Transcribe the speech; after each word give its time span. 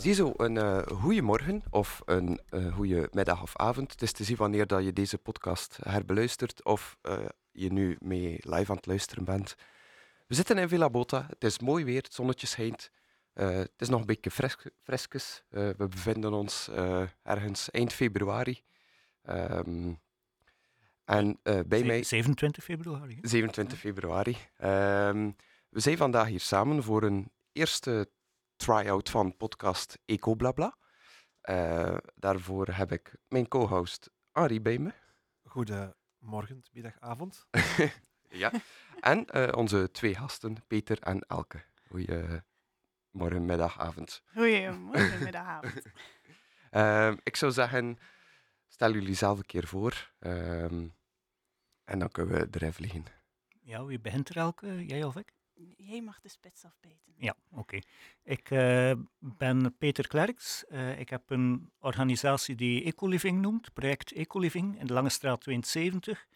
Ziezo, 0.00 0.32
een 0.36 0.56
uh, 0.56 0.82
goede 0.86 1.22
morgen 1.22 1.62
of 1.70 2.02
een 2.04 2.40
uh, 2.50 2.74
goede 2.74 3.08
middag 3.12 3.42
of 3.42 3.56
avond. 3.56 3.90
Het 3.92 4.02
is 4.02 4.12
te 4.12 4.24
zien 4.24 4.36
wanneer 4.36 4.66
dat 4.66 4.84
je 4.84 4.92
deze 4.92 5.18
podcast 5.18 5.78
herbeluistert 5.82 6.64
of 6.64 6.96
uh, 7.02 7.18
je 7.52 7.72
nu 7.72 7.96
mee 7.98 8.38
live 8.40 8.70
aan 8.70 8.76
het 8.76 8.86
luisteren 8.86 9.24
bent. 9.24 9.54
We 10.26 10.34
zitten 10.34 10.58
in 10.58 10.68
Villa 10.68 10.90
Bota. 10.90 11.26
Het 11.28 11.44
is 11.44 11.58
mooi 11.58 11.84
weer, 11.84 12.02
het 12.02 12.14
zonnetje 12.14 12.46
schijnt. 12.46 12.90
het 13.32 13.70
is 13.76 13.88
nog 13.88 14.00
een 14.00 14.06
beetje 14.06 14.30
fres 14.30 14.56
freskus. 14.82 15.42
we 15.48 15.86
bevinden 15.90 16.32
ons 16.32 16.70
ergens 17.22 17.70
eind 17.70 17.92
februari. 17.92 18.62
Um, 19.28 20.00
en 21.04 21.38
bij 21.42 21.84
mij... 21.84 22.02
27 22.02 22.64
februari. 22.64 23.18
27 23.22 23.78
februari. 23.78 24.36
Um, 24.64 25.36
we 25.68 25.80
zijn 25.80 25.96
vandaag 25.96 26.26
hier 26.26 26.40
samen 26.40 26.82
voor 26.82 27.02
een 27.02 27.30
eerste 27.52 28.08
try-out 28.60 29.10
van 29.10 29.36
podcast 29.36 29.98
Ecoblabla. 30.04 30.76
Uh, 31.42 31.96
daarvoor 32.14 32.68
heb 32.68 32.92
ik 32.92 33.16
mijn 33.28 33.48
co-host 33.48 34.10
Arie 34.32 34.60
bij 34.60 34.78
me. 34.78 34.92
Goedemorgen, 35.42 36.62
middag, 36.72 37.00
avond. 37.00 37.46
ja, 38.42 38.52
en 39.00 39.26
uh, 39.36 39.48
onze 39.56 39.90
twee 39.90 40.14
gasten, 40.14 40.66
Peter 40.66 40.98
en 40.98 41.20
Elke. 41.20 41.64
Goedemorgen, 41.88 43.44
middag, 43.44 43.78
avond. 43.78 44.22
Goedemorgen, 44.34 45.22
middag, 45.24 45.46
avond. 45.46 45.82
uh, 46.70 47.12
ik 47.22 47.36
zou 47.36 47.52
zeggen, 47.52 47.98
stel 48.68 48.92
jullie 48.92 49.14
zelf 49.14 49.38
een 49.38 49.46
keer 49.46 49.66
voor. 49.66 50.12
Um, 50.18 50.94
en 51.84 51.98
dan 51.98 52.08
kunnen 52.08 52.34
we 52.34 52.48
erin 52.50 52.72
vliegen. 52.72 53.04
Ja, 53.60 53.84
wie 53.84 54.00
begint 54.00 54.28
er, 54.28 54.36
Elke? 54.36 54.86
Jij 54.86 55.04
of 55.04 55.16
ik? 55.16 55.39
Jij 55.76 56.02
mag 56.02 56.20
de 56.20 56.28
spits 56.28 56.64
afbijten. 56.64 57.12
Ja, 57.16 57.34
oké. 57.50 57.78
Ik 58.22 58.50
uh, 58.50 58.92
ben 59.18 59.76
Peter 59.78 60.08
Klerks. 60.08 60.64
Uh, 60.68 60.98
ik 60.98 61.08
heb 61.08 61.30
een 61.30 61.70
organisatie 61.78 62.54
die 62.54 62.84
Ecoliving 62.84 63.40
noemt, 63.40 63.72
project 63.72 64.12
Ecoliving 64.12 64.80
in 64.80 64.86
de 64.86 64.92
Lange 64.92 65.08
Straat 65.08 65.40
72. 65.40 66.26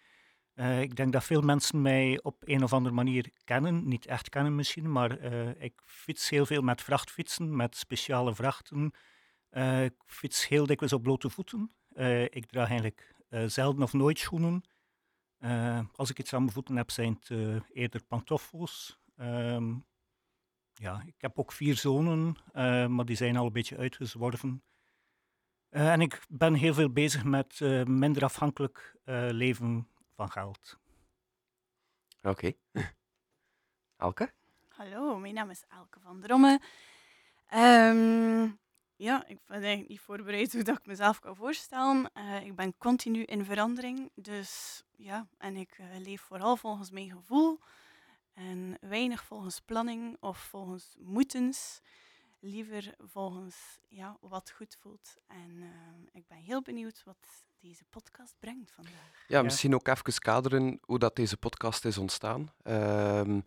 Uh, 0.55 0.81
ik 0.81 0.97
denk 0.97 1.13
dat 1.13 1.25
veel 1.25 1.41
mensen 1.41 1.83
mij 1.83 2.21
op 2.23 2.37
een 2.45 2.63
of 2.63 2.73
andere 2.73 2.95
manier 2.95 3.31
kennen. 3.45 3.89
Niet 3.89 4.07
echt 4.07 4.29
kennen 4.29 4.55
misschien, 4.55 4.93
maar 4.93 5.21
ik 5.59 5.83
fiets 5.85 6.31
heel 6.31 6.47
veel 6.47 6.63
met 6.63 6.83
vrachtfietsen, 6.83 7.57
met 7.57 7.77
speciale 7.77 8.35
vrachten. 8.35 8.93
ik 9.83 9.95
fiets 10.07 10.49
heel 10.49 10.67
dikwijls 10.67 10.95
op 10.95 11.03
blote 11.03 11.31
voeten. 11.31 11.71
ik 12.31 12.47
draag 12.47 12.69
eigenlijk 12.69 13.15
zelden 13.47 13.83
of 13.83 13.93
nooit 13.93 14.19
schoenen. 14.19 14.65
als 15.95 16.11
ik 16.11 16.19
iets 16.19 16.33
aan 16.33 16.41
mijn 16.41 16.53
voeten 16.53 16.77
heb, 16.77 16.91
zijn 16.91 17.21
het 17.21 17.63
eerder 17.73 18.03
pantoffels. 18.05 18.99
Um, 19.17 19.87
ja, 20.75 21.03
ik 21.07 21.15
heb 21.19 21.39
ook 21.39 21.53
vier 21.53 21.77
zonen, 21.77 22.37
uh, 22.53 22.87
maar 22.87 23.05
die 23.05 23.17
zijn 23.17 23.37
al 23.37 23.47
een 23.47 23.53
beetje 23.53 23.77
uitgezworven. 23.77 24.63
Uh, 25.71 25.93
en 25.93 26.01
ik 26.01 26.23
ben 26.29 26.55
heel 26.55 26.75
veel 26.75 26.91
bezig 26.91 27.25
met 27.25 27.61
uh, 27.61 27.85
minder 27.85 28.25
afhankelijk 28.25 28.97
leven 29.31 29.89
van 30.15 30.31
geld. 30.31 30.79
Oké. 32.23 32.29
Okay. 32.29 32.59
Elke? 33.97 34.33
Hallo, 34.69 35.19
mijn 35.19 35.35
naam 35.35 35.51
is 35.51 35.65
Elke 35.69 36.01
van 36.01 36.21
Dromme. 36.21 36.61
Um, 37.55 38.59
ja, 38.97 39.27
ik 39.27 39.39
ben 39.47 39.57
eigenlijk 39.57 39.89
niet 39.89 40.01
voorbereid 40.01 40.53
hoe 40.53 40.63
dat 40.63 40.79
ik 40.79 40.87
mezelf 40.87 41.19
kan 41.19 41.37
voorstellen. 41.37 42.11
ik 42.43 42.57
ben 42.57 42.79
continu 42.79 43.23
in 43.23 43.45
verandering, 43.45 44.11
dus 44.15 44.83
ja, 44.97 45.29
en 45.39 45.57
ik 45.57 45.79
leef 45.99 46.21
vooral 46.21 46.57
volgens 46.57 46.91
mijn 46.91 47.11
gevoel. 47.11 47.61
En 48.35 48.77
weinig 48.81 49.25
volgens 49.25 49.61
planning 49.61 50.17
of 50.21 50.39
volgens 50.39 50.97
moetens. 50.99 51.81
Liever 52.41 52.95
volgens 52.99 53.79
ja, 53.89 54.17
wat 54.21 54.51
goed 54.51 54.77
voelt. 54.81 55.17
En 55.27 55.51
uh, 55.51 55.69
ik 56.13 56.27
ben 56.27 56.39
heel 56.39 56.63
benieuwd 56.63 57.03
wat 57.05 57.45
deze 57.61 57.85
podcast 57.91 58.35
brengt 58.39 58.71
vandaag. 58.71 59.25
Ja, 59.29 59.43
misschien 59.43 59.75
ook 59.75 59.89
even 59.89 60.19
kaderen 60.19 60.79
hoe 60.83 60.99
dat 60.99 61.17
deze 61.17 61.37
podcast 61.37 61.85
is 61.85 61.99
ontstaan. 61.99 62.53
Um, 62.65 63.43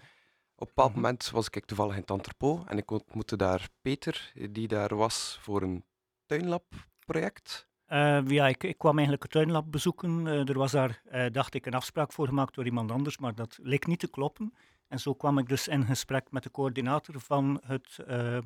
op 0.55 0.67
een 0.67 0.73
bepaald 0.75 0.91
mhm. 0.91 1.01
moment 1.01 1.29
was 1.29 1.49
ik 1.49 1.65
toevallig 1.65 1.95
in 1.95 2.05
Tanterpo 2.05 2.63
en 2.67 2.77
ik 2.77 2.91
ontmoette 2.91 3.35
daar 3.35 3.69
Peter, 3.81 4.31
die 4.49 4.67
daar 4.67 4.95
was 4.95 5.39
voor 5.41 5.61
een 5.61 5.83
tuinlab-project. 6.25 7.67
Uh, 7.89 8.27
ja, 8.27 8.47
ik, 8.47 8.63
ik, 8.63 8.77
kwam 8.77 8.93
eigenlijk 8.93 9.23
het 9.23 9.31
tuinlab 9.31 9.71
bezoeken. 9.71 10.25
Uh, 10.25 10.49
er 10.49 10.57
was 10.57 10.71
daar, 10.71 11.01
uh, 11.11 11.25
dacht 11.31 11.53
ik, 11.53 11.65
een 11.65 11.73
afspraak 11.73 12.13
voor 12.13 12.27
gemaakt 12.27 12.55
door 12.55 12.65
iemand 12.65 12.91
anders, 12.91 13.17
maar 13.17 13.35
dat 13.35 13.59
leek 13.61 13.87
niet 13.87 13.99
te 13.99 14.09
kloppen. 14.09 14.53
En 14.87 14.99
zo 14.99 15.13
kwam 15.13 15.37
ik 15.37 15.47
dus 15.47 15.67
in 15.67 15.85
gesprek 15.85 16.31
met 16.31 16.43
de 16.43 16.51
coördinator 16.51 17.19
van 17.19 17.61
het, 17.65 17.97
uh, 18.07 18.37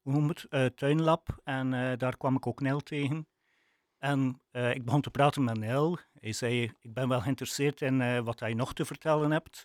hoe 0.00 0.12
noem 0.12 0.28
het, 0.28 0.46
uh, 0.50 0.66
tuinlab. 0.66 1.40
En 1.44 1.72
uh, 1.72 1.92
daar 1.96 2.16
kwam 2.16 2.36
ik 2.36 2.46
ook 2.46 2.60
Nel 2.60 2.80
tegen. 2.80 3.28
En 3.98 4.40
uh, 4.52 4.74
ik 4.74 4.84
begon 4.84 5.00
te 5.00 5.10
praten 5.10 5.44
met 5.44 5.58
Nel. 5.58 5.98
Hij 6.20 6.32
zei, 6.32 6.62
ik 6.80 6.94
ben 6.94 7.08
wel 7.08 7.20
geïnteresseerd 7.20 7.80
in 7.80 8.24
wat 8.24 8.40
hij 8.40 8.54
nog 8.54 8.74
te 8.74 8.84
vertellen 8.84 9.30
hebt. 9.30 9.64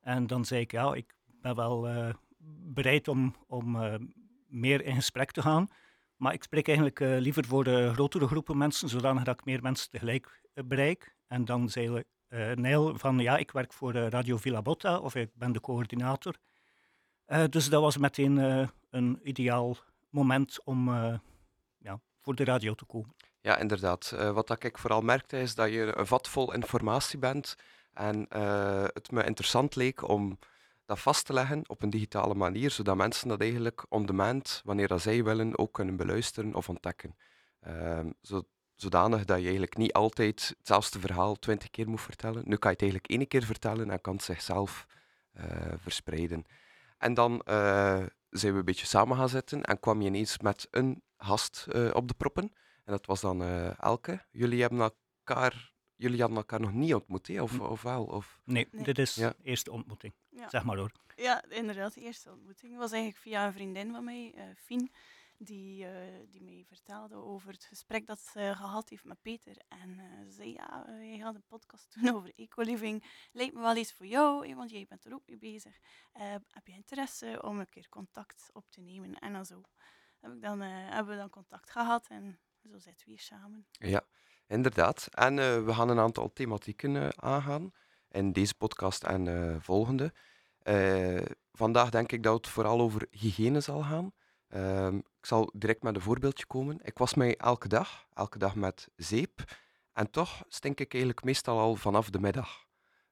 En 0.00 0.26
dan 0.26 0.44
zei 0.44 0.60
ik, 0.60 0.70
ja, 0.70 0.94
ik 0.94 1.14
ben 1.24 1.54
wel 1.54 1.88
bereid 2.62 3.08
om, 3.08 3.34
om 3.46 3.78
meer 4.46 4.84
in 4.84 4.94
gesprek 4.94 5.30
te 5.30 5.42
gaan. 5.42 5.68
Maar 6.16 6.32
ik 6.32 6.42
spreek 6.42 6.68
eigenlijk 6.68 7.00
liever 7.00 7.44
voor 7.44 7.64
de 7.64 7.92
grotere 7.92 8.26
groepen 8.26 8.58
mensen, 8.58 8.88
zodanig 8.88 9.22
dat 9.22 9.38
ik 9.38 9.44
meer 9.44 9.62
mensen 9.62 9.90
tegelijk 9.90 10.48
bereik. 10.64 11.16
En 11.26 11.44
dan 11.44 11.68
zei 11.68 12.02
uh, 12.30 12.52
Neil 12.52 12.98
van 12.98 13.18
ja, 13.18 13.36
ik 13.36 13.50
werk 13.50 13.72
voor 13.72 13.94
uh, 13.94 14.08
Radio 14.08 14.36
Villa 14.36 14.62
Botta 14.62 14.98
of 14.98 15.14
ik 15.14 15.30
ben 15.34 15.52
de 15.52 15.60
coördinator. 15.60 16.34
Uh, 17.26 17.44
dus 17.50 17.68
dat 17.68 17.82
was 17.82 17.96
meteen 17.96 18.68
een 18.90 19.20
ideaal 19.22 19.76
moment 20.10 20.64
om 20.64 20.90
ja, 21.78 22.00
voor 22.20 22.34
de 22.34 22.44
radio 22.44 22.74
te 22.74 22.84
komen. 22.84 23.14
Ja, 23.40 23.56
inderdaad. 23.56 24.10
wat 24.10 24.64
ik 24.64 24.78
vooral 24.78 25.00
merkte 25.00 25.40
is 25.40 25.54
dat 25.54 25.70
je 25.72 25.98
een 25.98 26.06
vat 26.06 26.28
vol 26.28 26.52
informatie 26.52 27.18
bent 27.18 27.56
en 27.92 28.26
het 28.92 29.10
me 29.10 29.24
interessant 29.24 29.76
leek 29.76 30.08
om 30.08 30.38
dat 30.90 31.00
vast 31.00 31.26
te 31.26 31.32
leggen 31.32 31.62
op 31.66 31.82
een 31.82 31.90
digitale 31.90 32.34
manier, 32.34 32.70
zodat 32.70 32.96
mensen 32.96 33.28
dat 33.28 33.40
eigenlijk 33.40 33.86
on 33.88 34.06
demand, 34.06 34.62
wanneer 34.64 34.88
dat 34.88 35.02
zij 35.02 35.24
willen, 35.24 35.58
ook 35.58 35.72
kunnen 35.72 35.96
beluisteren 35.96 36.54
of 36.54 36.68
ontdekken. 36.68 37.16
Ehm, 37.60 38.10
zo, 38.22 38.42
zodanig 38.80 39.24
dat 39.24 39.36
je 39.36 39.42
eigenlijk 39.42 39.76
niet 39.76 39.92
altijd 39.92 40.54
hetzelfde 40.58 41.00
verhaal 41.00 41.38
twintig 41.38 41.70
keer 41.70 41.88
moet 41.88 42.00
vertellen. 42.00 42.42
Nu 42.46 42.56
kan 42.56 42.70
je 42.70 42.76
het 42.76 42.82
eigenlijk 42.82 43.12
één 43.12 43.28
keer 43.28 43.42
vertellen 43.42 43.90
en 43.90 44.00
kan 44.00 44.14
het 44.14 44.22
zichzelf 44.22 44.86
uh, 45.36 45.44
verspreiden. 45.76 46.44
En 46.98 47.14
dan 47.14 47.32
uh, 47.32 48.04
zijn 48.30 48.52
we 48.52 48.58
een 48.58 48.64
beetje 48.64 48.86
samen 48.86 49.16
gaan 49.16 49.28
zitten 49.28 49.62
en 49.62 49.80
kwam 49.80 50.00
je 50.00 50.08
ineens 50.08 50.38
met 50.38 50.68
een 50.70 51.02
gast 51.18 51.66
uh, 51.72 51.90
op 51.92 52.08
de 52.08 52.14
proppen. 52.14 52.52
En 52.84 52.92
dat 52.92 53.06
was 53.06 53.20
dan 53.20 53.42
Elke. 53.78 54.24
Jullie 54.30 54.60
hebben 54.60 54.80
elkaar, 54.80 55.72
jullie 55.96 56.20
hadden 56.20 56.38
elkaar 56.38 56.60
nog 56.60 56.72
niet 56.72 56.94
ontmoet, 56.94 57.26
hè? 57.26 57.42
Of, 57.42 57.60
of 57.60 57.82
wel? 57.82 58.04
Of... 58.04 58.40
Nee, 58.44 58.68
nee, 58.70 58.84
dit 58.84 58.98
is 58.98 59.14
de 59.14 59.36
eerste 59.42 59.72
ontmoeting. 59.72 60.12
Ja. 60.28 60.48
Zeg 60.48 60.64
maar 60.64 60.76
hoor. 60.76 60.92
Ja, 61.16 61.44
inderdaad, 61.48 61.94
de 61.94 62.00
eerste 62.00 62.30
ontmoeting. 62.30 62.76
was 62.76 62.92
eigenlijk 62.92 63.22
via 63.22 63.46
een 63.46 63.52
vriendin 63.52 63.90
van 63.92 64.04
mij, 64.04 64.34
Fien 64.56 64.90
die, 65.42 65.84
uh, 65.84 65.90
die 66.28 66.42
mij 66.42 66.64
vertelde 66.66 67.14
over 67.14 67.52
het 67.52 67.64
gesprek 67.64 68.06
dat 68.06 68.20
ze 68.20 68.52
gehad 68.54 68.88
heeft 68.88 69.04
met 69.04 69.22
Peter. 69.22 69.56
En 69.68 69.90
uh, 69.90 70.24
ze 70.24 70.30
zei, 70.30 70.52
ja, 70.52 70.88
uh, 70.88 71.12
je 71.12 71.22
gaat 71.22 71.34
een 71.34 71.44
podcast 71.46 71.86
doen 71.94 72.14
over 72.14 72.32
ecoliving. 72.36 73.04
Lijkt 73.32 73.54
me 73.54 73.60
wel 73.60 73.76
iets 73.76 73.92
voor 73.92 74.06
jou, 74.06 74.54
want 74.54 74.70
jij 74.70 74.86
bent 74.88 75.04
er 75.04 75.14
ook 75.14 75.26
mee 75.26 75.38
bezig. 75.38 75.78
heb 76.48 76.66
je 76.66 76.72
interesse 76.72 77.42
om 77.42 77.58
een 77.58 77.68
keer 77.68 77.88
contact 77.88 78.50
op 78.52 78.70
te 78.70 78.80
nemen? 78.80 79.14
En 79.14 79.32
dan 79.32 79.46
zo 79.46 79.62
heb 80.20 80.32
ik 80.32 80.42
dan, 80.42 80.60
hebben 80.60 81.14
we 81.14 81.20
dan 81.20 81.30
contact 81.30 81.70
gehad 81.70 82.06
en 82.08 82.38
zo 82.62 82.78
zitten 82.78 83.06
we 83.06 83.12
hier 83.12 83.20
samen. 83.20 83.66
Ja, 83.70 84.06
inderdaad. 84.46 85.08
En 85.10 85.64
we 85.64 85.74
gaan 85.74 85.88
een 85.88 85.98
aantal 85.98 86.32
thematieken 86.32 87.22
aangaan 87.22 87.72
in 88.10 88.32
deze 88.32 88.54
podcast 88.54 89.04
en 89.04 89.62
volgende. 89.62 90.12
vandaag 91.52 91.90
denk 91.90 92.12
ik 92.12 92.22
dat 92.22 92.36
het 92.36 92.48
vooral 92.48 92.80
over 92.80 93.06
hygiëne 93.10 93.60
zal 93.60 93.82
gaan. 93.82 94.12
Um, 94.54 94.96
ik 94.96 95.26
zal 95.26 95.50
direct 95.54 95.82
met 95.82 95.94
een 95.94 96.00
voorbeeldje 96.00 96.46
komen. 96.46 96.78
Ik 96.82 96.98
was 96.98 97.14
mij 97.14 97.36
elke 97.36 97.68
dag, 97.68 98.06
elke 98.14 98.38
dag 98.38 98.54
met 98.54 98.88
zeep. 98.96 99.44
En 99.92 100.10
toch 100.10 100.44
stink 100.48 100.80
ik 100.80 100.92
eigenlijk 100.92 101.24
meestal 101.24 101.58
al 101.58 101.76
vanaf 101.76 102.10
de 102.10 102.20
middag. 102.20 102.66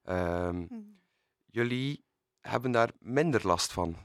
Um, 0.05 0.67
hmm. 0.69 1.01
Jullie 1.47 2.05
hebben 2.41 2.71
daar 2.71 2.91
minder 2.99 3.47
last 3.47 3.73
van. 3.73 3.97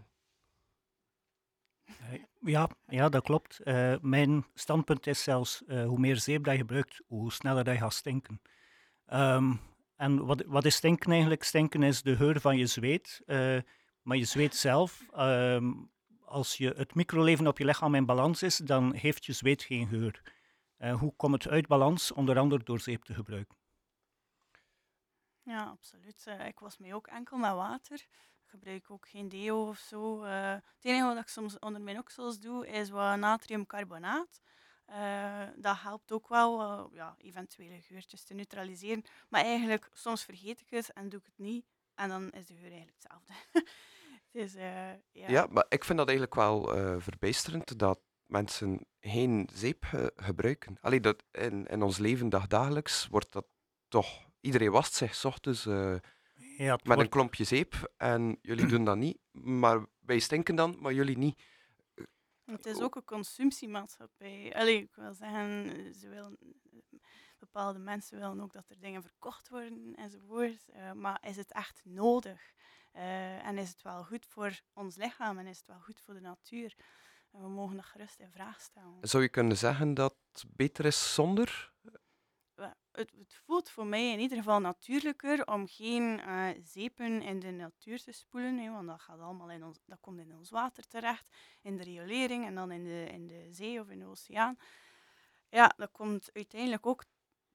Ja, 2.39 2.69
ja 2.87 3.09
dat 3.09 3.23
klopt. 3.23 3.59
Uh, 3.63 3.95
mijn 4.01 4.45
standpunt 4.53 5.07
is 5.07 5.23
zelfs, 5.23 5.61
uh, 5.67 5.85
hoe 5.85 5.99
meer 5.99 6.17
zeep 6.17 6.43
dat 6.43 6.53
je 6.53 6.59
gebruikt, 6.59 7.01
hoe 7.07 7.31
sneller 7.31 7.63
dat 7.63 7.73
je 7.73 7.79
gaat 7.79 7.93
stinken. 7.93 8.41
Um, 9.13 9.59
en 9.95 10.25
wat, 10.25 10.43
wat 10.45 10.65
is 10.65 10.75
stinken 10.75 11.11
eigenlijk? 11.11 11.43
Stinken 11.43 11.83
is 11.83 12.01
de 12.01 12.15
geur 12.15 12.41
van 12.41 12.57
je 12.57 12.65
zweet. 12.65 13.21
Uh, 13.25 13.61
maar 14.01 14.17
je 14.17 14.25
zweet 14.25 14.55
zelf, 14.55 15.05
um, 15.17 15.91
als 16.33 16.57
je 16.57 16.73
het 16.75 16.95
microleven 16.95 17.47
op 17.47 17.57
je 17.57 17.65
lichaam 17.65 17.95
in 17.95 18.05
balans 18.05 18.43
is, 18.43 18.57
dan 18.57 18.93
heeft 18.93 19.25
je 19.25 19.33
zweet 19.33 19.63
geen 19.63 19.87
geur. 19.87 20.21
Uh, 20.79 20.99
hoe 20.99 21.13
komt 21.15 21.43
het 21.43 21.51
uit 21.51 21.67
balans? 21.67 22.11
Onder 22.11 22.39
andere 22.39 22.63
door 22.63 22.79
zeep 22.79 23.03
te 23.03 23.13
gebruiken. 23.13 23.57
Ja, 25.41 25.63
absoluut. 25.63 26.25
Uh, 26.27 26.47
ik 26.47 26.59
was 26.59 26.77
mij 26.77 26.93
ook 26.93 27.07
enkel 27.07 27.37
met 27.37 27.51
water 27.51 28.05
gebruik 28.45 28.91
ook 28.91 29.07
geen 29.07 29.29
deo 29.29 29.67
of 29.67 29.77
zo. 29.77 30.23
Eh, 30.23 30.51
het 30.51 30.85
enige 30.85 31.05
wat 31.05 31.17
ik 31.17 31.27
soms 31.27 31.59
onder 31.59 31.81
mijn 31.81 31.97
oksels 31.97 32.39
doe, 32.39 32.67
is 32.67 32.89
wat 32.89 33.17
natriumcarbonaat. 33.17 34.41
Dat 35.55 35.79
helpt 35.79 36.11
ook 36.11 36.27
wel, 36.27 36.89
ja, 36.93 37.15
eventuele 37.17 37.81
geurtjes 37.81 38.23
te 38.23 38.33
neutraliseren. 38.33 39.03
Maar 39.29 39.41
eigenlijk, 39.41 39.89
soms 39.93 40.23
vergeet 40.23 40.61
ik 40.61 40.69
het 40.69 40.93
en 40.93 41.09
doe 41.09 41.19
ik 41.19 41.25
het 41.25 41.37
niet. 41.37 41.65
En 41.95 42.09
dan 42.09 42.31
is 42.31 42.45
de 42.47 42.53
geur 42.53 42.71
eigenlijk 42.71 42.97
hetzelfde. 43.01 43.33
dus, 44.33 44.55
uh, 44.55 44.61
ja. 45.11 45.29
ja, 45.29 45.47
maar 45.49 45.65
ik 45.69 45.83
vind 45.83 45.97
dat 45.97 46.07
eigenlijk 46.07 46.37
wel 46.37 46.67
verbijsterend 46.99 47.79
dat 47.79 47.99
mensen 48.25 48.87
geen 48.99 49.49
zeep 49.53 50.11
gebruiken. 50.15 50.77
Allee, 50.81 50.99
dat 50.99 51.23
in, 51.31 51.65
in 51.67 51.81
ons 51.81 51.97
leven 51.97 52.29
dagdagelijks 52.29 53.07
wordt 53.07 53.31
dat 53.31 53.45
toch... 53.87 54.31
Iedereen 54.39 54.71
wast 54.71 54.93
zich 54.93 55.15
s 55.15 55.25
ochtends 55.25 55.63
ja, 56.57 56.79
met 56.83 56.99
een 56.99 57.09
klompje 57.09 57.43
zeep 57.43 57.93
en 57.97 58.37
jullie 58.41 58.65
doen 58.65 58.85
dat 58.85 58.97
niet. 58.97 59.17
Maar 59.31 59.85
wij 59.99 60.19
stinken 60.19 60.55
dan, 60.55 60.77
maar 60.79 60.93
jullie 60.93 61.17
niet. 61.17 61.41
Het 62.45 62.65
is 62.65 62.81
ook 62.81 62.95
een 62.95 63.03
consumptiemaatschappij. 63.03 64.53
Allee, 64.55 64.81
ik 64.81 64.95
wil 64.95 65.13
zeggen, 65.13 65.93
ze 65.93 66.09
willen, 66.09 66.37
bepaalde 67.39 67.79
mensen 67.79 68.19
willen 68.19 68.41
ook 68.41 68.53
dat 68.53 68.69
er 68.69 68.79
dingen 68.79 69.01
verkocht 69.01 69.49
worden 69.49 69.95
enzovoort. 69.95 70.69
Uh, 70.75 70.91
maar 70.91 71.23
is 71.27 71.35
het 71.35 71.51
echt 71.51 71.81
nodig? 71.85 72.53
Uh, 72.95 73.45
en 73.45 73.57
is 73.57 73.69
het 73.69 73.81
wel 73.81 74.03
goed 74.03 74.25
voor 74.25 74.61
ons 74.73 74.95
lichaam 74.95 75.37
en 75.37 75.47
is 75.47 75.57
het 75.57 75.67
wel 75.67 75.79
goed 75.79 76.01
voor 76.01 76.13
de 76.13 76.19
natuur? 76.19 76.75
En 77.31 77.41
we 77.41 77.47
mogen 77.47 77.75
dat 77.75 77.85
gerust 77.85 78.19
in 78.19 78.31
vraag 78.31 78.61
stellen. 78.61 78.97
Zou 79.01 79.23
je 79.23 79.29
kunnen 79.29 79.57
zeggen 79.57 79.93
dat 79.93 80.15
het 80.31 80.45
beter 80.55 80.85
is 80.85 81.13
zonder? 81.13 81.71
het, 82.91 83.11
het, 83.17 83.41
voelt 83.45 83.69
voor 83.69 83.85
mij 83.85 84.11
in 84.11 84.19
ieder 84.19 84.37
geval 84.37 84.59
natuurlijker 84.59 85.47
om 85.47 85.67
geen 85.67 86.19
uh, 86.19 86.47
zeepen 86.63 87.21
in 87.21 87.39
de 87.39 87.51
natuur 87.51 88.03
te 88.03 88.11
spoelen, 88.11 88.57
hè, 88.57 88.71
want 88.71 88.87
dat, 88.87 89.01
gaat 89.01 89.19
allemaal 89.19 89.51
in 89.51 89.63
ons, 89.63 89.79
dat 89.85 89.97
komt 90.01 90.19
in 90.19 90.35
ons 90.35 90.49
water 90.49 90.87
terecht, 90.87 91.29
in 91.61 91.77
de 91.77 91.83
riolering 91.83 92.45
en 92.45 92.55
dan 92.55 92.71
in 92.71 92.83
de, 92.83 93.07
in 93.11 93.27
de 93.27 93.47
zee 93.51 93.79
of 93.79 93.89
in 93.89 93.99
de 93.99 94.05
oceaan. 94.05 94.57
Ja, 95.49 95.73
dat 95.77 95.91
komt 95.91 96.29
uiteindelijk 96.33 96.85
ook 96.85 97.03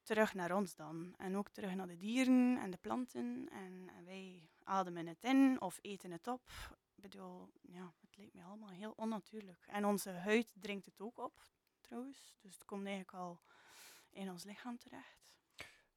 terug 0.02 0.34
naar 0.34 0.56
ons 0.56 0.74
dan. 0.74 1.14
En 1.16 1.36
ook 1.36 1.48
terug 1.48 1.74
naar 1.74 1.86
de 1.86 1.96
dieren 1.96 2.58
en 2.60 2.70
de 2.70 2.76
planten. 2.76 3.48
En, 3.50 3.90
en 3.96 4.04
wij 4.04 4.48
ademen 4.68 5.06
het 5.06 5.24
in 5.24 5.60
of 5.60 5.78
eten 5.82 6.10
het 6.10 6.26
op. 6.26 6.42
Ik 6.94 7.02
bedoel, 7.02 7.48
ja, 7.62 7.92
het 8.00 8.16
lijkt 8.16 8.34
me 8.34 8.42
allemaal 8.42 8.68
heel 8.68 8.92
onnatuurlijk. 8.96 9.66
En 9.66 9.84
onze 9.84 10.10
huid 10.10 10.52
drinkt 10.60 10.86
het 10.86 11.00
ook 11.00 11.18
op, 11.18 11.32
trouwens. 11.80 12.36
Dus 12.40 12.52
het 12.52 12.64
komt 12.64 12.86
eigenlijk 12.86 13.16
al 13.16 13.40
in 14.10 14.30
ons 14.30 14.44
lichaam 14.44 14.78
terecht. 14.78 15.26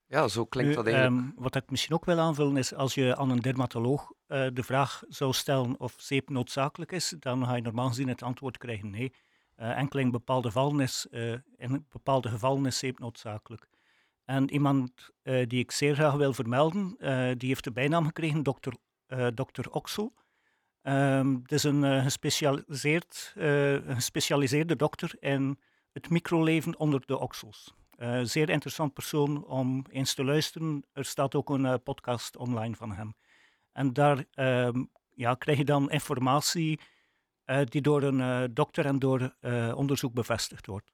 Ja, 0.05 0.27
zo 0.27 0.45
klinkt 0.45 0.75
dat 0.75 0.87
eigenlijk. 0.87 1.27
Um, 1.27 1.33
wat 1.35 1.55
ik 1.55 1.69
misschien 1.69 1.95
ook 1.95 2.05
wil 2.05 2.19
aanvullen 2.19 2.57
is, 2.57 2.73
als 2.73 2.93
je 2.93 3.17
aan 3.17 3.29
een 3.29 3.39
dermatoloog 3.39 4.11
uh, 4.27 4.47
de 4.53 4.63
vraag 4.63 5.03
zou 5.07 5.33
stellen 5.33 5.79
of 5.79 5.95
zeep 5.97 6.29
noodzakelijk 6.29 6.91
is, 6.91 7.15
dan 7.19 7.45
ga 7.45 7.55
je 7.55 7.61
normaal 7.61 7.87
gezien 7.87 8.07
het 8.07 8.23
antwoord 8.23 8.57
krijgen 8.57 8.89
nee. 8.89 9.13
Uh, 9.57 9.77
enkel 9.77 9.99
in 9.99 10.11
bepaalde, 10.11 10.47
gevallen 10.47 10.79
is, 10.79 11.07
uh, 11.11 11.37
in 11.57 11.85
bepaalde 11.89 12.29
gevallen 12.29 12.65
is 12.65 12.77
zeep 12.77 12.99
noodzakelijk. 12.99 13.67
En 14.25 14.51
iemand 14.51 15.09
die 15.23 15.59
ik 15.59 15.71
zeer 15.71 15.95
graag 15.95 16.13
wil 16.13 16.33
vermelden, 16.33 16.95
die 17.37 17.47
heeft 17.47 17.63
de 17.63 17.71
bijnaam 17.71 18.05
gekregen, 18.05 18.43
dokter, 18.43 18.73
dokter 19.33 19.71
Oxel. 19.71 20.13
Um, 20.83 21.39
het 21.41 21.51
is 21.51 21.63
een, 21.63 22.03
gespecialiseerd, 22.03 23.33
een 23.35 23.95
gespecialiseerde 23.95 24.75
dokter 24.75 25.15
in 25.19 25.59
het 25.91 26.09
microleven 26.09 26.79
onder 26.79 27.05
de 27.05 27.19
oksels. 27.19 27.73
Zeer 28.23 28.49
interessant 28.49 28.93
persoon 28.93 29.45
om 29.45 29.85
eens 29.89 30.13
te 30.13 30.23
luisteren. 30.23 30.83
Er 30.93 31.05
staat 31.05 31.35
ook 31.35 31.49
een 31.49 31.83
podcast 31.83 32.37
online 32.37 32.75
van 32.75 32.91
hem. 32.91 33.15
En 33.71 33.93
daar 33.93 34.25
uh, 34.35 34.69
ja, 35.09 35.35
krijg 35.35 35.57
je 35.57 35.65
dan 35.65 35.91
informatie 35.91 36.79
eh, 37.43 37.61
die 37.65 37.81
door 37.81 38.03
een 38.03 38.53
dokter 38.53 38.85
en 38.85 38.99
door 38.99 39.35
onderzoek 39.75 40.13
bevestigd 40.13 40.65
wordt. 40.65 40.91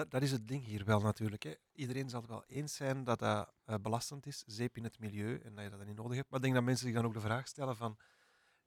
Dat, 0.00 0.10
dat, 0.10 0.22
is 0.22 0.32
het 0.32 0.48
ding 0.48 0.64
hier 0.64 0.84
wel 0.84 1.00
natuurlijk. 1.00 1.42
Hè. 1.42 1.54
Iedereen 1.72 2.08
zal 2.08 2.20
het 2.20 2.30
wel 2.30 2.44
eens 2.46 2.74
zijn 2.74 3.04
dat 3.04 3.18
dat 3.18 3.52
belastend 3.82 4.26
is, 4.26 4.42
zeep 4.46 4.76
in 4.76 4.84
het 4.84 4.98
milieu, 4.98 5.38
en 5.38 5.54
dat 5.54 5.64
je 5.64 5.70
dat 5.70 5.86
niet 5.86 5.96
nodig 5.96 6.16
hebt. 6.16 6.30
Maar 6.30 6.38
ik 6.38 6.44
denk 6.44 6.54
dat 6.54 6.64
mensen 6.64 6.86
zich 6.86 6.94
dan 6.94 7.04
ook 7.04 7.14
de 7.14 7.20
vraag 7.20 7.48
stellen 7.48 7.76
van 7.76 7.98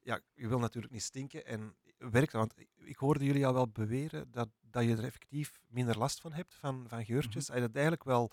ja, 0.03 0.19
je 0.33 0.47
wil 0.47 0.59
natuurlijk 0.59 0.94
niet 0.94 1.03
stinken 1.03 1.45
en 1.45 1.75
werkt 1.97 2.31
dat? 2.31 2.41
Want 2.41 2.53
ik 2.75 2.97
hoorde 2.97 3.25
jullie 3.25 3.47
al 3.47 3.53
wel 3.53 3.69
beweren 3.69 4.31
dat, 4.31 4.50
dat 4.62 4.83
je 4.83 4.95
er 4.95 5.03
effectief 5.03 5.62
minder 5.68 5.97
last 5.97 6.21
van 6.21 6.33
hebt, 6.33 6.53
van, 6.53 6.85
van 6.88 7.06
geurtjes. 7.06 7.47
Mm 7.47 7.53
-hmm. 7.53 7.62
Dat 7.62 7.68
het 7.68 7.75
eigenlijk 7.75 8.03
wel 8.03 8.31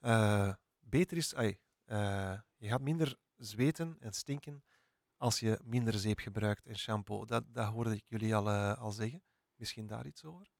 uh, 0.00 0.54
beter 0.80 1.16
is, 1.16 1.34
ay, 1.34 1.58
uh, 1.86 2.38
je 2.56 2.68
gaat 2.68 2.80
minder 2.80 3.16
zweten 3.36 3.96
en 4.00 4.12
stinken 4.12 4.64
als 5.16 5.40
je 5.40 5.60
minder 5.64 5.94
zeep 5.94 6.18
gebruikt 6.18 6.66
en 6.66 6.78
shampoo. 6.78 7.24
Dat, 7.24 7.44
dat 7.48 7.66
hoorde 7.66 7.94
ik 7.94 8.04
jullie 8.06 8.34
al, 8.34 8.50
al 8.74 8.90
zeggen. 8.90 9.22
Misschien 9.56 9.86
daar 9.86 10.06
iets 10.06 10.24
over? 10.24 10.51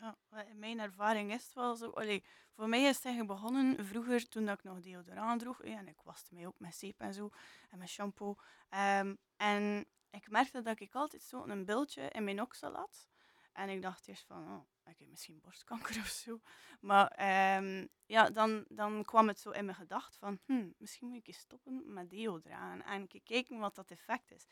Ja, 0.00 0.16
mijn 0.54 0.80
ervaring 0.80 1.32
is 1.32 1.50
wel 1.54 1.76
zo. 1.76 1.90
Allee, 1.90 2.24
voor 2.54 2.68
mij 2.68 2.82
is 2.82 2.96
het 2.96 3.04
eigenlijk 3.04 3.40
begonnen 3.40 3.86
vroeger 3.86 4.28
toen 4.28 4.48
ik 4.48 4.62
nog 4.62 4.80
deodorant 4.80 5.40
droeg. 5.40 5.62
En 5.62 5.88
ik 5.88 6.00
waste 6.04 6.34
mij 6.34 6.46
ook 6.46 6.58
met 6.58 6.74
zeep 6.74 7.00
en 7.00 7.14
zo 7.14 7.30
en 7.70 7.78
met 7.78 7.88
shampoo. 7.88 8.36
Um, 8.70 9.18
en 9.36 9.86
ik 10.10 10.30
merkte 10.30 10.62
dat 10.62 10.80
ik 10.80 10.94
altijd 10.94 11.32
een 11.32 11.64
beeldje 11.64 12.02
in 12.08 12.24
mijn 12.24 12.40
oksel 12.40 12.74
had. 12.74 13.08
En 13.52 13.68
ik 13.68 13.82
dacht 13.82 14.08
eerst 14.08 14.26
van, 14.26 14.48
oh, 14.48 14.90
ik 14.90 14.98
heb 14.98 15.08
misschien 15.08 15.40
borstkanker 15.40 16.00
of 16.00 16.06
zo. 16.06 16.40
Maar 16.80 17.56
um, 17.56 17.88
ja, 18.06 18.30
dan, 18.30 18.64
dan 18.68 19.04
kwam 19.04 19.28
het 19.28 19.40
zo 19.40 19.50
in 19.50 19.64
mijn 19.64 19.76
gedacht 19.76 20.16
van, 20.16 20.38
hm, 20.46 20.68
misschien 20.76 21.08
moet 21.08 21.18
ik 21.18 21.26
eens 21.26 21.38
stoppen 21.38 21.92
met 21.92 22.10
deo 22.10 22.38
dragen 22.38 22.84
en 22.84 23.08
kijken 23.22 23.58
wat 23.58 23.74
dat 23.74 23.90
effect 23.90 24.30
is. 24.30 24.46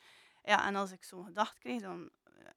Ja, 0.46 0.66
en 0.66 0.76
als 0.76 0.92
ik 0.92 1.04
zo'n 1.04 1.24
gedacht 1.24 1.58
kreeg, 1.58 1.80
dan 1.80 2.10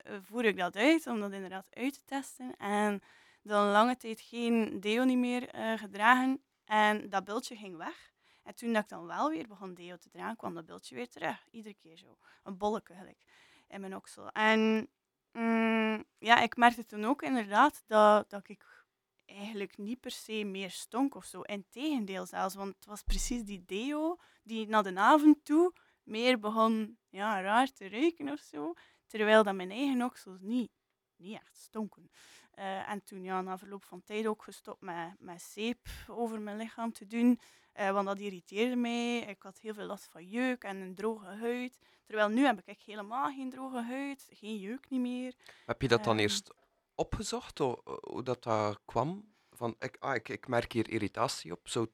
uh, 0.07 0.17
voer 0.21 0.45
ik 0.45 0.57
dat 0.57 0.75
uit 0.75 1.07
om 1.07 1.19
dat 1.19 1.31
inderdaad 1.31 1.67
uit 1.69 1.93
te 1.93 2.03
testen. 2.05 2.55
En 2.57 3.01
dan 3.41 3.71
lange 3.71 3.97
tijd 3.97 4.21
geen 4.21 4.79
deo 4.79 5.03
niet 5.03 5.17
meer 5.17 5.55
uh, 5.55 5.77
gedragen 5.77 6.41
en 6.65 7.09
dat 7.09 7.23
beeldje 7.23 7.55
ging 7.55 7.77
weg. 7.77 8.11
En 8.43 8.55
toen 8.55 8.73
dat 8.73 8.83
ik 8.83 8.89
dan 8.89 9.05
wel 9.05 9.29
weer 9.29 9.47
begon 9.47 9.73
deo 9.73 9.97
te 9.97 10.09
dragen, 10.09 10.35
kwam 10.35 10.53
dat 10.53 10.65
beeldje 10.65 10.95
weer 10.95 11.09
terug. 11.09 11.47
Iedere 11.51 11.75
keer 11.75 11.97
zo. 11.97 12.17
Een 12.43 12.57
bolletje 12.57 12.93
gelijk 12.93 13.25
in 13.67 13.81
mijn 13.81 13.95
oksel. 13.95 14.29
En 14.29 14.89
mm, 15.31 16.05
ja, 16.19 16.41
ik 16.41 16.57
merkte 16.57 16.85
toen 16.85 17.05
ook 17.05 17.21
inderdaad 17.21 17.83
dat, 17.87 18.29
dat 18.29 18.49
ik 18.49 18.85
eigenlijk 19.25 19.77
niet 19.77 19.99
per 19.99 20.11
se 20.11 20.43
meer 20.43 20.71
stonk 20.71 21.15
of 21.15 21.25
zo. 21.25 21.41
Integendeel 21.41 22.25
zelfs, 22.25 22.55
want 22.55 22.75
het 22.75 22.85
was 22.85 23.03
precies 23.03 23.43
die 23.43 23.63
deo 23.65 24.17
die 24.43 24.67
naar 24.67 24.83
de 24.83 24.95
avond 24.95 25.45
toe 25.45 25.73
meer 26.09 26.39
begon 26.39 26.97
ja, 27.09 27.41
raar 27.41 27.71
te 27.71 27.89
ruiken 27.89 28.29
of 28.29 28.39
zo. 28.39 28.73
Terwijl 29.07 29.43
dat 29.43 29.55
mijn 29.55 29.71
eigen 29.71 30.03
oksels 30.03 30.39
niet, 30.41 30.71
niet 31.15 31.35
echt 31.35 31.57
stonken. 31.57 32.11
Uh, 32.55 32.89
en 32.89 33.03
toen 33.03 33.23
ja, 33.23 33.41
na 33.41 33.57
verloop 33.57 33.83
van 33.83 34.03
tijd 34.03 34.27
ook 34.27 34.43
gestopt 34.43 34.81
met, 34.81 35.15
met 35.19 35.41
zeep 35.41 35.87
over 36.07 36.41
mijn 36.41 36.57
lichaam 36.57 36.91
te 36.91 37.07
doen. 37.07 37.39
Uh, 37.79 37.91
want 37.91 38.07
dat 38.07 38.19
irriteerde 38.19 38.75
mij. 38.75 39.19
Ik 39.19 39.41
had 39.41 39.59
heel 39.59 39.73
veel 39.73 39.85
last 39.85 40.07
van 40.09 40.25
jeuk 40.25 40.63
en 40.63 40.77
een 40.77 40.95
droge 40.95 41.25
huid. 41.25 41.79
Terwijl 42.05 42.29
nu 42.29 42.45
heb 42.45 42.61
ik 42.65 42.81
helemaal 42.81 43.31
geen 43.33 43.49
droge 43.49 43.81
huid, 43.81 44.27
geen 44.31 44.57
jeuk 44.57 44.89
niet 44.89 44.99
meer. 44.99 45.35
Heb 45.65 45.81
je 45.81 45.87
dat 45.87 46.03
dan 46.03 46.13
um, 46.15 46.19
eerst 46.19 46.53
opgezocht, 46.95 47.57
hoe, 47.57 47.81
hoe 48.01 48.23
dat, 48.23 48.43
dat 48.43 48.79
kwam? 48.85 49.33
Van, 49.51 49.75
ik, 49.79 49.97
ah, 49.99 50.15
ik, 50.15 50.29
ik 50.29 50.47
merk 50.47 50.71
hier 50.71 50.89
irritatie 50.89 51.51
op. 51.51 51.67
Zo, 51.67 51.87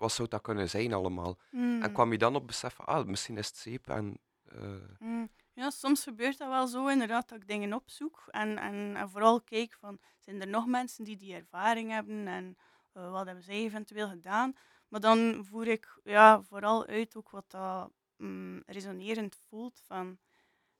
wat 0.00 0.12
zou 0.12 0.28
dat 0.28 0.40
kunnen 0.40 0.68
zijn 0.68 0.92
allemaal? 0.92 1.38
Mm. 1.50 1.82
En 1.82 1.92
kwam 1.92 2.12
je 2.12 2.18
dan 2.18 2.34
op 2.34 2.46
beseffen, 2.46 2.86
ah, 2.86 3.06
misschien 3.06 3.36
is 3.36 3.46
het 3.46 3.56
zeep 3.56 3.88
en... 3.88 4.18
Uh... 4.52 4.98
Mm. 4.98 5.30
Ja, 5.52 5.70
soms 5.70 6.02
gebeurt 6.02 6.38
dat 6.38 6.48
wel 6.48 6.66
zo 6.66 6.86
inderdaad, 6.86 7.28
dat 7.28 7.40
ik 7.40 7.46
dingen 7.46 7.72
opzoek 7.72 8.24
en, 8.26 8.58
en, 8.58 8.96
en 8.96 9.10
vooral 9.10 9.40
kijk 9.40 9.76
van, 9.80 9.98
zijn 10.18 10.40
er 10.40 10.48
nog 10.48 10.66
mensen 10.66 11.04
die 11.04 11.16
die 11.16 11.34
ervaring 11.34 11.90
hebben 11.90 12.28
en 12.28 12.56
uh, 12.94 13.10
wat 13.10 13.26
hebben 13.26 13.44
zij 13.44 13.54
eventueel 13.54 14.08
gedaan? 14.08 14.52
Maar 14.88 15.00
dan 15.00 15.44
voer 15.44 15.66
ik 15.66 16.00
ja, 16.04 16.42
vooral 16.42 16.86
uit 16.86 17.16
ook 17.16 17.30
wat 17.30 17.50
dat 17.50 17.92
mm, 18.16 18.62
resonerend 18.66 19.36
voelt. 19.48 19.80
Van, 19.86 20.18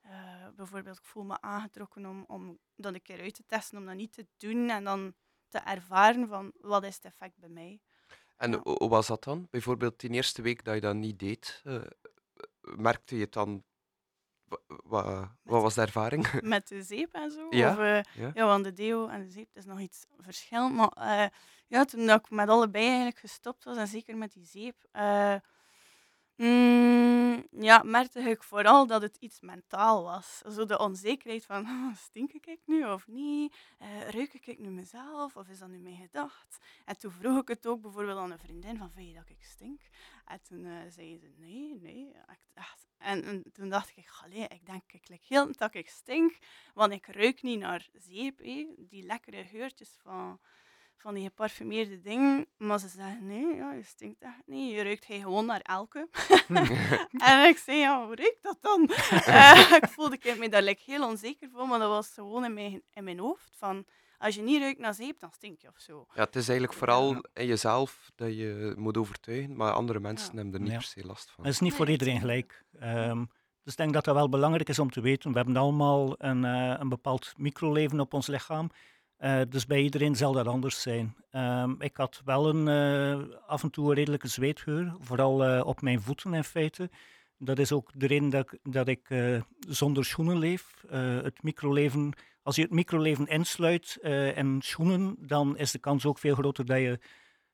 uh, 0.06 0.48
bijvoorbeeld, 0.56 0.98
ik 0.98 1.04
voel 1.04 1.24
me 1.24 1.40
aangetrokken 1.40 2.06
om, 2.06 2.24
om 2.26 2.58
dat 2.76 2.94
een 2.94 3.02
keer 3.02 3.20
uit 3.20 3.34
te 3.34 3.46
testen, 3.46 3.78
om 3.78 3.86
dat 3.86 3.94
niet 3.94 4.12
te 4.12 4.26
doen 4.36 4.70
en 4.70 4.84
dan 4.84 5.14
te 5.48 5.58
ervaren 5.58 6.28
van 6.28 6.52
wat 6.60 6.84
is 6.84 6.94
het 6.94 7.04
effect 7.04 7.38
bij 7.38 7.48
mij. 7.48 7.80
En 8.40 8.54
hoe 8.54 8.88
was 8.88 9.06
dat 9.06 9.24
dan? 9.24 9.48
Bijvoorbeeld 9.50 10.00
die 10.00 10.10
eerste 10.10 10.42
week 10.42 10.64
dat 10.64 10.74
je 10.74 10.80
dat 10.80 10.94
niet 10.94 11.18
deed, 11.18 11.62
uh, 11.64 11.80
merkte 12.60 13.14
je 13.14 13.20
het 13.20 13.32
dan 13.32 13.64
wat, 14.66 15.28
was 15.42 15.74
de 15.74 15.80
ervaring? 15.80 16.40
Met 16.42 16.68
de 16.68 16.82
zeep 16.82 17.14
en 17.14 17.30
zo? 17.30 17.46
Ja, 17.50 17.70
of, 17.70 17.78
uh, 17.78 18.02
ja. 18.22 18.30
ja. 18.34 18.46
want 18.46 18.64
de 18.64 18.72
deo 18.72 19.08
en 19.08 19.22
de 19.22 19.30
zeep 19.30 19.48
is 19.52 19.64
nog 19.64 19.80
iets 19.80 20.06
verschillend. 20.18 20.74
Maar 20.74 20.92
uh, 20.98 21.28
ja, 21.66 21.84
toen 21.84 22.06
dat 22.06 22.20
ik 22.20 22.30
met 22.30 22.48
allebei 22.48 22.84
eigenlijk 22.86 23.18
gestopt 23.18 23.64
was, 23.64 23.76
en 23.76 23.86
zeker 23.86 24.16
met 24.16 24.32
die 24.32 24.46
zeep, 24.46 24.76
mm, 26.44 27.46
ja, 27.50 27.82
merkte 27.84 28.20
ik 28.20 28.42
vooral 28.42 28.86
dat 28.86 29.02
het 29.02 29.16
iets 29.16 29.40
mentaal 29.40 30.02
was. 30.02 30.38
Zo 30.38 30.64
de 30.64 30.78
onzekerheid 30.78 31.46
van, 31.46 31.66
stink 32.08 32.32
ik 32.32 32.58
nu 32.66 32.84
of 32.84 33.06
niet? 33.06 33.56
ruik 34.08 34.34
ik 34.34 34.58
nu 34.58 34.70
mezelf 34.70 35.36
of 35.36 35.48
is 35.48 35.58
dat 35.58 35.68
nu 35.68 35.78
mijn 35.78 35.96
gedacht? 35.96 36.58
En 36.84 36.98
toen 36.98 37.10
vroeg 37.10 37.40
ik 37.40 37.48
het 37.48 37.66
ook 37.66 37.80
bijvoorbeeld 37.80 38.18
aan 38.18 38.30
een 38.30 38.38
vriendin 38.38 38.76
van, 38.76 38.90
vind 38.90 39.08
je 39.08 39.14
dat 39.14 39.28
ik 39.28 39.42
stink? 39.42 39.80
En 40.24 40.42
toen 40.42 40.64
uh, 40.64 40.78
zei 40.88 41.18
ze, 41.18 41.30
nee, 41.36 41.74
nee. 41.80 42.12
En, 42.98 43.24
en, 43.24 43.52
toen 43.52 43.68
dacht 43.68 43.96
ik, 43.96 44.10
allee, 44.24 44.46
ik 44.48 44.66
denk, 44.66 44.92
ik 44.92 45.08
lijk 45.08 45.24
heel 45.24 45.52
dat 45.52 45.74
ik 45.74 45.88
stink, 45.88 46.38
want 46.74 46.92
ik 46.92 47.06
ruik 47.06 47.42
niet 47.42 47.58
naar 47.58 47.88
zeep, 47.92 48.38
die 48.76 49.02
lekkere 49.02 49.44
geurtjes 49.44 49.98
van, 50.02 50.40
van 51.00 51.14
die 51.14 51.24
geparfumeerde 51.24 52.00
dingen. 52.00 52.46
Maar 52.56 52.78
ze 52.78 52.88
zeggen, 52.88 53.26
nee, 53.26 53.54
ja, 53.54 53.72
je 53.72 53.82
stinkt 53.82 54.22
echt 54.22 54.46
niet. 54.46 54.72
Je 54.72 54.82
ruikt 54.82 55.06
hij 55.06 55.18
gewoon 55.18 55.46
naar 55.46 55.60
elke. 55.60 56.08
en 57.30 57.48
ik 57.48 57.58
zei, 57.58 57.78
ja, 57.78 58.06
hoe 58.06 58.16
ruikt 58.16 58.42
dat 58.42 58.58
dan? 58.60 58.90
uh, 59.12 59.72
ik 59.82 59.88
voelde 59.88 60.18
me 60.38 60.48
daar 60.48 60.62
like, 60.62 60.82
heel 60.84 61.08
onzeker 61.08 61.48
voor, 61.52 61.68
maar 61.68 61.78
dat 61.78 61.88
was 61.88 62.08
gewoon 62.08 62.44
in 62.44 62.54
mijn, 62.54 62.82
in 62.92 63.04
mijn 63.04 63.18
hoofd. 63.18 63.50
Van, 63.56 63.84
als 64.18 64.34
je 64.34 64.42
niet 64.42 64.60
ruikt 64.60 64.78
naar 64.78 64.94
zeep, 64.94 65.20
dan 65.20 65.32
stink 65.32 65.60
je 65.60 65.68
of 65.68 65.78
zo. 65.78 66.06
Ja, 66.14 66.24
het 66.24 66.36
is 66.36 66.48
eigenlijk 66.48 66.78
vooral 66.78 67.24
in 67.32 67.46
jezelf 67.46 68.10
dat 68.14 68.36
je 68.36 68.74
moet 68.76 68.96
overtuigen, 68.96 69.56
maar 69.56 69.72
andere 69.72 70.00
mensen 70.00 70.36
hebben 70.36 70.54
er 70.54 70.60
niet 70.60 70.72
per 70.72 70.82
se 70.82 71.06
last 71.06 71.30
van. 71.30 71.44
Het 71.44 71.52
is 71.52 71.60
niet 71.60 71.74
voor 71.74 71.90
iedereen 71.90 72.20
gelijk. 72.20 72.64
Um, 72.82 73.30
dus 73.62 73.72
ik 73.72 73.78
denk 73.78 73.92
dat 73.92 74.04
dat 74.04 74.14
wel 74.14 74.28
belangrijk 74.28 74.68
is 74.68 74.78
om 74.78 74.90
te 74.90 75.00
weten. 75.00 75.30
We 75.30 75.36
hebben 75.36 75.56
allemaal 75.56 76.14
een, 76.18 76.44
uh, 76.44 76.74
een 76.78 76.88
bepaald 76.88 77.32
microleven 77.36 78.00
op 78.00 78.14
ons 78.14 78.26
lichaam. 78.26 78.70
Uh, 79.20 79.40
dus 79.48 79.66
bij 79.66 79.82
iedereen 79.82 80.16
zal 80.16 80.32
dat 80.32 80.46
anders 80.46 80.82
zijn. 80.82 81.16
Um, 81.32 81.76
ik 81.80 81.96
had 81.96 82.22
wel 82.24 82.48
een, 82.48 82.66
uh, 82.66 83.36
af 83.46 83.62
en 83.62 83.70
toe 83.70 83.88
een 83.88 83.94
redelijke 83.94 84.28
zweetgeur, 84.28 84.94
vooral 84.98 85.46
uh, 85.46 85.66
op 85.66 85.80
mijn 85.80 86.00
voeten 86.00 86.34
in 86.34 86.44
feite. 86.44 86.90
Dat 87.38 87.58
is 87.58 87.72
ook 87.72 87.90
de 87.94 88.06
reden 88.06 88.30
dat, 88.30 88.58
dat 88.62 88.88
ik 88.88 89.34
zonder 89.58 90.04
schoenen 90.04 90.38
leef. 90.38 90.84
het 91.22 91.42
microleven, 91.42 92.12
als 92.42 92.56
je 92.56 92.62
het 92.62 92.70
microleven 92.70 93.26
insluit 93.26 93.98
en 94.34 94.58
schoenen, 94.62 95.16
dan 95.18 95.56
is 95.58 95.70
de 95.70 95.78
kans 95.78 96.06
ook 96.06 96.18
veel 96.18 96.34
groter 96.34 96.66
dat 96.66 96.78
je 96.78 96.98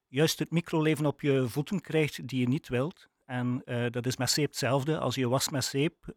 juist 0.07 0.39
het 0.39 0.51
microleven 0.51 1.07
op 1.07 1.21
je 1.21 1.49
voeten 1.49 1.81
krijgt 1.81 2.29
die 2.29 2.41
je 2.41 2.49
niet 2.49 2.69
wilt. 2.69 3.09
En 3.25 3.63
dat 3.91 4.07
is 4.07 4.17
met 4.17 4.31
zeep 4.31 4.47
hetzelfde. 4.47 4.99
Als 4.99 5.15
je 5.15 5.29
wast 5.29 5.51
met 5.51 5.65
zeep, 5.65 6.15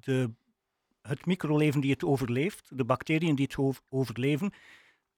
de 0.00 0.30
het 1.02 1.26
microleven 1.26 1.80
die 1.80 1.92
het 1.92 2.04
overleeft, 2.04 2.78
de 2.78 2.84
bacteriën 2.84 3.34
die 3.34 3.48
het 3.50 3.82
overleven, 3.88 4.52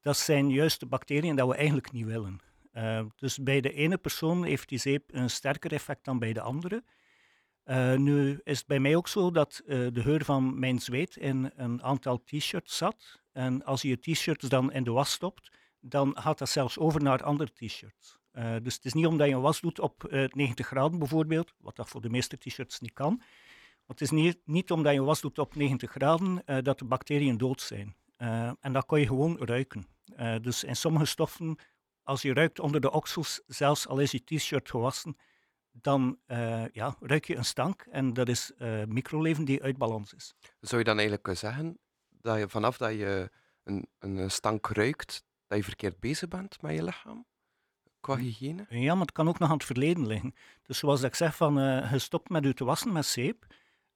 dat 0.00 0.16
zijn 0.16 0.50
juist 0.50 0.80
de 0.80 0.86
bacteriën 0.86 1.36
dat 1.36 1.48
we 1.48 1.54
eigenlijk 1.54 1.92
niet 1.92 2.06
willen. 2.06 2.40
Uh, 2.72 3.04
dus 3.16 3.38
bij 3.38 3.60
de 3.60 3.72
ene 3.72 3.98
persoon 3.98 4.44
heeft 4.44 4.68
die 4.68 4.78
zeep 4.78 5.02
een 5.06 5.30
sterker 5.30 5.72
effect 5.72 6.04
dan 6.04 6.18
bij 6.18 6.32
de 6.32 6.40
andere. 6.40 6.84
Uh, 7.64 7.96
nu 7.96 8.40
is 8.44 8.58
het 8.58 8.66
bij 8.66 8.80
mij 8.80 8.96
ook 8.96 9.08
zo 9.08 9.30
dat 9.30 9.62
uh, 9.66 9.86
de 9.92 10.02
geur 10.02 10.24
van 10.24 10.58
mijn 10.58 10.78
zweet 10.78 11.16
in 11.16 11.52
een 11.56 11.82
aantal 11.82 12.22
t-shirts 12.24 12.76
zat. 12.76 13.20
En 13.32 13.64
als 13.64 13.82
je 13.82 13.88
je 13.88 13.98
t-shirts 13.98 14.48
dan 14.48 14.72
in 14.72 14.84
de 14.84 14.90
was 14.90 15.10
stopt, 15.10 15.52
dan 15.80 16.16
gaat 16.18 16.38
dat 16.38 16.48
zelfs 16.48 16.78
over 16.78 17.02
naar 17.02 17.22
andere 17.22 17.50
t-shirts. 17.52 18.18
dus 18.62 18.74
het 18.74 18.84
is 18.84 18.92
niet 18.92 19.06
omdat 19.06 19.28
je 19.28 19.34
een 19.34 19.40
was 19.40 19.60
doet 19.60 19.80
op 19.80 20.06
90 20.10 20.66
graden 20.66 20.98
bijvoorbeeld, 20.98 21.54
wat 21.58 21.76
dat 21.76 21.88
voor 21.88 22.00
de 22.00 22.10
meeste 22.10 22.36
t-shirts 22.38 22.80
niet 22.80 22.92
kan, 22.92 23.22
het 23.90 24.00
is 24.00 24.10
niet, 24.10 24.38
niet 24.44 24.70
omdat 24.70 24.92
je 24.92 25.02
was 25.02 25.20
doet 25.20 25.38
op 25.38 25.54
90 25.54 25.90
graden 25.90 26.42
uh, 26.46 26.58
dat 26.62 26.78
de 26.78 26.84
bacteriën 26.84 27.38
dood 27.38 27.60
zijn. 27.60 27.96
Uh, 28.18 28.52
en 28.60 28.72
dat 28.72 28.86
kan 28.86 29.00
je 29.00 29.06
gewoon 29.06 29.38
ruiken. 29.38 29.86
Uh, 30.16 30.36
dus 30.40 30.64
in 30.64 30.76
sommige 30.76 31.04
stoffen, 31.04 31.58
als 32.02 32.22
je 32.22 32.34
ruikt 32.34 32.60
onder 32.60 32.80
de 32.80 32.90
oksels, 32.90 33.40
zelfs 33.46 33.86
al 33.88 33.98
is 33.98 34.10
je 34.10 34.24
t-shirt 34.24 34.70
gewassen, 34.70 35.16
dan 35.72 36.18
ja, 36.72 36.96
ruik 37.00 37.24
je 37.24 37.36
een 37.36 37.44
stank. 37.44 37.86
En 37.90 38.12
dat 38.12 38.28
is 38.28 38.52
microleven 38.86 39.44
die 39.44 39.62
uit 39.62 39.76
balans 39.78 40.14
is. 40.14 40.34
Zou 40.60 40.78
je 40.78 40.86
dan 40.86 40.98
eigenlijk 40.98 41.22
kunnen 41.22 41.40
zeggen 41.40 41.78
dat 42.08 42.38
je 42.38 42.48
vanaf 42.48 42.76
dat 42.76 42.92
je 42.92 43.30
een, 43.64 43.88
een 43.98 44.30
stank 44.30 44.66
ruikt, 44.66 45.24
dat 45.46 45.58
je 45.58 45.64
verkeerd 45.64 46.00
bezig 46.00 46.28
bent 46.28 46.62
met 46.62 46.74
je 46.74 46.84
lichaam? 46.84 47.26
Qua 48.00 48.14
hm. 48.14 48.20
hygiëne? 48.20 48.66
Ja, 48.68 48.92
maar 48.92 49.06
het 49.06 49.12
kan 49.12 49.28
ook 49.28 49.38
nog 49.38 49.48
aan 49.48 49.56
het 49.56 49.64
verleden 49.64 50.06
liggen. 50.06 50.34
Dus 50.62 50.78
zoals 50.78 51.02
ik 51.02 51.14
zeg, 51.14 51.36
van, 51.36 51.58
uh, 51.58 51.92
je 51.92 51.98
stopt 51.98 52.28
met 52.28 52.44
je 52.44 52.54
te 52.54 52.64
wassen 52.64 52.92
met 52.92 53.06
zeep. 53.06 53.46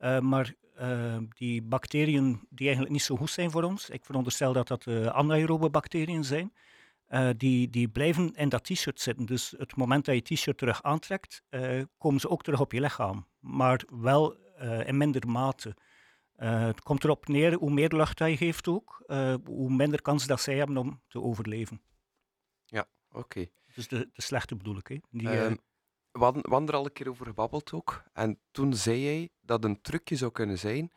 Uh, 0.05 0.19
maar 0.19 0.55
uh, 0.81 1.17
die 1.29 1.63
bacteriën 1.63 2.47
die 2.51 2.67
eigenlijk 2.67 2.93
niet 2.93 3.03
zo 3.03 3.17
goed 3.17 3.31
zijn 3.31 3.51
voor 3.51 3.63
ons, 3.63 3.91
ik 3.91 4.05
veronderstel 4.05 4.53
dat 4.53 4.69
dat 4.69 4.87
uh, 4.87 5.07
anaerobe 5.07 5.71
bacteriën 5.71 6.25
zijn, 6.25 6.53
die, 7.37 7.71
die 7.71 7.89
blijven 7.89 8.35
in 8.35 8.49
dat 8.49 8.65
t-shirt 8.65 9.01
zitten. 9.01 9.27
Dus 9.27 9.55
het 9.59 9.77
moment 9.77 10.05
dat 10.05 10.15
je 10.15 10.35
t-shirt 10.35 10.59
terug 10.59 10.83
aantrekt, 10.83 11.43
komen 11.99 12.21
ze 12.21 12.29
ook 12.29 12.43
terug 12.43 12.61
op 12.61 12.73
je 12.73 12.81
lichaam. 12.81 13.27
Maar 13.41 13.85
wel 14.01 14.37
in 14.85 14.97
minder 14.97 15.29
mate. 15.29 15.77
het 16.37 16.83
komt 16.83 17.05
erop 17.05 17.29
neer, 17.29 17.55
hoe 17.55 17.71
meer 17.71 17.89
lucht 17.89 18.19
je 18.19 18.37
geeft 18.37 18.69
ook, 18.69 19.05
hoe 19.45 19.71
minder 19.71 20.03
kans 20.03 20.27
dat 20.27 20.41
zij 20.41 20.57
hebben 20.57 20.77
om 20.77 21.01
te 21.09 21.21
overleven. 21.21 21.81
Ja, 22.65 22.87
oké. 23.13 23.47
Dus 23.75 23.89
de, 23.89 24.11
de 24.13 24.23
slechte 24.23 24.57
bedoel 24.57 24.77
ik. 24.77 24.87
Hè. 24.87 24.97
Die, 25.11 25.41
um, 25.41 25.59
we 26.18 26.62
er 26.66 26.75
al 26.75 26.85
een 26.85 26.92
keer 26.92 27.09
over 27.09 27.26
gebabbeld 27.26 27.73
ook. 27.73 28.02
En 28.12 28.38
toen 28.50 28.75
zei 28.75 29.02
jij 29.02 29.28
dat 29.40 29.64
een 29.64 29.80
trucje 29.80 30.16
zou 30.16 30.33
kunnen 30.33 30.59
zijn 30.59 30.92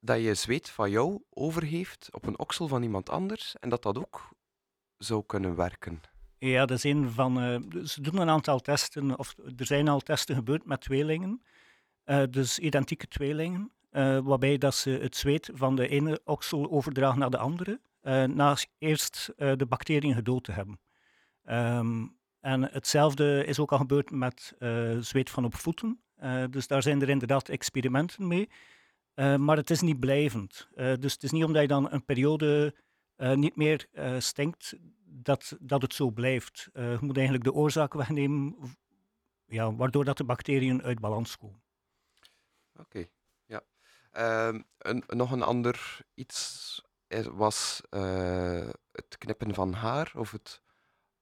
dat 0.00 0.22
je 0.22 0.34
zweet 0.34 0.70
van 0.70 0.90
jou 0.90 1.22
overgeeft 1.30 2.08
op 2.10 2.26
een 2.26 2.38
oksel 2.38 2.68
van 2.68 2.82
iemand 2.82 3.10
anders 3.10 3.56
en 3.58 3.68
dat 3.68 3.82
dat 3.82 3.98
ook 3.98 4.28
zou 4.96 5.22
kunnen 5.26 5.56
werken. 5.56 6.00
Ja, 6.38 6.66
dat 6.66 6.76
is 6.76 6.84
een 6.84 7.10
van. 7.10 7.42
Uh, 7.42 7.84
ze 7.84 8.00
doen 8.00 8.16
een 8.16 8.28
aantal 8.28 8.60
testen, 8.60 9.18
of 9.18 9.34
er 9.56 9.66
zijn 9.66 9.88
al 9.88 10.00
testen 10.00 10.34
gebeurd 10.34 10.64
met 10.64 10.80
tweelingen, 10.80 11.42
uh, 12.04 12.22
dus 12.30 12.58
identieke 12.58 13.08
tweelingen, 13.08 13.72
uh, 13.92 14.18
waarbij 14.18 14.58
dat 14.58 14.74
ze 14.74 14.90
het 14.90 15.16
zweet 15.16 15.50
van 15.54 15.76
de 15.76 15.88
ene 15.88 16.20
oksel 16.24 16.70
overdragen 16.70 17.18
naar 17.18 17.30
de 17.30 17.38
andere, 17.38 17.80
na 18.26 18.56
eerst 18.78 19.32
de 19.36 19.66
bacteriën 19.68 20.14
gedood 20.14 20.44
te 20.44 20.52
hebben. 20.52 20.80
Um, 21.44 22.17
en 22.48 22.62
hetzelfde 22.62 23.44
is 23.44 23.58
ook 23.58 23.72
al 23.72 23.78
gebeurd 23.78 24.10
met 24.10 24.54
uh, 24.58 24.98
zweet 24.98 25.30
van 25.30 25.44
op 25.44 25.54
voeten. 25.54 26.00
Uh, 26.22 26.44
dus 26.50 26.66
daar 26.66 26.82
zijn 26.82 27.02
er 27.02 27.08
inderdaad 27.08 27.48
experimenten 27.48 28.26
mee. 28.26 28.48
Uh, 29.14 29.36
maar 29.36 29.56
het 29.56 29.70
is 29.70 29.80
niet 29.80 30.00
blijvend. 30.00 30.68
dus 30.74 31.12
het 31.12 31.22
is 31.22 31.30
niet 31.30 31.44
omdat 31.44 31.62
je 31.62 31.68
dan 31.68 31.92
een 31.92 32.04
periode 32.04 32.74
niet 33.16 33.56
meer 33.56 33.88
stinkt, 34.18 34.74
dat, 35.04 35.56
dat 35.60 35.82
het 35.82 35.94
zo 35.94 36.10
blijft. 36.10 36.68
je 36.72 36.98
moet 37.00 37.16
eigenlijk 37.16 37.44
de 37.44 37.52
oorzaak 37.52 37.92
wegnemen, 37.94 38.56
ja, 39.46 39.74
waardoor 39.74 40.04
dat 40.04 40.16
de 40.16 40.24
bacteriën 40.24 40.82
uit 40.82 41.00
balans 41.00 41.36
komen. 41.36 41.62
Oké, 42.76 43.06
ja. 43.46 43.62
Ehm, 44.10 44.60
een, 44.78 45.04
nog 45.06 45.30
een 45.30 45.42
ander 45.42 46.00
iets 46.14 46.82
was 47.32 47.82
het 48.92 49.18
knippen 49.18 49.54
van 49.54 49.72
haar 49.72 50.12
of 50.14 50.30
het 50.30 50.62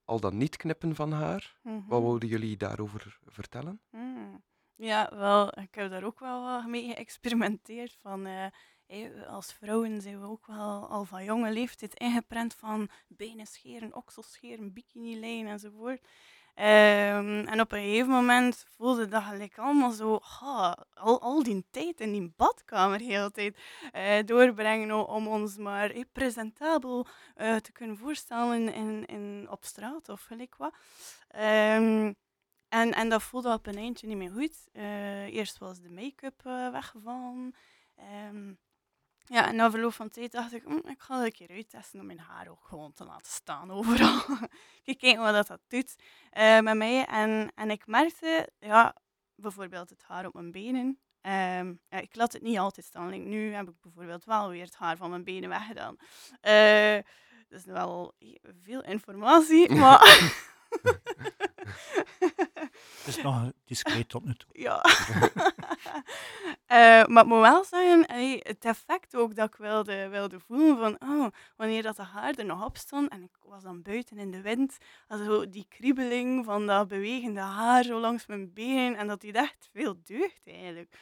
al 0.07 0.19
dan 0.19 0.37
niet 0.37 0.57
knippen 0.57 0.95
van 0.95 1.11
haar. 1.11 1.55
Wat 1.63 1.73
mhm. 1.73 1.89
wilden 1.89 2.29
jullie 2.29 2.57
daarover 2.57 3.19
vertellen? 3.25 3.81
Mm. 3.91 4.43
Ja, 4.75 5.09
wel, 5.15 5.59
ik 5.59 5.75
heb 5.75 5.89
daar 5.89 6.03
ook 6.03 6.19
wel 6.19 6.67
mee 6.67 6.93
geëxperimenteerd. 6.93 7.97
Van, 8.01 8.27
uh, 8.27 9.27
als 9.27 9.53
vrouwen 9.53 10.01
zijn 10.01 10.19
we 10.19 10.27
ook 10.27 10.45
wel 10.47 10.87
al 10.87 11.05
van 11.05 11.23
jonge 11.23 11.51
leeftijd 11.51 11.93
ingeprent 11.93 12.53
van 12.53 12.89
benen 13.07 13.45
scheren, 13.45 13.95
oksels 13.95 14.31
scheren, 14.31 14.73
bikini-lijn 14.73 15.47
enzovoort. 15.47 16.07
Um, 16.59 17.47
en 17.47 17.61
op 17.61 17.71
een 17.71 17.81
gegeven 17.81 18.11
moment 18.11 18.65
voelde 18.67 19.07
dat 19.07 19.23
gelijk 19.23 19.57
allemaal 19.57 19.91
zo, 19.91 20.19
al, 20.93 21.21
al 21.21 21.43
die 21.43 21.65
tijd 21.71 21.99
in 21.99 22.11
die 22.11 22.33
badkamer 22.35 22.99
heel 22.99 23.25
de 23.25 23.31
tijd 23.31 23.57
uh, 23.95 24.25
doorbrengen 24.25 25.07
om 25.07 25.27
ons 25.27 25.57
maar 25.57 25.89
eh, 25.89 26.03
presentabel 26.11 27.07
uh, 27.37 27.55
te 27.55 27.71
kunnen 27.71 27.97
voorstellen 27.97 28.73
in, 28.73 29.05
in, 29.05 29.47
op 29.49 29.63
straat 29.63 30.09
of 30.09 30.21
gelijk 30.21 30.55
wat. 30.55 30.73
Um, 31.35 32.15
en, 32.69 32.93
en 32.93 33.09
dat 33.09 33.23
voelde 33.23 33.53
op 33.53 33.67
een 33.67 33.77
eindje 33.77 34.07
niet 34.07 34.17
meer 34.17 34.31
goed. 34.31 34.67
eerst 35.33 35.57
was 35.57 35.79
de 35.79 35.89
make-up 35.89 36.41
weggevallen. 36.71 37.55
Um, 38.31 38.57
ja, 39.27 39.47
en 39.47 39.55
na 39.55 39.71
verloop 39.71 39.93
van 39.93 40.09
tijd 40.09 40.31
dacht 40.31 40.53
ik, 40.53 40.63
hm, 40.63 40.87
ik 40.87 40.99
ga 40.99 41.15
het 41.15 41.25
een 41.25 41.31
keer 41.31 41.55
uittesten 41.55 41.99
om 41.99 42.05
mijn 42.05 42.19
haar 42.19 42.47
ook 42.47 42.63
gewoon 42.63 42.93
te 42.93 43.05
laten 43.05 43.31
staan 43.31 43.71
overal. 43.77 44.21
Kijk, 44.83 44.97
kijken 44.97 45.21
wat 45.21 45.33
dat, 45.33 45.47
dat 45.47 45.61
doet 45.67 45.95
uh, 46.37 46.59
met 46.59 46.77
mij. 46.77 47.05
En, 47.05 47.51
en 47.55 47.71
ik 47.71 47.87
merkte, 47.87 48.49
ja, 48.59 48.95
bijvoorbeeld 49.35 49.89
het 49.89 50.03
haar 50.03 50.25
op 50.25 50.33
mijn 50.33 50.51
benen. 50.51 50.99
Um, 51.21 51.79
ja, 51.89 51.97
ik 51.97 52.15
laat 52.15 52.33
het 52.33 52.41
niet 52.41 52.57
altijd 52.57 52.85
staan. 52.85 53.29
nu 53.29 53.53
heb 53.53 53.69
ik 53.69 53.81
bijvoorbeeld 53.81 54.23
wel 54.23 54.49
weer 54.49 54.65
het 54.65 54.75
haar 54.75 54.97
van 54.97 55.09
mijn 55.09 55.23
benen 55.23 55.49
weggedaan. 55.49 55.95
Uh, 56.41 57.03
dat 57.49 57.59
is 57.59 57.65
wel 57.65 58.13
veel 58.63 58.83
informatie, 58.83 59.73
maar... 59.81 60.31
Het 63.07 63.17
is 63.17 63.23
nog 63.23 63.51
discreet 63.65 64.09
tot 64.09 64.25
nu 64.25 64.35
toe. 64.35 64.49
Ja. 64.51 64.85
uh, 66.67 67.05
maar 67.13 67.23
ik 67.23 67.29
moet 67.29 67.39
wel 67.39 67.63
zeggen, 67.63 68.03
hey, 68.05 68.39
het 68.43 68.65
effect 68.65 69.15
ook 69.15 69.35
dat 69.35 69.47
ik 69.47 69.55
wilde, 69.55 70.07
wilde 70.07 70.39
voelen 70.39 70.77
van 70.77 71.09
oh, 71.09 71.27
wanneer 71.55 71.83
dat 71.83 71.95
de 71.95 72.03
haar 72.03 72.35
er 72.35 72.45
nog 72.45 72.65
op 72.65 72.77
stond 72.77 73.09
en 73.09 73.23
ik 73.23 73.37
was 73.43 73.63
dan 73.63 73.81
buiten 73.81 74.17
in 74.17 74.31
de 74.31 74.41
wind, 74.41 74.77
also 75.07 75.49
die 75.49 75.65
kriebeling 75.69 76.45
van 76.45 76.67
dat 76.67 76.87
bewegende 76.87 77.39
haar 77.39 77.83
zo 77.83 77.99
langs 77.99 78.25
mijn 78.25 78.53
benen 78.53 78.95
en 78.95 79.07
dat 79.07 79.21
die 79.21 79.33
echt 79.33 79.69
veel 79.73 79.95
deugt 80.03 80.41
eigenlijk. 80.45 80.97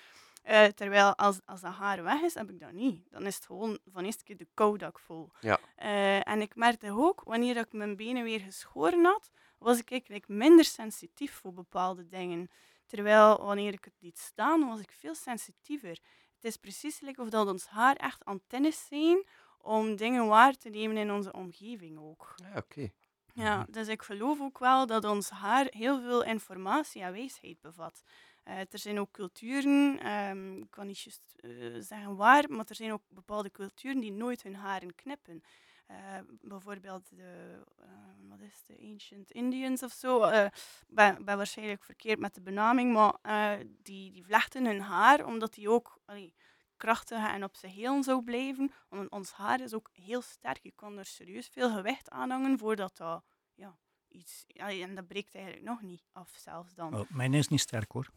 Uh, 0.49 0.63
terwijl 0.63 1.15
als, 1.15 1.39
als 1.45 1.61
dat 1.61 1.73
haar 1.73 2.03
weg 2.03 2.21
is, 2.21 2.33
heb 2.33 2.49
ik 2.49 2.59
dat 2.59 2.71
niet. 2.71 3.01
Dan 3.09 3.25
is 3.25 3.35
het 3.35 3.45
gewoon 3.45 3.79
van 3.91 4.03
eerste 4.03 4.23
keer 4.23 4.37
de 4.37 4.47
kou 4.53 4.77
dat 4.77 4.89
ik 4.89 4.99
voel. 4.99 5.29
Ja. 5.39 5.59
Uh, 5.83 6.27
en 6.27 6.41
ik 6.41 6.55
merkte 6.55 6.91
ook, 6.91 7.21
wanneer 7.23 7.57
ik 7.57 7.73
mijn 7.73 7.95
benen 7.95 8.23
weer 8.23 8.39
geschoren 8.39 9.05
had, 9.05 9.29
was 9.65 9.79
ik 9.79 9.91
eigenlijk 9.91 10.29
minder 10.29 10.65
sensitief 10.65 11.33
voor 11.33 11.53
bepaalde 11.53 12.07
dingen. 12.07 12.49
Terwijl 12.85 13.45
wanneer 13.45 13.73
ik 13.73 13.85
het 13.85 13.93
liet 13.99 14.17
staan, 14.17 14.67
was 14.67 14.79
ik 14.79 14.91
veel 14.91 15.15
sensitiever. 15.15 15.99
Het 16.35 16.43
is 16.43 16.57
precies 16.57 16.99
like 16.99 17.21
of 17.21 17.29
dat 17.29 17.47
ons 17.47 17.67
haar 17.67 17.95
echt 17.95 18.25
antennes 18.25 18.87
zijn 18.87 19.25
om 19.57 19.95
dingen 19.95 20.27
waar 20.27 20.53
te 20.53 20.69
nemen 20.69 20.97
in 20.97 21.11
onze 21.11 21.33
omgeving 21.33 21.99
ook. 21.99 22.33
Ja, 22.35 22.57
oké. 22.57 22.89
Ja, 23.33 23.65
dus 23.69 23.87
ik 23.87 24.01
geloof 24.01 24.39
ook 24.41 24.59
wel 24.59 24.85
dat 24.85 25.03
ons 25.03 25.29
haar 25.29 25.67
heel 25.69 26.01
veel 26.01 26.23
informatie 26.23 27.01
en 27.01 27.11
wijsheid 27.11 27.61
bevat. 27.61 28.03
Eh, 28.43 28.59
er 28.59 28.79
zijn 28.79 28.99
ook 28.99 29.11
culturen, 29.11 29.99
ehm, 29.99 30.57
ik 30.57 30.71
kan 30.71 30.87
niet 30.87 30.99
juist 30.99 31.33
eh, 31.35 31.49
zeggen 31.79 32.15
waar, 32.15 32.49
maar 32.49 32.65
er 32.67 32.75
zijn 32.75 32.91
ook 32.91 33.03
bepaalde 33.07 33.51
culturen 33.51 33.99
die 33.99 34.11
nooit 34.11 34.43
hun 34.43 34.55
haren 34.55 34.95
knippen. 34.95 35.41
Eh, 35.85 36.17
bijvoorbeeld 36.41 37.09
de, 37.09 37.63
eh, 37.77 37.87
wat 38.29 38.39
is 38.41 38.63
de 38.67 38.89
Ancient 38.91 39.31
Indians 39.31 39.83
of 39.83 39.91
zo. 39.91 40.23
Ik 40.23 40.51
ben, 40.87 41.25
ben 41.25 41.37
waarschijnlijk 41.37 41.83
verkeerd 41.83 42.19
met 42.19 42.33
de 42.33 42.41
benaming, 42.41 42.93
maar 42.93 43.17
eh, 43.21 43.65
die, 43.83 44.11
die 44.11 44.23
vlechten 44.23 44.65
hun 44.65 44.81
haar 44.81 45.25
omdat 45.25 45.53
die 45.53 45.69
ook 45.69 45.99
allee, 46.05 46.33
krachtig 46.77 47.27
en 47.27 47.43
op 47.43 47.55
zijn 47.55 47.71
heel 47.71 48.03
zou 48.03 48.23
blijven. 48.23 48.71
Want 48.89 49.09
ons 49.09 49.31
haar 49.31 49.61
is 49.61 49.73
ook 49.73 49.89
heel 49.93 50.21
sterk. 50.21 50.63
Je 50.63 50.73
kan 50.75 50.97
er 50.97 51.05
serieus 51.05 51.47
veel 51.47 51.73
gewicht 51.73 52.09
aan 52.09 52.29
hangen 52.29 52.57
voordat 52.57 52.97
dat 52.97 53.23
ja, 53.53 53.77
iets... 54.07 54.45
en 54.55 54.95
dat 54.95 55.07
breekt 55.07 55.35
eigenlijk 55.35 55.65
nog 55.65 55.81
niet 55.81 56.07
af 56.11 56.33
zelfs 56.37 56.73
dan. 56.73 56.95
Oh, 56.95 57.09
mijn 57.09 57.33
is 57.33 57.47
niet 57.47 57.59
sterk 57.59 57.91
hoor. 57.91 58.09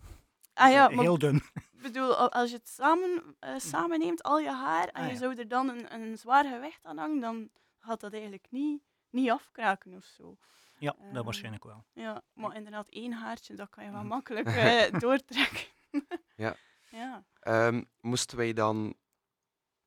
Ah 0.58 0.70
ja, 0.70 0.88
maar 0.88 1.04
Heel 1.04 1.18
dun. 1.18 1.36
ik 1.54 1.82
bedoel, 1.82 2.14
al- 2.16 2.32
als 2.32 2.50
je 2.50 2.56
het 2.56 2.68
samen, 2.68 3.36
eh 3.38 3.54
samen 3.58 3.98
neemt, 3.98 4.22
al 4.22 4.38
je 4.38 4.50
haar, 4.50 4.88
en 4.88 5.00
Ah, 5.02 5.06
je 5.06 5.12
ja. 5.12 5.18
zou 5.18 5.36
er 5.36 5.48
dan 5.48 5.68
een, 5.68 5.94
een 5.94 6.18
zwaar 6.18 6.44
gewicht 6.44 6.84
aan 6.84 6.98
hangen, 6.98 7.20
dan 7.20 7.50
gaat 7.78 8.00
dat 8.00 8.12
eigenlijk 8.12 8.46
niet, 8.50 8.82
niet 9.10 9.30
afkraken 9.30 9.92
of 9.94 10.04
zo. 10.04 10.36
Ja, 10.78 10.94
Ehm, 11.00 11.12
dat 11.14 11.24
waarschijnlijk 11.24 11.64
wel. 11.64 11.84
Ja, 11.92 12.22
maar 12.32 12.56
inderdaad, 12.56 12.88
één 12.88 13.12
haartje, 13.12 13.54
dat 13.54 13.70
kan 13.70 13.84
je 13.84 13.90
wel 13.90 14.00
Mhm. 14.00 14.08
makkelijk 14.08 14.46
eh, 14.56 14.98
doortrekken. 15.00 15.66
Ja. 16.36 16.54
ja. 16.90 17.24
Ehm, 17.40 17.82
moesten 18.00 18.36
wij 18.36 18.52
dan 18.52 18.94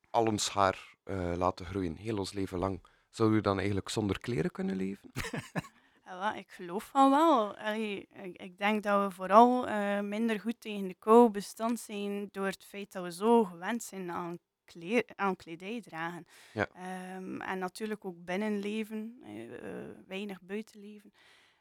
al 0.09 0.25
ons 0.25 0.49
haar 0.49 0.95
eh, 1.03 1.33
laten 1.35 1.65
groeien, 1.65 1.95
heel 1.95 2.17
ons 2.17 2.31
leven 2.33 2.57
lang, 2.59 2.85
zouden 3.09 3.37
we 3.37 3.43
dan 3.43 3.57
eigenlijk 3.57 3.89
zonder 3.89 4.19
kleren 4.19 4.51
kunnen 4.51 4.75
leven? 4.75 5.11
Ja, 6.11 6.33
ik 6.33 6.49
geloof 6.49 6.83
van 6.83 7.09
wel. 7.09 7.57
Allee, 7.57 8.07
ik, 8.23 8.41
ik 8.41 8.57
denk 8.57 8.83
dat 8.83 9.03
we 9.07 9.15
vooral 9.15 9.67
eh, 9.67 9.99
minder 9.99 10.39
goed 10.39 10.59
tegen 10.59 10.87
de 10.87 10.93
kou 10.93 11.29
bestand 11.29 11.79
zijn 11.79 12.29
door 12.31 12.45
het 12.45 12.65
feit 12.65 12.91
dat 12.91 13.03
we 13.03 13.11
zo 13.11 13.43
gewend 13.43 13.83
zijn 13.83 14.11
aan, 14.11 14.39
kleer, 14.65 15.03
aan 15.15 15.35
kledij 15.35 15.81
dragen. 15.81 16.25
Ja. 16.53 16.67
Ehm, 16.67 17.41
en 17.41 17.59
natuurlijk 17.59 18.05
ook 18.05 18.25
binnenleven, 18.25 19.19
eh, 19.23 19.53
eh, 19.53 19.89
weinig 20.07 20.41
buitenleven. 20.41 21.13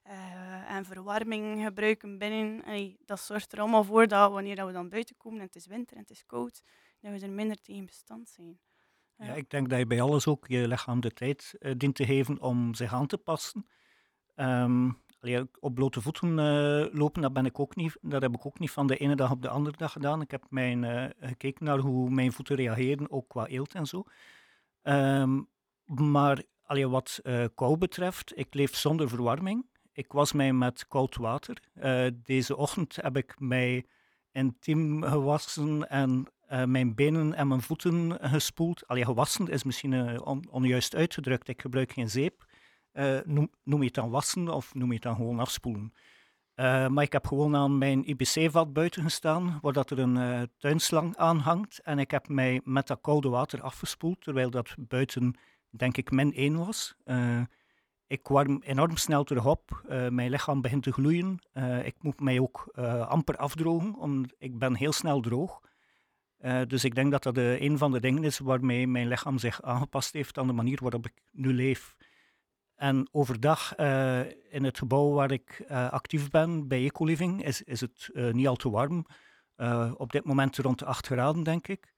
Eh, 0.02 0.70
en 0.70 0.84
verwarming 0.84 1.64
gebruiken 1.64 2.18
binnen. 2.18 2.64
Allee, 2.64 2.96
dat 3.04 3.20
zorgt 3.20 3.52
er 3.52 3.60
allemaal 3.60 3.84
voor 3.84 4.08
dat 4.08 4.32
wanneer 4.32 4.56
dat 4.56 4.66
we 4.66 4.72
dan 4.72 4.88
buiten 4.88 5.16
komen 5.16 5.38
en 5.38 5.46
het 5.46 5.56
is 5.56 5.66
winter 5.66 5.96
en 5.96 6.02
het 6.02 6.10
is 6.10 6.26
koud, 6.26 6.62
dat 7.00 7.12
we 7.12 7.26
er 7.26 7.30
minder 7.30 7.60
tegen 7.60 7.86
bestand 7.86 8.28
zijn. 8.28 8.58
Ja, 9.16 9.34
ik 9.34 9.50
denk 9.50 9.68
dat 9.70 9.78
je 9.78 9.86
bij 9.86 10.00
alles 10.00 10.26
ook 10.26 10.46
je 10.46 10.68
lichaam 10.68 11.00
de 11.00 11.12
tijd 11.12 11.54
dient 11.76 11.94
te 11.94 12.04
geven 12.04 12.40
om 12.40 12.74
zich 12.74 12.92
aan 12.92 13.06
te 13.06 13.18
passen. 13.18 13.66
Allee, 15.20 15.48
op 15.60 15.74
blote 15.74 16.00
voeten 16.00 16.38
eh, 16.38 16.94
lopen, 16.94 17.22
dat, 17.22 17.32
ben 17.32 17.44
ik 17.46 17.58
ook 17.58 17.76
niet, 17.76 17.96
dat 18.00 18.22
heb 18.22 18.34
ik 18.34 18.46
ook 18.46 18.58
niet 18.58 18.70
van 18.70 18.86
de 18.86 18.96
ene 18.96 19.16
dag 19.16 19.30
op 19.30 19.42
de 19.42 19.48
andere 19.48 19.76
dag 19.76 19.92
gedaan. 19.92 20.20
Ik 20.20 20.30
heb 20.30 20.44
mijn, 20.48 20.84
eh, 20.84 21.04
gekeken 21.20 21.64
naar 21.64 21.78
hoe 21.78 22.10
mijn 22.10 22.32
voeten 22.32 22.56
reageren, 22.56 23.10
ook 23.10 23.28
qua 23.28 23.46
eelt 23.46 23.74
en 23.74 23.86
zo. 23.86 24.04
Ehm, 24.82 25.40
maar 25.84 26.42
wat 26.66 27.20
eh, 27.22 27.44
kou 27.54 27.76
betreft, 27.76 28.38
ik 28.38 28.54
leef 28.54 28.76
zonder 28.76 29.08
verwarming. 29.08 29.66
Ik 29.92 30.12
was 30.12 30.32
mij 30.32 30.52
met 30.52 30.86
koud 30.88 31.16
water. 31.16 31.62
Deze 32.22 32.56
ochtend 32.56 32.96
heb 32.96 33.16
ik 33.16 33.34
mij 33.38 33.86
intiem 34.32 35.02
gewassen 35.02 35.88
en 35.90 36.26
mijn 36.66 36.94
benen 36.94 37.34
en 37.34 37.48
mijn 37.48 37.62
voeten 37.62 38.18
gespoeld. 38.20 38.86
Allee, 38.86 39.04
gewassen 39.04 39.48
is 39.48 39.64
misschien 39.64 40.20
on- 40.24 40.48
onjuist 40.50 40.94
uitgedrukt. 40.94 41.48
Ik 41.48 41.60
gebruik 41.60 41.92
geen 41.92 42.10
zeep. 42.10 42.44
Eh, 42.92 43.18
noem, 43.24 43.78
je 43.78 43.84
het 43.84 43.94
dan 43.94 44.10
wassen 44.10 44.48
of 44.48 44.74
noem 44.74 44.88
je 44.88 44.94
het 44.94 45.02
dan 45.02 45.14
gewoon 45.14 45.38
afspoelen? 45.38 45.92
Eh, 46.54 46.88
maar 46.88 47.04
ik 47.04 47.12
heb 47.12 47.26
gewoon 47.26 47.56
aan 47.56 47.78
mijn 47.78 48.08
IBC-vat 48.08 48.72
buiten 48.72 49.02
gestaan, 49.02 49.58
waar 49.62 49.72
dat 49.72 49.90
er 49.90 49.98
een 49.98 50.16
eh, 50.16 50.42
tuinslang 50.58 51.16
aan 51.16 51.38
hangt. 51.38 51.80
En 51.82 51.98
ik 51.98 52.10
heb 52.10 52.28
mij 52.28 52.60
met 52.64 52.86
dat 52.86 53.00
koude 53.00 53.28
water 53.28 53.62
afgespoeld, 53.62 54.20
terwijl 54.20 54.50
dat 54.50 54.74
buiten, 54.78 55.34
denk 55.70 55.96
ik, 55.96 56.10
min 56.10 56.32
1 56.34 56.56
was. 56.56 56.96
Ik 58.06 58.28
warm 58.28 58.62
enorm 58.62 58.96
snel 58.96 59.24
terug 59.24 59.46
op. 59.46 59.82
Mijn 59.88 60.30
lichaam 60.30 60.60
begint 60.60 60.82
te 60.82 60.92
gloeien. 60.92 61.38
Ik 61.84 61.94
moet 62.00 62.20
mij 62.20 62.40
ook 62.40 62.64
amper 63.08 63.36
afdrogen, 63.36 63.94
omdat 63.94 64.34
ik 64.38 64.58
ben 64.58 64.76
heel 64.76 64.92
snel 64.92 65.20
droog. 65.20 65.60
Dus 66.66 66.84
ik 66.84 66.94
denk 66.94 67.10
dat 67.10 67.22
dat 67.22 67.36
een 67.36 67.78
van 67.78 67.92
de 67.92 68.00
dingen 68.00 68.24
is 68.24 68.38
waarmee 68.38 68.86
mijn 68.86 69.08
lichaam 69.08 69.38
zich 69.38 69.62
aangepast 69.62 70.12
heeft 70.12 70.38
aan 70.38 70.46
de 70.46 70.52
manier 70.52 70.78
waarop 70.82 71.06
ik 71.06 71.14
nu 71.32 71.52
leef. 71.52 71.96
En 72.80 73.08
overdag 73.12 73.74
eh, 73.74 74.20
in 74.52 74.64
het 74.64 74.78
gebouw 74.78 75.10
waar 75.10 75.30
ik 75.30 75.64
eh, 75.68 75.90
actief 75.90 76.30
ben, 76.30 76.68
bij 76.68 76.84
Ecoliving, 76.84 77.44
is, 77.44 77.62
is 77.62 77.80
het 77.80 78.10
eh, 78.12 78.32
niet 78.32 78.46
al 78.46 78.56
te 78.56 78.70
warm. 78.70 79.06
Eh, 79.54 79.92
op 79.96 80.12
dit 80.12 80.24
moment 80.24 80.56
rond 80.56 80.78
de 80.78 80.84
8 80.84 81.06
graden, 81.06 81.42
denk 81.42 81.68
ik. 81.68 81.94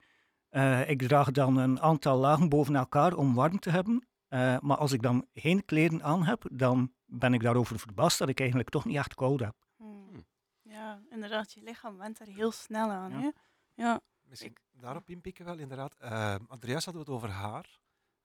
Eh, 0.49 0.91
ik 0.91 1.03
draag 1.03 1.31
dan 1.31 1.57
een 1.57 1.81
aantal 1.81 2.19
lagen 2.19 2.49
boven 2.49 2.77
elkaar 2.77 3.15
om 3.15 3.35
warm 3.35 3.59
te 3.59 3.71
hebben. 3.71 4.07
Eh, 4.29 4.59
maar 4.61 4.77
als 4.77 4.93
ik 4.93 5.03
dan 5.03 5.27
geen 5.35 5.65
kleren 5.65 6.03
aan 6.03 6.25
heb, 6.25 6.45
dan 6.53 6.93
ben 7.05 7.35
ik 7.35 7.43
daarover 7.43 7.79
verbaasd 7.79 8.19
dat 8.19 8.29
ik 8.29 8.41
eigenlijk 8.41 8.69
toch 8.69 8.85
niet 8.85 8.97
echt 8.97 9.15
koud 9.15 9.41
heb. 9.41 9.55
Hmm. 9.77 10.07
Hmm. 10.11 10.25
Ja, 10.63 11.01
inderdaad, 11.11 11.53
je 11.53 11.63
lichaam 11.63 11.99
went 11.99 12.21
er 12.21 12.27
heel 12.27 12.53
snel 12.53 12.91
aan. 12.91 13.11
Ja. 13.11 13.21
Hè? 13.21 13.29
Ja. 13.75 14.01
Misschien 14.29 14.57
daarop 14.71 15.09
inpikken 15.09 15.45
wel, 15.45 15.59
inderdaad. 15.59 15.97
Eh, 15.99 16.35
Andreas 16.49 16.85
hadden 16.85 17.05
we 17.05 17.13
het 17.13 17.23
over 17.23 17.37
haar. 17.37 17.81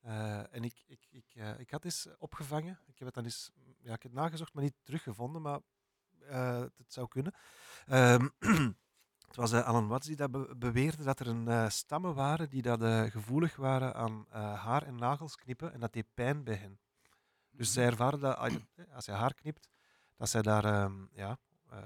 Eh, 0.08 0.54
en 0.54 0.64
ik, 0.64 0.84
ik, 0.86 1.08
ik, 1.12 1.26
eh, 1.36 1.60
ik 1.60 1.72
had 1.72 1.86
eens 1.86 2.08
opgevangen. 2.18 2.80
Ik 2.86 2.98
heb 2.98 3.06
het 3.08 3.14
dan 3.16 3.24
eens 3.24 3.52
ja, 3.80 3.94
ik 3.94 4.02
heb 4.04 4.12
het 4.12 4.22
nagezocht, 4.22 4.54
maar 4.54 4.64
niet 4.64 4.76
teruggevonden. 4.84 5.42
Maar 5.42 5.60
eh, 6.20 6.60
het 6.60 6.94
zou 6.94 7.08
kunnen. 7.08 7.34
Ehm, 7.86 8.28
het 9.28 9.36
was 9.36 9.54
Alan 9.54 9.88
Watts 9.88 10.08
die 10.08 10.16
dat 10.16 10.32
be- 10.32 10.56
beweerde 10.58 11.04
dat 11.04 11.20
er 11.20 11.28
een 11.28 11.72
stammen 11.72 12.14
waren 12.14 12.50
die 12.50 12.62
dat, 12.62 13.12
gevoelig 13.12 13.56
waren 13.56 13.96
aan 13.96 14.26
haar 14.56 14.84
en 14.84 14.96
nagels 14.96 15.36
knippen 15.36 15.74
en 15.74 15.80
dat 15.80 15.94
deed 15.94 16.14
pijn 16.14 16.44
bij 16.44 16.56
hen. 16.56 16.80
Dus 17.52 17.74
zij 17.74 17.86
ervaren 17.86 18.20
dat 18.20 18.38
als 18.94 19.06
je- 19.06 19.12
haar 19.12 19.34
knipt, 19.34 19.70
dat 20.16 20.30
zij 20.30 20.42
daar, 20.42 20.66
ehm, 20.66 21.06
ja, 21.12 21.40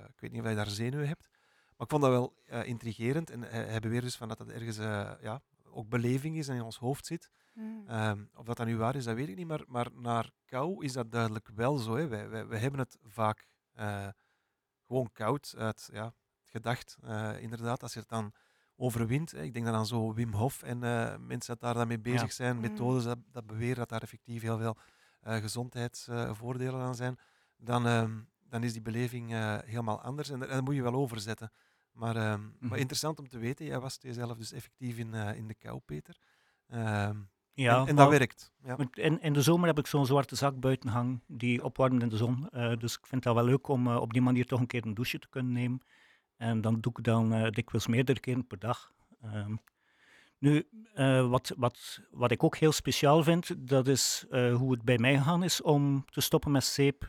ik 0.08 0.20
weet 0.20 0.32
niet 0.32 0.42
of 0.42 0.48
je 0.50 0.56
daar 0.56 0.70
zenuwen 0.70 1.08
hebt, 1.08 1.30
maar 1.78 1.88
ik 1.88 1.90
vond 1.90 2.02
dat 2.02 2.12
wel 2.12 2.36
intrigerend. 2.64 3.30
En 3.30 3.42
hij, 3.42 3.80
beweert 3.80 4.04
dus 4.04 4.16
van 4.16 4.28
dat 4.28 4.38
dat 4.38 4.48
ergens 4.50 4.78
ja, 5.22 5.42
ook 5.64 5.90
beleving 5.90 6.38
is 6.38 6.48
en 6.48 6.56
in 6.56 6.62
ons 6.62 6.78
hoofd 6.78 7.06
zit. 7.06 7.30
Hmm. 7.54 7.84
Ehm, 7.88 8.24
of 8.36 8.46
dat 8.46 8.58
dat 8.58 8.66
nu 8.66 8.78
waar 8.78 8.96
is, 8.96 9.04
dat 9.04 9.16
weet 9.16 9.30
ik 9.30 9.36
niet. 9.36 9.48
Maar, 9.48 9.62
maar 9.68 9.88
naar 9.94 10.30
kou 10.46 10.84
is 10.84 10.94
dat 10.94 11.12
duidelijk 11.12 11.48
wel 11.56 11.78
zo. 11.78 11.96
Hè. 11.96 12.08
Wij, 12.08 12.30
wij, 12.30 12.48
wij 12.48 12.60
hebben 12.60 12.80
het 12.80 12.98
vaak 13.04 13.48
eh, 13.74 14.08
gewoon 14.88 15.12
koud 15.12 15.54
uit 15.58 15.90
ja, 15.94 16.14
gedacht. 16.44 16.98
eh, 17.04 17.42
inderdaad, 17.42 17.84
als 17.84 17.94
je 17.94 18.00
het 18.00 18.10
dan 18.10 18.34
overwint. 18.76 19.32
Hè. 19.32 19.42
Ik 19.42 19.54
denk 19.54 19.66
dat 19.66 19.76
aan 19.76 19.86
zo 19.86 20.14
Wim 20.14 20.34
Hof 20.34 20.64
en 20.64 20.84
eh, 20.84 21.18
mensen 21.18 21.54
dat 21.54 21.60
daar 21.60 21.74
dan 21.74 21.88
mee 21.88 22.00
bezig 22.00 22.32
zijn. 22.34 22.56
Mm. 22.56 22.62
Methodes 22.62 23.04
dat, 23.04 23.18
dat 23.32 23.46
beweren 23.46 23.76
dat 23.76 23.90
daar 23.90 24.02
effectief 24.02 24.42
heel 24.42 24.58
veel 24.58 24.78
gezondheidsvoordelen 25.22 26.82
aan 26.82 26.96
zijn. 26.96 27.18
Dan, 27.58 27.88
ehm, 27.88 28.20
dan 28.50 28.64
is 28.64 28.74
die 28.74 28.82
beleving 28.82 29.30
helemaal 29.66 30.02
anders. 30.02 30.30
En, 30.30 30.40
daar- 30.40 30.50
en 30.50 30.56
dat 30.56 30.64
moet 30.64 30.76
je 30.76 30.82
wel 30.82 30.94
overzetten. 30.94 31.52
Maar, 31.92 32.16
ehm, 32.16 32.42
maar 32.42 32.52
Mhm. 32.60 32.76
interessant 32.76 33.20
om 33.20 33.28
te 33.28 33.38
weten, 33.38 33.66
jij 33.66 33.80
was 33.80 33.98
jezelf 34.00 34.38
dus 34.38 34.52
effectief 34.52 34.98
in, 34.98 35.14
in 35.14 35.48
de 35.48 35.54
kou, 35.56 35.80
Peter. 35.86 36.18
Ehm, 36.68 37.18
Ja, 37.54 37.82
en, 37.82 37.88
en 37.88 37.96
dat 37.96 38.10
werkt. 38.10 38.52
Ja. 38.64 38.76
Want 38.76 38.98
In, 38.98 39.22
in 39.22 39.34
de 39.34 39.42
zomer 39.42 39.68
heb 39.68 39.80
ik 39.80 39.88
zo'n 39.88 40.06
zwarte 40.06 40.36
zak 40.36 40.60
buiten 40.60 40.90
hangen 40.90 41.24
die 41.28 41.64
opwarmt 41.64 42.02
in 42.02 42.10
de 42.10 42.18
zon. 42.18 42.50
Eh, 42.50 42.78
dus 42.78 42.98
ik 42.98 43.06
vind 43.06 43.24
dat 43.24 43.36
wel 43.36 43.44
leuk 43.44 43.68
om 43.68 43.88
eh, 43.88 43.96
op 43.96 44.14
die 44.14 44.22
manier 44.22 44.46
toch 44.46 44.60
een 44.60 44.68
keer 44.68 44.86
een 44.86 44.94
douche 44.94 45.20
te 45.20 45.30
kunnen 45.30 45.52
nemen. 45.52 45.82
En 46.38 46.62
dan 46.62 46.80
doe 46.80 46.94
ik 46.98 47.04
dan 47.04 47.34
eh, 47.34 47.50
dikwijls 47.52 47.88
meerdere 47.88 48.20
keren 48.20 48.48
per 48.48 48.60
dag. 48.60 48.92
Ehm, 49.22 49.56
nu, 50.38 50.68
wat, 51.30 51.54
wat, 51.58 52.02
wat 52.12 52.32
ik 52.32 52.44
ook 52.44 52.58
heel 52.58 52.72
speciaal 52.72 53.24
vind, 53.24 53.68
dat 53.68 53.88
is 53.88 54.26
hoe 54.30 54.72
het 54.72 54.82
bij 54.84 54.98
mij 54.98 55.18
gegaan 55.18 55.44
is 55.44 55.62
om 55.62 56.06
te 56.06 56.22
stoppen 56.22 56.52
met 56.52 56.64
zeep 56.64 57.08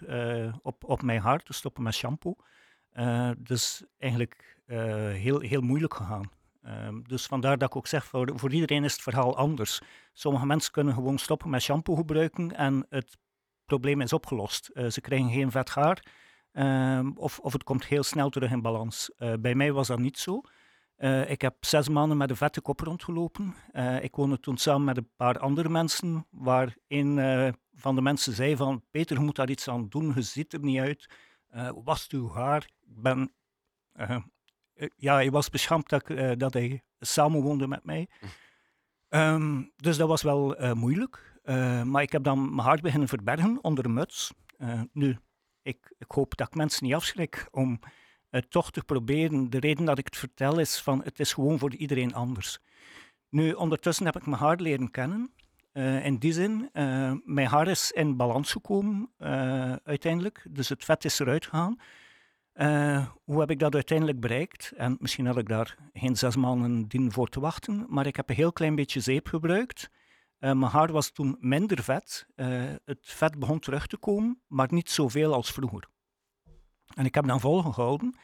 op, 0.62 0.84
op 0.84 1.02
mijn 1.02 1.20
haar, 1.20 1.42
te 1.42 1.52
stoppen 1.52 1.82
met 1.82 1.94
shampoo. 1.94 2.36
Dus 3.38 3.84
eigenlijk 3.98 4.58
heel, 5.12 5.40
heel 5.40 5.60
moeilijk 5.60 5.94
gegaan. 5.94 6.30
Ehm, 6.62 7.02
dus 7.02 7.26
vandaar 7.26 7.58
dat 7.58 7.68
ik 7.68 7.76
ook 7.76 7.86
zeg, 7.86 8.04
voor, 8.04 8.32
voor 8.34 8.52
iedereen 8.52 8.84
is 8.84 8.92
het 8.92 9.02
verhaal 9.02 9.36
anders. 9.36 9.80
Sommige 10.12 10.46
mensen 10.46 10.72
kunnen 10.72 10.94
gewoon 10.94 11.18
stoppen 11.18 11.50
met 11.50 11.62
shampoo 11.62 11.94
gebruiken 11.94 12.56
en 12.56 12.86
het 12.88 13.18
probleem 13.64 14.00
is 14.00 14.12
opgelost. 14.12 14.68
Eh, 14.68 14.86
ze 14.86 15.00
krijgen 15.00 15.30
geen 15.30 15.50
vet 15.50 15.70
haar 15.70 16.06
ehm, 16.52 17.10
of, 17.14 17.38
of 17.38 17.52
het 17.52 17.64
komt 17.64 17.86
heel 17.86 18.02
snel 18.02 18.30
terug 18.30 18.50
in 18.50 18.62
balans. 18.62 19.10
Eh, 19.16 19.32
bij 19.40 19.54
mij 19.54 19.72
was 19.72 19.86
dat 19.86 19.98
niet 19.98 20.18
zo. 20.18 20.40
Eh, 20.96 21.30
ik 21.30 21.40
heb 21.40 21.64
zes 21.64 21.88
maanden 21.88 22.16
met 22.16 22.30
een 22.30 22.36
vette 22.36 22.60
kop 22.60 22.80
rondgelopen. 22.80 23.54
Ik 24.00 24.16
woonde 24.16 24.40
toen 24.40 24.56
samen 24.56 24.84
met 24.84 24.96
een 24.96 25.10
paar 25.16 25.38
andere 25.38 25.68
mensen, 25.68 26.26
waar 26.30 26.76
eh, 26.86 27.48
van 27.74 27.94
de 27.94 28.02
mensen 28.02 28.32
zei 28.32 28.56
van 28.56 28.84
Peter, 28.90 29.16
je 29.16 29.22
moet 29.22 29.36
daar 29.36 29.50
iets 29.50 29.68
aan 29.68 29.88
doen, 29.88 30.12
je 30.14 30.22
ziet 30.22 30.52
er 30.52 30.60
niet 30.60 30.80
uit. 30.80 31.10
Was 31.84 32.08
uw 32.08 32.30
haar? 32.30 32.70
Ik 32.80 33.02
ben... 33.02 33.32
Uh, 34.82 34.88
ja, 34.96 35.14
hij 35.14 35.30
was 35.30 35.48
beschaamd 35.48 35.88
dat, 35.88 36.08
ik, 36.08 36.38
dat 36.38 36.52
hij 36.52 36.82
samenwoonde 37.00 37.66
met 37.66 37.84
mij. 37.84 38.08
Um, 39.08 39.72
dus 39.76 39.96
dat 39.96 40.08
was 40.08 40.22
wel 40.22 40.74
moeilijk. 40.74 41.40
maar 41.84 42.02
ik 42.02 42.12
heb 42.12 42.22
dan 42.22 42.54
mijn 42.54 42.68
haar 42.68 42.80
beginnen 42.80 43.08
verbergen 43.08 43.58
onder 43.62 43.84
een 43.84 43.94
muts. 43.94 44.32
nu, 44.92 45.18
ik, 45.62 45.94
ik 45.98 46.10
hoop 46.10 46.36
dat 46.36 46.46
ik 46.46 46.54
mensen 46.54 46.86
niet 46.86 46.94
afschrik 46.94 47.48
om 47.50 47.80
het 48.30 48.50
toch 48.50 48.70
te 48.70 48.82
proberen. 48.84 49.50
De 49.50 49.58
reden 49.58 49.84
dat 49.84 49.98
ik 49.98 50.04
het 50.04 50.16
vertel 50.16 50.58
is 50.58 50.80
van 50.80 51.02
het 51.04 51.20
is 51.20 51.32
gewoon 51.32 51.58
voor 51.58 51.74
iedereen 51.74 52.14
anders. 52.14 52.58
Nu, 53.28 53.52
ondertussen 53.52 54.06
heb 54.06 54.16
ik 54.16 54.26
mijn 54.26 54.42
haar 54.42 54.56
leren 54.56 54.90
kennen. 54.90 55.32
Uh, 55.72 56.04
in 56.04 56.16
die 56.16 56.32
zin, 56.32 56.70
uh, 56.72 57.12
mijn 57.24 57.46
haar 57.46 57.68
is 57.68 57.92
in 57.92 58.16
balans 58.16 58.52
gekomen 58.52 59.10
uh, 59.18 59.72
uiteindelijk. 59.84 60.46
Dus 60.50 60.68
het 60.68 60.84
vet 60.84 61.04
is 61.04 61.18
eruit 61.18 61.44
gegaan. 61.44 61.80
Hoe 63.24 63.40
heb 63.40 63.50
ik 63.50 63.58
dat 63.58 63.74
uiteindelijk 63.74 64.20
bereikt? 64.20 64.72
En 64.76 64.96
misschien 65.00 65.26
had 65.26 65.36
ik 65.36 65.48
daar 65.48 65.76
geen 65.92 66.16
zes 66.16 66.36
maanden 66.36 67.12
voor 67.12 67.28
te 67.28 67.40
wachten, 67.40 67.86
maar 67.88 68.06
ik 68.06 68.16
heb 68.16 68.28
een 68.28 68.34
heel 68.34 68.52
klein 68.52 68.74
beetje 68.74 69.00
zeep 69.00 69.26
gebruikt. 69.26 69.90
mijn 70.38 70.62
haar 70.62 70.92
was 70.92 71.10
toen 71.10 71.36
minder 71.40 71.82
vet. 71.82 72.26
het 72.84 72.98
vet 73.00 73.38
begon 73.38 73.58
terug 73.58 73.86
te 73.86 73.96
komen, 73.96 74.40
maar 74.46 74.68
niet 74.70 74.90
zoveel 74.90 75.34
als 75.34 75.52
vroeger. 75.52 75.88
En 76.94 77.04
ik 77.04 77.14
heb 77.14 77.26
dan 77.26 77.40
volgehouden. 77.40 78.16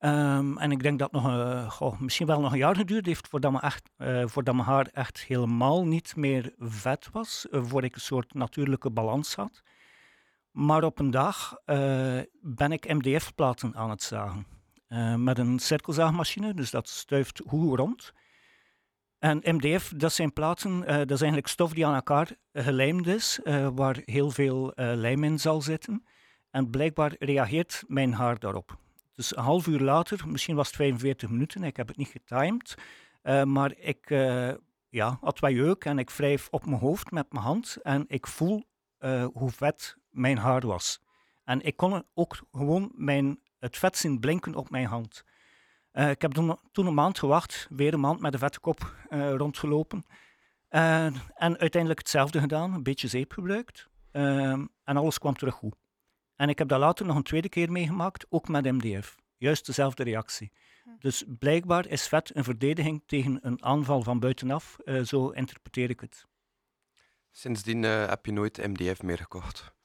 Um, 0.00 0.58
en 0.58 0.70
ik 0.70 0.82
denk 0.82 0.98
dat 0.98 1.12
nog 1.12 2.00
misschien 2.00 2.26
wel 2.26 2.40
nog 2.40 2.52
een 2.52 2.58
jaar 2.58 2.76
geduurd 2.76 3.06
heeft 3.06 3.28
voordat, 3.28 3.52
uh, 3.98 4.26
voordat 4.26 4.54
mijn 4.54 4.66
haar 4.66 4.86
echt 4.92 5.20
helemaal 5.20 5.86
niet 5.86 6.16
meer 6.16 6.54
vet 6.58 7.08
was, 7.12 7.46
uh, 7.50 7.64
voor 7.64 7.84
ik 7.84 7.94
een 7.94 8.00
soort 8.00 8.34
natuurlijke 8.34 8.90
balans 8.90 9.34
had. 9.34 9.62
Maar 10.50 10.84
op 10.84 10.98
een 10.98 11.10
dag 11.10 11.56
ben 12.40 12.72
ik 12.72 12.94
MDF-platen 12.94 13.74
aan 13.74 13.90
het 13.90 14.02
zagen. 14.02 14.46
met 15.16 15.38
een 15.38 15.58
cirkelzaagmachine, 15.58 16.54
dus 16.54 16.70
dat 16.70 16.88
stuift 16.88 17.42
hoe 17.46 17.76
rond. 17.76 18.12
En 19.18 19.40
MDF, 19.42 19.92
dat 19.96 20.12
zijn 20.12 20.32
platen, 20.32 20.80
dat 20.80 21.10
is 21.10 21.20
eigenlijk 21.20 21.46
stof 21.46 21.72
die 21.72 21.86
aan 21.86 21.94
elkaar 21.94 22.30
gelijmd 22.52 23.06
is, 23.06 23.40
waar 23.74 24.02
heel 24.04 24.30
veel 24.30 24.72
lijm 24.74 25.24
in 25.24 25.38
zal 25.38 25.62
zitten. 25.62 26.04
En 26.50 26.70
blijkbaar 26.70 27.14
reageert 27.18 27.84
mijn 27.86 28.12
haar 28.12 28.38
daarop. 28.38 28.78
Dus 29.14 29.36
een 29.36 29.42
half 29.42 29.66
uur 29.66 29.80
later, 29.80 30.28
misschien 30.28 30.56
was 30.56 30.66
het 30.66 30.76
45 30.76 31.28
minuten, 31.30 31.64
ik 31.64 31.76
heb 31.76 31.88
het 31.88 31.96
niet 31.96 32.08
getimed, 32.08 32.74
maar 33.44 33.76
ik 33.78 34.08
ja, 34.88 35.18
had 35.20 35.38
wat 35.38 35.50
jeuk 35.50 35.84
en 35.84 35.98
ik 35.98 36.10
wrijf 36.10 36.48
op 36.50 36.66
mijn 36.66 36.80
hoofd 36.80 37.10
met 37.10 37.32
mijn 37.32 37.44
hand 37.44 37.76
en 37.82 38.04
ik 38.06 38.26
voel 38.26 38.64
hoe 39.32 39.50
vet 39.50 39.97
mijn 40.10 40.38
haar 40.38 40.66
was. 40.66 41.02
En 41.44 41.60
ik 41.62 41.76
kon 41.76 42.04
ook 42.14 42.38
gewoon 42.52 42.92
mijn, 42.94 43.40
het 43.58 43.76
vet 43.76 43.96
zien 43.96 44.20
blinken 44.20 44.54
op 44.54 44.70
mijn 44.70 44.86
hand. 44.86 45.24
ik 45.92 46.22
heb 46.22 46.32
toen, 46.32 46.58
toen, 46.72 46.86
een 46.86 46.94
maand 46.94 47.18
gewacht, 47.18 47.66
weer 47.70 47.94
een 47.94 48.00
maand 48.00 48.20
met 48.20 48.32
een 48.32 48.38
vette 48.38 48.60
kop 48.60 48.94
rondgelopen. 49.10 50.04
en 50.68 51.58
uiteindelijk 51.58 51.98
hetzelfde 51.98 52.40
gedaan, 52.40 52.74
een 52.74 52.82
beetje 52.82 53.08
zeep 53.08 53.32
gebruikt. 53.32 53.88
en 54.10 54.70
alles 54.84 55.18
kwam 55.18 55.34
terug 55.34 55.54
goed. 55.54 55.76
En 56.38 56.48
ik 56.48 56.58
heb 56.58 56.68
dat 56.68 56.78
later 56.78 57.06
nog 57.06 57.16
een 57.16 57.22
tweede 57.22 57.48
keer 57.48 57.72
meegemaakt, 57.72 58.26
ook 58.28 58.48
met 58.48 58.64
MDF. 58.64 59.16
Juist 59.36 59.66
dezelfde 59.66 60.02
reactie. 60.02 60.52
Hm. 60.84 60.90
Dus 60.98 61.24
blijkbaar 61.38 61.86
is 61.86 62.08
vet 62.08 62.36
een 62.36 62.44
verdediging 62.44 63.02
tegen 63.06 63.38
een 63.42 63.64
aanval 63.64 64.02
van 64.02 64.20
buitenaf. 64.20 64.76
Uh, 64.84 65.02
zo 65.02 65.28
interpreteer 65.28 65.90
ik 65.90 66.00
het. 66.00 66.26
Sindsdien 67.30 67.82
uh, 67.82 68.06
heb 68.06 68.26
je 68.26 68.32
nooit 68.32 68.66
MDF 68.66 69.02
meer 69.02 69.18
gekocht? 69.18 69.76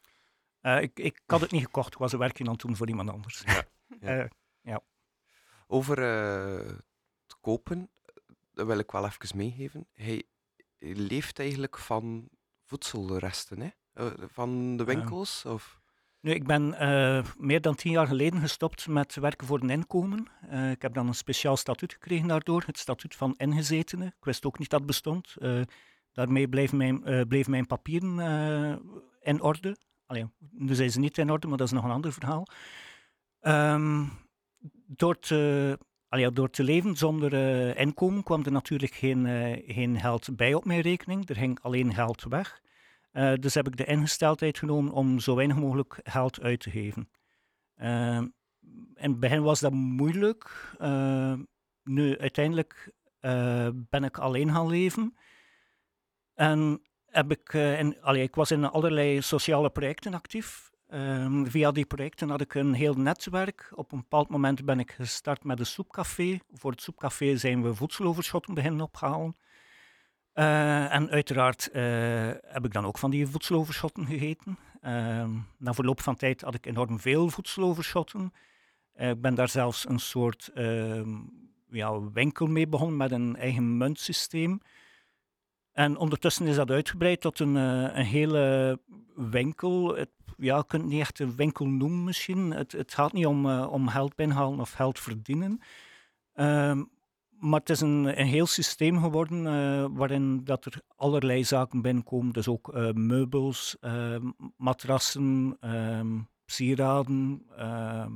Uh, 0.63 0.81
ik, 0.81 0.99
ik 0.99 1.21
had 1.25 1.41
het 1.41 1.51
niet 1.51 1.63
gekocht, 1.63 1.93
ik 1.93 1.99
was 1.99 2.13
een 2.13 2.19
werkje 2.19 2.43
aan 2.43 2.51
het 2.51 2.61
doen 2.61 2.75
voor 2.75 2.87
iemand 2.87 3.09
anders. 3.09 3.43
Ja. 3.45 3.63
ja. 3.99 4.27
ja. 4.61 4.81
Over 5.67 6.01
het 6.01 7.37
kopen, 7.41 7.89
dat 8.53 8.65
wil 8.65 8.77
ik 8.77 8.91
wel 8.91 9.05
even 9.05 9.37
meegeven. 9.37 9.87
Hij 9.93 10.23
leeft 10.79 11.39
eigenlijk 11.39 11.77
van 11.77 12.29
voedselresten, 12.65 13.59
hè? 13.59 13.69
van 14.27 14.77
de 14.77 14.83
winkels? 14.83 15.45
of? 15.45 15.81
Nu, 16.19 16.31
ik 16.31 16.47
ben 16.47 16.75
uh, 16.79 17.25
meer 17.37 17.61
dan 17.61 17.75
tien 17.75 17.91
jaar 17.91 18.07
geleden 18.07 18.39
gestopt 18.39 18.87
met 18.87 19.15
werken 19.15 19.47
voor 19.47 19.61
een 19.61 19.69
inkomen. 19.69 20.27
Uh, 20.51 20.71
ik 20.71 20.81
heb 20.81 20.93
dan 20.93 21.07
een 21.07 21.15
speciaal 21.15 21.57
statuut 21.57 21.93
gekregen 21.93 22.27
daardoor, 22.27 22.63
het 22.65 22.77
statuut 22.77 23.15
van 23.15 23.33
ingezetene. 23.37 24.05
Ik 24.05 24.25
wist 24.25 24.45
ook 24.45 24.59
niet 24.59 24.69
dat 24.69 24.79
het 24.79 24.87
bestond. 24.87 25.35
Uh, 25.37 25.61
daarmee 26.11 26.47
bleven 26.47 26.77
mijn, 26.77 27.27
bleef 27.27 27.47
mijn 27.47 27.67
papieren 27.67 28.17
in 29.21 29.41
orde. 29.41 29.77
Allee, 30.13 30.29
nu 30.51 30.75
zijn 30.75 30.91
ze 30.91 30.99
niet 30.99 31.17
in 31.17 31.31
orde, 31.31 31.47
maar 31.47 31.57
dat 31.57 31.67
is 31.67 31.73
nog 31.73 31.83
een 31.83 31.91
ander 31.91 32.13
verhaal. 32.13 32.47
Um, 33.41 34.11
door, 34.85 35.19
te, 35.19 35.79
allee, 36.07 36.31
door 36.31 36.49
te 36.49 36.63
leven 36.63 36.95
zonder 36.95 37.33
inkomen 37.77 38.23
kwam 38.23 38.43
er 38.43 38.51
natuurlijk 38.51 38.93
geen, 38.93 39.25
geen 39.67 39.99
geld 39.99 40.35
bij 40.35 40.53
op 40.53 40.65
mijn 40.65 40.81
rekening. 40.81 41.29
Er 41.29 41.35
ging 41.35 41.59
alleen 41.61 41.93
geld 41.93 42.23
weg. 42.23 42.61
Uh, 43.13 43.33
dus 43.33 43.53
heb 43.53 43.67
ik 43.67 43.77
de 43.77 43.85
ingesteldheid 43.85 44.57
genomen 44.57 44.93
om 44.93 45.19
zo 45.19 45.35
weinig 45.35 45.57
mogelijk 45.57 45.99
geld 46.03 46.41
uit 46.41 46.59
te 46.59 46.69
geven. 46.69 47.09
Uh, 47.77 48.21
in 48.95 49.11
het 49.11 49.19
begin 49.19 49.41
was 49.41 49.59
dat 49.59 49.71
moeilijk. 49.71 50.75
Uh, 50.81 51.33
nu, 51.83 52.17
uiteindelijk 52.17 52.91
ben 53.71 54.03
ik 54.03 54.17
alleen 54.17 54.51
gaan 54.51 54.67
leven. 54.67 55.15
En 56.33 56.81
heb 57.13 57.31
ik, 57.31 57.53
in, 57.53 58.01
allee, 58.01 58.23
ik 58.23 58.35
was 58.35 58.51
in 58.51 58.65
allerlei 58.65 59.21
sociale 59.21 59.69
projecten 59.69 60.13
actief. 60.13 60.71
Ehm, 60.87 61.45
via 61.45 61.71
die 61.71 61.85
projecten 61.85 62.29
had 62.29 62.41
ik 62.41 62.53
een 62.53 62.73
heel 62.73 62.93
netwerk. 62.93 63.71
Op 63.75 63.91
een 63.91 63.97
bepaald 63.97 64.29
moment 64.29 64.65
ben 64.65 64.79
ik 64.79 64.91
gestart 64.91 65.43
met 65.43 65.59
een 65.59 65.65
soepcafé. 65.65 66.39
Voor 66.53 66.71
het 66.71 66.81
soepcafé 66.81 67.37
zijn 67.37 67.63
we 67.63 67.75
voedseloverschotten 67.75 68.53
beginnen 68.53 68.81
ophalen. 68.81 69.35
Uh, 70.33 70.93
en 70.93 71.09
uiteraard 71.09 71.69
uh, 71.73 71.83
heb 72.41 72.65
ik 72.65 72.73
dan 72.73 72.85
ook 72.85 72.97
van 72.97 73.11
die 73.11 73.27
voedseloverschotten 73.27 74.05
gegeten. 74.05 74.57
Uh, 74.81 75.25
na 75.57 75.73
verloop 75.73 76.01
van 76.01 76.15
tijd 76.15 76.41
had 76.41 76.53
ik 76.53 76.65
enorm 76.65 76.99
veel 76.99 77.29
voedseloverschotten. 77.29 78.33
Eh, 78.93 79.09
ik 79.09 79.21
ben 79.21 79.35
daar 79.35 79.49
zelfs 79.49 79.89
een 79.89 79.99
soort 79.99 80.51
ehm, 80.53 81.09
ja, 81.69 82.11
winkel 82.11 82.47
mee 82.47 82.67
begonnen 82.67 82.97
met 82.97 83.11
een 83.11 83.35
eigen 83.35 83.77
muntsysteem. 83.77 84.61
En 85.73 85.97
ondertussen 85.97 86.47
is 86.47 86.55
dat 86.55 86.71
uitgebreid 86.71 87.21
tot 87.21 87.39
een, 87.39 87.55
een 87.55 88.05
hele 88.05 88.79
winkel. 89.15 89.95
Het, 89.95 90.09
ja, 90.37 90.57
je 90.57 90.65
kunt 90.67 90.81
het 90.81 90.91
niet 90.91 91.01
echt 91.01 91.19
een 91.19 91.35
winkel 91.35 91.65
noemen 91.67 92.03
misschien. 92.03 92.51
Het, 92.51 92.71
het 92.71 92.93
gaat 92.93 93.13
niet 93.13 93.25
om, 93.25 93.45
om 93.49 93.87
geld 93.87 94.15
binnenhalen 94.15 94.59
of 94.59 94.71
geld 94.71 94.99
verdienen. 94.99 95.61
Ehm, 96.33 96.83
maar 97.29 97.59
het 97.59 97.69
is 97.69 97.81
een, 97.81 98.19
een 98.19 98.27
heel 98.27 98.45
systeem 98.45 98.99
geworden 99.01 99.45
uh, 99.45 99.85
waarin 99.91 100.43
dat 100.43 100.65
er 100.65 100.81
allerlei 100.95 101.43
zaken 101.43 101.81
binnenkomen. 101.81 102.33
Dus 102.33 102.47
ook 102.47 102.93
meubels, 102.93 103.77
uh, 103.81 104.15
matrassen, 104.57 105.57
ehm, 105.59 106.19
sieraden, 106.45 107.43
ehm, 107.57 108.11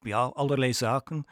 ja, 0.00 0.22
allerlei 0.24 0.72
zaken. 0.72 1.26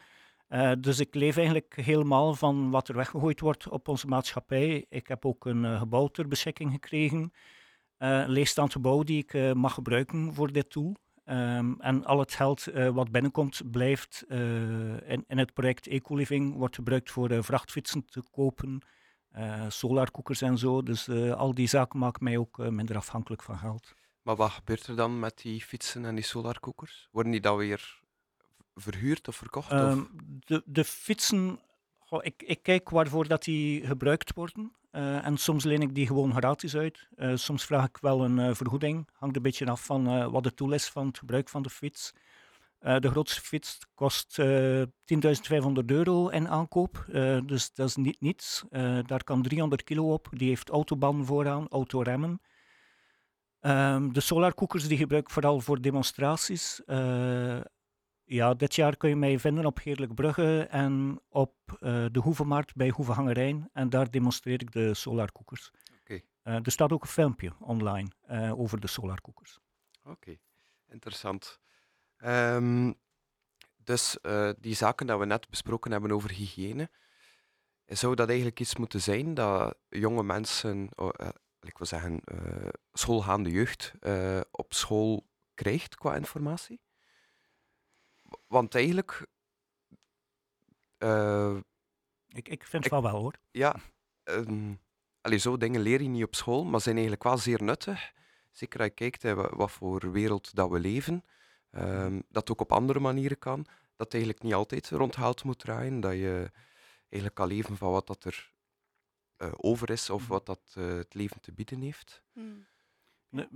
Dus 0.79 0.99
ik 0.99 1.15
leef 1.15 1.37
eigenlijk 1.37 1.75
helemaal 1.75 2.35
van 2.35 2.69
wat 2.69 2.87
er 2.87 2.95
weggegooid 2.95 3.39
wordt 3.39 3.67
op 3.67 3.87
onze 3.87 4.07
maatschappij. 4.07 4.85
Ik 4.89 5.07
heb 5.07 5.25
ook 5.25 5.45
een 5.45 5.77
gebouw 5.77 6.07
ter 6.07 6.27
beschikking 6.27 6.71
gekregen. 6.71 7.33
een 7.97 8.29
leegstaand 8.29 8.71
gebouw 8.71 9.03
die 9.03 9.25
ik 9.27 9.53
mag 9.55 9.73
gebruiken 9.73 10.33
voor 10.33 10.51
dit 10.51 10.71
doel. 10.71 10.95
Um, 11.29 11.81
en 11.81 12.05
al 12.05 12.19
het 12.19 12.33
geld 12.33 12.67
uh, 12.67 12.89
wat 12.89 13.11
binnenkomt 13.11 13.71
blijft 13.71 14.25
uh, 14.27 14.39
in, 15.09 15.23
in, 15.27 15.37
het 15.37 15.53
project 15.53 15.87
Ecoliving, 15.87 16.55
wordt 16.55 16.75
gebruikt 16.75 17.11
voor 17.11 17.31
uh, 17.31 17.41
vrachtfietsen 17.41 18.05
te 18.05 18.23
kopen, 18.31 18.81
solarkoekers 19.67 20.41
en 20.41 20.57
zo. 20.57 20.83
Dus 20.83 21.09
al 21.09 21.53
die 21.53 21.67
zaken 21.67 21.99
maken 21.99 22.23
mij 22.23 22.37
ook 22.37 22.57
minder 22.57 22.95
afhankelijk 22.95 23.43
van 23.43 23.57
geld. 23.57 23.93
Maar 24.21 24.35
wat 24.35 24.51
gebeurt 24.51 24.87
er 24.87 24.95
dan 24.95 25.19
met 25.19 25.37
die 25.41 25.61
fietsen 25.61 26.05
en 26.05 26.15
die 26.15 26.23
solarkoekers? 26.23 27.07
Worden 27.11 27.31
die 27.31 27.41
dan 27.41 27.57
weer 27.57 28.01
verhuurd 28.75 29.27
of 29.27 29.35
verkocht? 29.35 29.71
Of? 29.71 30.07
De, 30.45 30.63
de 30.65 30.83
fietsen, 30.83 31.59
ik, 32.21 32.43
ik, 32.43 32.63
kijk 32.63 32.89
waarvoor 32.89 33.27
dat 33.27 33.43
die 33.43 33.85
gebruikt 33.85 34.33
worden. 34.33 34.71
Uh, 34.91 35.25
en 35.25 35.37
soms 35.37 35.63
leen 35.63 35.81
ik 35.81 35.95
die 35.95 36.07
gewoon 36.07 36.33
gratis 36.33 36.75
uit. 36.75 37.07
Uh, 37.15 37.35
soms 37.35 37.65
vraag 37.65 37.85
ik 37.85 37.97
wel 38.01 38.23
een 38.23 38.37
uh, 38.37 38.53
vergoeding. 38.53 39.09
Hangt 39.13 39.35
een 39.35 39.41
beetje 39.41 39.65
af 39.65 39.85
van 39.85 40.31
wat 40.31 40.43
de 40.43 40.51
doel 40.55 40.71
is 40.71 40.87
van 40.87 41.07
het 41.07 41.17
gebruik 41.17 41.49
van 41.49 41.61
de 41.61 41.69
fiets. 41.69 42.13
de 42.79 43.09
grootste 43.09 43.41
fiets 43.41 43.77
kost 43.95 44.41
10.500 44.41 44.45
euro 45.85 46.27
in 46.27 46.47
aankoop. 46.47 47.05
dus 47.45 47.73
dat 47.73 47.87
is 47.87 47.95
niet 47.95 48.21
niets. 48.21 48.63
daar 49.05 49.23
kan 49.23 49.41
300 49.41 49.83
kilo 49.83 50.13
op. 50.13 50.27
Die 50.31 50.47
heeft 50.47 50.69
autobanden 50.69 51.25
vooraan, 51.25 51.67
autoremmen. 51.67 52.41
Um, 53.61 54.13
de 54.13 54.19
solarkoekers 54.19 54.87
die 54.87 54.97
gebruik 54.97 55.23
ik 55.23 55.29
vooral 55.29 55.59
voor 55.59 55.81
demonstraties. 55.81 56.81
Ja, 58.31 58.53
dit 58.53 58.75
jaar 58.75 58.97
kun 58.97 59.09
je 59.09 59.15
mij 59.15 59.39
vinden 59.39 59.65
op 59.65 59.79
Heerlijkbrugge 59.79 60.67
en 60.69 61.21
op 61.29 61.53
uh, 61.71 62.05
de 62.11 62.19
Hoevenmarkt 62.19 62.75
bij 62.75 62.89
Hoevenhangerijn. 62.89 63.69
En 63.73 63.89
daar 63.89 64.11
demonstreer 64.11 64.61
ik 64.61 64.71
de 64.71 64.93
solarkoekers. 64.93 65.71
Oké. 65.99 66.21
er 66.43 66.71
staat 66.71 66.91
ook 66.91 67.01
een 67.01 67.07
filmpje 67.09 67.51
online 67.59 68.11
over 68.55 68.79
de 68.79 68.87
solarkoekers. 68.87 69.59
Oké, 70.03 70.37
interessant. 70.87 71.59
Ehm, 72.17 72.93
dus 73.77 74.17
die 74.59 74.75
zaken 74.75 75.07
die 75.07 75.15
we 75.15 75.25
net 75.25 75.49
besproken 75.49 75.91
hebben 75.91 76.11
over 76.11 76.31
hygiëne, 76.31 76.89
zou 77.85 78.15
dat 78.15 78.27
eigenlijk 78.27 78.59
iets 78.59 78.75
moeten 78.75 79.01
zijn 79.01 79.33
dat 79.33 79.77
jonge 79.87 80.23
mensen, 80.23 80.89
oh, 80.95 81.09
ik 81.61 81.77
wil 81.77 81.87
zeggen, 81.87 82.21
schoolgaande 82.93 83.49
jeugd, 83.49 83.93
op 84.51 84.73
school 84.73 85.27
krijgt 85.53 85.95
qua 85.95 86.15
informatie? 86.15 86.81
Want 88.49 88.75
eigenlijk 88.75 89.27
uh, 91.03 91.57
ik, 92.27 92.47
ik 92.47 92.63
vind 92.63 92.83
het 92.83 92.93
wel 92.93 93.01
wel 93.01 93.19
hoor. 93.19 93.33
Ja, 93.51 93.75
um, 94.23 94.79
allee, 95.21 95.37
zo 95.37 95.57
dingen 95.57 95.81
leer 95.81 96.01
je 96.01 96.07
niet 96.07 96.23
op 96.23 96.35
school, 96.35 96.63
maar 96.65 96.81
zijn 96.81 96.95
eigenlijk 96.95 97.23
wel 97.23 97.37
zeer 97.37 97.63
nuttig. 97.63 98.13
Zeker 98.51 98.79
als 98.79 98.87
je 98.87 98.93
kijkt 98.93 99.21
hè, 99.21 99.35
wat 99.35 99.71
voor 99.71 100.11
wereld 100.11 100.55
dat 100.55 100.69
we 100.69 100.79
leven. 100.79 101.25
Um, 101.71 102.23
dat 102.29 102.51
ook 102.51 102.61
op 102.61 102.71
andere 102.71 102.99
manieren 102.99 103.39
kan. 103.39 103.65
Dat 103.95 104.13
eigenlijk 104.13 104.43
niet 104.43 104.53
altijd 104.53 104.89
rondhaald 104.89 105.43
moet 105.43 105.59
draaien. 105.59 105.99
Dat 105.99 106.13
je 106.13 106.51
eigenlijk 107.01 107.35
kan 107.35 107.47
leven 107.47 107.77
van 107.77 107.91
wat 107.91 108.07
dat 108.07 108.23
er 108.23 108.53
uh, 109.37 109.51
over 109.57 109.89
is 109.89 110.09
of 110.09 110.21
mm. 110.21 110.27
wat 110.27 110.45
dat 110.45 110.75
uh, 110.77 110.95
het 110.95 111.13
leven 111.13 111.41
te 111.41 111.51
bieden 111.51 111.81
heeft. 111.81 112.23
Mm. 112.33 112.65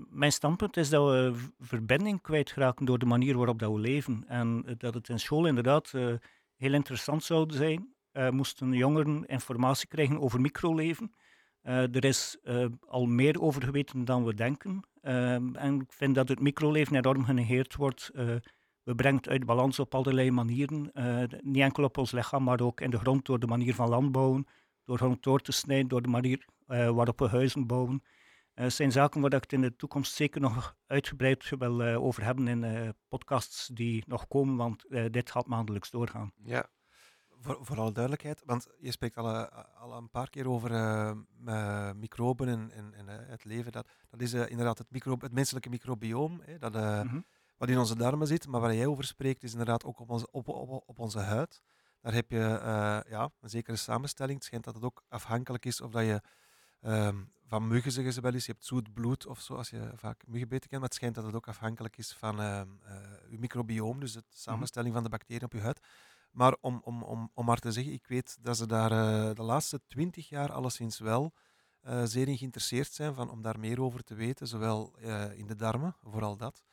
Mijn 0.10 0.32
standpunt 0.32 0.78
is 0.78 0.90
dat 0.90 1.10
we 1.10 1.34
verbinding 1.60 2.22
kwijtraken 2.22 2.86
door 2.86 3.00
de 3.00 3.06
manier 3.06 3.38
waarop 3.38 3.60
dat 3.60 3.72
we 3.72 3.80
leven. 3.80 4.24
En 4.28 4.64
dat 4.78 4.94
het 4.94 5.10
in 5.10 5.20
school 5.20 5.46
inderdaad 5.46 5.92
uh, 5.96 6.14
heel 6.56 6.74
interessant 6.74 7.24
zou 7.24 7.52
zijn, 7.52 7.94
uh, 8.14 8.30
moesten 8.30 8.74
jongeren 8.74 9.26
informatie 9.26 9.88
krijgen 9.88 10.22
over 10.22 10.42
microleven. 10.42 11.14
Er 11.64 12.06
is 12.06 12.38
al 12.88 13.06
meer 13.06 13.42
over 13.42 13.64
geweten 13.64 14.06
dan 14.06 14.24
we 14.24 14.34
denken. 14.34 14.84
en 15.02 15.82
ik 15.82 15.94
vind 15.94 16.16
dat 16.16 16.28
het 16.28 16.40
microleven 16.40 16.96
enorm 16.96 17.26
genegeerd 17.26 17.76
wordt. 17.76 18.12
we 18.84 18.96
brengen 18.96 19.18
het 19.18 19.30
uit 19.30 19.46
balans 19.46 19.80
op 19.80 19.96
allerlei 19.96 20.32
manieren. 20.32 20.92
niet 21.42 21.64
enkel 21.64 21.84
op 21.84 21.98
ons 21.98 22.12
lichaam, 22.12 22.44
maar 22.44 22.62
ook 22.62 22.82
in 22.82 22.90
de 22.90 22.98
grond 22.98 23.26
door 23.26 23.40
de 23.40 23.48
manier 23.48 23.76
van 23.76 23.90
landbouwen, 23.90 24.48
door 24.84 24.98
grond 24.98 25.24
door 25.24 25.40
te 25.40 25.52
snijden, 25.52 25.88
door 25.88 26.02
de 26.02 26.10
manier 26.10 26.46
waarop 26.66 27.20
we 27.20 27.28
huizen 27.28 27.68
bouwen. 27.68 28.04
Het 28.54 28.74
zijn 28.74 28.92
zaken 28.92 29.22
waar 29.22 29.34
ik 29.34 29.42
het 29.42 29.54
in 29.54 29.62
de 29.62 29.76
toekomst 29.76 30.14
zeker 30.14 30.42
nog 30.42 30.76
uitgebreid 30.88 31.50
wil 31.50 31.82
over 31.82 32.24
hebben 32.24 32.48
in 32.48 32.96
podcasts 33.08 33.68
die 33.68 34.04
nog 34.08 34.28
komen, 34.28 34.56
want 34.56 34.86
dit 35.14 35.32
gaat 35.32 35.48
maandelijks 35.48 35.90
doorgaan. 35.90 36.32
Ja, 36.44 36.70
voor, 37.44 37.58
voor 37.62 37.78
alle 37.78 37.92
duidelijkheid, 37.92 38.42
want 38.46 38.68
je 38.80 38.92
spreekt 38.92 39.18
al, 39.18 39.50
al 39.50 39.94
een 39.94 40.10
paar 40.10 40.30
keer 40.30 40.50
over 40.50 40.72
uh, 40.72 41.92
microben 41.92 42.48
en, 42.48 42.72
en, 42.72 42.94
en 42.94 43.08
uh, 43.08 43.30
het 43.30 43.44
leven. 43.44 43.72
Dat, 43.72 43.88
dat 44.10 44.22
is 44.22 44.34
uh, 44.34 44.50
inderdaad 44.50 44.78
het, 44.78 44.92
micro, 44.92 45.18
het 45.20 45.34
menselijke 45.34 45.70
microbioom, 45.70 46.42
hè, 46.46 46.58
dat, 46.58 46.74
mm 46.74 47.10
-hmm. 47.10 47.26
wat 47.58 47.70
in 47.70 47.78
onze 47.78 47.96
darmen 47.96 48.28
zit. 48.28 48.48
Maar 48.48 48.62
waar 48.62 48.76
jij 48.76 48.86
over 48.86 49.04
spreekt, 49.04 49.44
is 49.44 49.52
inderdaad 49.52 49.84
ook 49.84 50.00
op 50.00 50.10
onze, 50.10 50.32
op, 50.32 50.48
op, 50.48 50.84
op 50.86 51.00
onze 51.00 51.20
huid. 51.20 51.62
Daar 52.02 52.14
heb 52.14 52.30
je 52.30 52.38
ja, 53.10 53.30
een 53.40 53.50
zekere 53.50 53.78
samenstelling. 53.78 54.36
Het 54.36 54.46
schijnt 54.46 54.64
dat 54.64 54.76
het 54.76 54.84
ook 54.84 55.04
afhankelijk 55.10 55.66
is 55.66 55.82
of 55.82 55.92
dat 55.92 56.04
je 56.04 56.22
um, 56.82 57.32
van 57.54 57.68
muggen, 57.68 57.92
zeggen 57.92 58.14
ze 58.14 58.22
wel 58.22 58.34
eens, 58.34 58.46
je 58.46 58.52
hebt 58.52 58.66
zoet 58.66 58.94
bloed 58.94 59.26
of 59.26 59.40
zo, 59.40 59.56
als 59.56 59.70
je 59.70 59.92
vaak 59.96 60.24
muggenbeten 60.28 60.70
kent. 60.70 60.82
Maar 60.82 60.90
het 60.90 60.94
schijnt 60.94 61.16
dat 61.16 61.24
het 61.24 61.36
ook 61.36 61.48
afhankelijk 61.48 61.98
is 61.98 62.14
van 62.14 62.36
je 63.30 63.38
microbioom, 63.40 64.00
dus 64.00 64.14
de 64.14 64.24
mhm. 64.28 64.38
samenstelling 64.38 64.94
van 64.94 65.04
de 65.04 65.10
bacteriën 65.10 65.44
op 65.44 65.54
je 65.54 65.60
huid. 65.60 65.80
Maar 66.32 66.56
om, 66.62 66.82
om, 66.84 67.04
om, 67.04 67.32
om 67.34 67.46
maar 67.46 67.60
te 67.60 67.72
zeggen, 67.72 67.94
ik 67.94 68.08
weet 68.08 68.38
dat 68.42 68.58
ze 68.58 68.68
daar 68.68 68.92
uh, 68.92 69.36
de 69.36 69.44
laatste 69.44 69.82
twintig 69.88 70.30
jaar 70.30 70.52
alleszins 70.52 71.00
wel 71.00 71.34
zeer 72.04 72.28
in 72.28 72.38
geïnteresseerd 72.38 72.94
zijn 72.94 73.14
van, 73.14 73.30
om 73.30 73.42
daar 73.42 73.60
meer 73.60 73.82
over 73.82 74.04
te 74.04 74.16
weten, 74.16 74.48
zowel 74.48 74.96
in 75.36 75.48
de 75.48 75.56
darmen, 75.56 75.96
vooral 76.04 76.38
dat, 76.38 76.64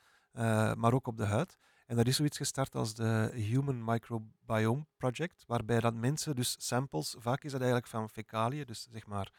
maar 0.77 0.93
ook 0.93 1.07
op 1.07 1.17
de 1.17 1.25
huid. 1.25 1.57
En 1.85 1.97
er 1.97 2.07
is 2.07 2.15
zoiets 2.15 2.37
gestart 2.37 2.75
als 2.75 2.93
de 2.93 3.31
Human 3.33 3.83
Microbiome 3.83 4.85
Project, 4.97 5.43
waarbij 5.47 5.79
dat 5.79 5.93
mensen 5.93 6.35
dus 6.35 6.55
samples, 6.59 7.15
vaak 7.19 7.43
is 7.43 7.51
dat 7.51 7.61
eigenlijk 7.61 7.91
van 7.91 8.09
fecaliën, 8.09 8.65
dus 8.65 8.87
zeg 8.91 9.05
maar 9.07 9.31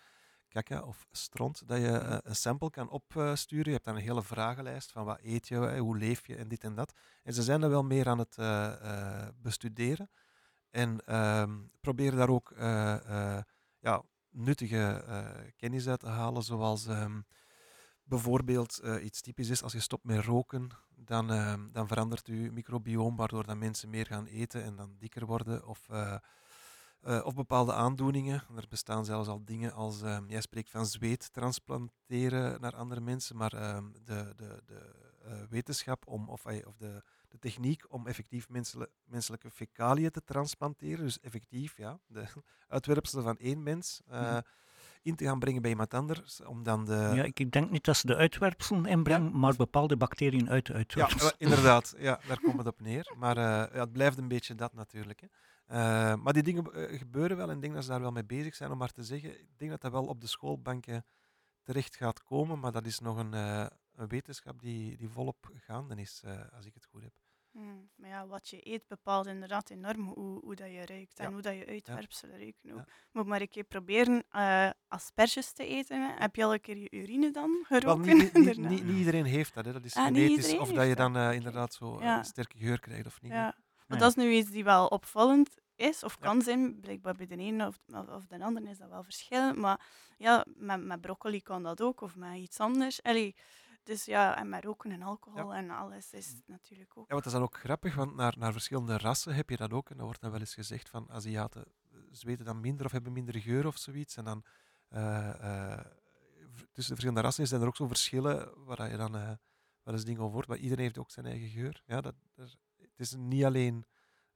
kakka 0.52 0.82
of 0.82 1.06
stront, 1.10 1.68
dat 1.68 1.78
je 1.78 1.88
uh, 1.88 2.16
een 2.22 2.36
sample 2.36 2.70
kan 2.70 2.90
opsturen. 2.90 3.64
Je 3.64 3.72
hebt 3.72 3.84
dan 3.84 3.96
een 3.96 4.02
hele 4.02 4.22
vragenlijst 4.22 4.92
van 4.92 5.04
wat 5.04 5.18
eet 5.22 5.48
je, 5.48 5.78
hoe 5.78 5.98
leef 5.98 6.26
je 6.26 6.36
en 6.36 6.48
dit 6.48 6.64
en 6.64 6.74
dat. 6.74 6.92
En 7.22 7.34
ze 7.34 7.42
zijn 7.42 7.62
er 7.62 7.70
wel 7.70 7.82
meer 7.82 8.08
aan 8.08 8.18
het 8.18 8.36
uh, 8.38 9.28
bestuderen. 9.42 10.10
En 10.70 11.06
ehm, 11.06 11.58
proberen 11.80 12.18
daar 12.18 12.28
ook 12.28 12.54
ja, 13.78 14.02
nuttige 14.30 15.04
kennis 15.56 15.88
uit 15.88 16.00
te 16.00 16.06
halen, 16.06 16.42
zoals 16.42 16.86
um, 16.86 17.26
bijvoorbeeld 18.02 18.82
iets 19.02 19.20
typisch 19.20 19.48
is, 19.48 19.62
als 19.62 19.72
je 19.72 19.80
stopt 19.80 20.04
met 20.04 20.24
roken, 20.24 20.68
dan, 20.96 21.30
ehm, 21.30 21.60
dan 21.72 21.88
verandert 21.88 22.26
je 22.26 22.52
microbioom, 22.52 23.16
waardoor 23.16 23.46
dan 23.46 23.58
mensen 23.58 23.90
meer 23.90 24.06
gaan 24.06 24.26
eten 24.26 24.62
en 24.62 24.76
dan 24.76 24.96
dikker 24.98 25.26
worden. 25.26 25.66
Of 25.66 25.88
of 27.02 27.34
bepaalde 27.34 27.72
aandoeningen. 27.72 28.42
Er 28.56 28.66
bestaan 28.68 29.04
zelfs 29.04 29.28
al 29.28 29.44
dingen 29.44 29.72
als, 29.72 30.02
uh, 30.02 30.18
jij 30.26 30.40
spreekt 30.40 30.70
van 30.70 30.86
zweet 30.86 31.32
transplanteren 31.32 32.60
naar 32.60 32.76
andere 32.76 33.00
mensen, 33.00 33.36
maar 33.36 33.54
uh, 33.54 33.78
de, 34.04 34.32
de, 34.36 34.62
de 34.66 34.94
uh, 35.26 35.32
wetenschap 35.50 36.06
om, 36.06 36.28
of, 36.28 36.46
of 36.46 36.76
de, 36.76 37.02
de 37.28 37.38
techniek 37.38 37.92
om 37.92 38.06
effectief 38.06 38.48
menselijke, 38.48 38.92
menselijke 39.04 39.50
fecaliën 39.50 40.10
te 40.10 40.24
transplanteren, 40.24 41.04
dus 41.04 41.20
effectief 41.20 41.76
ja, 41.76 41.98
de 42.06 42.24
uitwerpselen 42.68 43.24
van 43.24 43.38
één 43.38 43.62
mens, 43.62 44.00
mm 44.10 44.42
in 45.04 45.16
te 45.16 45.24
gaan 45.24 45.38
brengen 45.38 45.62
bij 45.62 45.70
iemand 45.70 45.94
anders. 45.94 46.42
Om 46.42 46.62
dan 46.62 46.84
de... 46.84 47.10
Ja, 47.14 47.22
ik 47.22 47.52
denk 47.52 47.70
niet 47.70 47.84
dat 47.84 47.96
ze 47.96 48.06
de 48.06 48.16
uitwerpselen 48.16 48.86
inbrengen, 48.86 49.38
maar 49.38 49.56
bepaalde 49.56 49.96
bacteriën 49.96 50.50
uit 50.50 50.66
de 50.66 50.72
uitwerpselen. 50.72 51.24
Ja, 51.26 51.46
inderdaad, 51.46 51.94
ja, 51.98 52.20
daar 52.26 52.40
komt 52.40 52.58
het 52.58 52.66
op 52.66 52.80
neer. 52.80 53.12
Maar 53.16 53.38
ja, 53.38 53.68
het 53.72 53.92
blijft 53.92 54.18
een 54.18 54.28
beetje 54.28 54.54
dat 54.54 54.72
natuurlijk. 54.72 55.20
Hè. 55.20 55.26
Uh, 55.68 56.14
maar 56.14 56.32
die 56.32 56.42
dingen 56.42 56.66
uh, 56.74 56.98
gebeuren 56.98 57.36
wel 57.36 57.48
en 57.48 57.54
ik 57.54 57.60
denk 57.60 57.74
dat 57.74 57.84
ze 57.84 57.90
daar 57.90 58.00
wel 58.00 58.12
mee 58.12 58.24
bezig 58.24 58.54
zijn. 58.54 58.70
Om 58.70 58.78
maar 58.78 58.92
te 58.92 59.04
zeggen, 59.04 59.40
ik 59.40 59.58
denk 59.58 59.70
dat 59.70 59.80
dat 59.80 59.92
wel 59.92 60.06
op 60.06 60.20
de 60.20 60.26
schoolbanken 60.26 61.04
terecht 61.62 61.96
gaat 61.96 62.22
komen, 62.22 62.58
maar 62.58 62.72
dat 62.72 62.86
is 62.86 62.98
nog 62.98 63.16
een, 63.16 63.34
uh, 63.34 63.66
een 63.94 64.08
wetenschap 64.08 64.60
die, 64.60 64.96
die 64.96 65.08
volop 65.08 65.50
gaande 65.54 65.94
is, 65.94 66.22
als 66.52 66.66
ik 66.66 66.74
het 66.74 66.86
goed 66.86 67.02
heb. 67.02 67.12
Hmm, 67.52 67.90
maar 67.94 68.08
ja, 68.08 68.26
wat 68.26 68.48
je 68.48 68.72
eet 68.72 68.86
bepaalt 68.86 69.26
inderdaad 69.26 69.70
enorm 69.70 70.08
hoe, 70.08 70.40
hoe 70.40 70.54
dat 70.54 70.66
je 70.66 70.86
ruikt 70.86 71.18
en 71.18 71.32
hoe 71.32 71.42
dat 71.42 71.54
je 71.54 71.66
uitwerpselen 71.66 72.34
ja. 72.34 72.40
ruiken. 72.40 72.74
Ja. 72.74 72.86
Moet 73.12 73.26
maar 73.26 73.40
een 73.40 73.48
keer 73.48 73.64
proberen 73.64 74.24
asperges 74.88 75.52
te 75.52 75.66
eten. 75.66 76.14
Heb 76.16 76.36
je 76.36 76.44
al 76.44 76.52
een 76.52 76.60
keer 76.60 76.76
je 76.76 76.90
urine 76.90 77.30
dan 77.30 77.64
geroken? 77.66 78.04
Wel, 78.04 78.14
niet, 78.14 78.32
niet, 78.32 78.56
niet, 78.56 78.84
niet, 78.84 78.96
iedereen 78.98 79.24
heeft 79.24 79.54
dat. 79.54 79.64
Hè. 79.64 79.72
Dat 79.72 79.84
is 79.84 79.94
ah, 79.94 80.04
genetisch. 80.04 80.58
Of 80.58 80.72
dat 80.72 80.86
je 80.86 80.94
dan 80.94 81.16
inderdaad 81.16 81.74
zo 81.74 81.98
een 81.98 82.24
sterke 82.24 82.58
geur 82.58 82.80
krijgt 82.80 83.06
of 83.06 83.22
niet. 83.22 83.32
Ja. 83.32 83.56
Maar 83.92 84.08
dat 84.08 84.16
is 84.16 84.24
nu 84.24 84.32
iets 84.32 84.50
die 84.50 84.64
wel 84.64 84.86
opvallend 84.86 85.60
is 85.74 86.04
of 86.04 86.18
kan 86.18 86.42
zijn. 86.42 86.80
Blijkbaar 86.80 87.14
bij 87.14 87.26
de 87.26 87.36
ene 87.36 87.66
of, 87.66 87.78
of, 88.08 88.26
de 88.26 88.44
andere 88.44 88.70
is 88.70 88.78
dat 88.78 88.88
wel 88.88 89.02
verschillend. 89.02 89.56
Maar 89.56 89.80
ja, 90.18 90.44
met, 90.56 90.84
met 90.84 91.00
broccoli 91.00 91.42
kan 91.42 91.62
dat 91.62 91.82
ook 91.82 92.00
of 92.00 92.16
met 92.16 92.36
iets 92.36 92.60
anders. 92.60 93.02
Allee, 93.02 93.34
dus 93.82 94.04
ja, 94.04 94.36
en 94.36 94.48
met 94.48 94.64
roken 94.64 94.90
en 94.90 95.02
alcohol 95.02 95.54
en 95.54 95.70
alles 95.70 96.12
is 96.12 96.26
het 96.26 96.42
natuurlijk 96.46 96.96
ook. 96.96 97.08
Ja, 97.08 97.14
wat 97.14 97.26
is 97.26 97.32
dan 97.32 97.42
ook 97.42 97.56
grappig, 97.56 97.94
want 97.94 98.14
naar, 98.14 98.34
naar 98.38 98.52
verschillende 98.52 98.98
rassen 98.98 99.34
heb 99.34 99.50
je 99.50 99.56
dat 99.56 99.72
ook. 99.72 99.90
En 99.90 99.96
dan 99.96 100.04
wordt 100.04 100.20
dan 100.20 100.30
wel 100.30 100.40
eens 100.40 100.54
gezegd 100.54 100.88
van 100.88 101.10
Aziaten 101.10 101.64
zweten 102.10 102.44
dan 102.44 102.60
minder 102.60 102.86
of 102.86 102.92
hebben 102.92 103.12
minder 103.12 103.40
geur 103.40 103.66
of 103.66 103.78
zoiets. 103.78 104.16
En 104.16 104.24
dan 104.24 104.44
uh, 104.90 105.34
uh, 105.40 105.80
tussen 106.52 106.72
de 106.72 107.00
verschillende 107.00 107.20
rassen 107.20 107.46
zijn 107.46 107.60
er 107.60 107.66
ook 107.66 107.76
zo 107.76 107.86
verschillen 107.86 108.64
waar 108.64 108.90
je 108.90 108.96
dan 108.96 109.16
uh, 109.16 109.30
wel 109.82 109.94
eens 109.94 110.04
dingen 110.04 110.20
over 110.20 110.34
hoort. 110.34 110.46
Maar 110.46 110.56
iedereen 110.56 110.84
heeft 110.84 110.98
ook 110.98 111.10
zijn 111.10 111.26
eigen 111.26 111.48
geur. 111.48 111.82
Ja, 111.86 112.00
dat, 112.00 112.14
dat 112.34 112.56
is 113.02 113.14
niet 113.14 113.44
alleen 113.44 113.86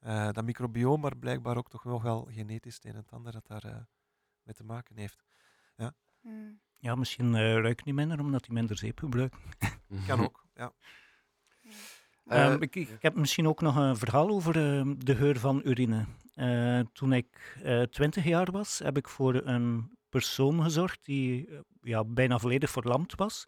uh, 0.07 0.31
dat 0.33 0.45
microbioom, 0.45 1.01
maar 1.01 1.17
blijkbaar 1.17 1.57
ook 1.57 1.69
toch 1.69 1.83
wel, 1.83 2.03
wel 2.03 2.29
genetisch 2.31 2.75
het 2.75 2.85
een 2.85 2.91
en 2.91 2.97
het 2.97 3.13
ander 3.13 3.33
dat 3.33 3.47
daar 3.47 3.67
uh, 3.67 3.77
mee 4.43 4.55
te 4.55 4.65
maken 4.65 4.97
heeft. 4.97 5.25
Ja, 5.77 5.95
hmm. 6.21 6.61
ja 6.79 6.95
misschien 6.95 7.35
uh, 7.35 7.55
ruikt 7.55 7.85
niet 7.85 7.95
minder 7.95 8.21
omdat 8.21 8.47
hij 8.47 8.55
minder 8.55 8.79
zeep 8.79 8.99
gebruikt. 8.99 9.37
kan 10.07 10.21
ook, 10.21 10.47
ja. 10.55 10.73
Um, 12.29 12.63
ik, 12.63 12.77
ik, 12.77 13.03
heb 13.03 13.15
misschien 13.15 13.49
ook 13.49 13.61
nog 13.61 13.77
een 13.77 13.97
verhaal 13.97 14.29
over 14.29 14.57
uh, 14.57 14.95
de 14.99 15.17
geur 15.17 15.39
van 15.39 15.61
urine. 15.65 16.07
Uh, 16.35 16.81
toen 16.93 17.13
ik 17.13 17.59
twintig 17.91 18.25
jaar 18.25 18.51
was, 18.51 18.79
heb 18.79 18.97
ik 18.97 19.09
voor 19.09 19.35
een 19.35 19.97
persoon 20.09 20.63
gezorgd 20.63 21.05
die 21.05 21.49
ja, 21.81 22.05
bijna 22.05 22.39
volledig 22.39 22.71
verlamd 22.71 23.15
was. 23.15 23.47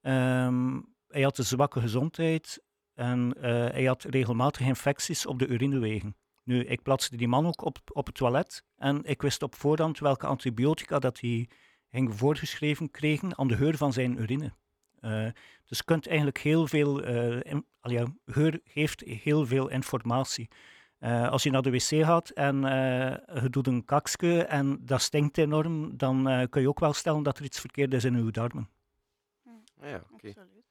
Um, 0.00 0.94
hij 1.08 1.22
had 1.22 1.38
een 1.38 1.44
zwakke 1.44 1.80
gezondheid 1.80 2.62
en 2.94 3.34
uh, 3.36 3.42
hij 3.44 3.84
had 3.84 4.02
regelmatig 4.02 4.66
infecties 4.66 5.26
op 5.26 5.38
de 5.38 5.46
urinewegen. 5.46 6.16
Nu, 6.42 6.64
ik 6.64 6.82
plaatste 6.82 7.16
die 7.16 7.28
man 7.28 7.46
ook 7.46 7.64
op, 7.64 7.78
op 7.92 8.06
het 8.06 8.14
toilet 8.14 8.64
en 8.76 9.04
ik 9.04 9.22
wist 9.22 9.42
op 9.42 9.54
voorhand 9.54 9.98
welke 9.98 10.26
antibiotica 10.26 10.98
dat 10.98 11.20
hij 11.20 11.48
ging 11.90 12.14
voorgeschreven 12.16 12.90
kregen 12.90 13.38
aan 13.38 13.48
de 13.48 13.56
geur 13.56 13.76
van 13.76 13.92
zijn 13.92 14.20
urine. 14.20 14.52
Uh, 15.00 15.28
dus 15.64 15.78
je 15.78 15.84
kunt 15.84 16.06
eigenlijk 16.06 16.38
heel 16.38 16.66
veel, 16.66 17.08
uh, 17.08 17.40
in, 17.42 17.66
ja, 17.80 18.06
geur 18.26 18.60
geeft 18.64 19.00
heel 19.00 19.46
veel 19.46 19.68
informatie. 19.68 20.48
Eh, 21.04 21.28
als 21.28 21.42
je 21.42 21.50
naar 21.50 21.62
de 21.62 21.70
wc 21.70 22.04
gaat 22.04 22.30
en 22.30 22.64
eh, 22.64 23.42
je 23.42 23.50
doet 23.50 23.66
een 23.66 23.84
kakske 23.84 24.44
en 24.44 24.78
dat 24.84 25.00
stinkt 25.00 25.38
enorm, 25.38 25.96
dan 25.96 26.28
eh, 26.28 26.48
kun 26.50 26.60
je 26.60 26.68
ook 26.68 26.80
wel 26.80 26.92
stellen 26.92 27.22
dat 27.22 27.38
er 27.38 27.44
iets 27.44 27.60
verkeerd 27.60 27.94
is 27.94 28.04
in 28.04 28.24
je 28.24 28.30
darmen. 28.30 28.68
Ah 29.80 29.88
ja, 29.88 30.04
oké. 30.12 30.28
Absoluut. 30.28 30.63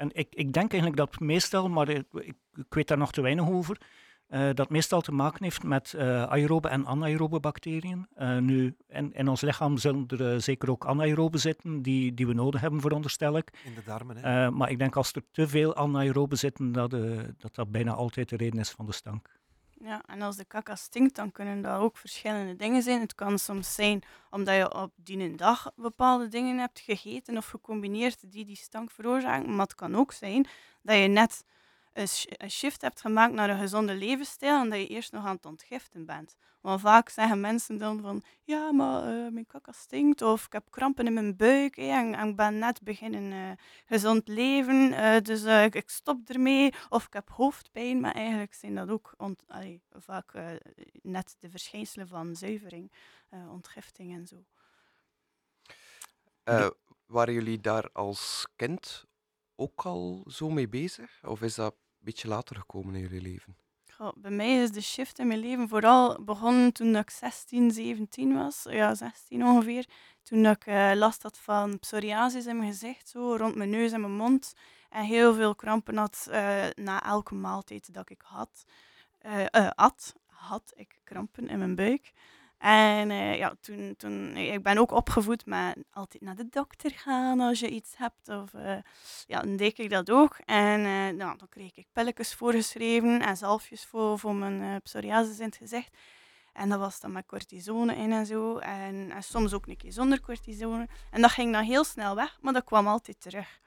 En 0.00 0.10
ik, 0.12 0.34
ik 0.34 0.52
denk 0.52 0.72
eigenlijk 0.72 0.96
dat 0.96 1.20
meestal, 1.20 1.68
maar 1.68 1.88
ik, 1.88 2.04
ik, 2.12 2.34
weet 2.68 2.88
daar 2.88 2.98
nog 2.98 3.12
te 3.12 3.20
weinig 3.20 3.48
over, 3.48 3.80
eh, 4.26 4.48
dat 4.54 4.70
meestal 4.70 5.00
te 5.00 5.12
maken 5.12 5.44
heeft 5.44 5.62
met 5.62 5.94
eh, 5.94 6.22
aerobe 6.22 6.68
en 6.68 6.86
anaerobe 6.86 7.40
bacteriën. 7.40 8.06
Eh, 8.14 8.38
nu, 8.38 8.76
in, 8.88 9.12
in 9.12 9.28
ons 9.28 9.40
lichaam 9.40 9.78
zullen 9.78 10.06
er 10.08 10.40
zeker 10.40 10.70
ook 10.70 10.86
anaerobe 10.86 11.38
zitten 11.38 11.82
die, 11.82 12.14
die 12.14 12.26
we 12.26 12.32
nodig 12.32 12.60
hebben, 12.60 12.80
veronderstel 12.80 13.36
ik. 13.36 13.50
In 13.64 13.74
de 13.74 13.82
darmen. 13.84 14.16
Hè? 14.16 14.50
Maar 14.50 14.70
ik 14.70 14.78
denk 14.78 14.96
als 14.96 15.12
er 15.12 15.22
te 15.30 15.48
veel 15.48 15.76
anaerobe 15.76 16.36
zitten, 16.36 16.72
dat, 16.72 16.90
dat 17.36 17.54
dat 17.54 17.70
bijna 17.70 17.92
altijd 17.92 18.28
de 18.28 18.36
reden 18.36 18.60
is 18.60 18.70
van 18.70 18.86
de 18.86 18.92
stank. 18.92 19.39
Ja, 19.84 20.02
en 20.06 20.22
als 20.22 20.36
de 20.36 20.44
kaka 20.44 20.74
stinkt, 20.74 21.16
dan 21.16 21.32
kunnen 21.32 21.62
dat 21.62 21.78
ook 21.78 21.96
verschillende 21.96 22.56
dingen 22.56 22.82
zijn. 22.82 23.00
Het 23.00 23.14
kan 23.14 23.38
soms 23.38 23.74
zijn 23.74 24.02
omdat 24.30 24.56
je 24.56 24.74
op 24.74 24.92
die 24.96 25.18
een 25.18 25.36
dag 25.36 25.72
bepaalde 25.76 26.28
dingen 26.28 26.58
hebt 26.58 26.80
gegeten 26.80 27.36
of 27.36 27.46
gecombineerd 27.46 28.32
die 28.32 28.44
die 28.44 28.56
stank 28.56 28.90
veroorzaken. 28.90 29.50
Maar 29.54 29.66
het 29.66 29.74
kan 29.74 29.96
ook 29.96 30.12
zijn 30.12 30.46
dat 30.82 30.98
je 30.98 31.06
net 31.06 31.44
een, 31.92 32.08
een 32.28 32.50
shift 32.50 32.80
hebt 32.80 33.00
gemaakt 33.00 33.32
naar 33.32 33.50
een 33.50 33.58
gezonde 33.58 33.94
levensstijl 33.94 34.60
en 34.60 34.70
dat 34.70 34.78
je 34.78 34.86
eerst 34.86 35.12
nog 35.12 35.24
aan 35.24 35.34
het 35.34 35.46
ontgiften 35.46 36.06
bent. 36.06 36.36
Want 36.60 36.80
vaak 36.80 37.08
zeggen 37.08 37.40
mensen 37.40 37.78
dan 37.78 38.00
van, 38.00 38.22
ja, 38.42 38.72
maar 38.72 39.02
eh, 39.02 39.32
mijn 39.32 39.46
kaka 39.46 39.72
stinkt 39.72 40.22
of 40.22 40.46
ik 40.46 40.52
heb 40.52 40.70
krampen 40.70 41.06
in 41.06 41.12
mijn 41.12 41.36
buik 41.36 41.76
en, 41.76 42.28
ik 42.28 42.36
ben 42.36 42.58
net 42.58 42.82
beginnen 42.82 43.32
eh, 43.32 43.64
gezond 43.84 44.28
leven, 44.28 44.92
eh, 44.92 45.20
dus 45.20 45.44
ik, 45.44 45.74
ik 45.74 45.90
stop 45.90 46.28
ermee. 46.28 46.72
Of 46.88 47.06
ik 47.06 47.12
heb 47.12 47.28
hoofdpijn, 47.28 48.00
maar 48.00 48.14
eigenlijk 48.14 48.54
zijn 48.54 48.74
dat 48.74 48.88
ook 48.88 49.14
vaak 49.90 50.32
net 51.02 51.36
de 51.38 51.50
verschijnselen 51.50 52.08
van 52.08 52.36
zuivering, 52.36 52.92
ontgifting 53.50 54.14
en 54.14 54.26
zo. 54.26 54.44
Waren 57.06 57.34
jullie 57.34 57.60
daar 57.60 57.90
als 57.92 58.46
kind 58.56 59.08
ook 59.60 59.80
al 59.84 60.24
zo 60.26 60.50
mee 60.50 60.68
bezig? 60.68 61.20
Of 61.22 61.42
is 61.42 61.54
dat 61.54 61.72
een 61.72 62.04
beetje 62.04 62.28
later 62.28 62.56
gekomen 62.56 62.94
in 62.94 63.00
jullie 63.00 63.20
leven? 63.20 63.56
Goh, 63.92 64.12
bij 64.16 64.30
mij 64.30 64.62
is 64.62 64.70
de 64.70 64.80
shift 64.80 65.18
in 65.18 65.26
mijn 65.26 65.38
leven 65.38 65.68
vooral 65.68 66.24
begonnen 66.24 66.72
toen 66.72 66.96
ik 66.96 67.10
16, 67.10 67.70
17 67.70 68.34
was. 68.34 68.66
Ja, 68.68 68.94
16 68.94 69.44
ongeveer. 69.44 69.86
Toen 70.22 70.46
ik 70.46 70.66
eh, 70.66 70.90
last 70.94 71.22
had 71.22 71.38
van 71.38 71.78
psoriasis 71.78 72.46
in 72.46 72.56
mijn 72.56 72.70
gezicht, 72.70 73.08
zo 73.08 73.36
rond 73.36 73.54
mijn 73.54 73.70
neus 73.70 73.92
en 73.92 74.00
mijn 74.00 74.16
mond. 74.16 74.52
En 74.90 75.04
heel 75.04 75.34
veel 75.34 75.54
krampen 75.54 75.96
had 75.96 76.26
eh, 76.30 76.66
na 76.74 77.02
elke 77.02 77.34
maaltijd 77.34 77.94
dat 77.94 78.10
ik 78.10 78.22
had. 78.24 78.64
at, 79.74 80.14
had 80.26 80.72
ik 80.74 81.00
krampen 81.04 81.48
in 81.48 81.58
mijn 81.58 81.74
buik. 81.74 82.12
En 82.60 83.10
eh, 83.10 83.36
ja, 83.36 83.54
toen, 83.60 83.94
toen, 83.96 84.36
ik 84.36 84.62
ben 84.62 84.78
ook 84.78 84.90
opgevoed 84.90 85.46
met 85.46 85.76
altijd 85.90 86.22
naar 86.22 86.34
de 86.34 86.48
dokter 86.48 86.90
gaan 86.90 87.40
als 87.40 87.60
je 87.60 87.68
iets 87.68 87.96
hebt. 87.96 88.28
Of, 88.28 88.54
eh, 88.54 88.76
ja, 89.26 89.40
dan 89.40 89.56
deed 89.56 89.78
ik 89.78 89.90
dat 89.90 90.10
ook. 90.10 90.38
En 90.44 90.84
eh, 90.84 91.16
nou, 91.16 91.38
dan 91.38 91.48
kreeg 91.48 91.74
ik 91.74 91.86
pilletjes 91.92 92.34
voorgeschreven 92.34 93.22
en 93.22 93.36
zalfjes 93.36 93.84
voor, 93.84 94.18
voor 94.18 94.34
mijn 94.34 94.62
eh, 94.62 94.76
psoriasis 94.82 95.38
in 95.38 95.44
het 95.44 95.56
gezicht. 95.56 95.96
En 96.52 96.68
dat 96.68 96.78
was 96.78 97.00
dan 97.00 97.12
met 97.12 97.26
cortisone 97.26 97.96
in 97.96 98.12
en 98.12 98.26
zo. 98.26 98.58
En, 98.58 99.12
soms 99.18 99.52
ook 99.52 99.66
een 99.66 99.76
keer 99.76 99.92
zonder 99.92 100.20
cortisone. 100.20 100.88
En 101.10 101.20
dat 101.20 101.30
ging 101.30 101.52
dan 101.52 101.64
heel 101.64 101.84
snel 101.84 102.14
weg, 102.14 102.38
maar 102.40 102.52
dat 102.52 102.64
kwam 102.64 102.86
altijd 102.86 103.20
terug. 103.20 103.60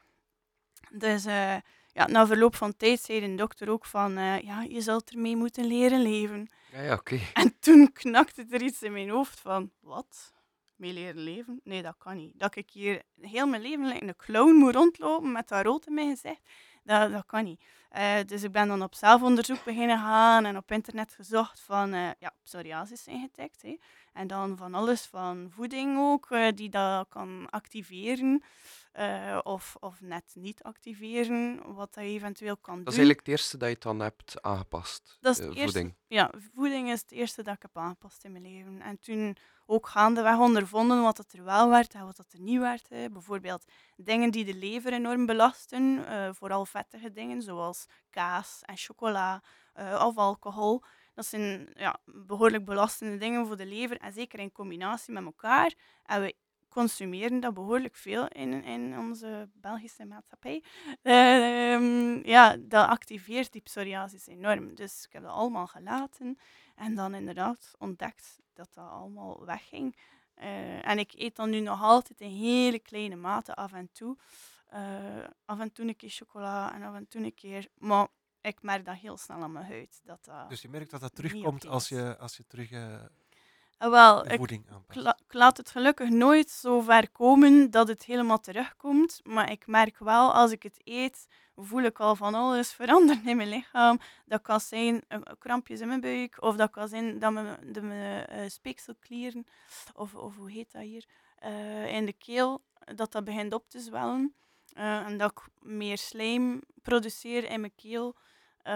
Dus 0.91 1.25
eh, 1.25 1.55
ja, 1.93 2.07
na 2.07 2.27
verloop 2.27 2.55
van 2.55 2.75
tijd 2.77 3.01
zei 3.01 3.19
de 3.19 3.35
dokter 3.35 3.69
ook 3.69 3.85
van... 3.85 4.17
eh, 4.17 4.39
ja, 4.39 4.61
je 4.61 4.81
zult 4.81 5.09
ermee 5.11 5.35
moeten 5.35 5.65
leren 5.65 6.01
leven. 6.01 6.49
Ja, 6.71 6.81
ja 6.81 6.93
oké. 6.93 7.19
En 7.33 7.59
toen 7.59 7.91
knakte 7.91 8.45
er 8.49 8.61
iets 8.61 8.81
in 8.81 8.91
mijn 8.91 9.09
hoofd 9.09 9.39
van... 9.39 9.71
Wat? 9.79 10.33
Mee 10.75 10.93
leren 10.93 11.23
leven? 11.23 11.61
Nee, 11.63 11.81
dat 11.81 11.95
kan 11.97 12.15
niet. 12.15 12.39
Dat 12.39 12.55
ik 12.55 12.69
hier 12.69 13.01
heel 13.21 13.47
mijn 13.47 13.61
leven 13.61 13.85
like 13.87 14.07
een 14.07 14.15
clown 14.15 14.53
moet 14.55 14.75
rondlopen 14.75 15.31
met 15.31 15.47
dat 15.47 15.65
rood 15.65 15.85
in 15.85 15.93
mijn 15.93 16.09
gezicht, 16.09 16.41
dat, 16.83 17.11
dat 17.11 17.25
kan 17.25 17.43
niet. 17.43 17.63
Eh, 17.89 18.15
dus 18.25 18.43
ik 18.43 18.51
ben 18.51 18.67
dan 18.67 18.83
op 18.83 18.95
zelfonderzoek 18.95 19.63
beginnen 19.63 19.97
gaan 19.97 20.45
en 20.45 20.57
op 20.57 20.71
internet 20.71 21.13
gezocht 21.13 21.59
van 21.59 21.93
eh, 21.93 22.09
ja, 22.19 22.33
psoriasis 22.43 23.07
ingetikt. 23.07 23.61
Hè. 23.61 23.77
En 24.13 24.27
dan 24.27 24.57
van 24.57 24.73
alles 24.73 25.01
van 25.05 25.47
voeding 25.51 25.97
ook, 25.99 26.31
eh, 26.31 26.47
die 26.55 26.69
dat 26.69 27.07
kan 27.09 27.49
activeren 27.49 28.43
eh, 28.91 29.39
of, 29.43 29.75
of 29.79 30.01
net 30.01 30.23
niet 30.33 30.63
activeren, 30.63 31.73
wat 31.73 31.93
dat 31.93 32.03
je 32.03 32.09
eventueel 32.09 32.57
kan 32.57 32.75
doen. 32.75 32.83
Dat 32.83 32.93
is 32.93 32.99
eigenlijk 32.99 33.27
het 33.27 33.35
eerste 33.37 33.57
dat 33.57 33.69
je 33.69 33.75
dan 33.79 33.99
hebt 33.99 34.41
aangepast. 34.41 35.17
Dat 35.21 35.33
is 35.33 35.39
eh, 35.39 35.47
het 35.47 35.55
eerste- 35.57 35.71
voeding. 35.71 35.95
Ja, 36.07 36.31
voeding 36.55 36.89
is 36.91 37.01
het 37.01 37.11
eerste 37.11 37.43
dat 37.43 37.55
ik 37.55 37.61
heb 37.61 37.77
aangepast 37.77 38.23
in 38.23 38.31
mijn 38.31 38.43
leven. 38.43 38.81
En 38.81 38.99
toen 38.99 39.37
ook 39.65 39.87
gaandeweg 39.87 40.37
ondervonden 40.37 41.01
wat 41.01 41.17
dat 41.17 41.31
er 41.33 41.43
wel 41.43 41.69
werd 41.69 41.93
en 41.93 42.05
wat 42.05 42.15
dat 42.15 42.31
er 42.31 42.39
niet 42.39 42.59
werd. 42.59 42.89
Hè. 42.89 43.09
Bijvoorbeeld 43.09 43.65
dingen 43.95 44.31
die 44.31 44.45
de 44.45 44.53
lever 44.55 44.93
enorm 44.93 45.25
belasten, 45.25 46.05
vooral 46.35 46.65
vettige 46.65 47.11
dingen 47.11 47.41
zoals 47.41 47.85
kaas 48.09 48.59
en 48.61 48.77
chocola 48.77 49.41
of 49.99 50.17
alcohol. 50.17 50.83
Dat 51.13 51.25
zijn 51.25 51.69
ja, 51.75 51.99
behoorlijk 52.05 52.65
belastende 52.65 53.17
dingen 53.17 53.47
voor 53.47 53.57
de 53.57 53.65
lever 53.65 53.97
en 53.97 54.13
zeker 54.13 54.39
in 54.39 54.51
combinatie 54.51 55.13
met 55.13 55.23
elkaar. 55.23 55.73
En 56.05 56.21
we 56.21 56.35
consumeren 56.73 57.39
dat 57.39 57.53
behoorlijk 57.53 57.95
veel 57.95 58.27
in, 58.27 58.63
in 58.63 58.97
onze 58.97 59.49
Belgische 59.53 60.05
maatschappij. 60.05 60.63
Ehm, 61.01 62.27
ja, 62.27 62.57
dat 62.59 62.87
activeert 62.87 63.51
die 63.51 63.61
psoriasis 63.61 64.27
enorm. 64.27 64.75
Dus 64.75 65.05
ik 65.05 65.13
heb 65.13 65.23
dat 65.23 65.31
allemaal 65.31 65.67
gelaten 65.67 66.37
en 66.75 66.95
dan 66.95 67.15
inderdaad 67.15 67.71
ontdekt 67.77 68.39
dat 68.53 68.69
dat 68.73 68.89
allemaal 68.89 69.45
wegging. 69.45 69.95
Eh, 70.33 70.87
en 70.87 70.99
ik 70.99 71.13
eet 71.13 71.35
dan 71.35 71.49
nu 71.49 71.59
nog 71.59 71.81
altijd 71.81 72.21
in 72.21 72.29
hele 72.29 72.79
kleine 72.79 73.15
mate 73.15 73.55
af 73.55 73.73
en 73.73 73.89
toe. 73.91 74.17
Eh, 74.69 75.23
af 75.45 75.59
en 75.59 75.71
toe 75.71 75.87
een 75.87 75.95
keer 75.95 76.09
chocola 76.09 76.73
en 76.73 76.83
af 76.83 76.95
en 76.95 77.07
toe 77.07 77.23
een 77.23 77.33
keer... 77.33 77.67
Maar 77.77 78.07
ik 78.43 78.61
merk 78.61 78.85
dat 78.85 78.95
heel 78.95 79.17
snel 79.17 79.41
aan 79.41 79.51
mijn 79.51 79.65
huid. 79.65 80.01
Dat 80.03 80.25
dat... 80.25 80.49
Dus 80.49 80.61
je 80.61 80.69
merkt 80.69 80.91
dat 80.91 81.01
dat 81.01 81.15
terugkomt 81.15 81.67
als 81.67 81.89
je, 81.89 82.17
als 82.17 82.37
je 82.37 82.43
terug 82.47 82.71
eh, 82.71 82.95
Ah, 83.77 83.89
wel, 83.91 84.25
voeding 84.25 84.65
aanpast. 84.71 84.97
ik 84.97 85.03
la- 85.03 85.17
ik 85.25 85.33
laat 85.33 85.57
het 85.57 85.69
gelukkig 85.69 86.09
nooit 86.09 86.49
zo 86.49 86.81
ver 86.81 87.09
komen 87.09 87.71
dat 87.71 87.87
het 87.87 88.03
helemaal 88.05 88.39
terugkomt. 88.39 89.19
Maar 89.23 89.51
ik 89.51 89.67
merk 89.67 89.97
wel, 89.99 90.33
als 90.33 90.51
ik 90.51 90.63
het 90.63 90.79
eet, 90.83 91.27
voel 91.55 91.81
ik 91.81 91.99
al 91.99 92.15
van 92.15 92.33
alles 92.35 92.73
veranderen 92.73 93.27
in 93.27 93.37
mijn 93.37 93.49
lichaam. 93.49 93.99
Dat 94.25 94.41
kan 94.41 94.59
zijn 94.59 95.03
eh, 95.07 95.19
krampjes 95.39 95.79
in 95.79 95.87
mijn 95.87 96.01
buik, 96.01 96.41
of 96.41 96.55
dat 96.55 96.69
kan 96.71 96.87
zijn 96.87 97.19
dat 97.19 97.31
mijn, 97.33 97.73
de, 97.73 97.81
mijn 97.81 98.25
eh, 98.25 98.49
speekselklieren, 98.49 99.45
of, 99.95 100.15
of 100.15 100.35
hoe 100.35 100.51
heet 100.51 100.71
dat 100.71 100.81
hier, 100.81 101.05
in 101.87 102.05
de 102.05 102.13
keel, 102.17 102.61
dat 102.95 103.11
dat 103.11 103.23
begint 103.23 103.53
op 103.53 103.69
te 103.69 103.79
zwellen. 103.79 104.33
En 104.73 105.17
dat 105.17 105.31
ik 105.31 105.41
meer 105.61 105.97
slijm 105.97 106.61
produceer 106.81 107.49
in 107.49 107.59
mijn 107.59 107.75
keel. 107.75 108.15
Eh, 108.63 108.73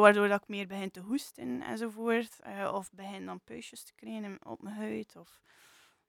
waardoor 0.00 0.28
dat 0.28 0.42
ik 0.42 0.48
meer 0.48 0.66
begin 0.66 0.90
te 0.90 1.00
hoesten 1.00 1.62
enzovoort. 1.62 2.40
eh, 2.40 2.72
of 2.74 2.92
begin 2.92 3.26
dan 3.26 3.40
puistjes 3.40 3.84
te 3.84 3.94
krijgen 3.94 4.46
op 4.46 4.62
mijn 4.62 4.76
huid. 4.76 5.16
Of... 5.16 5.40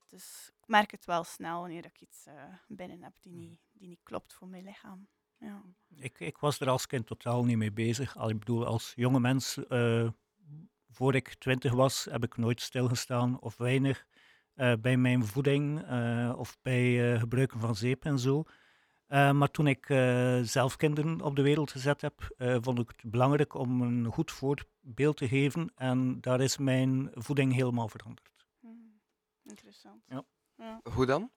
Dus 0.10 0.52
ik 0.62 0.68
merk 0.68 0.92
het 0.92 1.06
wel 1.06 1.24
snel 1.24 1.60
wanneer 1.60 1.86
ik 1.86 2.02
iets 2.02 2.26
eh, 2.26 2.44
binnen 2.68 3.04
heb 3.04 3.14
die 3.22 3.34
niet, 3.34 3.60
die 3.72 3.88
niet 3.88 4.04
klopt 4.04 4.34
voor 4.34 4.48
mijn 4.48 4.64
lichaam. 4.64 5.08
Ja. 5.38 5.62
Ik, 5.96 6.20
ik 6.20 6.38
was 6.38 6.60
er 6.60 6.70
als 6.70 6.88
kind 6.88 7.08
totaal 7.08 7.44
niet 7.44 7.58
mee 7.58 7.72
bezig. 7.72 8.18
Al, 8.18 8.30
ik 8.30 8.40
bedoel, 8.40 8.66
als 8.66 8.94
jonge 8.96 9.20
mens, 9.20 9.68
eh, 9.68 10.10
voor 10.90 11.16
ik 11.16 11.34
twintig 11.34 11.74
was, 11.74 12.06
heb 12.12 12.24
ik 12.24 12.38
nooit 12.38 12.62
stilgestaan 12.62 13.40
of 13.40 13.58
weinig 13.58 14.06
bij 14.80 14.98
mijn 14.98 15.26
voeding 15.26 15.80
of 16.36 16.58
bij 16.62 17.20
gebruiken 17.20 17.60
van 17.60 17.76
zeep 17.76 18.06
en 18.06 18.20
zo. 18.20 18.44
Eh, 19.14 19.32
maar 19.32 19.52
toen 19.52 19.68
ik 19.68 19.90
eh, 19.90 20.40
zelf 20.42 20.76
kinderen 20.76 21.22
op 21.22 21.36
de 21.36 21.42
wereld 21.42 21.72
gezet 21.72 22.02
heb, 22.02 22.34
eh, 22.38 22.58
vond 22.62 22.80
ik 22.80 22.88
het 22.96 23.12
belangrijk 23.12 23.54
om 23.54 23.82
een 23.82 24.06
goed 24.06 24.32
voorbeeld 24.32 25.18
te 25.18 25.28
geven. 25.28 25.72
En 25.76 26.22
daar 26.22 26.42
is 26.42 26.58
mijn 26.58 27.12
voeding 27.14 27.54
helemaal 27.54 27.88
veranderd. 27.88 28.46
Hmm, 28.60 29.02
Interessant. 29.44 30.04
Ja. 30.08 30.26
Ja. 30.56 30.80
Hoe 30.94 31.06
dan? 31.06 31.32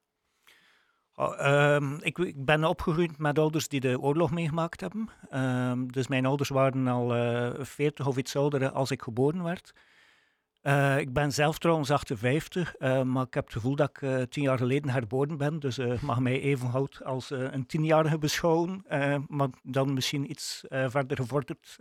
Oh, 1.14 1.40
ehm, 1.40 1.94
ik, 2.00 2.18
ik 2.18 2.44
ben 2.44 2.64
opgegroeid 2.64 3.18
met 3.18 3.38
ouders 3.38 3.68
die 3.68 3.80
de 3.80 4.00
oorlog 4.00 4.30
meegemaakt 4.30 4.80
hebben. 4.80 5.08
Ehm, 5.30 5.86
dus 5.86 6.08
mijn 6.08 6.26
ouders 6.26 6.48
waren 6.48 6.86
al 6.86 7.14
eh 7.14 7.64
40 7.64 8.06
of 8.06 8.16
iets 8.16 8.36
ouder 8.36 8.70
als 8.70 8.90
ik 8.90 9.02
geboren 9.02 9.42
werd. 9.42 9.72
Eh, 10.66 10.98
ik 10.98 11.12
ben 11.12 11.32
zelf 11.32 11.58
trouwens 11.58 11.90
58, 11.90 12.74
eh, 12.74 13.02
maar 13.02 13.26
ik 13.26 13.34
heb 13.34 13.44
het 13.44 13.52
gevoel 13.52 13.76
dat 13.76 13.88
ik 13.88 14.02
eh, 14.02 14.22
tien 14.22 14.42
jaar 14.42 14.58
geleden 14.58 14.90
herboren 14.90 15.36
ben. 15.36 15.58
Dus 15.58 15.78
mag 16.00 16.20
mij 16.20 16.40
even 16.40 16.72
oud 16.72 17.04
als 17.04 17.30
een 17.30 17.66
tienjarige 17.66 18.18
beschouwen. 18.18 18.84
maar 19.28 19.48
dan 19.62 19.94
misschien 19.94 20.30
iets 20.30 20.64
verder 20.68 21.16
gevorderd 21.16 21.78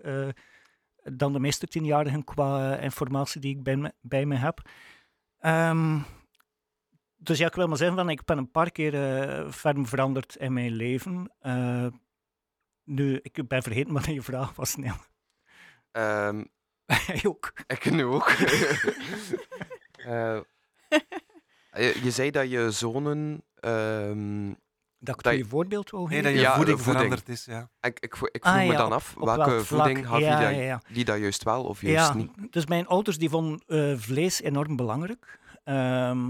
dan 1.03 1.33
de 1.33 1.39
meeste 1.39 1.67
tienjarigen 1.67 2.23
qua 2.23 2.77
informatie 2.77 3.41
die 3.41 3.57
ik 3.57 3.91
bij 4.01 4.25
me, 4.25 4.35
heb. 4.35 4.61
Ehm, 5.39 5.99
dus 7.15 7.37
ja, 7.37 7.47
ik 7.47 7.55
wil 7.55 7.67
maar 7.67 7.77
zeggen, 7.77 7.97
van, 7.97 8.09
ik 8.09 8.25
ben 8.25 8.37
een 8.37 8.51
paar 8.51 8.71
keer 8.71 8.91
ferm 9.51 9.85
veranderd 9.85 10.35
in 10.35 10.53
mijn 10.53 10.71
leven. 10.71 11.31
Nu, 12.83 13.19
ik 13.21 13.47
ben 13.47 13.63
vergeten 13.63 13.93
wat 13.93 14.05
je 14.05 14.21
vraag 14.21 14.55
was. 14.55 14.75
Nee. 14.75 14.91
Ehm, 15.91 16.43
Hij 16.85 17.21
ook. 17.25 17.53
ik 17.67 17.91
nu 17.91 18.03
ook. 18.03 18.31
Eh, 19.95 20.37
je, 21.73 21.99
je 22.03 22.11
zei 22.11 22.31
dat 22.31 22.49
je 22.49 22.71
zonen. 22.71 23.43
ehm, 23.59 24.47
Dat 24.99 25.15
ik 25.15 25.23
Dat 25.23 25.35
je- 25.35 25.45
voorbeeld 25.45 25.89
wou 25.89 26.09
Nee, 26.09 26.21
dat 26.21 26.31
je 26.31 26.39
Ja, 26.39 26.55
voeding, 26.55 26.77
voeding. 26.81 26.97
veranderd 26.97 27.29
is. 27.29 27.45
Ja. 27.45 27.69
ik, 27.81 27.99
ik, 27.99 28.15
ik 28.31 28.43
Ah, 28.43 28.51
vroeg 28.53 28.65
me 28.65 28.71
ja, 28.71 28.77
dan 28.77 28.85
op- 28.87 28.93
af, 28.93 29.15
op 29.17 29.25
welke 29.25 29.49
welk 29.49 29.63
voeding 29.65 30.07
gaf 30.07 30.19
ja, 30.19 30.39
je 30.39 30.45
dat, 30.45 30.55
ja, 30.55 30.61
ja. 30.61 30.81
die 30.91 31.05
dat 31.05 31.17
juist 31.19 31.43
wel 31.43 31.63
of 31.63 31.81
juist 31.81 32.07
Ja, 32.07 32.13
niet? 32.13 32.31
dus 32.53 32.65
mijn 32.65 32.87
ouders 32.87 33.17
die 33.17 33.29
vonden 33.29 33.61
eh, 33.67 33.93
vlees 33.97 34.41
enorm 34.41 34.75
belangrijk. 34.75 35.39
Ehm 35.63 36.27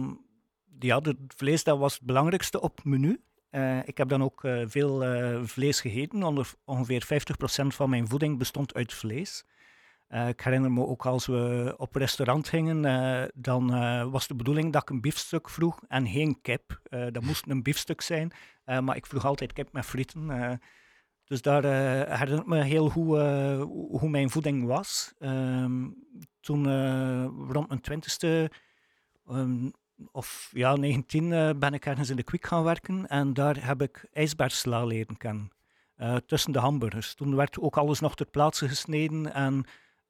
die 0.66 0.92
hadden 0.92 1.18
het 1.22 1.34
vlees, 1.38 1.64
dat 1.64 1.78
was 1.78 1.94
het 1.94 2.02
belangrijkste 2.04 2.62
op 2.62 2.76
het 2.76 2.86
menu. 2.86 3.22
Eh, 3.50 3.88
ik 3.88 3.98
heb 3.98 4.10
dan 4.10 4.24
ook 4.24 4.44
eh, 4.44 4.64
veel 4.68 5.04
eh, 5.04 5.40
vlees 5.44 5.82
gegeten. 5.82 6.24
Onder, 6.24 6.54
ongeveer 6.66 7.04
50% 7.06 7.76
van 7.76 7.90
mijn 7.90 8.08
voeding 8.08 8.38
bestond 8.38 8.74
uit 8.74 8.94
vlees. 8.94 9.46
Eh, 10.08 10.28
ik 10.28 10.42
herinner 10.42 10.72
me 10.72 10.86
ook 10.86 11.06
als 11.06 11.26
we 11.26 11.74
op 11.78 11.96
restaurant 11.96 12.50
gingen, 12.50 12.86
eh, 12.86 13.28
dan 13.34 13.74
eh, 13.74 14.12
was 14.12 14.28
de 14.28 14.36
bedoeling 14.36 14.74
dat 14.74 14.82
ik 14.82 14.90
een 14.90 15.02
biefstuk 15.02 15.50
vroeg 15.50 15.80
en 15.88 16.08
geen 16.08 16.42
kip. 16.42 16.80
Dat 16.90 17.24
moest 17.24 17.48
een 17.48 17.64
biefstuk 17.64 18.02
zijn, 18.02 18.32
maar 18.66 18.96
ik 18.96 19.06
vroeg 19.06 19.26
altijd 19.26 19.54
kip 19.54 19.74
met 19.74 19.86
frieten. 19.86 20.60
dus 21.24 21.42
daar 21.42 21.64
herinner 22.18 22.40
ik 22.40 22.46
me 22.46 22.64
heel 22.64 22.90
goed 22.90 23.18
hoe 23.70 24.10
mijn 24.10 24.30
voeding 24.30 24.66
was. 24.66 25.14
Ehm, 25.20 25.90
toen 26.40 26.64
rond 27.52 27.68
mijn 27.68 27.82
twintigste 27.82 28.52
ehm, 29.28 29.68
of 30.12 30.50
ja, 30.54 30.76
19 30.76 31.34
eh, 31.34 31.50
ben 31.58 31.74
ik 31.74 31.86
ergens 31.86 32.10
in 32.10 32.16
de 32.16 32.24
kwik 32.24 32.46
gaan 32.46 32.64
werken 32.64 33.08
en 33.08 33.34
daar 33.34 33.66
heb 33.66 33.82
ik 33.82 34.08
ijsbergsla 34.14 34.86
leren 34.86 35.18
kennen. 35.18 35.50
tussen 36.26 36.52
de 36.52 36.60
hamburgers. 36.60 37.14
Toen 37.14 37.36
werd 37.36 37.60
ook 37.60 37.78
alles 37.78 38.00
nog 38.00 38.16
ter 38.16 38.26
plaatse 38.26 38.68
gesneden 38.68 39.34
en 39.34 39.66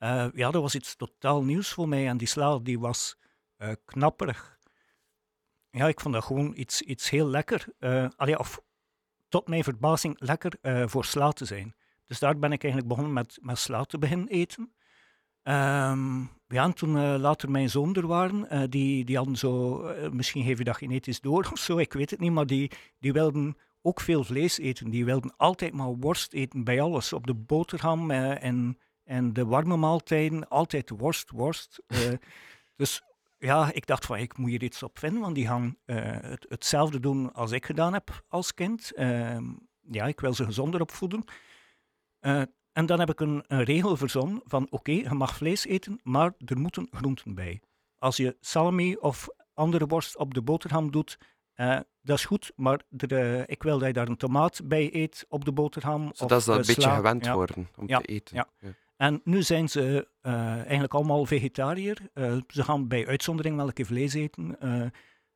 eh, 0.06 0.28
ja, 0.34 0.52
dat 0.52 0.62
was 0.62 0.76
iets 0.76 0.96
totaal 0.96 1.44
nieuws 1.44 1.74
voor 1.74 1.88
mij. 1.88 2.08
En 2.08 2.18
die 2.18 2.28
sla 2.28 2.60
die 2.60 2.80
was 2.80 3.18
eh, 3.58 3.72
knapperig. 3.86 4.58
Ja, 5.70 5.88
ik 5.88 6.00
vond 6.00 6.14
dat 6.14 6.24
gewoon 6.24 6.54
iets, 6.56 6.82
iets 6.82 7.10
heel 7.10 7.28
lekker. 7.28 7.66
eh 7.80 8.08
allee, 8.16 8.40
of 8.40 8.62
tot 9.28 9.48
mijn 9.48 9.64
verbazing 9.64 10.16
lekker 10.20 10.58
voor 10.90 11.06
sla 11.06 11.32
te 11.32 11.46
zijn. 11.46 11.76
Dus 12.06 12.20
daar 12.20 12.40
ben 12.40 12.52
ik 12.52 12.64
eigenlijk 12.64 12.94
begonnen 12.94 13.14
met, 13.14 13.38
met 13.42 13.58
sla 13.58 13.84
te 13.84 13.98
beginnen 13.98 14.28
eten. 14.28 14.74
Ehm, 15.44 16.20
ja, 16.48 16.64
en 16.64 16.74
toen 16.74 17.18
later 17.18 17.52
mijn 17.52 17.70
zoon 17.70 17.96
er 17.96 18.08
waren, 18.08 18.70
die, 18.70 19.06
die 19.06 19.18
hadden 19.18 19.36
zo, 19.36 19.78
misschien 20.12 20.44
geef 20.44 20.58
je 20.58 20.64
dat 20.64 20.78
genetisch 20.78 21.20
door 21.22 21.50
of 21.52 21.60
zo, 21.60 21.78
ik 21.78 21.94
weet 21.94 22.10
het 22.10 22.20
niet, 22.20 22.32
maar 22.32 22.48
die, 22.48 22.72
die 23.00 23.14
wilden 23.14 23.58
ook 23.82 24.02
veel 24.02 24.24
vlees 24.24 24.58
eten. 24.58 24.90
Die 24.90 25.06
wilden 25.06 25.34
altijd 25.38 25.74
maar 25.74 25.96
worst 25.96 26.34
eten 26.34 26.64
bij 26.64 26.82
alles. 26.82 27.14
Op 27.14 27.28
de 27.28 27.34
boterham 27.34 28.12
en, 28.12 28.78
en 29.06 29.34
de 29.34 29.46
warme 29.46 29.78
maaltijden, 29.78 30.48
altijd 30.50 30.90
worst, 30.90 31.30
worst. 31.32 31.82
Eh, 31.88 32.12
dus 32.76 33.02
ja, 33.38 33.72
ik 33.74 33.86
dacht 33.86 34.06
van, 34.06 34.18
ik 34.18 34.38
moet 34.38 34.50
hier 34.50 34.64
iets 34.64 34.84
op 34.84 35.00
vinden, 35.00 35.22
want 35.22 35.36
die 35.36 35.48
gaan 35.48 35.78
eh, 35.86 35.98
het, 36.22 36.46
hetzelfde 36.50 37.00
doen 37.00 37.34
als 37.34 37.52
ik 37.52 37.66
gedaan 37.66 37.94
heb 37.94 38.24
als 38.28 38.54
kind. 38.54 38.94
Ehm, 38.94 39.44
ja, 39.82 40.06
ik 40.06 40.20
wil 40.20 40.34
ze 40.34 40.46
gezonder 40.46 40.82
opvoeden. 40.82 41.24
Eh, 42.20 42.42
en 42.72 42.86
dan 42.86 43.00
heb 43.00 43.10
ik 43.10 43.20
een, 43.20 43.44
een 43.48 43.64
regel 43.64 43.98
verzonnen 43.98 44.42
van 44.46 44.68
oké, 44.70 44.92
je 44.92 45.14
mag 45.14 45.36
vlees 45.36 45.66
eten, 45.66 46.00
maar 46.04 46.34
er 46.46 46.58
moeten 46.58 46.88
groenten 46.92 47.36
bij. 47.36 47.62
Als 47.98 48.18
je 48.18 48.38
salami 48.40 48.96
of 48.96 49.28
andere 49.54 49.86
worst 49.88 50.18
op 50.18 50.34
de 50.34 50.42
boterham 50.42 50.92
doet, 50.92 51.18
eh, 51.54 51.80
dat 52.02 52.18
is 52.18 52.26
goed, 52.26 52.52
maar 52.56 52.82
er, 52.98 53.50
ik 53.50 53.64
wil 53.64 53.78
dat 53.78 53.88
je 53.88 53.94
daar 53.94 54.08
een 54.08 54.18
tomaat 54.18 54.62
bij 54.68 54.94
eet 54.96 55.26
op 55.30 55.46
de 55.46 55.52
boterham. 55.52 56.10
Zodat 56.14 56.38
of, 56.38 56.44
ze 56.44 56.50
dat 56.50 56.60
een 56.60 56.76
beetje 56.76 56.90
gewend 56.90 57.26
Ja. 57.26 57.34
worden 57.34 57.70
om 57.76 57.88
Ja, 57.88 58.00
te 58.00 58.06
eten. 58.06 58.36
ja. 58.36 58.48
En 58.98 59.22
nu 59.24 59.44
zijn 59.44 59.70
ze 59.70 60.08
eh, 60.22 60.34
eigenlijk 60.62 60.94
allemaal 60.94 61.26
vegetariër. 61.26 62.10
Eh, 62.14 62.38
ze 62.48 62.64
gaan 62.64 62.88
bij 62.88 63.08
uitzondering 63.08 63.56
wel 63.56 63.68
een 63.68 63.74
keer 63.74 63.86
vlees 63.86 64.14
eten. 64.14 64.60
eh, 64.60 64.86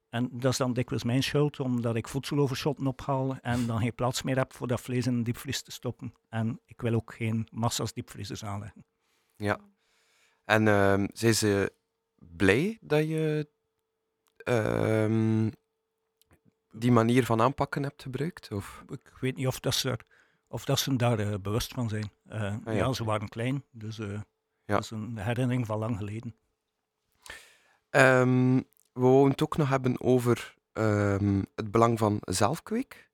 en 0.10 0.30
dat 0.32 0.51
is 0.51 0.57
dan 0.57 0.74
dikwijls 0.74 1.03
mijn 1.03 1.24
schuld, 1.24 1.60
omdat 1.60 1.95
ik 1.95 2.07
voedseloverschotten 2.07 2.88
ophaal 2.88 3.38
en 3.41 3.68
dan 3.68 3.80
geen 3.80 3.95
plaats 3.95 4.22
meer 4.22 4.38
heb 4.38 4.53
voor 4.53 4.68
dat 4.68 4.82
vlees 4.82 5.07
in 5.07 5.14
een 5.14 5.24
diepvries 5.24 5.62
te 5.62 5.72
stoppen. 5.72 6.14
En 6.30 6.62
ik 6.66 6.82
wil 6.82 6.93
ook 6.93 7.14
geen 7.14 7.47
massa's 7.51 7.93
diepvriezers 7.93 8.45
aanleggen. 8.45 8.86
Ja. 9.36 9.60
En 10.45 10.68
ehm, 10.68 11.07
zijn 11.14 11.36
ze 11.36 11.74
blij 12.16 12.78
dat 12.82 13.07
je 13.07 13.49
ehm, 14.43 15.49
die 16.72 16.91
manier 16.91 17.26
van 17.26 17.41
aanpakken 17.41 17.84
hebt 17.84 18.01
gebruikt? 18.01 18.51
Of? 18.51 18.84
Ik 18.88 19.18
weet 19.20 19.36
niet 19.36 19.47
of, 19.47 19.60
dat 19.60 19.74
ze, 19.74 19.89
er, 19.89 20.05
of 20.50 20.66
dat 20.66 20.80
ze 20.80 20.95
daar 20.95 21.20
eh, 21.20 21.34
bewust 21.41 21.74
van 21.74 21.89
zijn. 21.89 22.12
Eh, 22.28 22.41
Ah, 22.43 22.56
ja. 22.66 22.72
ja. 22.72 22.93
ze 22.93 23.04
waren 23.04 23.30
klein, 23.30 23.64
dus 23.72 24.00
eh, 24.00 24.20
dat 24.66 24.84
is 24.84 24.91
een 24.91 25.18
herinnering 25.18 25.66
van 25.66 25.80
lang 25.80 25.97
geleden. 25.97 26.36
Ehm, 27.89 28.56
we 28.93 29.00
wouden 29.06 29.32
het 29.32 29.41
ook 29.43 29.58
nog 29.58 29.70
hebben 29.70 30.02
over 30.02 30.56
ehm, 30.74 31.41
het 31.56 31.72
belang 31.72 32.00
van 32.00 32.18
zelfkweek. 32.22 33.10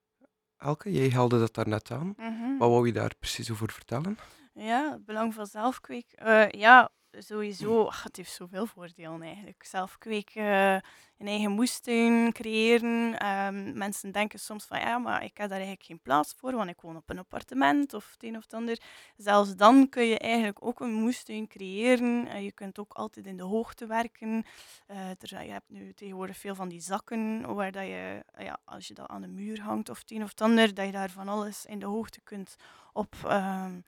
Elke, 0.58 0.92
jij 0.92 1.10
haalde 1.10 1.40
dat 1.40 1.54
daar 1.54 1.68
net 1.68 1.92
aan. 1.92 2.14
Mhm. 2.18 2.58
Wat 2.58 2.70
wou 2.70 2.86
je 2.88 2.94
daar 2.94 3.16
precies 3.20 3.52
over 3.52 3.72
vertellen? 3.72 4.18
Ja, 4.54 4.92
het 4.92 5.06
belang 5.06 5.34
van 5.34 5.46
zelfkweek. 5.46 6.12
Eh, 6.12 6.50
ja, 6.50 6.90
sowieso. 7.18 7.86
ach, 7.86 8.04
het 8.04 8.16
heeft 8.16 8.32
zoveel 8.32 8.66
voordelen 8.66 9.22
eigenlijk. 9.22 9.64
Zelfkweek, 9.64 10.30
eh 10.36 10.78
een 11.18 11.28
eigen 11.28 11.52
moestuin 11.52 12.32
creëren. 12.32 13.20
Ehm, 13.20 13.78
mensen 13.78 14.12
denken 14.12 14.40
soms 14.40 14.66
van 14.66 14.80
ja, 14.80 14.98
maar 14.98 15.24
ik 15.24 15.38
heb 15.38 15.50
daar 15.50 15.58
eigenlijk 15.58 15.84
geen 15.84 16.02
plaats 16.02 16.34
voor, 16.38 16.56
want 16.56 16.70
ik 16.70 16.82
woon 16.82 16.96
op 16.96 17.10
een 17.10 17.18
appartement 17.18 17.94
of 17.94 18.12
het 18.12 18.24
een 18.24 18.38
of 18.38 18.44
het 18.44 18.54
ander. 18.54 18.82
Zelfs 19.18 19.56
dan 19.56 19.90
kun 19.90 20.06
je 20.06 20.20
eigenlijk 20.20 20.66
ook 20.66 20.80
een 20.80 20.94
moestuin 20.94 21.48
creëren. 21.48 22.28
Eh, 22.28 22.44
je 22.44 22.52
kunt 22.52 22.80
ook 22.80 22.94
altijd 22.94 23.28
in 23.28 23.38
de 23.38 23.44
hoogte 23.44 23.86
werken. 23.86 24.46
Eh, 24.88 25.10
er 25.10 25.44
je 25.44 25.52
hebt 25.52 25.70
nu 25.70 25.94
tegenwoordig 25.94 26.38
veel 26.38 26.56
van 26.56 26.70
die 26.70 26.82
zakken 26.82 27.54
waar 27.54 27.72
dat 27.72 27.86
je, 27.86 28.24
eh, 28.32 28.46
ja, 28.46 28.60
als 28.66 28.88
je 28.88 28.94
dat 28.94 29.08
aan 29.08 29.22
de 29.22 29.28
muur 29.28 29.62
hangt 29.62 29.90
of 29.90 30.00
het 30.00 30.12
een 30.12 30.24
of 30.24 30.30
het 30.30 30.42
ander, 30.42 30.74
dat 30.74 30.86
je 30.86 30.92
daar 30.92 31.10
van 31.10 31.28
alles 31.28 31.66
in 31.66 31.80
de 31.80 31.86
hoogte 31.86 32.22
kunt 32.22 32.56
op 32.94 33.16
ehm, 33.24 33.80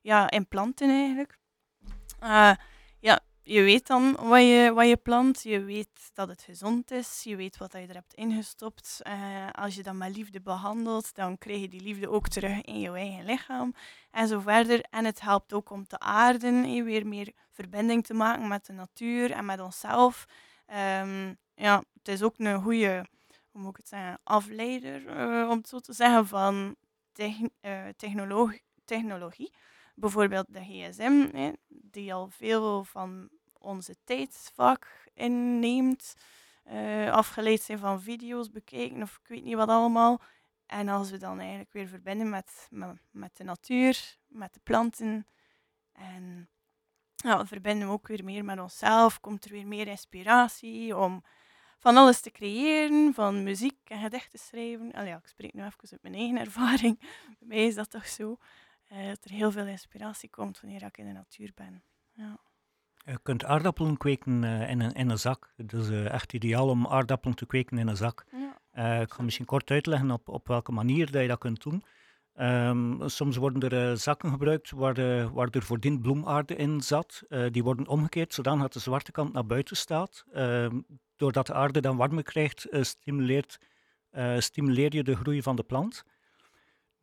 ja, 0.00 0.30
in 0.30 0.48
planten 0.48 0.90
eigenlijk. 0.90 1.38
Ja, 2.20 2.58
je 3.48 3.62
weet 3.62 3.86
dan 3.86 4.16
wat 4.20 4.40
je, 4.40 4.72
wat 4.74 4.88
je 4.88 4.96
plant, 4.96 5.42
je 5.42 5.64
weet 5.64 6.10
dat 6.14 6.28
het 6.28 6.42
gezond 6.42 6.90
is, 6.90 7.22
je 7.22 7.36
weet 7.36 7.56
wat 7.56 7.72
je 7.72 7.78
er 7.78 7.94
hebt 7.94 8.14
ingestopt. 8.14 9.00
Eh, 9.02 9.50
als 9.52 9.74
je 9.74 9.82
dat 9.82 9.94
met 9.94 10.16
liefde 10.16 10.40
behandelt, 10.40 11.14
dan 11.14 11.38
krijg 11.38 11.60
je 11.60 11.68
die 11.68 11.80
liefde 11.80 12.08
ook 12.08 12.28
terug 12.28 12.60
in 12.60 12.80
je 12.80 12.90
eigen 12.90 13.24
lichaam 13.24 13.74
en 14.10 14.28
zo 14.28 14.40
verder. 14.40 14.80
En 14.90 15.04
het 15.04 15.20
helpt 15.20 15.52
ook 15.52 15.70
om 15.70 15.86
te 15.86 15.98
aarden, 15.98 16.64
eh, 16.64 16.82
weer 16.84 17.06
meer 17.06 17.32
verbinding 17.50 18.04
te 18.04 18.14
maken 18.14 18.48
met 18.48 18.66
de 18.66 18.72
natuur 18.72 19.30
en 19.30 19.44
met 19.44 19.60
onszelf. 19.60 20.26
Ehm, 20.66 21.34
ja, 21.54 21.82
het 21.98 22.08
is 22.08 22.22
ook 22.22 22.34
een 22.38 22.62
goede, 22.62 23.06
hoe 23.50 23.60
moet 23.60 23.70
ik 23.70 23.76
het 23.76 23.88
zeggen, 23.88 24.20
afleider, 24.22 25.06
eh, 25.08 25.48
om 25.50 25.56
het 25.56 25.68
zo 25.68 25.78
te 25.78 25.92
zeggen, 25.92 26.26
van 26.26 26.76
technologie 28.84 29.52
bijvoorbeeld 29.96 30.46
de 30.48 30.60
gsm, 30.60 31.28
hè, 31.32 31.52
die 31.68 32.14
al 32.14 32.28
veel 32.28 32.84
van 32.84 33.28
onze 33.58 33.96
tijd 34.04 34.50
vaak 34.54 35.10
inneemt, 35.14 36.14
eh, 36.64 37.12
afgeleid 37.12 37.60
zijn 37.60 37.78
van 37.78 38.02
video's 38.02 38.50
bekijken 38.50 39.02
of 39.02 39.18
ik 39.22 39.28
weet 39.28 39.44
niet 39.44 39.56
wat 39.56 39.68
allemaal. 39.68 40.20
En 40.66 40.88
als 40.88 41.10
we 41.10 41.18
dan 41.18 41.38
eigenlijk 41.38 41.72
weer 41.72 41.88
verbinden 41.88 42.28
met, 42.28 42.68
met, 43.10 43.36
de 43.36 43.44
natuur, 43.44 44.18
met 44.26 44.54
de 44.54 44.60
planten 44.62 45.26
en 45.92 46.48
ja, 47.16 47.38
we 47.38 47.46
verbinden 47.46 47.88
we 47.88 47.92
ook 47.92 48.08
weer 48.08 48.24
meer 48.24 48.44
met 48.44 48.60
onszelf, 48.60 49.20
komt 49.20 49.44
er 49.44 49.50
weer 49.50 49.66
meer 49.66 49.88
inspiratie 49.88 50.96
om 50.96 51.22
van 51.78 51.96
alles 51.96 52.20
te 52.20 52.30
creëren, 52.30 53.14
van 53.14 53.42
muziek 53.42 53.78
en 53.84 54.00
gedichten 54.00 54.38
schrijven. 54.38 54.92
Allee, 54.92 55.14
ik 55.14 55.26
spreek 55.26 55.52
nu 55.52 55.64
even 55.64 55.88
uit 55.90 56.02
mijn 56.02 56.14
eigen 56.14 56.38
ervaring. 56.46 56.98
Bij 57.38 57.48
mij 57.48 57.66
is 57.66 57.74
dat 57.74 57.90
toch 57.90 58.06
zo 58.06 58.38
eh, 58.88 59.06
dat 59.06 59.24
er 59.24 59.30
heel 59.30 59.50
veel 59.50 59.66
inspiratie 59.66 60.30
komt 60.30 60.60
wanneer 60.60 60.82
ik 60.82 60.98
in 60.98 61.06
de 61.06 61.12
natuur 61.12 61.52
ben. 61.54 61.82
Ja. 62.12 62.38
Je 63.06 63.18
kunt 63.22 63.44
aardappelen 63.44 63.96
kweken 63.96 64.44
eh, 64.44 64.70
in, 64.70 64.80
een, 64.80 64.92
in 64.92 65.10
een 65.10 65.18
zak. 65.18 65.52
Het 65.56 65.72
is 65.72 65.88
eh, 65.88 66.12
echt 66.12 66.32
ideaal 66.32 66.68
om 66.68 66.86
aardappelen 66.86 67.36
te 67.36 67.46
kweken 67.46 67.78
in 67.78 67.88
een 67.88 67.96
zak. 67.96 68.24
Ja. 68.30 69.00
Ik 69.00 69.12
ga 69.12 69.22
misschien 69.22 69.44
kort 69.44 69.70
uitleggen 69.70 70.10
op, 70.10 70.28
op 70.28 70.48
welke 70.48 70.72
manier 70.72 71.10
dat 71.10 71.22
je 71.22 71.28
dat 71.28 71.38
kunt 71.38 71.62
doen. 71.62 71.84
Ehm, 72.34 73.08
soms 73.08 73.36
worden 73.36 73.70
er 73.70 73.96
zakken 73.96 74.30
gebruikt 74.30 74.70
waar, 74.70 74.98
eh, 74.98 75.30
waar 75.32 75.48
er 75.50 75.62
voordien 75.62 76.00
bloemaarde 76.00 76.56
in 76.56 76.80
zat. 76.80 77.22
Die 77.50 77.64
worden 77.64 77.86
omgekeerd 77.86 78.34
zodat 78.34 78.72
de 78.72 78.78
zwarte 78.78 79.12
kant 79.12 79.32
naar 79.32 79.46
buiten 79.46 79.76
staat. 79.76 80.24
Ehm, 80.32 80.80
doordat 81.16 81.46
de 81.46 81.54
aarde 81.54 81.80
dan 81.80 81.96
warmer 81.96 82.22
krijgt, 82.22 82.66
stimuleert, 82.70 83.58
stimuleer 84.38 84.94
je 84.94 85.02
de 85.02 85.16
groei 85.16 85.42
van 85.42 85.56
de 85.56 85.62
plant. 85.62 86.04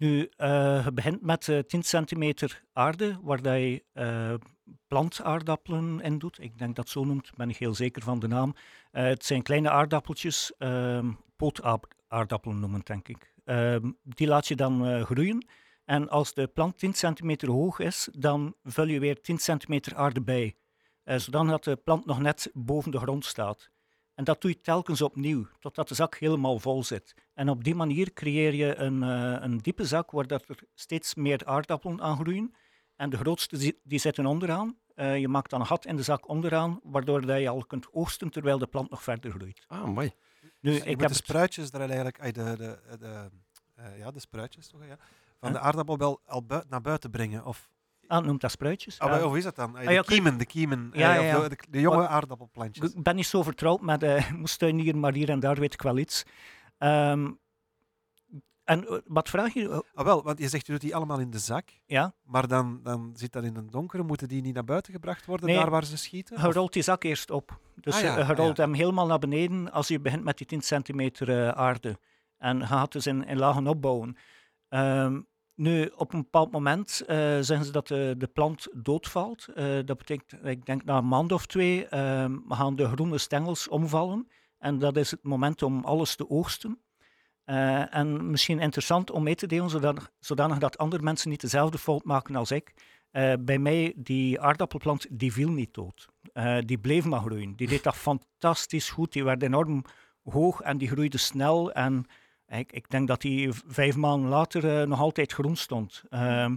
Nu, 0.04 0.30
eh, 0.38 0.84
je 0.86 0.92
begint 0.94 1.22
met 1.22 1.48
eh, 1.48 1.60
10 1.60 1.84
centimeter 1.84 2.64
aarde, 2.74 3.18
waar 3.22 3.42
dat 3.42 3.54
je 3.54 3.84
eh, 3.94 4.34
plantaardappelen 4.88 6.02
in 6.02 6.18
doet. 6.18 6.42
Ik 6.42 6.58
denk 6.58 6.76
dat 6.76 6.90
zo 6.90 7.04
noemt, 7.04 7.32
ben 7.36 7.50
ik 7.50 7.58
heel 7.58 7.74
zeker 7.74 8.02
van 8.02 8.20
de 8.20 8.28
naam. 8.28 8.56
Het 8.92 9.26
zijn 9.26 9.42
kleine 9.42 9.70
aardappeltjes, 9.70 10.54
ehm 10.58 11.12
pootaardappelen 11.36 12.60
noemen, 12.60 12.82
denk 12.84 13.08
ik. 13.08 13.34
Ehm, 13.46 13.92
die 14.04 14.28
laat 14.28 14.48
je 14.48 14.56
dan 14.56 15.06
groeien. 15.06 15.48
En 15.86 16.10
als 16.10 16.34
de 16.34 16.48
plant 16.48 16.78
10 16.78 16.94
centimeter 16.94 17.50
hoog 17.50 17.80
is, 17.80 18.10
dan 18.12 18.56
vul 18.64 18.88
je 18.88 19.00
weer 19.00 19.22
10 19.22 19.38
centimeter 19.38 19.96
aarde 19.96 20.22
bij. 20.22 20.56
Uh, 21.06 21.18
zodat 21.18 21.64
de 21.64 21.76
plant 21.76 22.06
nog 22.06 22.20
net 22.20 22.50
boven 22.54 22.92
de 22.92 22.98
grond 23.00 23.26
staat. 23.26 23.70
En 24.16 24.24
dat 24.24 24.42
doe 24.42 24.52
je 24.52 24.62
telkens 24.62 25.02
opnieuw, 25.02 25.48
totdat 25.60 25.88
de 25.88 25.96
zak 25.96 26.16
helemaal 26.16 26.60
vol 26.60 26.84
zit. 26.84 27.14
En 27.34 27.50
op 27.50 27.64
die 27.64 27.76
manier 27.76 28.14
creëer 28.14 28.54
je 28.54 28.76
een, 28.76 29.02
uh, 29.02 29.36
een 29.40 29.58
diepe 29.58 29.86
zak 29.86 30.12
waar 30.12 30.28
dat 30.28 30.50
er 30.50 30.60
steeds 30.74 31.16
meer 31.16 31.46
aardappelen 31.46 32.02
aan 32.02 32.18
groeien. 32.18 32.54
En 32.96 33.10
de 33.10 33.18
grootste 33.18 33.76
die 33.84 34.00
zitten 34.00 34.26
onderaan. 34.26 34.78
Uh, 34.96 35.18
je 35.18 35.28
maakt 35.28 35.50
dan 35.50 35.60
een 35.60 35.66
gat 35.66 35.86
in 35.86 35.96
de 35.96 36.04
zak 36.04 36.28
onderaan, 36.28 36.80
waardoor 36.84 37.26
dat 37.26 37.40
je 37.40 37.50
al 37.50 37.66
kunt 37.66 37.94
oogsten 37.94 38.30
terwijl 38.30 38.58
de 38.58 38.68
plant 38.68 38.90
nog 38.90 39.04
verder 39.04 39.32
groeit. 39.32 39.66
Ah, 39.68 39.86
mooi. 39.86 40.12
Nu, 40.42 40.72
dus 40.72 40.84
ik 40.84 41.00
heb 41.00 41.10
de 41.10 41.16
spruitjes 41.16 41.72
er 41.72 41.80
eigenlijk, 41.80 42.24
de, 42.24 42.32
de, 42.32 42.56
de, 42.58 42.98
de 42.98 43.30
uh, 43.80 43.98
ja, 43.98 44.12
de 44.12 44.20
spruitjes 44.20 44.68
toch, 44.68 44.86
ja, 44.86 44.98
van 45.40 45.52
de 45.52 45.60
aardappel 45.60 45.98
wel 45.98 46.22
al 46.26 46.44
bui 46.44 46.64
naar 46.70 46.82
buiten 46.82 47.12
brengen. 47.12 47.46
Of 47.46 47.70
Ah, 48.14 48.26
noemt 48.26 48.42
dat 48.42 48.52
spruitjes. 48.52 49.00
Ah, 49.00 49.10
ja. 49.10 49.22
Hoe 49.22 49.38
is 49.38 49.44
dat 49.44 49.56
dan? 49.56 49.76
Ah, 49.76 49.88
de 49.88 50.04
kiemen, 50.04 50.38
de 50.38 50.46
kiemen. 50.46 50.90
Ja, 50.94 51.14
ja. 51.14 51.48
De, 51.48 51.58
de, 51.70 51.80
jonge 51.80 52.08
aardappelplantjes. 52.08 52.94
Ik 52.94 53.04
ben 53.04 53.16
niet 53.16 53.26
zo 53.26 53.44
vertrouwd 53.44 53.82
met 53.82 54.04
uh, 54.04 54.32
moestuinieren, 54.42 55.00
maar 55.00 55.14
hier 55.14 55.30
en 55.30 55.40
daar 55.40 55.60
weet 55.60 55.74
ik 55.74 55.82
wel 55.82 55.98
iets. 55.98 56.24
Um, 56.78 57.40
en 58.64 58.84
uh, 58.84 58.98
wat 59.06 59.30
vraag 59.30 59.54
je? 59.54 59.84
Ah, 59.94 60.06
wel, 60.06 60.24
want 60.24 60.40
je 60.40 60.48
zegt 60.48 60.66
je 60.66 60.72
doet 60.72 60.82
die 60.82 60.96
allemaal 60.96 61.20
in 61.20 61.30
de 61.30 61.40
zak. 61.40 61.70
Ja. 61.86 62.14
Maar 62.24 62.48
dan, 62.48 62.80
dan 62.84 63.14
zit 63.16 63.32
dat 63.32 63.44
in 63.44 63.56
een 63.56 63.70
donkere. 63.70 64.04
Moeten 64.04 64.28
die 64.28 64.42
niet 64.42 64.54
naar 64.54 64.64
buiten 64.64 64.94
gebracht 64.94 65.26
worden, 65.26 65.48
nee, 65.48 65.58
daar 65.58 65.70
waar 65.70 65.86
ze 65.86 65.98
schieten? 65.98 66.42
Je 66.42 66.52
rolt 66.52 66.74
die 66.74 66.84
zak 66.84 67.04
eerst 67.04 67.32
op. 67.32 67.60
Dus 67.76 67.96
ah, 67.96 68.02
ja, 68.02 68.18
je 68.18 68.36
rolt 68.36 68.58
hem 68.58 68.74
helemaal 68.74 69.08
naar 69.08 69.20
beneden 69.20 69.72
als 69.72 69.88
je 69.88 70.00
begint 70.00 70.24
met 70.24 70.38
die 70.38 70.48
10 70.48 70.62
centimeter 70.62 71.30
uh, 71.30 71.50
aarde. 71.50 72.00
En 72.38 72.58
je 72.58 72.66
gaat 72.66 72.92
dus 72.92 73.08
in, 73.08 73.26
in 73.26 73.38
lagen 73.38 73.68
opbouwen. 73.68 74.18
Um, 74.70 75.28
nu, 75.56 75.92
op 75.96 76.14
een 76.14 76.22
bepaald 76.22 76.52
moment 76.52 77.02
uh, 77.02 77.16
zeggen 77.40 77.66
ze 77.66 77.72
dat 77.72 77.88
de, 77.88 78.16
de 78.18 78.28
plant 78.28 78.68
doodvalt. 78.72 79.48
Uh, 79.56 79.80
dat 79.86 79.98
betekent, 79.98 80.46
ik 80.46 80.66
denk 80.66 80.84
na 80.84 80.98
een 80.98 81.08
maand 81.08 81.32
of 81.32 81.46
twee, 81.46 81.88
uh, 81.94 82.26
gaan 82.48 82.76
de 82.76 82.88
groene 82.88 83.18
stengels 83.18 83.68
omvallen. 83.68 84.28
En 84.58 84.80
dat 84.80 84.98
is 84.98 85.12
het 85.12 85.24
moment 85.24 85.64
om 85.64 85.84
alles 85.84 86.16
te 86.16 86.30
oogsten. 86.30 86.80
Uh, 87.46 87.96
en 87.96 88.30
misschien 88.30 88.60
interessant 88.60 89.12
om 89.12 89.24
mee 89.24 89.36
te 89.36 89.48
delen, 89.48 89.70
zodanig, 89.70 90.12
zodanig, 90.20 90.58
dat 90.58 90.78
andere 90.78 91.04
mensen 91.04 91.30
niet 91.30 91.42
dezelfde 91.42 91.78
fout 91.78 92.04
maken 92.04 92.36
als 92.36 92.52
ik. 92.52 92.74
bij 93.40 93.58
mij, 93.58 93.94
die 93.96 94.42
aardappelplant, 94.42 95.06
die 95.10 95.34
viel 95.34 95.50
niet 95.50 95.74
dood. 95.74 96.08
die 96.66 96.78
bleef 96.78 97.06
maar 97.06 97.20
groeien. 97.20 97.56
Die 97.56 97.68
deed 97.68 97.84
dat 97.84 97.96
fantastisch 98.10 98.90
goed. 98.90 99.14
Die 99.14 99.24
werd 99.24 99.44
enorm 99.44 99.84
hoog 100.24 100.62
en 100.62 100.78
die 100.78 100.88
groeide 100.88 101.18
snel. 101.18 101.72
En 101.72 102.06
ik, 102.60 102.72
ik 102.72 102.90
denk 102.90 103.08
dat 103.08 103.24
hij 103.24 103.50
vijf 103.68 103.96
maanden 103.96 104.30
later 104.30 104.82
uh, 104.82 104.88
nog 104.88 105.00
altijd 105.00 105.34
groen 105.34 105.56
stond. 105.56 106.04
Uh, 106.10 106.50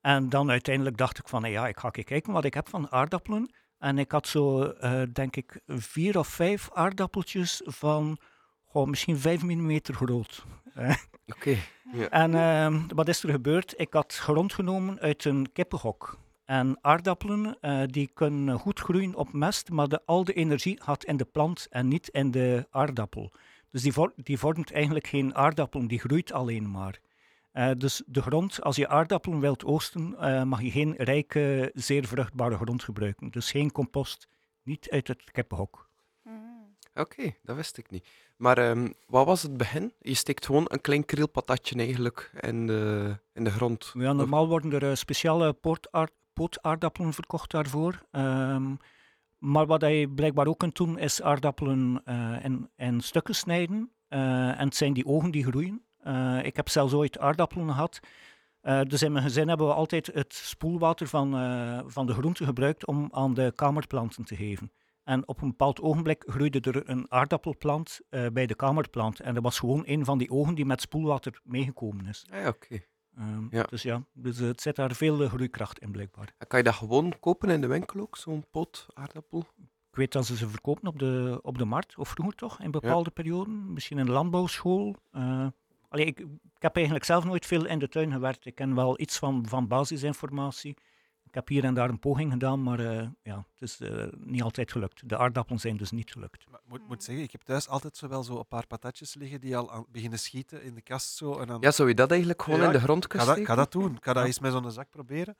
en 0.00 0.28
dan 0.28 0.50
uiteindelijk 0.50 0.96
dacht 0.96 1.18
ik 1.18 1.28
van, 1.28 1.50
ja, 1.50 1.68
ik 1.68 1.78
ga 1.78 1.90
kijken 1.90 2.32
wat 2.32 2.44
ik 2.44 2.54
heb 2.54 2.68
van 2.68 2.90
aardappelen. 2.90 3.50
En 3.78 3.98
ik 3.98 4.10
had 4.10 4.26
zo, 4.26 4.62
uh, 4.62 5.02
denk 5.12 5.36
ik, 5.36 5.60
vier 5.66 6.18
of 6.18 6.28
vijf 6.28 6.70
aardappeltjes 6.72 7.60
van 7.64 8.18
goh, 8.64 8.86
misschien 8.86 9.18
vijf 9.18 9.42
millimeter 9.42 9.94
groot. 9.94 10.44
Oké. 10.74 10.96
Okay. 11.26 11.58
Ja. 11.92 12.08
En 12.08 12.34
ehm, 12.34 12.80
wat 12.94 13.08
is 13.08 13.22
er 13.22 13.30
gebeurd? 13.30 13.74
Ik 13.76 13.92
had 13.92 14.14
grond 14.14 14.52
genomen 14.52 14.98
uit 14.98 15.24
een 15.24 15.52
kippenhok. 15.52 16.18
En 16.44 16.78
aardappelen 16.80 17.56
uh, 17.60 17.82
die 17.86 18.10
kunnen 18.14 18.58
goed 18.58 18.80
groeien 18.80 19.14
op 19.14 19.32
mest, 19.32 19.70
maar 19.70 19.88
de, 19.88 20.00
al 20.04 20.24
de 20.24 20.32
energie 20.32 20.82
gaat 20.82 21.04
in 21.04 21.16
de 21.16 21.24
plant 21.24 21.66
en 21.70 21.88
niet 21.88 22.08
in 22.08 22.30
de 22.30 22.66
aardappel. 22.70 23.32
Dus 23.70 23.82
die, 23.82 23.92
die 24.16 24.38
vormt 24.38 24.72
eigenlijk 24.72 25.06
geen 25.06 25.34
aardappelen, 25.34 25.86
die 25.86 25.98
groeit 26.00 26.32
alleen 26.32 26.70
maar. 26.70 27.00
Uh, 27.52 27.70
dus 27.76 28.02
de 28.06 28.22
grond, 28.22 28.62
als 28.62 28.76
je 28.76 28.88
aardappelen 28.88 29.40
wilt 29.40 29.64
oosten, 29.64 30.16
uh, 30.20 30.42
mag 30.42 30.62
je 30.62 30.70
geen 30.70 30.94
rijke, 30.96 31.70
zeer 31.74 32.06
vruchtbare 32.06 32.56
grond 32.56 32.82
gebruiken. 32.82 33.30
Dus 33.30 33.50
geen 33.50 33.72
compost, 33.72 34.28
niet 34.62 34.90
uit 34.90 35.08
het 35.08 35.30
kippenhok. 35.30 35.88
Mm. 36.22 36.76
Oké, 36.94 37.34
dat 37.42 37.56
wist 37.56 37.78
ik 37.78 37.90
niet. 37.90 38.08
Maar 38.36 38.70
um, 38.70 38.94
wat 39.06 39.26
was 39.26 39.42
het 39.42 39.56
begin? 39.56 39.92
Je 39.98 40.14
steekt 40.14 40.46
gewoon 40.46 40.64
een 40.68 40.80
klein 40.80 41.04
krielpatatje 41.04 41.78
eigenlijk 41.78 42.32
in 42.40 42.66
de, 42.66 43.16
in 43.32 43.44
de 43.44 43.50
grond. 43.50 43.92
Ja, 43.94 44.12
normaal 44.12 44.48
worden 44.48 44.72
er 44.72 44.82
uh, 44.82 44.94
speciale 44.94 45.56
pootaardappelen 46.32 47.12
verkocht 47.12 47.50
daarvoor. 47.50 48.02
Um, 48.12 48.78
maar 49.40 49.66
wat 49.66 49.80
je 49.80 50.10
blijkbaar 50.14 50.46
ook 50.46 50.58
kunt 50.58 50.76
doen, 50.76 50.98
is 50.98 51.22
aardappelen 51.22 52.02
uh, 52.04 52.44
in, 52.44 52.70
in, 52.76 53.00
stukken 53.00 53.34
snijden. 53.34 53.90
Uh, 54.08 54.58
en 54.60 54.64
het 54.64 54.76
zijn 54.76 54.92
die 54.92 55.06
ogen 55.06 55.30
die 55.30 55.44
groeien. 55.44 55.82
Uh, 56.06 56.44
ik 56.44 56.56
heb 56.56 56.68
zelfs 56.68 56.92
ooit 56.92 57.18
aardappelen 57.18 57.68
gehad. 57.68 58.00
dus 58.88 59.02
in 59.02 59.12
mijn 59.12 59.24
gezin 59.24 59.48
hebben 59.48 59.66
we 59.66 59.72
altijd 59.72 60.06
het 60.06 60.34
spoelwater 60.34 61.06
van, 61.06 61.30
van 61.86 62.06
de 62.06 62.12
groente 62.12 62.44
gebruikt 62.44 62.86
om 62.86 63.08
aan 63.12 63.34
de 63.34 63.52
kamerplanten 63.54 64.24
te 64.24 64.36
geven. 64.36 64.72
En 65.04 65.28
op 65.28 65.42
een 65.42 65.48
bepaald 65.48 65.80
ogenblik 65.80 66.24
groeide 66.26 66.60
er 66.60 66.88
een 66.88 67.10
aardappelplant 67.10 68.00
bij 68.32 68.46
de 68.46 68.54
kamerplant. 68.54 69.20
En 69.20 69.34
dat 69.34 69.42
was 69.42 69.58
gewoon 69.58 69.82
een 69.86 70.04
van 70.04 70.18
die 70.18 70.30
ogen 70.30 70.54
die 70.54 70.64
met 70.64 70.80
spoelwater 70.80 71.40
meegekomen 71.44 72.06
is. 72.06 72.26
Ah, 72.30 72.46
oké. 72.46 72.80
Um, 73.18 73.48
ja. 73.50 73.62
Dus 73.62 73.82
ja, 73.82 74.04
dus 74.12 74.38
het 74.38 74.60
zit 74.60 74.76
daar 74.76 74.94
veel 74.94 75.28
groeikracht 75.28 75.78
in 75.78 75.92
blijkbaar. 75.92 76.34
En 76.38 76.46
kan 76.46 76.58
je 76.58 76.64
dat 76.64 76.74
gewoon 76.74 77.18
kopen 77.20 77.48
in 77.48 77.60
de 77.60 77.66
winkel 77.66 78.00
ook, 78.00 78.16
zo'n 78.16 78.44
pot 78.50 78.86
aardappel? 78.94 79.46
Ik 79.90 79.96
weet 79.96 80.12
dat 80.12 80.26
ze 80.26 80.36
ze 80.36 80.48
verkopen 80.48 80.88
op 80.88 80.98
de, 80.98 81.38
op 81.42 81.58
de 81.58 81.64
markt, 81.64 81.98
of 81.98 82.08
vroeger 82.08 82.34
toch, 82.34 82.60
in 82.60 82.70
bepaalde 82.70 83.10
ja. 83.14 83.22
perioden. 83.22 83.72
Misschien 83.72 83.98
in 83.98 84.06
de 84.06 84.12
landbouwschool. 84.12 84.96
Uh, 85.12 85.46
allee, 85.88 86.06
ik, 86.06 86.18
ik, 86.18 86.62
heb 86.62 86.76
eigenlijk 86.76 87.04
zelf 87.04 87.24
nooit 87.24 87.46
veel 87.46 87.66
in 87.66 87.78
de 87.78 87.88
tuin 87.88 88.12
gewerkt. 88.12 88.46
Ik 88.46 88.54
ken 88.54 88.74
wel 88.74 89.00
iets 89.00 89.18
van, 89.18 89.46
van 89.46 89.68
basisinformatie. 89.68 90.76
Ik 91.30 91.36
heb 91.36 91.48
hier 91.48 91.64
en 91.64 91.74
daar 91.74 91.88
een 91.88 91.98
poging 91.98 92.32
gedaan, 92.32 92.62
maar 92.62 92.80
uh, 92.80 93.06
ja, 93.22 93.46
het 93.52 93.62
is 93.62 93.80
uh, 93.80 94.04
niet 94.16 94.42
altijd 94.42 94.72
gelukt. 94.72 95.08
De 95.08 95.18
aardappelen 95.18 95.60
zijn 95.60 95.76
dus 95.76 95.90
niet 95.90 96.12
gelukt. 96.12 96.44
Maar, 96.50 96.60
moet, 96.68 96.88
moet 96.88 97.02
zeggen, 97.02 97.24
ik 97.24 97.32
heb 97.32 97.40
thuis 97.40 97.68
altijd 97.68 97.96
zo 97.96 98.08
wel 98.08 98.22
zo 98.22 98.38
een 98.38 98.46
paar 98.46 98.66
patatjes 98.66 99.14
liggen 99.14 99.40
die 99.40 99.56
al 99.56 99.72
aan, 99.72 99.84
beginnen 99.92 100.18
schieten 100.18 100.62
in 100.62 100.74
de 100.74 100.80
kast. 100.80 101.16
Zo, 101.16 101.38
en 101.38 101.46
dan... 101.46 101.60
Ja, 101.60 101.70
zou 101.70 101.88
je 101.88 101.94
dat 101.94 102.10
eigenlijk 102.10 102.42
gewoon 102.42 102.60
ja, 102.60 102.66
in 102.66 102.72
de 102.72 102.80
grond 102.80 103.06
kunnen 103.06 103.26
steken? 103.26 103.42
Ik 103.42 103.48
ga 103.48 103.54
dat 103.54 103.72
doen. 103.72 103.96
Ik 103.96 104.04
ga 104.04 104.12
dat 104.12 104.24
eens 104.24 104.38
met 104.38 104.52
zo'n 104.52 104.70
zak 104.70 104.90
proberen. 104.90 105.36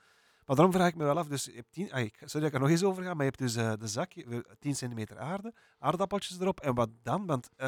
Maar 0.46 0.56
daarom 0.56 0.74
vraag 0.74 0.88
ik 0.88 0.96
me 0.96 1.04
wel 1.04 1.18
af, 1.18 1.28
dus 1.28 1.44
je 1.44 1.52
hebt 1.52 1.72
tien, 1.72 1.92
ah, 1.92 2.08
sorry 2.24 2.28
dat 2.30 2.42
ik 2.42 2.52
er 2.52 2.60
nog 2.60 2.68
eens 2.68 2.84
over 2.84 3.02
ga, 3.02 3.14
maar 3.14 3.24
je 3.24 3.32
hebt 3.36 3.38
dus 3.38 3.56
uh, 3.56 3.72
de 3.78 3.86
zak, 3.86 4.12
10 4.58 4.74
centimeter 4.74 5.18
aarde, 5.18 5.52
aardappeltjes 5.78 6.40
erop. 6.40 6.60
En 6.60 6.74
wat 6.74 6.88
dan? 7.02 7.26
Want 7.26 7.50
uh, 7.58 7.66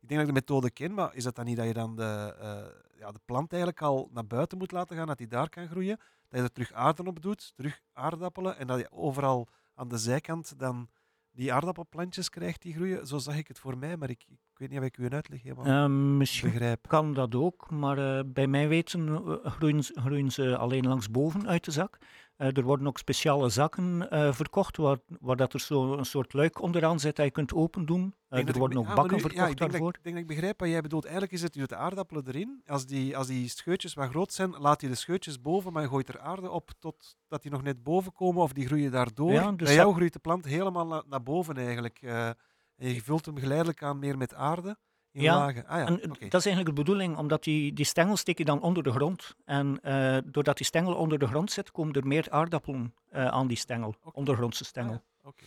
ik 0.00 0.08
denk 0.08 0.20
dat 0.20 0.20
ik 0.20 0.26
de 0.26 0.32
methode 0.32 0.70
ken, 0.70 0.94
maar 0.94 1.14
is 1.14 1.24
dat 1.24 1.34
dan 1.34 1.44
niet 1.44 1.56
dat 1.56 1.66
je 1.66 1.72
dan 1.72 1.96
de, 1.96 2.36
uh, 2.40 2.98
ja, 2.98 3.12
de 3.12 3.20
plant 3.24 3.52
eigenlijk 3.52 3.82
al 3.82 4.08
naar 4.12 4.26
buiten 4.26 4.58
moet 4.58 4.72
laten 4.72 4.96
gaan, 4.96 5.06
dat 5.06 5.18
die 5.18 5.26
daar 5.26 5.48
kan 5.48 5.68
groeien? 5.68 5.98
Dat 6.30 6.40
je 6.40 6.46
er 6.46 6.52
terug 6.52 6.72
aarde 6.72 7.02
op 7.02 7.22
doet, 7.22 7.52
terug 7.54 7.80
aardappelen, 7.92 8.58
en 8.58 8.66
dat 8.66 8.78
je 8.78 8.90
overal 8.90 9.48
aan 9.74 9.88
de 9.88 9.98
zijkant 9.98 10.58
dan 10.58 10.88
die 11.32 11.52
aardappelplantjes 11.52 12.30
krijgt 12.30 12.62
die 12.62 12.74
groeien. 12.74 13.06
Zo 13.06 13.18
zag 13.18 13.36
ik 13.36 13.48
het 13.48 13.58
voor 13.58 13.78
mij, 13.78 13.96
maar 13.96 14.10
ik, 14.10 14.24
ik 14.28 14.58
weet 14.58 14.70
niet 14.70 14.78
of 14.78 14.84
ik 14.84 14.96
u 14.96 15.04
een 15.04 15.14
uitleg 15.14 15.42
helemaal 15.42 15.66
uh, 15.66 16.16
misschien 16.16 16.50
begrijp. 16.50 16.88
kan 16.88 17.14
dat 17.14 17.34
ook, 17.34 17.70
maar 17.70 17.98
uh, 17.98 18.20
bij 18.26 18.46
mij 18.46 18.68
weten 18.68 19.08
uh, 19.08 19.34
groeien, 19.44 19.82
groeien, 19.84 20.30
ze 20.32 20.56
alleen 20.56 20.86
langs 20.86 21.10
boven 21.10 21.48
uit 21.48 21.64
de 21.64 21.70
zak. 21.70 21.98
Uh, 22.40 22.56
er 22.56 22.62
worden 22.62 22.86
ook 22.86 22.98
speciale 22.98 23.48
zakken 23.48 24.06
verkocht, 24.34 24.76
waar, 24.76 24.98
waar 25.20 25.36
dat 25.36 25.52
er 25.52 25.60
zo 25.60 25.92
een 25.92 26.04
soort 26.04 26.32
luik 26.32 26.62
onderaan 26.62 27.00
zit 27.00 27.16
dat 27.16 27.24
je 27.24 27.32
kunt 27.32 27.54
open 27.54 27.86
doen. 27.86 28.14
er 28.28 28.58
worden 28.58 28.78
ook 28.78 28.94
bakken 28.94 29.14
nu, 29.14 29.20
verkocht 29.20 29.34
ja, 29.34 29.48
ik 29.48 29.58
denk 29.58 29.70
daarvoor. 29.70 29.92
Dat, 29.92 29.96
ik 29.96 30.02
denk 30.02 30.14
dat 30.14 30.24
ik 30.24 30.30
begrijp 30.30 30.60
wat 30.60 30.68
jij 30.68 30.80
bedoelt. 30.80 31.04
Eigenlijk 31.04 31.32
is 31.32 31.42
het, 31.42 31.54
je 31.54 31.66
de 31.66 31.76
aardappelen 31.76 32.26
erin. 32.26 32.62
Als 32.66 32.86
die, 32.86 33.16
als 33.16 33.26
die 33.26 33.48
scheutjes 33.48 33.94
wat 33.94 34.08
groot 34.08 34.32
zijn, 34.32 34.50
laat 34.50 34.80
je 34.80 34.88
de 34.88 34.94
scheutjes 34.94 35.40
boven, 35.40 35.72
maar 35.72 35.82
je 35.82 35.88
gooit 35.88 36.08
er 36.08 36.20
aarde 36.20 36.50
op 36.50 36.70
totdat 36.78 37.42
die 37.42 37.50
nog 37.50 37.62
net 37.62 37.82
boven 37.82 38.12
komen 38.12 38.42
of 38.42 38.52
die 38.52 38.66
groeien 38.66 38.90
daardoor. 38.90 39.32
Ja, 39.32 39.52
dus 39.52 39.66
Bij 39.66 39.76
jou 39.76 39.94
groeit 39.94 40.12
de 40.12 40.18
plant 40.18 40.44
helemaal 40.44 40.86
na, 40.86 41.02
naar 41.06 41.22
boven 41.22 41.56
eigenlijk. 41.56 41.98
en 42.02 42.36
je 42.76 43.02
vult 43.02 43.26
hem 43.26 43.38
geleidelijk 43.38 43.82
aan 43.82 43.98
meer 43.98 44.16
met 44.16 44.34
aarde 44.34 44.76
ja, 45.12 45.46
Ah, 45.46 45.54
ja. 45.54 45.86
En 45.86 46.00
dat 46.18 46.40
is 46.40 46.46
eigenlijk 46.46 46.66
de 46.66 46.82
bedoeling, 46.82 47.16
omdat 47.16 47.44
die, 47.44 47.72
die 47.72 47.84
stengel 47.84 48.16
steek 48.16 48.38
je 48.38 48.44
dan 48.44 48.62
onder 48.62 48.82
de 48.82 48.90
grond. 48.90 49.36
En 49.44 49.80
uh, 49.84 50.18
doordat 50.24 50.56
die 50.56 50.66
stengel 50.66 50.94
onder 50.94 51.18
de 51.18 51.26
grond 51.26 51.50
zit, 51.50 51.70
komen 51.70 51.94
er 51.94 52.06
meer 52.06 52.26
aardappelen 52.30 52.94
uh, 53.12 53.26
aan 53.26 53.46
die 53.46 53.56
stengel, 53.56 53.88
okay. 53.88 54.12
ondergrondse 54.14 54.64
stengel. 54.64 54.92
Ah, 54.92 55.28
Oké, 55.28 55.44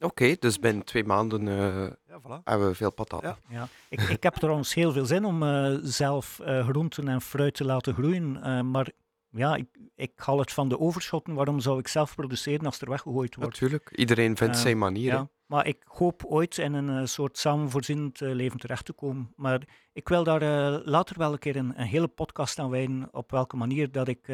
okay. 0.00 0.36
dus 0.38 0.58
binnen 0.58 0.84
twee 0.84 1.04
maanden 1.04 1.46
uh, 1.46 1.90
ja, 2.06 2.20
voilà. 2.20 2.42
hebben 2.44 2.68
we 2.68 2.74
veel 2.74 2.92
patatten. 2.92 3.36
Ja. 3.48 3.68
Ik, 3.88 4.00
ik 4.00 4.22
heb 4.22 4.34
trouwens 4.34 4.74
heel 4.74 4.92
veel 4.92 5.06
zin 5.06 5.24
om 5.24 5.42
zelf 5.82 6.40
groenten 6.44 7.08
en 7.08 7.20
fruit 7.20 7.54
te 7.54 7.64
laten 7.64 7.94
groeien, 7.94 8.70
maar 8.70 8.90
ja, 9.30 9.56
ik, 9.56 9.66
ik 9.94 10.12
haal 10.16 10.38
het 10.38 10.52
van 10.52 10.68
de 10.68 10.78
overschotten. 10.78 11.34
Waarom 11.34 11.60
zou 11.60 11.78
ik 11.78 11.88
zelf 11.88 12.14
produceren 12.14 12.66
als 12.66 12.80
er 12.80 12.88
weggegooid 12.88 13.34
wordt? 13.34 13.52
Natuurlijk, 13.52 13.90
iedereen 13.96 14.36
vindt 14.36 14.58
zijn 14.58 14.78
manier. 14.78 15.12
Ja. 15.12 15.28
Maar 15.48 15.66
ik 15.66 15.84
hoop 15.86 16.24
ooit 16.24 16.58
in 16.58 16.72
een 16.72 17.00
uh, 17.00 17.06
soort 17.06 17.38
samenvoorzienend 17.38 18.20
uh, 18.20 18.34
leven 18.34 18.58
terecht 18.58 18.84
te 18.84 18.92
komen. 18.92 19.32
Maar 19.36 19.62
ik 19.92 20.08
wil 20.08 20.24
daar 20.24 20.42
uh, 20.42 20.86
later 20.86 21.18
wel 21.18 21.32
een 21.32 21.38
keer 21.38 21.56
een, 21.56 21.80
een, 21.80 21.86
hele 21.86 22.08
podcast 22.08 22.58
aan 22.58 22.70
wijden. 22.70 23.08
Op 23.12 23.30
welke 23.30 23.56
manier 23.56 23.92
dat 23.92 24.08
ik 24.08 24.26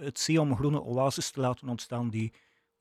het 0.00 0.18
zie 0.18 0.40
om 0.40 0.50
een 0.50 0.56
groene 0.56 0.82
oasis 0.82 1.30
te 1.30 1.40
laten 1.40 1.68
ontstaan. 1.68 2.10
Die 2.10 2.32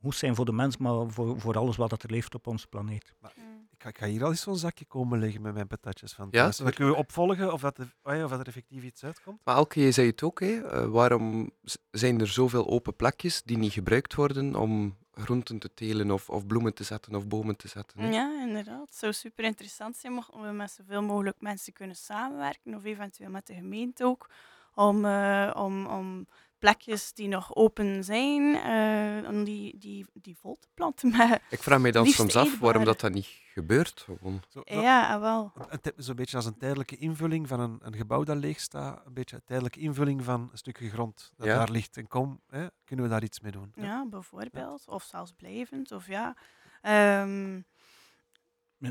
goed 0.02 0.16
zijn 0.16 0.36
voor 0.36 0.46
de 0.46 0.54
mens, 0.54 0.78
maar 0.78 1.10
voor, 1.10 1.40
voor 1.40 1.58
alles 1.58 1.78
wat 1.78 1.92
er 1.92 2.12
leeft 2.12 2.36
op 2.36 2.48
onze 2.48 2.68
planeet. 2.68 3.14
Maar 3.20 3.34
ik, 3.82 3.88
ga, 3.88 3.90
ik 3.90 3.98
ga 3.98 4.06
hier 4.06 4.24
al 4.24 4.30
eens 4.30 4.42
zo'n 4.42 4.58
zakje 4.58 4.86
komen 4.86 5.20
leggen 5.20 5.42
met 5.42 5.54
mijn 5.54 5.68
patatjes 5.68 6.14
van 6.14 6.28
Ja, 6.32 6.42
thuis. 6.42 6.58
Dan 6.58 6.74
kunnen 6.74 6.94
we 6.94 7.00
opvolgen 7.00 7.54
of, 7.54 7.62
dat 7.62 7.78
er, 7.78 7.96
oh 8.04 8.16
ja, 8.16 8.24
of 8.24 8.30
dat 8.30 8.40
er 8.40 8.48
effectief 8.48 8.84
iets 8.84 9.04
uitkomt. 9.04 9.40
Maar 9.44 9.56
Elke, 9.56 9.80
je 9.82 9.92
zei 9.92 10.08
het 10.08 10.24
ook, 10.24 10.40
hè? 10.40 10.62
eh, 10.62 10.86
waarom 10.86 11.52
zijn 11.92 12.20
er 12.20 12.28
zoveel 12.28 12.68
open 12.68 12.96
plekjes 12.96 13.42
die 13.44 13.58
niet 13.58 13.74
gebruikt 13.74 14.16
worden 14.16 14.56
om 14.56 14.98
groenten 15.14 15.60
te 15.60 15.74
telen 15.74 16.12
of, 16.12 16.30
of 16.30 16.46
bloemen 16.46 16.74
te 16.74 16.84
zetten 16.84 17.16
of 17.16 17.28
bomen 17.28 17.56
te 17.56 17.68
zetten? 17.68 18.00
hè? 18.00 18.10
Ja, 18.10 18.42
inderdaad. 18.42 18.90
Het 18.90 18.96
zou 18.96 19.14
super 19.14 19.46
interessant 19.46 19.98
zijn 19.98 20.14
mochten 20.14 20.42
we 20.42 20.52
met 20.52 20.72
zoveel 20.72 21.02
mogelijk 21.02 21.38
mensen 21.40 21.74
kunnen 21.74 21.96
samenwerken, 21.96 22.76
of 22.76 22.84
eventueel 22.84 23.30
met 23.30 23.48
de 23.48 23.54
gemeente 23.54 24.06
ook, 24.06 24.30
om, 24.74 25.06
eh, 25.06 25.52
om, 25.54 25.86
om 25.86 26.28
plekjes 26.62 27.14
die 27.14 27.28
nog 27.28 27.56
open 27.56 28.04
zijn, 28.04 28.56
eh, 28.56 29.30
om 29.30 29.44
die, 29.44 29.78
die, 29.78 30.06
die 30.14 30.38
vol 30.38 30.58
te 30.60 30.68
planten 30.74 31.10
met... 31.18 31.42
Ik 31.50 31.64
vraag 31.64 31.80
mij 31.80 31.92
dan 31.92 32.06
soms 32.06 32.36
af 32.36 32.60
waarom 32.60 32.84
dat, 32.84 33.00
dat 33.00 33.12
niet 33.14 33.28
gebeurt. 33.54 34.02
Gewoon. 34.02 34.42
Zo, 34.50 34.62
zo- 34.66 34.82
Ja, 34.82 35.14
ah, 35.14 35.20
wel. 35.22 35.52
Zo'n 35.98 36.16
beetje 36.16 36.36
als 36.38 36.46
een 36.46 36.58
tijdelijke 36.58 36.98
invulling 36.98 37.48
van 37.48 37.60
een, 37.60 37.80
een 37.82 37.96
gebouw 37.96 38.24
dat 38.24 38.38
leeg 38.38 38.60
staat. 38.60 39.06
Een 39.06 39.14
beetje 39.14 39.36
een 39.36 39.44
tijdelijke 39.46 39.80
invulling 39.80 40.24
van 40.24 40.50
een 40.52 40.58
stukje 40.58 40.90
grond 40.90 41.32
dat 41.38 41.48
Ja. 41.48 41.56
daar 41.58 41.72
ligt. 41.72 41.98
En 41.98 42.08
kom, 42.08 42.42
hè, 42.50 42.68
kunnen 42.86 43.06
we 43.06 43.12
daar 43.12 43.24
iets 43.24 43.40
mee 43.40 43.52
doen? 43.52 43.72
Ja, 43.76 44.06
bijvoorbeeld. 44.10 44.88
Of 44.88 45.04
zelfs 45.04 45.32
blijvend. 45.38 45.92
Of 45.92 46.08
ja. 46.08 46.36
Ehm, 46.82 47.60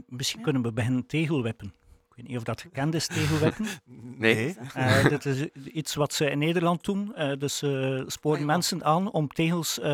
Misschien 0.07 0.39
Ja. 0.39 0.45
kunnen 0.45 0.63
we 0.63 0.73
beginnen 0.73 1.07
tegelwippen. 1.07 1.67
Ik 1.67 1.80
weet 2.21 2.29
niet 2.29 2.37
of 2.39 2.43
dat 2.45 2.61
gekend 2.61 2.95
is, 2.95 3.07
tegelwippen. 3.07 3.67
Nee. 4.19 4.57
Eh, 4.75 5.05
dit 5.09 5.27
is 5.27 5.47
iets 5.73 5.95
wat 5.95 6.13
ze 6.13 6.31
in 6.31 6.39
Nederland 6.39 6.85
doen. 6.85 7.15
Eh, 7.15 7.33
dus 7.39 7.57
ze 7.59 8.05
sporen 8.07 8.41
Ah, 8.41 8.47
mensen 8.47 8.85
aan 8.85 9.11
om 9.11 9.29
tegels 9.29 9.79
eh, 9.79 9.85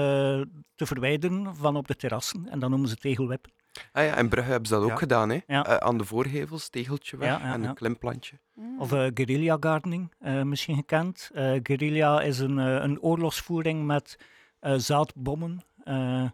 te 0.74 0.87
verwijderen 0.87 1.57
van 1.57 1.77
op 1.77 1.87
de 1.87 1.97
terrassen. 1.97 2.49
En 2.49 2.59
dan 2.59 2.70
noemen 2.70 2.89
ze 2.89 2.97
tegelwippen. 2.97 3.53
Ah 3.93 4.05
ja, 4.05 4.16
in 4.16 4.29
Brugge 4.29 4.51
hebben 4.51 4.68
ze 4.68 4.74
dat 4.74 4.83
ook 4.83 4.89
Ja. 4.89 4.97
gedaan. 4.97 5.29
Hè? 5.31 5.39
Ja. 5.47 5.66
Eh, 5.66 5.77
aan 5.77 5.99
de 5.99 6.05
voorgevels, 6.05 6.68
tegeltje 6.68 7.16
weg 7.16 7.29
Ja, 7.29 7.39
ja, 7.47 7.53
en 7.55 7.62
ja. 7.62 7.68
een 7.68 7.74
klimplantje. 7.74 8.39
mm. 8.55 8.81
Of 8.81 8.93
eh 8.93 9.07
guerrilla 9.14 9.57
gardening, 9.61 10.12
eh, 10.18 10.43
misschien 10.43 10.77
gekend. 10.77 11.31
Eh 11.35 11.53
guerrilla 11.62 12.20
is 12.22 12.39
een, 12.39 12.59
eh, 12.59 12.74
een 12.83 13.01
oorlogsvoering 13.01 13.87
met 13.87 14.18
eh, 14.61 14.74
zaadbommen. 14.77 15.61
Eh, 15.85 16.24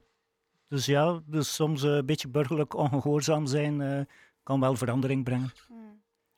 dus 0.68 0.86
ja, 0.86 1.20
dus 1.26 1.55
soms 1.55 1.82
eh, 1.82 1.90
een 1.95 2.07
beetje 2.07 2.28
burgerlijk 2.28 2.74
ongehoorzaam 2.74 3.47
zijn 3.47 3.80
eh, 3.80 4.01
kan 4.43 4.61
wel 4.61 4.76
verandering 4.76 5.24
brengen. 5.24 5.53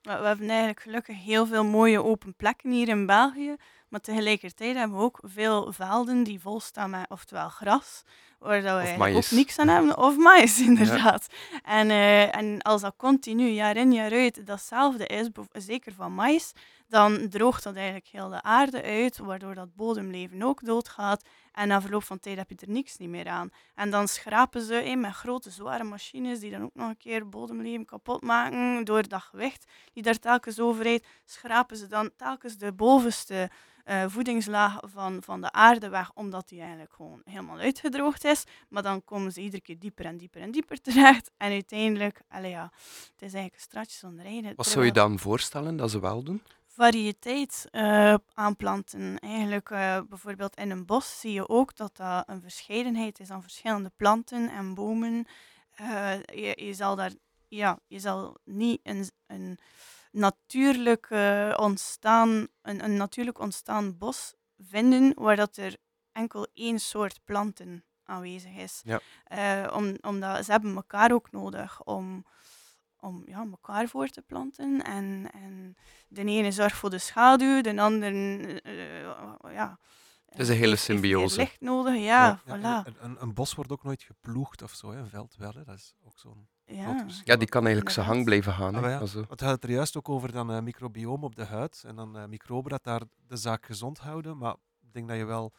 Maar 0.04 0.20
we 0.20 0.26
hebben 0.26 0.48
eigenlijk 0.48 0.80
gelukkig 0.80 1.24
heel 1.24 1.46
veel 1.46 1.64
mooie 1.64 2.02
open 2.02 2.34
plekken 2.34 2.70
hier 2.70 2.88
in 2.88 3.06
België. 3.06 3.56
Maar 3.88 4.00
tegelijkertijd 4.00 4.76
hebben 4.76 4.96
we 4.98 5.04
ook 5.04 5.18
veel 5.22 5.72
velden 5.72 6.22
die 6.22 6.40
vol 6.40 6.60
staan 6.60 6.90
met 6.90 7.10
oftewel 7.10 7.48
gras, 7.48 8.02
waar 8.44 8.62
dat 8.62 8.96
maïs. 8.96 9.16
ook 9.16 9.30
niks 9.30 9.58
aan 9.58 9.68
hebben, 9.68 9.98
of 9.98 10.16
maïs 10.16 10.60
inderdaad. 10.68 11.26
En, 11.62 11.90
eh, 11.90 12.36
en 12.36 12.62
als 12.62 12.80
dat 12.80 12.94
continu 12.96 13.48
jaar 13.48 13.76
in 13.76 13.92
jaar 13.92 14.12
uit 14.12 14.46
datzelfde 14.46 15.06
is, 15.06 15.28
zeker 15.52 15.92
van 15.92 16.14
maïs, 16.14 16.52
dan 16.88 17.28
droogt 17.28 17.62
dat 17.62 17.74
eigenlijk 17.74 18.06
heel 18.06 18.28
de 18.28 18.42
aarde 18.42 18.82
uit, 18.82 19.18
waardoor 19.18 19.54
dat 19.54 19.74
bodemleven 19.74 20.42
ook 20.42 20.64
doodgaat. 20.64 21.24
En 21.52 21.68
na 21.68 21.80
verloop 21.80 22.04
van 22.04 22.18
tijd 22.18 22.36
heb 22.36 22.50
je 22.50 22.56
er 22.56 22.70
niks 22.70 22.96
niet 22.96 23.08
meer 23.08 23.28
aan. 23.28 23.50
En 23.74 23.90
dan 23.90 24.08
schrapen 24.08 24.60
ze 24.60 24.74
eh, 24.74 24.96
met 24.96 25.12
grote 25.12 25.50
zware 25.50 25.84
machines 25.84 26.40
die 26.40 26.50
dan 26.50 26.62
ook 26.62 26.74
nog 26.74 26.88
een 26.88 26.96
keer 26.96 27.28
bodemleven 27.28 27.84
kapot 27.84 28.22
maken 28.22 28.84
door 28.84 29.08
dat 29.08 29.22
gewicht 29.22 29.64
die 29.92 30.02
daar 30.02 30.18
telkens 30.18 30.60
over 30.60 30.82
rijdt, 30.82 31.06
schrapen 31.24 31.76
ze 31.76 31.86
dan 31.86 32.10
telkens 32.16 32.56
de 32.56 32.72
bovenste 32.72 33.50
eh, 33.84 34.04
voedingslaag 34.06 34.78
van, 34.82 35.22
van 35.22 35.40
de 35.40 35.52
aarde 35.52 35.88
weg, 35.88 36.10
omdat 36.14 36.48
die 36.48 36.60
eigenlijk 36.60 36.92
gewoon 36.92 37.20
helemaal 37.24 37.58
uitgedroogd 37.58 38.24
is. 38.24 38.33
Maar 38.68 38.82
dan 38.82 39.04
komen 39.04 39.32
ze 39.32 39.40
iedere 39.40 39.62
keer 39.62 39.78
dieper 39.78 40.04
en 40.04 40.16
dieper 40.16 40.40
en 40.40 40.50
dieper 40.50 40.80
terecht. 40.80 41.30
En 41.36 41.50
uiteindelijk, 41.50 42.20
allee 42.28 42.50
ja, 42.50 42.72
het 42.72 43.22
is 43.22 43.32
eigenlijk 43.32 43.54
een 43.54 43.60
straatje 43.60 43.98
zonder 43.98 44.24
einde. 44.24 44.52
Wat 44.56 44.66
zou 44.66 44.84
je 44.84 44.92
dan 44.92 45.18
voorstellen 45.18 45.76
dat 45.76 45.90
ze 45.90 46.00
wel 46.00 46.22
doen? 46.22 46.42
variëteit 46.74 47.68
eh, 47.70 48.14
aanplanten. 48.34 49.18
Eigenlijk 49.18 49.70
eh, 49.70 50.00
bijvoorbeeld 50.08 50.56
in 50.56 50.70
een 50.70 50.86
bos 50.86 51.20
zie 51.20 51.32
je 51.32 51.48
ook 51.48 51.76
dat 51.76 51.96
dat 51.96 52.28
een 52.28 52.40
verscheidenheid 52.40 53.20
is 53.20 53.30
aan 53.30 53.42
verschillende 53.42 53.92
planten 53.96 54.48
en 54.48 54.74
bomen. 54.74 55.26
Eh, 55.70 56.22
je, 56.22 56.64
je 56.64 56.74
zal 56.74 56.96
daar, 56.96 57.12
ja, 57.48 57.78
je 57.86 57.98
zal 57.98 58.36
niet 58.44 58.80
een, 58.82 59.10
een 59.26 59.58
natuurlijk 60.10 61.10
ontstaan, 61.56 62.46
een, 62.62 62.84
een 62.84 62.96
natuurlijk 62.96 63.38
ontstaan 63.38 63.98
bos 63.98 64.34
vinden 64.58 65.12
waar 65.14 65.36
dat 65.36 65.56
er 65.56 65.76
enkel 66.12 66.46
één 66.54 66.78
soort 66.78 67.20
planten 67.24 67.84
aanwezig 68.04 68.54
is. 68.56 68.82
Ja. 68.84 69.00
Eh, 69.24 69.72
om, 69.76 69.96
omdat 70.00 70.44
ze 70.44 70.50
hebben 70.50 70.74
elkaar 70.74 71.12
ook 71.12 71.30
nodig 71.30 71.82
om, 71.82 72.24
om 73.00 73.22
ja, 73.26 73.46
elkaar 73.50 73.88
voor 73.88 74.08
te 74.08 74.22
planten. 74.22 74.82
En, 74.84 75.30
en 75.32 75.76
de 76.08 76.24
ene 76.24 76.52
zorgt 76.52 76.76
voor 76.76 76.90
de 76.90 76.98
schaduw, 76.98 77.60
de 77.60 77.80
andere 77.80 78.10
eh, 78.62 79.52
ja, 79.54 79.78
Het 80.28 80.38
is 80.40 80.48
een 80.48 80.56
hele 80.56 80.76
symbiose. 80.76 81.36
licht 81.38 81.60
nodig, 81.60 81.94
ja, 81.94 82.00
Ja, 82.00 82.40
voilà. 82.84 82.92
een, 83.00 83.16
een 83.22 83.34
bos 83.34 83.54
wordt 83.54 83.72
ook 83.72 83.82
nooit 83.84 84.02
geploegd 84.02 84.62
of 84.62 84.72
zo, 84.72 84.90
hè. 84.92 84.98
een 84.98 85.08
veld 85.08 85.36
wel. 85.36 85.52
Hè. 85.52 85.64
Dat 85.64 85.74
is 85.76 85.94
ook 86.04 86.18
zo'n 86.18 86.48
Ja. 86.66 87.06
Ja, 87.24 87.36
die 87.36 87.48
kan 87.48 87.62
eigenlijk 87.64 87.94
zijn 87.94 88.06
hang 88.06 88.24
blijven 88.24 88.52
gaan. 88.52 88.74
Ah, 88.74 88.82
ja. 88.82 89.48
het 89.50 89.64
er 89.64 89.70
juist 89.70 89.96
ook 89.96 90.08
over 90.08 90.32
dan 90.32 90.52
eh 90.52 90.60
microbioom 90.60 91.24
op 91.24 91.36
de 91.36 91.44
huid 91.44 91.84
en 91.86 91.96
dan 91.96 92.16
eh, 92.18 92.24
microben 92.24 92.70
dat 92.70 92.84
daar 92.84 93.02
de 93.26 93.36
zaak 93.36 93.66
gezond 93.66 93.98
houden. 93.98 94.38
Maar 94.38 94.54
ik 94.80 94.92
denk 94.92 95.08
dat 95.08 95.16
je 95.16 95.24
wel, 95.24 95.52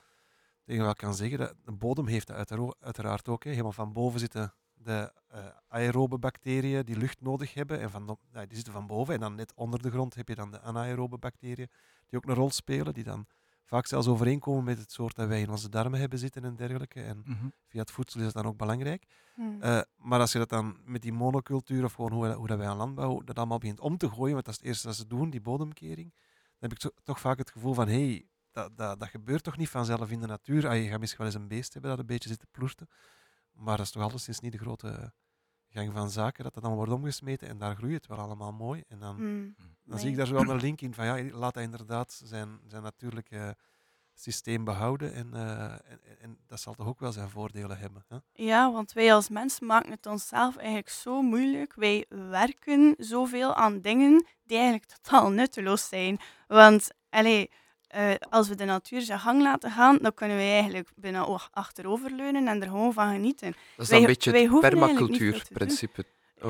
dat 0.66 0.76
je 0.76 0.82
wel 0.82 0.94
kan 0.94 1.16
zeggen 1.16 1.38
dat 1.38 1.54
de 1.66 1.72
bodem 1.72 2.08
heeft 2.08 2.28
dat 2.28 2.52
uiteraard 2.80 3.28
ook. 3.28 3.44
Hè. 3.44 3.50
Helemaal 3.50 3.72
van 3.72 3.94
boven 3.94 4.20
zitten 4.20 4.54
de 4.74 5.12
eh, 5.28 5.46
aerobe 5.68 6.18
bacteriën 6.18 6.84
die 6.86 6.98
lucht 6.98 7.22
nodig 7.22 7.54
hebben. 7.54 7.80
En 7.80 7.90
van, 7.90 8.06
de- 8.08 8.18
ja, 8.34 8.46
die 8.46 8.56
zitten 8.56 8.74
van 8.74 8.88
boven. 8.88 9.14
En 9.14 9.20
dan 9.20 9.36
net 9.36 9.54
onder 9.56 9.82
de 9.82 9.90
grond 9.92 10.16
heb 10.16 10.28
je 10.28 10.36
dan 10.36 10.52
de 10.52 10.62
anaerobe 10.62 11.18
bacteriën 11.18 11.70
die 12.08 12.18
ook 12.20 12.26
een 12.26 12.36
rol 12.36 12.52
spelen. 12.52 12.94
Die 12.94 13.04
dan 13.04 13.26
vaak 13.64 13.86
zelfs 13.86 14.08
overeenkomen 14.08 14.64
met 14.64 14.78
het 14.78 14.92
soort 14.92 15.16
dat 15.16 15.28
wij 15.28 15.42
in 15.42 15.50
onze 15.50 15.70
darmen 15.70 16.00
hebben 16.00 16.20
zitten 16.20 16.44
en 16.44 16.56
dergelijke. 16.56 17.02
En 17.02 17.22
Mhm. 17.26 17.46
via 17.68 17.80
het 17.82 17.92
voedsel 17.92 18.20
is 18.20 18.26
dat 18.26 18.34
dan 18.44 18.46
ook 18.52 18.58
belangrijk. 18.58 19.06
Hm. 19.36 19.42
Eh, 19.62 19.80
maar 19.96 20.20
als 20.20 20.32
je 20.32 20.38
dat 20.38 20.50
dan 20.50 20.78
met 20.86 21.02
die 21.02 21.14
monocultuur 21.14 21.84
of 21.84 21.94
gewoon 21.94 22.12
hoe, 22.12 22.28
hoe 22.34 22.48
dat 22.48 22.58
wij 22.58 22.68
aan 22.68 22.78
landbouw 22.78 23.22
dat 23.24 23.38
allemaal 23.38 23.58
begint 23.58 23.80
om 23.80 23.98
te 23.98 24.10
gooien, 24.10 24.34
want 24.34 24.46
dat 24.46 24.54
is 24.54 24.60
het 24.60 24.70
eerste 24.70 24.88
dat 24.88 24.96
ze 24.96 25.08
doen, 25.08 25.30
die 25.30 25.42
bodemkering, 25.42 26.12
dan 26.14 26.70
heb 26.70 26.72
ik 26.72 26.82
zo- 26.82 26.90
toch 27.04 27.20
vaak 27.20 27.38
het 27.38 27.52
gevoel 27.52 27.74
van, 27.74 27.88
hé, 27.88 28.06
hey, 28.08 28.26
dat, 28.56 28.78
dat, 28.78 29.00
dat 29.00 29.10
gebeurt 29.10 29.44
toch 29.44 29.58
niet 29.58 29.70
vanzelf 29.70 30.12
in 30.12 30.20
de 30.22 30.28
natuur. 30.28 30.68
Ah, 30.68 30.84
je 30.84 30.90
gaat 30.90 31.00
misschien 31.00 31.24
wel 31.24 31.34
eens 31.34 31.42
een 31.42 31.48
beest 31.48 31.74
hebben 31.74 31.92
dat 31.92 32.00
een 32.00 32.06
beetje 32.06 32.30
zit 32.30 32.40
te 32.40 32.48
ploerten, 32.52 32.88
maar 33.52 33.78
dat 33.78 33.86
is 33.86 33.92
toch 33.92 34.04
alleszins 34.04 34.40
niet 34.40 34.52
de 34.52 34.58
grote 34.58 35.14
gang 35.70 35.94
van 35.94 36.10
zaken, 36.10 36.44
dat 36.44 36.54
dat 36.54 36.64
dan 36.64 36.74
wordt 36.76 36.92
omgesmeten 36.92 37.48
en 37.48 37.58
daar 37.58 37.76
groeit 37.76 37.94
het 37.94 38.08
wel 38.08 38.18
allemaal 38.18 38.52
mooi. 38.52 38.84
En 38.88 39.00
dan, 39.00 39.16
Hm. 39.16 39.64
dan 39.84 40.00
zie 40.00 40.10
ik 40.10 40.16
daar 40.18 40.28
zo 40.28 40.34
wel 40.34 40.50
een 40.50 40.62
link 40.70 40.82
in 40.82 40.94
van, 40.94 41.06
ja, 41.06 41.36
laat 41.38 41.56
hij 41.56 41.64
inderdaad 41.64 42.22
zijn, 42.24 42.60
zijn 42.68 42.84
natuurlijke 42.84 43.56
systeem 44.14 44.64
behouden 44.64 45.14
en, 45.14 45.34
eh, 45.34 45.72
en, 45.72 46.00
en 46.20 46.38
dat 46.48 46.60
zal 46.60 46.74
toch 46.74 46.88
ook 46.88 47.00
wel 47.00 47.12
zijn 47.12 47.30
voordelen 47.30 47.78
hebben. 47.78 48.06
Hè? 48.08 48.18
Ja, 48.34 48.72
want 48.72 48.94
wij 48.94 49.14
als 49.14 49.30
mensen 49.30 49.66
maken 49.66 49.92
het 49.92 50.06
onszelf 50.06 50.56
eigenlijk 50.58 50.90
zo 50.90 51.22
moeilijk. 51.22 51.74
Wij 51.74 52.06
werken 52.10 52.96
zoveel 52.98 53.56
aan 53.56 53.82
dingen 53.82 54.26
die 54.44 54.58
eigenlijk 54.58 54.86
totaal 54.86 55.30
nutteloos 55.30 55.88
zijn. 55.88 56.20
Want 56.48 56.88
allee, 57.10 57.52
eh, 57.96 58.16
als 58.30 58.48
we 58.50 58.56
de 58.56 58.66
natuur 58.66 59.02
zijn 59.02 59.20
gang 59.20 59.42
laten 59.42 59.72
gaan, 59.72 59.98
dan 60.02 60.14
kunnen 60.14 60.38
wij 60.38 60.52
eigenlijk 60.52 60.90
bijna 60.96 61.28
achteroverleunen 61.52 62.48
en 62.48 62.62
er 62.62 62.68
gewoon 62.68 62.94
van 62.94 63.12
genieten. 63.12 63.52
Dat 63.76 63.86
is 63.86 63.90
Wij- 63.90 64.00
een 64.00 64.06
beetje 64.06 64.32
wij 64.32 64.42
het 64.44 64.60
permacultuurprincipe. 64.60 66.06
Eh, 66.36 66.50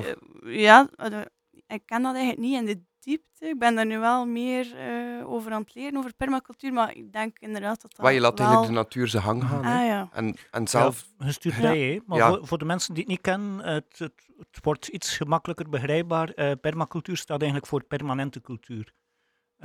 ja, 0.62 0.88
eh, 0.96 1.22
ik 1.68 1.82
ken 1.86 2.02
dat 2.02 2.16
eigenlijk 2.16 2.48
niet 2.48 2.60
in 2.60 2.66
de 2.66 2.82
diepte. 3.00 3.46
Ik 3.48 3.60
ben 3.60 3.76
daar 3.76 3.86
nu 3.86 4.00
wel 4.00 4.26
meer 4.26 4.76
eh, 4.76 5.30
over 5.32 5.52
aan 5.52 5.62
het 5.62 5.76
leren, 5.76 5.98
over 5.98 6.14
permacultuur. 6.14 6.74
Maar 6.74 6.96
ik 6.96 7.12
denk 7.14 7.40
inderdaad 7.40 7.82
dat 7.82 7.92
dat 7.92 8.00
Waar 8.06 8.14
je 8.14 8.20
laat 8.20 8.38
wel... 8.40 8.48
eigenlijk 8.48 8.76
de 8.78 8.82
natuur 8.84 9.08
zijn 9.08 9.24
gang 9.24 9.44
gaan. 9.44 9.66
hè. 9.66 9.80
Ah 9.80 9.86
ja. 9.88 10.10
En, 10.12 10.36
en 10.52 10.68
zelf, 10.68 11.06
Ja, 11.18 11.26
gestuurd 11.26 11.62
bij. 11.62 12.02
Maar 12.06 12.18
Ja. 12.18 12.30
voor, 12.30 12.48
voor 12.48 12.58
de 12.58 12.66
mensen 12.66 12.94
die 12.94 13.04
het 13.04 13.12
niet 13.12 13.22
kennen, 13.22 13.66
het, 13.74 13.86
het, 14.00 14.28
het 14.38 14.60
wordt 14.64 14.88
iets 14.88 15.18
gemakkelijker 15.18 15.70
begrijpbaar. 15.70 16.30
Eh, 16.30 16.52
permacultuur 16.62 17.18
staat 17.18 17.40
eigenlijk 17.42 17.70
voor 17.70 17.84
permanente 17.84 18.42
cultuur. 18.42 18.94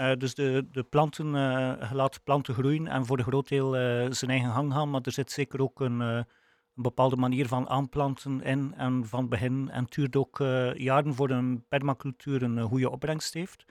Eh, 0.00 0.12
dus 0.18 0.34
de, 0.34 0.66
de 0.72 0.82
planten, 0.82 1.26
je 1.32 1.88
laat 1.92 2.24
planten 2.24 2.54
groeien 2.54 2.86
en 2.86 3.06
voor 3.06 3.18
een 3.18 3.24
groot 3.24 3.48
deel 3.48 3.76
eh, 3.76 4.06
zijn 4.10 4.30
eigen 4.30 4.52
gang 4.52 4.72
gaan, 4.72 4.90
maar 4.90 5.00
er 5.04 5.12
zit 5.12 5.30
zeker 5.30 5.62
ook 5.62 5.80
een, 5.80 6.00
een 6.00 6.26
bepaalde 6.74 7.16
manier 7.16 7.48
van 7.48 7.68
aanplanten 7.68 8.42
in 8.42 8.74
en 8.76 9.06
van 9.06 9.28
begin. 9.28 9.70
En 9.70 9.84
duurt 9.88 10.16
ook 10.16 10.38
jaren 10.74 11.14
voor 11.14 11.30
een 11.30 11.64
permacultuur 11.68 12.42
een 12.42 12.62
goede 12.62 12.90
opbrengst 12.90 13.34
heeft. 13.34 13.64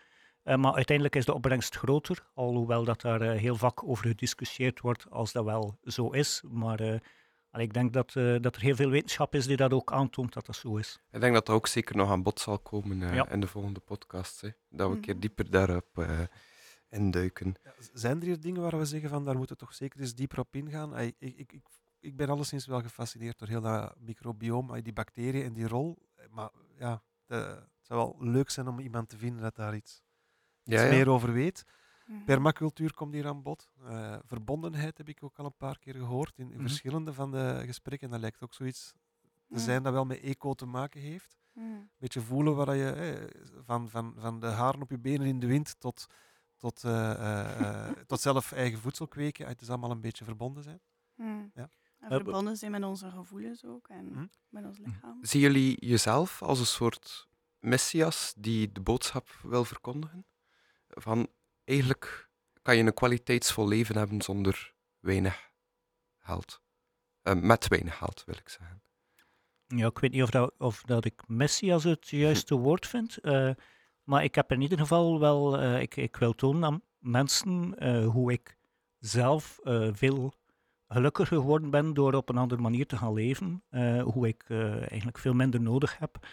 Maar 0.44 0.74
uiteindelijk 0.74 1.16
is 1.16 1.26
de 1.26 1.34
opbrengst 1.34 1.76
groter, 1.76 2.26
alhoewel 2.34 2.84
dat 2.84 3.02
daar 3.02 3.22
heel 3.22 3.56
vaak 3.56 3.84
over 3.84 4.08
gediscussieerd 4.08 4.80
wordt 4.80 5.10
als 5.10 5.32
dat 5.32 5.46
wel 5.46 5.78
zo 5.84 6.10
is. 6.10 6.44
Maar 6.50 7.02
allee, 7.52 7.66
ik 7.66 7.74
denk 7.74 7.94
dat, 7.94 8.16
eh, 8.16 8.36
dat 8.42 8.56
er 8.56 8.62
heel 8.62 8.76
veel 8.76 8.90
wetenschap 8.90 9.36
is 9.36 9.46
die 9.48 9.58
dat 9.58 9.74
ook 9.74 9.92
aantoont 9.92 10.34
dat 10.34 10.46
dat 10.46 10.56
zo 10.56 10.76
is. 10.78 11.00
ik 11.12 11.22
denk 11.22 11.34
dat 11.34 11.46
dat 11.46 11.56
ook 11.56 11.68
zeker 11.68 11.96
nog 11.96 12.10
aan 12.12 12.24
bod 12.24 12.40
zal 12.40 12.60
komen 12.60 13.02
eh, 13.04 13.16
Ja. 13.16 13.30
in 13.30 13.40
de 13.40 13.48
volgende 13.48 13.80
podcast. 13.80 14.42
Hè. 14.42 14.50
Dat 14.70 14.90
we 14.90 14.96
een 14.96 15.02
keer 15.02 15.14
Mhm. 15.14 15.22
dieper 15.22 15.50
daarop 15.50 15.98
eh, 15.98 16.20
induiken. 16.90 17.56
Ja, 17.64 17.74
Zijn 17.94 18.20
er 18.20 18.26
hier 18.26 18.40
dingen 18.40 18.62
waar 18.62 18.78
we 18.78 18.86
zeggen 18.86 19.10
van 19.10 19.26
daar 19.26 19.38
moeten 19.38 19.56
we 19.58 19.62
toch 19.66 19.74
zeker 19.74 20.00
eens 20.00 20.16
dieper 20.16 20.40
op 20.40 20.56
ingaan? 20.56 20.98
Ik, 21.00 21.16
ik, 21.20 21.52
ik, 21.52 21.62
ik 22.00 22.16
ben 22.16 22.30
alleszins 22.30 22.66
wel 22.66 22.82
gefascineerd 22.82 23.40
door 23.40 23.48
heel 23.48 23.62
dat 23.62 23.96
microbioom, 24.00 24.82
die 24.82 24.94
bacteriën 24.94 25.44
en 25.44 25.54
die 25.54 25.68
rol. 25.68 25.98
Maar 26.16 26.28
maar 26.30 26.50
ja, 26.78 27.02
de- 27.26 27.36
het 27.36 27.88
zou 27.98 28.00
wel 28.00 28.16
leuk 28.32 28.50
zijn 28.50 28.68
om 28.68 28.80
iemand 28.80 29.10
te 29.10 29.18
vinden 29.18 29.42
dat 29.42 29.56
daar 29.56 29.76
iets, 29.76 30.02
iets 30.64 30.76
Ja, 30.76 30.84
ja. 30.84 30.90
meer 30.90 31.10
over 31.10 31.34
weet. 31.34 31.64
Mhm. 32.10 32.24
Permacultuur 32.24 32.94
komt 32.94 33.14
hier 33.14 33.28
aan 33.28 33.42
bod. 33.42 33.70
Eh, 33.86 34.16
verbondenheid 34.26 34.98
heb 34.98 35.10
ik 35.10 35.24
ook 35.24 35.38
al 35.38 35.46
een 35.46 35.58
paar 35.58 35.80
keer 35.80 35.94
gehoord 35.94 36.38
in, 36.38 36.46
in 36.48 36.52
Mhm. 36.58 36.62
verschillende 36.68 37.14
van 37.14 37.32
de 37.32 37.64
gesprekken. 37.66 38.10
Dat 38.10 38.20
lijkt 38.20 38.42
ook 38.44 38.54
zoiets 38.54 38.94
te 39.50 39.60
zijn 39.60 39.84
dat 39.84 39.94
wel 39.94 40.06
met 40.06 40.20
eco 40.20 40.54
te 40.54 40.66
maken 40.66 41.02
heeft. 41.02 41.38
Mhm. 41.54 41.66
beetje 41.98 42.22
voelen 42.22 42.56
waar 42.56 42.66
dat 42.66 42.76
je 42.76 42.90
eh, 42.92 43.42
van, 43.66 43.90
van, 43.90 44.14
van 44.18 44.40
de 44.40 44.48
haren 44.48 44.82
op 44.82 44.90
je 44.90 45.00
benen 45.00 45.28
in 45.28 45.40
de 45.40 45.48
wind 45.48 45.80
tot, 45.80 46.08
tot, 46.58 46.84
eh, 46.84 47.12
eh, 47.12 47.88
eh, 47.88 47.96
tot 48.08 48.20
zelf 48.22 48.52
eigen 48.52 48.80
voedsel 48.80 49.08
kweken. 49.08 49.48
Het 49.48 49.62
is 49.62 49.70
allemaal 49.70 49.92
een 49.92 50.02
beetje 50.02 50.24
verbonden 50.24 50.64
zijn. 50.64 50.82
Ja. 51.54 51.70
En 52.00 52.10
verbonden 52.10 52.58
zijn 52.58 52.72
met 52.72 52.84
onze 52.84 53.10
gevoelens 53.12 53.66
ook 53.66 53.88
en 53.88 54.32
met 54.50 54.66
ons 54.66 54.78
lichaam. 54.78 55.18
Zien 55.22 55.42
jullie 55.42 55.86
jezelf 55.86 56.42
als 56.42 56.60
een 56.60 56.66
soort 56.66 57.28
messias 57.60 58.34
die 58.38 58.72
de 58.72 58.82
boodschap 58.82 59.30
wil 59.44 59.66
verkondigen? 59.66 60.26
Van 60.88 61.28
eigenlijk 61.70 62.30
kan 62.62 62.78
je 62.78 62.84
een 62.84 62.94
kwaliteitsvol 62.94 63.68
leven 63.68 63.98
hebben 63.98 64.22
zonder 64.22 64.74
weinig 65.00 65.52
geld. 66.18 66.62
Eh, 67.22 67.34
met 67.36 67.68
weinig 67.68 67.98
geld, 67.98 68.24
wil 68.26 68.36
ik 68.36 68.50
zeggen. 68.50 68.82
Ja, 69.68 69.88
ik 69.88 70.00
weet 70.00 70.12
niet 70.12 70.24
of 70.24 70.30
dat, 70.30 70.54
of 70.58 70.82
dat 70.82 71.06
ik 71.06 71.22
Messias 71.28 71.84
het 71.84 72.10
juiste 72.26 72.56
woord 72.56 72.88
vind. 72.88 73.18
eh, 73.18 73.52
maar 74.04 74.24
ik 74.24 74.36
heb 74.36 74.52
in 74.52 74.62
ieder 74.62 74.78
geval 74.78 75.20
wel, 75.20 75.60
eh, 75.60 75.82
ik, 75.82 75.96
ik 75.96 76.16
wil 76.16 76.36
tonen 76.36 76.64
aan 76.66 76.82
mensen 76.98 77.84
hoe 78.04 78.32
ik 78.32 78.58
zelf 79.00 79.60
veel 79.92 80.34
gelukkiger 80.88 81.38
geworden 81.38 81.70
ben 81.70 81.94
door 81.94 82.14
op 82.14 82.30
een 82.30 82.38
andere 82.38 82.62
manier 82.62 82.86
te 82.86 82.98
gaan 82.98 83.14
leven. 83.14 83.64
hoe 84.04 84.28
ik 84.28 84.46
eigenlijk 84.50 85.18
veel 85.18 85.34
minder 85.34 85.62
nodig 85.62 85.98
heb. 85.98 86.28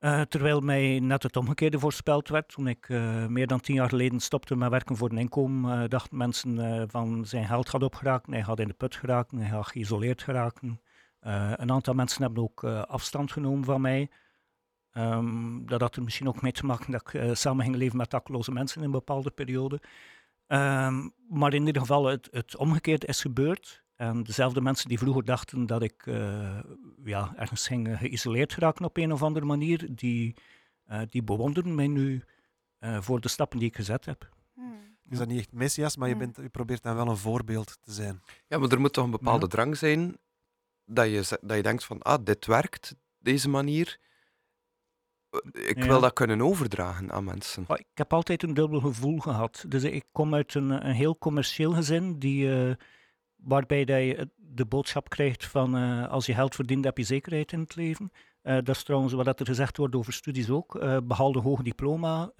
Eh, 0.00 0.20
terwijl 0.20 0.60
mij 0.60 1.00
net 1.00 1.22
het 1.22 1.36
omgekeerde 1.36 1.78
voorspeld 1.78 2.28
werd. 2.28 2.48
Toen 2.48 2.66
ik 2.66 2.88
eh, 2.88 3.26
meer 3.26 3.46
dan 3.46 3.60
tien 3.60 3.74
jaar 3.74 3.88
geleden 3.88 4.20
stopte 4.20 4.56
met 4.56 4.70
werken 4.70 4.96
voor 4.96 5.10
een 5.10 5.18
inkomen, 5.18 5.82
eh, 5.82 5.88
dachten 5.88 6.16
mensen 6.16 6.90
van 6.90 7.26
zijn 7.26 7.46
geld 7.46 7.68
gaat 7.68 7.82
opgeraken, 7.82 8.32
hij 8.32 8.42
gaat 8.42 8.58
in 8.58 8.68
de 8.68 8.74
put 8.74 8.96
geraken, 8.96 9.38
hij 9.38 9.48
gaat 9.48 9.66
geïsoleerd 9.66 10.22
geraken. 10.22 10.80
Een 11.20 11.70
aantal 11.70 11.94
mensen 11.94 12.22
hebben 12.22 12.42
ook 12.42 12.64
afstand 12.64 13.32
genomen 13.32 13.64
van 13.64 13.80
mij. 13.80 14.10
Ehm, 14.92 15.64
dat 15.64 15.80
had 15.80 15.96
er 15.96 16.02
misschien 16.02 16.28
ook 16.28 16.42
mee 16.42 16.52
te 16.52 16.66
maken 16.66 16.92
dat 16.92 17.14
ik 17.14 17.36
samen 17.36 17.64
ging 17.64 17.76
leven 17.76 17.96
met 17.96 18.10
dakloze 18.10 18.52
mensen 18.52 18.78
in 18.78 18.84
een 18.84 18.90
bepaalde 18.90 19.30
periode. 19.30 19.80
Ehm, 20.46 21.08
maar 21.28 21.54
in 21.54 21.66
ieder 21.66 21.82
geval, 21.82 22.04
het, 22.04 22.28
het 22.30 22.56
omgekeerde 22.56 23.06
is 23.06 23.20
gebeurd. 23.20 23.79
En 24.00 24.22
dezelfde 24.22 24.60
mensen 24.60 24.88
die 24.88 24.98
vroeger 24.98 25.24
dachten 25.24 25.66
dat 25.66 25.82
ik 25.82 26.06
eh, 26.06 26.58
ja, 27.04 27.32
ergens 27.36 27.66
ging 27.66 27.88
eh, 27.88 27.98
geïsoleerd 27.98 28.52
geraken 28.52 28.84
op 28.84 28.96
een 28.96 29.12
of 29.12 29.22
andere 29.22 29.46
manier, 29.46 29.88
die, 29.94 30.34
eh, 30.84 31.00
die 31.08 31.22
bewonderen 31.22 31.74
mij 31.74 31.86
nu 31.86 32.24
eh, 32.78 33.00
voor 33.00 33.20
de 33.20 33.28
stappen 33.28 33.58
die 33.58 33.68
ik 33.68 33.76
gezet 33.76 34.04
heb. 34.04 34.28
Mhm. 34.54 34.66
Is 35.08 35.18
dat 35.18 35.28
niet 35.28 35.38
echt 35.38 35.52
messias, 35.52 35.96
maar 35.96 36.08
je, 36.08 36.14
Mm. 36.14 36.20
bent, 36.20 36.36
je 36.36 36.48
probeert 36.48 36.82
dan 36.82 36.94
wel 36.96 37.08
een 37.08 37.16
voorbeeld 37.16 37.78
te 37.80 37.92
zijn. 37.92 38.22
Ja, 38.46 38.58
maar 38.58 38.68
er 38.70 38.80
moet 38.80 38.92
toch 38.92 39.04
een 39.04 39.10
bepaalde 39.10 39.44
Ja. 39.44 39.50
drang 39.50 39.76
zijn 39.76 40.16
dat 40.84 41.06
je, 41.06 41.38
dat 41.40 41.56
je 41.56 41.62
denkt 41.62 41.84
van, 41.84 42.02
ah, 42.02 42.24
dit 42.24 42.46
werkt, 42.46 42.94
deze 43.18 43.48
manier. 43.48 43.98
Ik 45.52 45.78
Ja. 45.78 45.86
wil 45.86 46.00
dat 46.00 46.12
kunnen 46.12 46.40
overdragen 46.42 47.12
aan 47.12 47.24
mensen. 47.24 47.64
Ik 47.68 47.86
heb 47.94 48.12
altijd 48.12 48.42
een 48.42 48.54
dubbel 48.54 48.80
gevoel 48.80 49.18
gehad. 49.18 49.64
Dus 49.68 49.82
ik 49.82 50.04
kom 50.12 50.34
uit 50.34 50.54
een, 50.54 50.70
een 50.70 50.94
heel 50.94 51.18
commercieel 51.18 51.72
gezin, 51.72 52.18
die, 52.18 52.52
eh, 52.68 52.74
waarbij 53.42 53.84
dat 53.84 53.98
je 53.98 54.28
de 54.36 54.64
boodschap 54.64 55.08
krijgt 55.08 55.46
van 55.46 55.76
eh, 55.76 56.08
als 56.08 56.26
je 56.26 56.34
geld 56.34 56.54
verdient, 56.54 56.84
heb 56.84 56.98
je 56.98 57.04
zekerheid 57.04 57.52
in 57.52 57.60
het 57.60 57.76
leven. 57.76 58.12
Eh, 58.42 58.54
dat 58.54 58.68
is 58.68 58.82
trouwens 58.82 59.12
wat 59.12 59.40
er 59.40 59.46
gezegd 59.46 59.76
wordt 59.76 59.94
over 59.94 60.12
studies 60.12 60.50
ook. 60.50 60.74
Eh 60.74 60.96
behaal 61.04 61.34
een 61.34 61.42
hoog 61.42 61.62
diploma, 61.62 62.32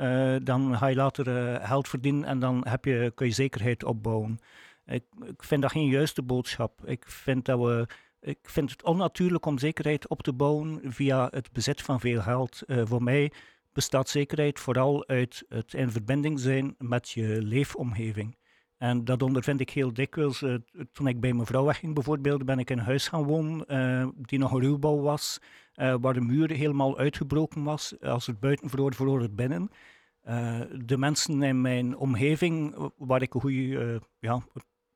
dan 0.42 0.76
ga 0.76 0.86
je 0.86 0.96
later 0.96 1.56
geld 1.66 1.88
verdienen 1.88 2.24
en 2.24 2.38
dan 2.38 2.66
heb 2.68 2.84
je, 2.84 3.12
kun 3.14 3.26
je 3.26 3.32
zekerheid 3.32 3.84
opbouwen. 3.84 4.38
Ik, 4.86 5.04
ik 5.26 5.42
vind 5.42 5.62
dat 5.62 5.70
geen 5.70 5.88
juiste 5.88 6.22
boodschap. 6.22 6.80
Ik 6.84 7.04
vind, 7.06 7.44
dat 7.44 7.58
we, 7.58 7.86
ik 8.20 8.38
vind 8.42 8.70
het 8.70 8.82
onnatuurlijk 8.82 9.46
om 9.46 9.58
zekerheid 9.58 10.08
op 10.08 10.22
te 10.22 10.32
bouwen 10.32 10.80
via 10.84 11.28
het 11.30 11.52
bezit 11.52 11.82
van 11.82 12.00
veel 12.00 12.20
geld. 12.20 12.62
Voor 12.66 13.02
mij 13.02 13.32
bestaat 13.72 14.08
zekerheid 14.08 14.60
vooral 14.60 15.08
uit 15.08 15.44
het 15.48 15.74
in 15.74 15.90
verbinding 15.90 16.40
zijn 16.40 16.74
met 16.78 17.10
je 17.10 17.42
leefomgeving. 17.42 18.36
En 18.80 19.04
dat 19.04 19.22
ondervind 19.22 19.60
ik 19.60 19.70
heel 19.70 19.92
dikwijls. 19.92 20.42
eh, 20.42 20.54
toen 20.92 21.06
ik 21.06 21.20
bij 21.20 21.32
mijn 21.32 21.46
vrouw 21.46 21.64
wegging 21.64 21.94
bijvoorbeeld, 21.94 22.44
ben 22.44 22.58
ik 22.58 22.70
in 22.70 22.78
een 22.78 22.84
huis 22.84 23.08
gaan 23.08 23.22
wonen 23.22 23.66
eh, 23.66 24.08
die 24.16 24.38
nog 24.38 24.52
een 24.52 24.60
ruwbouw 24.60 25.00
was, 25.00 25.38
eh, 25.72 25.94
waar 26.00 26.14
de 26.14 26.20
muur 26.20 26.50
helemaal 26.50 26.98
uitgebroken 26.98 27.62
was. 27.62 28.00
Als 28.00 28.26
het 28.26 28.40
buiten 28.40 28.68
verloor, 28.68 28.94
verloor 28.94 29.20
het 29.20 29.36
binnen. 29.36 29.70
De 30.84 30.96
mensen 30.96 31.42
in 31.42 31.60
mijn 31.60 31.96
omgeving, 31.96 32.76
waar 32.96 33.22
ik 33.22 33.34
een 33.34 33.40
goede, 33.40 34.00
ja, 34.18 34.42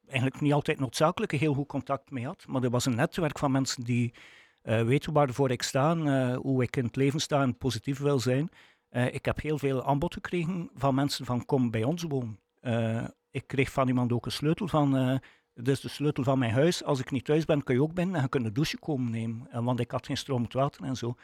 eigenlijk 0.07 0.41
niet 0.41 0.53
altijd 0.53 0.79
noodzakelijk 0.79 1.33
een 1.33 1.39
heel 1.39 1.55
goed 1.55 1.69
contact 1.69 2.11
mee 2.11 2.27
had, 2.27 2.45
maar 2.49 2.63
er 2.63 2.71
was 2.71 2.87
een 2.87 2.95
netwerk 2.95 3.39
van 3.39 3.53
mensen 3.53 3.85
die 3.85 4.15
weten 4.63 5.13
waarvoor 5.13 5.51
ik 5.51 5.63
sta, 5.63 5.97
hoe 6.37 6.63
ik 6.63 6.77
in 6.77 6.85
het 6.85 6.97
leven 6.97 7.21
sta 7.21 7.43
en 7.43 7.57
positief 7.57 7.99
wil 7.99 8.19
zijn. 8.19 8.49
Ik 8.91 9.25
heb 9.25 9.41
heel 9.41 9.59
veel 9.59 9.85
aanbod 9.85 10.15
gekregen 10.15 10.71
van 10.75 10.95
mensen 10.95 11.25
van 11.25 11.45
kom 11.45 11.71
bij 11.71 11.85
ons 11.85 12.03
wonen. 12.03 12.39
Ik 13.35 13.47
kreeg 13.47 13.73
van 13.73 13.89
iemand 13.89 14.13
ook 14.13 14.27
een 14.27 14.33
sleutel 14.33 14.69
van, 14.69 14.97
eh 14.97 15.17
is 15.63 15.81
de 15.81 15.89
sleutel 15.89 16.25
van 16.25 16.39
mijn 16.39 16.53
huis. 16.53 16.85
Als 16.85 17.01
ik 17.01 17.11
niet 17.11 17.25
thuis 17.25 17.45
ben, 17.45 17.65
kun 17.65 17.75
je 17.75 17.83
ook 17.83 17.95
binnen 17.95 18.17
en 18.17 18.23
je 18.23 18.29
kunt 18.29 18.47
een 18.47 18.53
douche 18.53 18.79
komen 18.79 19.11
nemen. 19.11 19.47
Eh, 19.51 19.65
want 19.65 19.81
ik 19.81 19.91
had 19.91 20.07
geen 20.07 20.17
stromend 20.17 20.53
water 20.53 20.85
en 20.85 20.97
zo. 20.97 21.15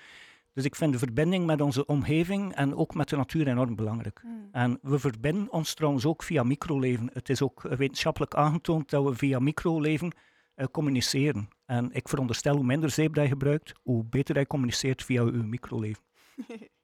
Dus 0.53 0.65
ik 0.65 0.75
vind 0.75 0.93
de 0.93 0.99
verbinding 0.99 1.47
met 1.47 1.61
onze 1.61 1.87
omgeving 1.87 2.55
en 2.55 2.77
ook 2.77 2.95
met 2.95 3.09
de 3.09 3.17
natuur 3.17 3.49
enorm 3.49 3.75
belangrijk. 3.75 4.23
Mhm. 4.25 4.35
En 4.53 4.79
we 4.83 4.99
verbinden 4.99 5.53
ons 5.53 5.75
trouwens 5.75 6.07
ook 6.07 6.23
via 6.23 6.43
microleven. 6.43 7.11
Het 7.13 7.29
is 7.29 7.43
ook 7.43 7.63
wetenschappelijk 7.63 8.35
aangetoond 8.35 8.91
dat 8.91 9.05
we 9.05 9.15
via 9.15 9.39
microleven 9.39 10.13
eh, 10.55 10.67
communiceren. 10.71 11.49
En 11.67 11.93
ik 11.93 12.09
veronderstel 12.09 12.55
hoe 12.57 12.65
minder 12.65 12.91
zeep 12.91 13.15
dat 13.15 13.25
je 13.25 13.31
gebruikt, 13.31 13.73
hoe 13.83 14.05
beter 14.05 14.35
hij 14.35 14.47
communiceert 14.47 15.05
via 15.05 15.23
uw 15.23 15.43
microleven. 15.43 16.03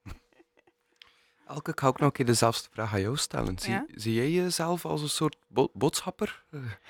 Elke, 1.47 1.71
ik 1.71 1.81
ga 1.81 1.87
ook 1.87 1.99
nog 1.99 2.07
een 2.09 2.13
keer 2.15 2.27
dezelfde 2.27 2.69
vraag 2.73 2.93
aan 2.95 3.01
jou 3.01 3.17
stellen. 3.17 3.59
Zie, 3.59 3.73
Ja? 3.73 3.87
zie 3.95 4.15
jij 4.15 4.31
jezelf 4.31 4.85
als 4.85 5.03
een 5.03 5.09
soort 5.09 5.37
bo- 5.49 5.71
boodschapper? 5.73 6.45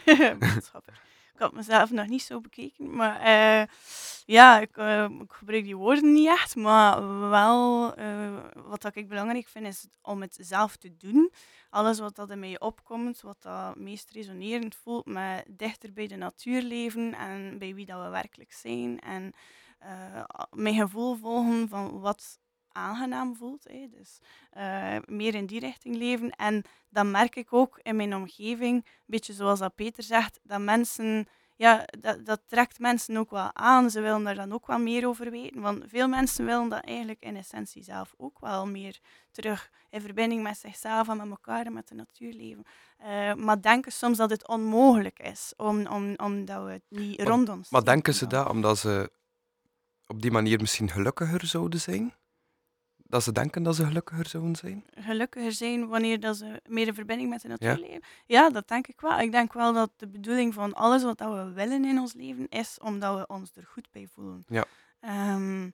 Boodschapper. 0.39 1.05
Ik 1.35 1.43
had 1.43 1.53
mezelf 1.53 1.91
nog 1.91 2.07
niet 2.07 2.23
zo 2.23 2.41
bekeken, 2.41 2.95
maar 2.97 3.21
eh, 3.21 3.67
ja, 4.25 4.61
ik, 4.61 4.77
eh, 4.77 5.05
ik 5.05 5.33
gebruik 5.33 5.65
die 5.65 5.77
woorden 5.77 6.13
niet 6.13 6.29
echt, 6.29 6.57
maar 6.57 7.19
wel 7.31 7.95
eh, 7.95 8.35
wat 8.55 8.97
ik 8.97 9.09
belangrijk 9.09 9.49
vind 9.49 9.67
is 9.67 9.87
om 10.03 10.21
het 10.21 10.37
zelf 10.41 10.77
te 10.77 10.97
doen. 10.97 11.33
Alles 11.71 11.99
wat 11.99 12.15
dat 12.17 12.31
in 12.31 12.39
mij 12.39 12.61
opkomt, 12.61 13.21
wat 13.21 13.43
dat 13.43 13.77
meest 13.77 14.11
resonerend 14.11 14.75
voelt 14.75 15.07
met 15.07 15.45
dichter 15.49 15.93
bij 15.93 16.07
de 16.07 16.17
natuur 16.17 16.63
leven 16.63 17.15
en 17.15 17.59
bij 17.59 17.75
wie 17.75 17.87
dat 17.87 18.03
we 18.03 18.09
werkelijk 18.09 18.53
zijn 18.53 19.01
en 19.01 19.33
mijn 20.51 20.75
gevoel 20.75 21.15
volgen 21.17 21.69
van 21.69 22.01
wat 22.01 22.39
aangenaam 22.77 23.37
voelt. 23.37 23.65
Hè. 23.65 23.89
Dus 23.91 24.19
eh, 24.51 24.97
meer 25.07 25.35
in 25.35 25.47
die 25.47 25.61
richting 25.61 25.97
leven. 25.97 26.31
En 26.31 26.63
dan 26.89 27.11
merk 27.11 27.37
ik 27.37 27.53
ook 27.53 27.79
in 27.83 27.97
mijn 27.97 28.15
omgeving, 28.15 28.75
een 28.77 28.93
beetje 29.07 29.33
zoals 29.33 29.59
dat 29.59 29.75
Peter 29.75 30.03
zegt, 30.03 30.41
dat 30.43 30.61
mensen, 30.61 31.27
ja, 31.57 31.85
dat, 32.01 32.25
dat 32.25 32.41
trekt 32.47 32.79
mensen 32.79 33.17
ook 33.17 33.31
wel 33.31 33.51
aan. 33.55 33.91
Ze 33.91 34.01
willen 34.01 34.25
daar 34.25 34.35
dan 34.35 34.53
ook 34.53 34.67
wel 34.67 34.79
meer 34.79 35.09
over 35.09 35.31
weten. 35.31 35.61
Want 35.61 35.85
veel 35.87 36.09
mensen 36.09 36.45
willen 36.45 36.69
dat 36.69 36.85
eigenlijk 36.85 37.23
in 37.23 37.37
essentie 37.37 37.83
zelf 37.83 38.15
ook 38.17 38.41
wel 38.41 38.67
meer 38.67 38.99
terug 39.31 39.71
in 39.91 40.01
verbinding 40.01 40.43
met 40.43 40.59
zichzelf 40.59 41.09
en 41.09 41.17
met 41.17 41.29
elkaar 41.31 41.67
en 41.67 41.73
met 41.73 41.89
de 41.89 41.95
natuur 41.95 42.33
leven. 42.33 42.65
Eh, 42.99 43.35
maar 43.35 43.61
denken 43.63 43.93
soms 43.93 44.17
dat 44.17 44.31
het 44.31 44.49
onmogelijk 44.49 45.19
is, 45.19 45.53
om, 45.57 45.87
om, 45.87 46.15
omdat 46.17 46.65
we 46.65 46.71
het 46.71 46.85
niet 46.89 47.19
Maar- 47.19 47.27
rond 47.27 47.49
ons 47.49 47.71
Maar 47.71 47.85
denken 47.85 48.15
ze 48.15 48.27
dat 48.27 48.49
omdat 48.49 48.79
ze 48.79 49.11
op 50.07 50.23
die 50.23 50.31
manier 50.31 50.61
misschien 50.61 50.91
gelukkiger 50.91 51.47
zouden 51.47 51.81
zijn? 51.81 52.15
Dat 53.09 53.23
ze 53.23 53.33
denken 53.33 53.63
dat 53.63 53.77
ze 53.77 53.85
gelukkiger 53.87 54.27
zouden 54.29 54.57
zijn? 54.57 54.85
gelukkiger 54.95 55.53
zijn 55.53 55.87
wanneer 55.89 56.21
dat 56.21 56.37
ze 56.37 56.61
meer 56.69 56.87
in 56.87 56.95
verbinding 56.95 57.31
met 57.31 57.41
de 57.43 57.49
natuur 57.49 57.69
Ja. 57.69 57.87
leven. 57.87 58.03
Ja, 58.27 58.51
dat 58.51 58.69
denk 58.69 58.87
ik 58.87 59.01
wel. 59.01 59.19
Ik 59.19 59.33
denk 59.33 59.53
wel 59.53 59.73
dat 59.73 59.91
de 59.97 60.09
bedoeling 60.09 60.55
van 60.55 60.75
alles 60.75 61.03
wat 61.03 61.19
dat 61.19 61.33
we 61.35 61.53
willen 61.53 61.85
in 61.85 61.99
ons 61.99 62.13
leven 62.13 62.49
is 62.49 62.79
omdat 62.81 63.19
we 63.19 63.27
ons 63.27 63.51
er 63.55 63.67
goed 63.67 63.89
bij 63.91 64.07
voelen. 64.13 64.45
Ja. 64.47 64.65
Ehm, 65.01 65.71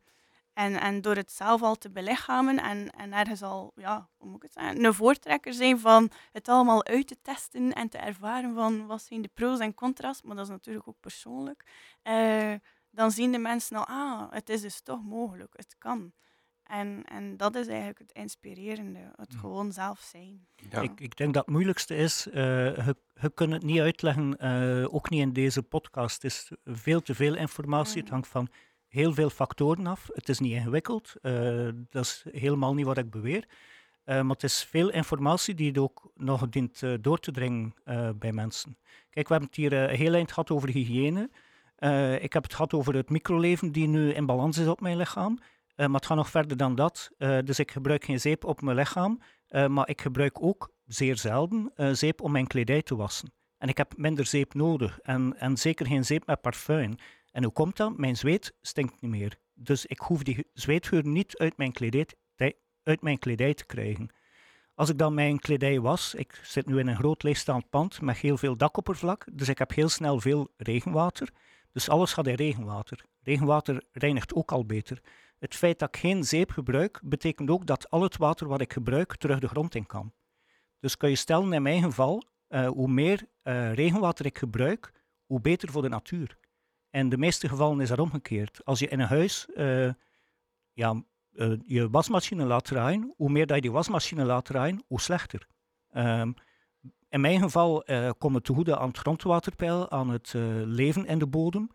en, 0.52 0.80
en 0.80 1.00
door 1.00 1.16
het 1.16 1.32
zelf 1.32 1.62
al 1.62 1.74
te 1.76 1.90
belichamen 1.90 2.58
en, 2.58 2.90
en 2.90 3.12
ergens 3.12 3.42
al, 3.42 3.72
ja, 3.74 4.08
hoe 4.16 4.28
moet 4.28 4.36
ik 4.36 4.42
het 4.42 4.52
zeggen, 4.52 4.84
een 4.84 4.94
voortrekker 4.94 5.54
zijn 5.54 5.78
van 5.78 6.10
het 6.32 6.48
allemaal 6.48 6.84
uit 6.84 7.06
te 7.06 7.16
testen 7.22 7.72
en 7.72 7.88
te 7.88 7.98
ervaren 7.98 8.54
van 8.54 8.86
wat 8.86 9.02
zijn 9.02 9.22
de 9.22 9.30
pro's 9.34 9.58
en 9.58 9.74
contra's, 9.74 10.22
maar 10.22 10.36
dat 10.36 10.44
is 10.44 10.50
natuurlijk 10.50 10.88
ook 10.88 11.00
persoonlijk, 11.00 11.66
eh, 12.02 12.52
dan 12.90 13.10
zien 13.10 13.32
de 13.32 13.38
mensen 13.38 13.76
al, 13.76 13.84
ah, 13.86 14.30
het 14.32 14.48
is 14.48 14.60
dus 14.60 14.80
toch 14.80 15.02
mogelijk, 15.02 15.52
het 15.56 15.74
kan. 15.78 16.12
En, 16.66 17.04
en 17.04 17.36
dat 17.36 17.54
is 17.54 17.66
eigenlijk 17.66 17.98
het 17.98 18.12
inspirerende, 18.12 19.12
het 19.16 19.32
Mm. 19.32 19.38
gewoon 19.38 19.72
zelf 19.72 20.00
zijn. 20.00 20.46
Ja. 20.70 20.80
Ik, 20.80 21.00
ik 21.00 21.16
denk 21.16 21.34
dat 21.34 21.44
het 21.44 21.54
moeilijkste 21.54 21.96
is, 21.96 22.26
eh, 22.30 22.76
je, 22.86 22.96
je 23.20 23.30
kunt 23.30 23.52
het 23.52 23.62
niet 23.62 23.80
uitleggen, 23.80 24.36
eh, 24.38 24.94
ook 24.94 25.10
niet 25.10 25.20
in 25.20 25.32
deze 25.32 25.62
podcast. 25.62 26.22
Het 26.22 26.32
is 26.32 26.50
veel 26.64 27.00
te 27.02 27.14
veel 27.14 27.34
informatie. 27.34 27.96
Het 27.96 28.06
Mm. 28.06 28.12
hangt 28.12 28.28
van 28.28 28.48
heel 28.88 29.12
veel 29.12 29.30
factoren 29.30 29.86
af. 29.86 30.08
Het 30.12 30.28
is 30.28 30.38
niet 30.38 30.52
ingewikkeld, 30.52 31.14
uh, 31.22 31.68
dat 31.90 32.04
is 32.04 32.24
helemaal 32.32 32.74
niet 32.74 32.86
wat 32.86 32.98
ik 32.98 33.10
beweer. 33.10 33.44
Uh, 34.04 34.14
maar 34.20 34.34
het 34.34 34.42
is 34.42 34.64
veel 34.64 34.90
informatie 34.90 35.54
die 35.54 35.68
het 35.68 35.78
ook 35.78 36.10
nog 36.14 36.48
dient 36.48 36.82
uh, 36.82 36.94
door 37.00 37.18
te 37.18 37.30
dringen 37.30 37.74
bij 38.18 38.32
mensen. 38.32 38.76
Kijk, 39.10 39.26
we 39.28 39.32
hebben 39.32 39.48
het 39.48 39.56
hier 39.58 39.72
een 39.72 39.96
heel 39.96 40.14
eind 40.14 40.28
gehad 40.32 40.50
over 40.50 40.68
hygiëne. 40.68 41.30
ik 42.20 42.32
heb 42.32 42.42
het 42.42 42.54
gehad 42.54 42.74
over 42.74 42.94
het 42.94 43.10
microleven 43.10 43.72
die 43.72 43.86
nu 43.88 44.12
in 44.12 44.26
balans 44.26 44.58
is 44.58 44.66
op 44.66 44.80
mijn 44.80 44.96
lichaam. 44.96 45.38
Maar 45.76 45.90
het 45.90 46.06
gaat 46.06 46.16
nog 46.16 46.30
verder 46.30 46.56
dan 46.56 46.74
dat. 46.74 47.10
dus 47.18 47.58
ik 47.58 47.70
gebruik 47.70 48.04
geen 48.04 48.20
zeep 48.20 48.44
op 48.44 48.60
mijn 48.60 48.76
lichaam. 48.76 49.20
maar 49.68 49.88
ik 49.88 50.00
gebruik 50.00 50.42
ook 50.42 50.72
zeer 50.84 51.16
zelden 51.16 51.72
zeep 51.92 52.20
om 52.20 52.32
mijn 52.32 52.46
kledij 52.46 52.82
te 52.82 52.96
wassen. 52.96 53.32
En 53.58 53.68
ik 53.68 53.76
heb 53.76 53.96
minder 53.96 54.26
zeep 54.26 54.54
nodig. 54.54 54.98
En, 54.98 55.38
en 55.38 55.56
zeker 55.56 55.86
geen 55.86 56.04
zeep 56.04 56.26
met 56.26 56.40
parfum. 56.40 56.94
En 57.30 57.42
hoe 57.42 57.52
komt 57.52 57.76
dat? 57.76 57.96
Mijn 57.96 58.16
zweet 58.16 58.54
stinkt 58.60 59.00
niet 59.00 59.10
meer. 59.10 59.38
Dus 59.54 59.86
ik 59.86 59.98
hoef 59.98 60.22
die 60.22 60.46
zweetgeur 60.52 61.06
niet 61.06 61.38
uit 61.38 61.56
mijn 61.56 61.72
kledij, 61.72 62.06
uit 62.82 63.02
mijn 63.02 63.18
kledij 63.18 63.54
te 63.54 63.66
krijgen. 63.66 64.10
Als 64.74 64.88
ik 64.88 64.98
dan 64.98 65.14
mijn 65.14 65.38
kledij 65.38 65.80
was, 65.80 66.14
ik 66.14 66.40
zit 66.42 66.66
nu 66.66 66.78
in 66.78 66.86
een 66.86 66.96
groot 66.96 67.22
leegstaand 67.22 67.70
pand 67.70 68.00
met 68.00 68.16
heel 68.16 68.36
veel 68.36 68.56
dakoppervlak, 68.56 69.26
dus 69.32 69.48
ik 69.48 69.58
heb 69.58 69.74
heel 69.74 69.88
snel 69.88 70.20
veel 70.20 70.52
regenwater. 70.56 71.28
Dus 71.72 71.88
alles 71.88 72.12
gaat 72.12 72.26
in 72.26 72.34
regenwater. 72.34 73.04
Regenwater 73.22 73.84
reinigt 73.92 74.34
ook 74.34 74.52
al 74.52 74.66
beter. 74.66 75.00
Het 75.42 75.54
feit 75.54 75.78
dat 75.78 75.88
ik 75.88 76.00
geen 76.00 76.24
zeep 76.24 76.50
gebruik, 76.50 77.00
betekent 77.04 77.50
ook 77.50 77.66
dat 77.66 77.90
al 77.90 78.02
het 78.02 78.16
water 78.16 78.48
wat 78.48 78.60
ik 78.60 78.72
gebruik 78.72 79.16
terug 79.16 79.38
de 79.38 79.48
grond 79.48 79.74
in 79.74 79.86
kan. 79.86 80.12
Dus 80.80 80.96
kan 80.96 81.08
je 81.08 81.16
stellen, 81.16 81.52
in 81.52 81.62
mijn 81.62 81.82
geval, 81.82 82.22
uh, 82.48 82.68
hoe 82.68 82.88
meer 82.88 83.26
uh, 83.44 83.72
regenwater 83.72 84.26
ik 84.26 84.38
gebruik, 84.38 84.92
hoe 85.26 85.40
beter 85.40 85.70
voor 85.70 85.82
de 85.82 85.88
natuur. 85.88 86.38
En 86.90 87.08
de 87.08 87.18
meeste 87.18 87.48
gevallen 87.48 87.80
is 87.80 87.88
dat 87.88 87.98
omgekeerd. 87.98 88.64
Als 88.64 88.78
je 88.78 88.88
in 88.88 89.00
een 89.00 89.06
huis 89.06 89.46
uh, 89.54 89.92
ja, 90.72 91.02
je 91.66 91.90
wasmachine 91.90 92.44
laat 92.44 92.64
draaien, 92.64 93.14
hoe 93.16 93.30
meer 93.30 93.46
dat 93.46 93.56
je 93.56 93.62
die 93.62 93.72
wasmachine 93.72 94.24
laat 94.24 94.44
draaien, 94.44 94.82
hoe 94.86 95.00
slechter. 95.00 95.46
Um, 95.92 96.34
in 97.08 97.20
mijn 97.20 97.40
geval 97.40 97.84
komt 98.18 98.34
het 98.34 98.44
te 98.44 98.54
goede 98.54 98.78
aan 98.78 98.88
het 98.88 98.98
grondwaterpeil, 98.98 99.90
aan 99.90 100.10
het 100.10 100.32
leven 100.64 101.06
in 101.06 101.18
de 101.18 101.26
bodem. 101.26 101.68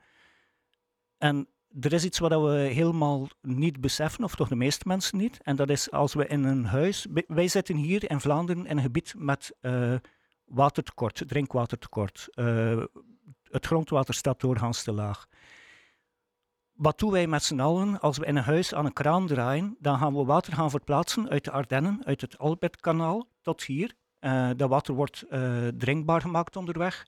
En 1.17 1.47
er 1.79 1.93
is 1.93 2.05
iets 2.05 2.19
wat 2.19 2.31
we 2.31 2.51
helemaal 2.51 3.27
niet 3.41 3.81
beseffen, 3.81 4.23
of 4.23 4.35
toch 4.35 4.47
de 4.47 4.55
meeste 4.55 4.87
mensen 4.87 5.17
niet. 5.17 5.39
En 5.41 5.55
dat 5.55 5.69
is 5.69 5.91
als 5.91 6.13
we 6.13 6.27
in 6.27 6.43
een 6.43 6.65
huis. 6.65 7.07
Wij 7.27 7.47
zitten 7.47 7.75
hier 7.75 8.09
in 8.09 8.19
Vlaanderen 8.19 8.65
in 8.65 8.77
een 8.77 8.83
gebied 8.83 9.13
met 9.17 9.57
watertekort, 10.47 11.23
drinkwatertekort. 11.27 12.27
Uh, 12.35 12.83
het 13.43 13.65
grondwater 13.65 14.13
staat 14.13 14.39
doorgaans 14.39 14.83
te 14.83 14.91
laag. 14.91 15.27
Wat 16.73 16.99
doen 16.99 17.11
wij 17.11 17.27
met 17.27 17.43
z'n 17.43 17.59
allen 17.59 17.99
als 17.99 18.17
we 18.17 18.25
in 18.25 18.35
een 18.35 18.43
huis 18.43 18.73
aan 18.73 18.85
een 18.85 18.93
kraan 18.93 19.27
draaien? 19.27 19.75
Dan 19.79 19.97
gaan 19.97 20.15
we 20.15 20.23
water 20.23 20.53
gaan 20.53 20.69
verplaatsen 20.69 21.29
uit 21.29 21.43
de 21.43 21.51
Ardennen, 21.51 22.05
uit 22.05 22.21
het 22.21 22.37
Albertkanaal 22.37 23.27
tot 23.41 23.63
hier. 23.63 23.93
Uh, 24.19 24.49
dat 24.55 24.69
water 24.69 24.93
wordt 24.93 25.25
drinkbaar 25.77 26.21
gemaakt 26.21 26.55
onderweg. 26.55 27.05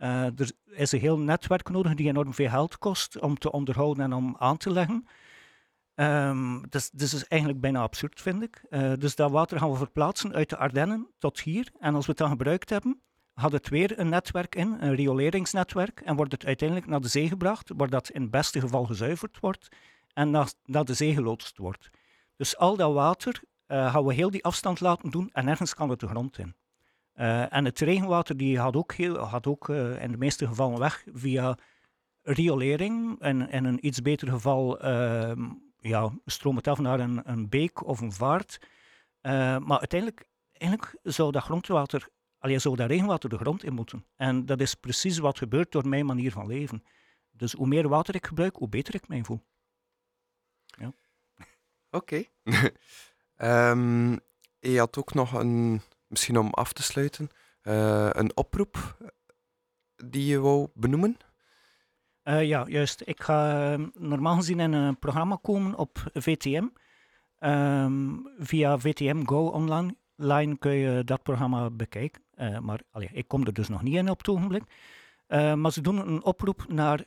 Uh, 0.00 0.24
er 0.24 0.50
is 0.70 0.92
een 0.92 1.00
heel 1.00 1.18
netwerk 1.18 1.68
nodig 1.68 1.94
die 1.94 2.08
enorm 2.08 2.34
veel 2.34 2.48
geld 2.48 2.78
kost 2.78 3.18
om 3.18 3.38
te 3.38 3.52
onderhouden 3.52 4.04
en 4.04 4.12
om 4.12 4.36
aan 4.38 4.56
te 4.56 4.70
leggen. 4.70 5.06
Um, 5.94 6.68
dus, 6.68 6.90
is 6.90 7.26
eigenlijk 7.28 7.60
bijna 7.60 7.80
absurd, 7.80 8.20
vind 8.20 8.42
ik. 8.42 8.64
Uh, 8.70 8.92
dus 8.98 9.14
dat 9.14 9.30
water 9.30 9.58
gaan 9.58 9.70
we 9.70 9.76
verplaatsen 9.76 10.32
uit 10.32 10.48
de 10.48 10.56
Ardennen 10.56 11.08
tot 11.18 11.40
hier. 11.40 11.68
En 11.78 11.94
als 11.94 12.04
we 12.04 12.10
het 12.10 12.20
dan 12.20 12.30
gebruikt 12.30 12.70
hebben, 12.70 13.00
gaat 13.34 13.52
het 13.52 13.68
weer 13.68 13.98
een 13.98 14.08
netwerk 14.08 14.54
in, 14.54 14.76
een 14.80 14.94
rioleringsnetwerk, 14.94 16.00
en 16.00 16.16
wordt 16.16 16.32
het 16.32 16.46
uiteindelijk 16.46 16.88
naar 16.88 17.00
de 17.00 17.08
zee 17.08 17.28
gebracht, 17.28 17.70
waar 17.76 17.88
dat 17.90 18.10
in 18.10 18.22
het 18.22 18.30
beste 18.30 18.60
geval 18.60 18.84
gezuiverd 18.84 19.40
wordt 19.40 19.68
en 20.12 20.30
naar, 20.30 20.52
naar 20.64 20.84
de 20.84 20.94
zee 20.94 21.14
geloodst 21.14 21.58
wordt. 21.58 21.90
Dus 22.36 22.56
al 22.56 22.76
dat 22.76 22.92
water 22.92 23.42
uh, 23.66 23.92
gaan 23.92 24.04
we 24.04 24.14
heel 24.14 24.30
die 24.30 24.44
afstand 24.44 24.80
laten 24.80 25.10
doen 25.10 25.30
en 25.32 25.48
ergens 25.48 25.74
kan 25.74 25.90
het 25.90 26.00
de 26.00 26.08
grond 26.08 26.38
in. 26.38 26.54
Uh, 27.20 27.54
en 27.54 27.64
het 27.64 27.78
regenwater 27.78 28.36
die 28.36 28.56
gaat 28.56 28.76
ook, 28.76 28.92
heel, 28.92 29.42
ook 29.42 29.68
uh, 29.68 30.02
in 30.02 30.10
de 30.10 30.18
meeste 30.18 30.46
gevallen 30.46 30.78
weg 30.78 31.04
via 31.12 31.58
riolering 32.22 33.20
en 33.20 33.50
in 33.50 33.64
een 33.64 33.86
iets 33.86 34.02
beter 34.02 34.28
geval 34.28 34.80
ehm, 34.80 35.48
ja, 35.78 36.12
stroomt 36.24 36.56
het 36.56 36.68
af 36.68 36.78
naar 36.78 37.00
een, 37.00 37.30
een 37.30 37.48
beek 37.48 37.86
of 37.86 38.00
een 38.00 38.12
vaart. 38.12 38.58
Uh, 39.22 39.58
maar 39.58 39.78
uiteindelijk 39.78 40.24
eigenlijk 40.52 40.98
zou 41.02 41.32
dat 41.32 41.42
grondwater, 41.42 42.08
allee, 42.38 42.58
zou 42.58 42.76
dat 42.76 42.88
regenwater 42.88 43.28
de 43.28 43.38
grond 43.38 43.64
in 43.64 43.74
moeten. 43.74 44.06
En 44.16 44.46
dat 44.46 44.60
is 44.60 44.74
precies 44.74 45.18
wat 45.18 45.38
gebeurt 45.38 45.72
door 45.72 45.88
mijn 45.88 46.06
manier 46.06 46.32
van 46.32 46.46
leven. 46.46 46.82
Dus 47.30 47.52
hoe 47.52 47.66
meer 47.66 47.88
water 47.88 48.14
ik 48.14 48.26
gebruik, 48.26 48.56
hoe 48.56 48.68
beter 48.68 48.94
ik 48.94 49.08
mij 49.08 49.24
voel. 49.24 49.44
Ja. 50.66 50.92
Oké. 51.90 52.24
Um, 53.36 54.20
je 54.58 54.78
had 54.78 54.98
ook 54.98 55.14
nog 55.14 55.32
een, 55.32 55.80
misschien 56.10 56.38
om 56.38 56.50
af 56.50 56.72
te 56.72 56.82
sluiten, 56.82 57.28
uh, 57.62 58.08
een 58.12 58.36
oproep 58.36 58.96
die 59.96 60.26
je 60.26 60.40
wou 60.40 60.68
benoemen? 60.74 61.16
Uh, 62.24 62.44
ja, 62.44 62.64
juist. 62.68 63.02
Ik 63.04 63.22
ga 63.22 63.72
uh, 63.78 63.86
normaal 63.94 64.36
gezien 64.36 64.60
in 64.60 64.72
een 64.72 64.98
programma 64.98 65.38
komen 65.42 65.74
op 65.74 65.98
VTM. 66.12 66.66
Ehm, 67.38 68.16
via 68.38 68.78
VTM 68.78 69.24
Go 69.24 69.46
online 69.46 70.56
kun 70.58 70.72
je 70.72 71.04
dat 71.04 71.22
programma 71.22 71.70
bekijken. 71.70 72.22
Uh, 72.34 72.58
maar 72.58 72.80
allee, 72.90 73.08
ik 73.12 73.28
kom 73.28 73.46
er 73.46 73.52
dus 73.52 73.68
nog 73.68 73.82
niet 73.82 73.94
in 73.94 74.10
op 74.10 74.18
het 74.18 74.28
ogenblik. 74.28 74.62
maar 75.28 75.72
ze 75.72 75.80
doen 75.80 76.08
een 76.08 76.24
oproep 76.24 76.64
naar 76.68 77.04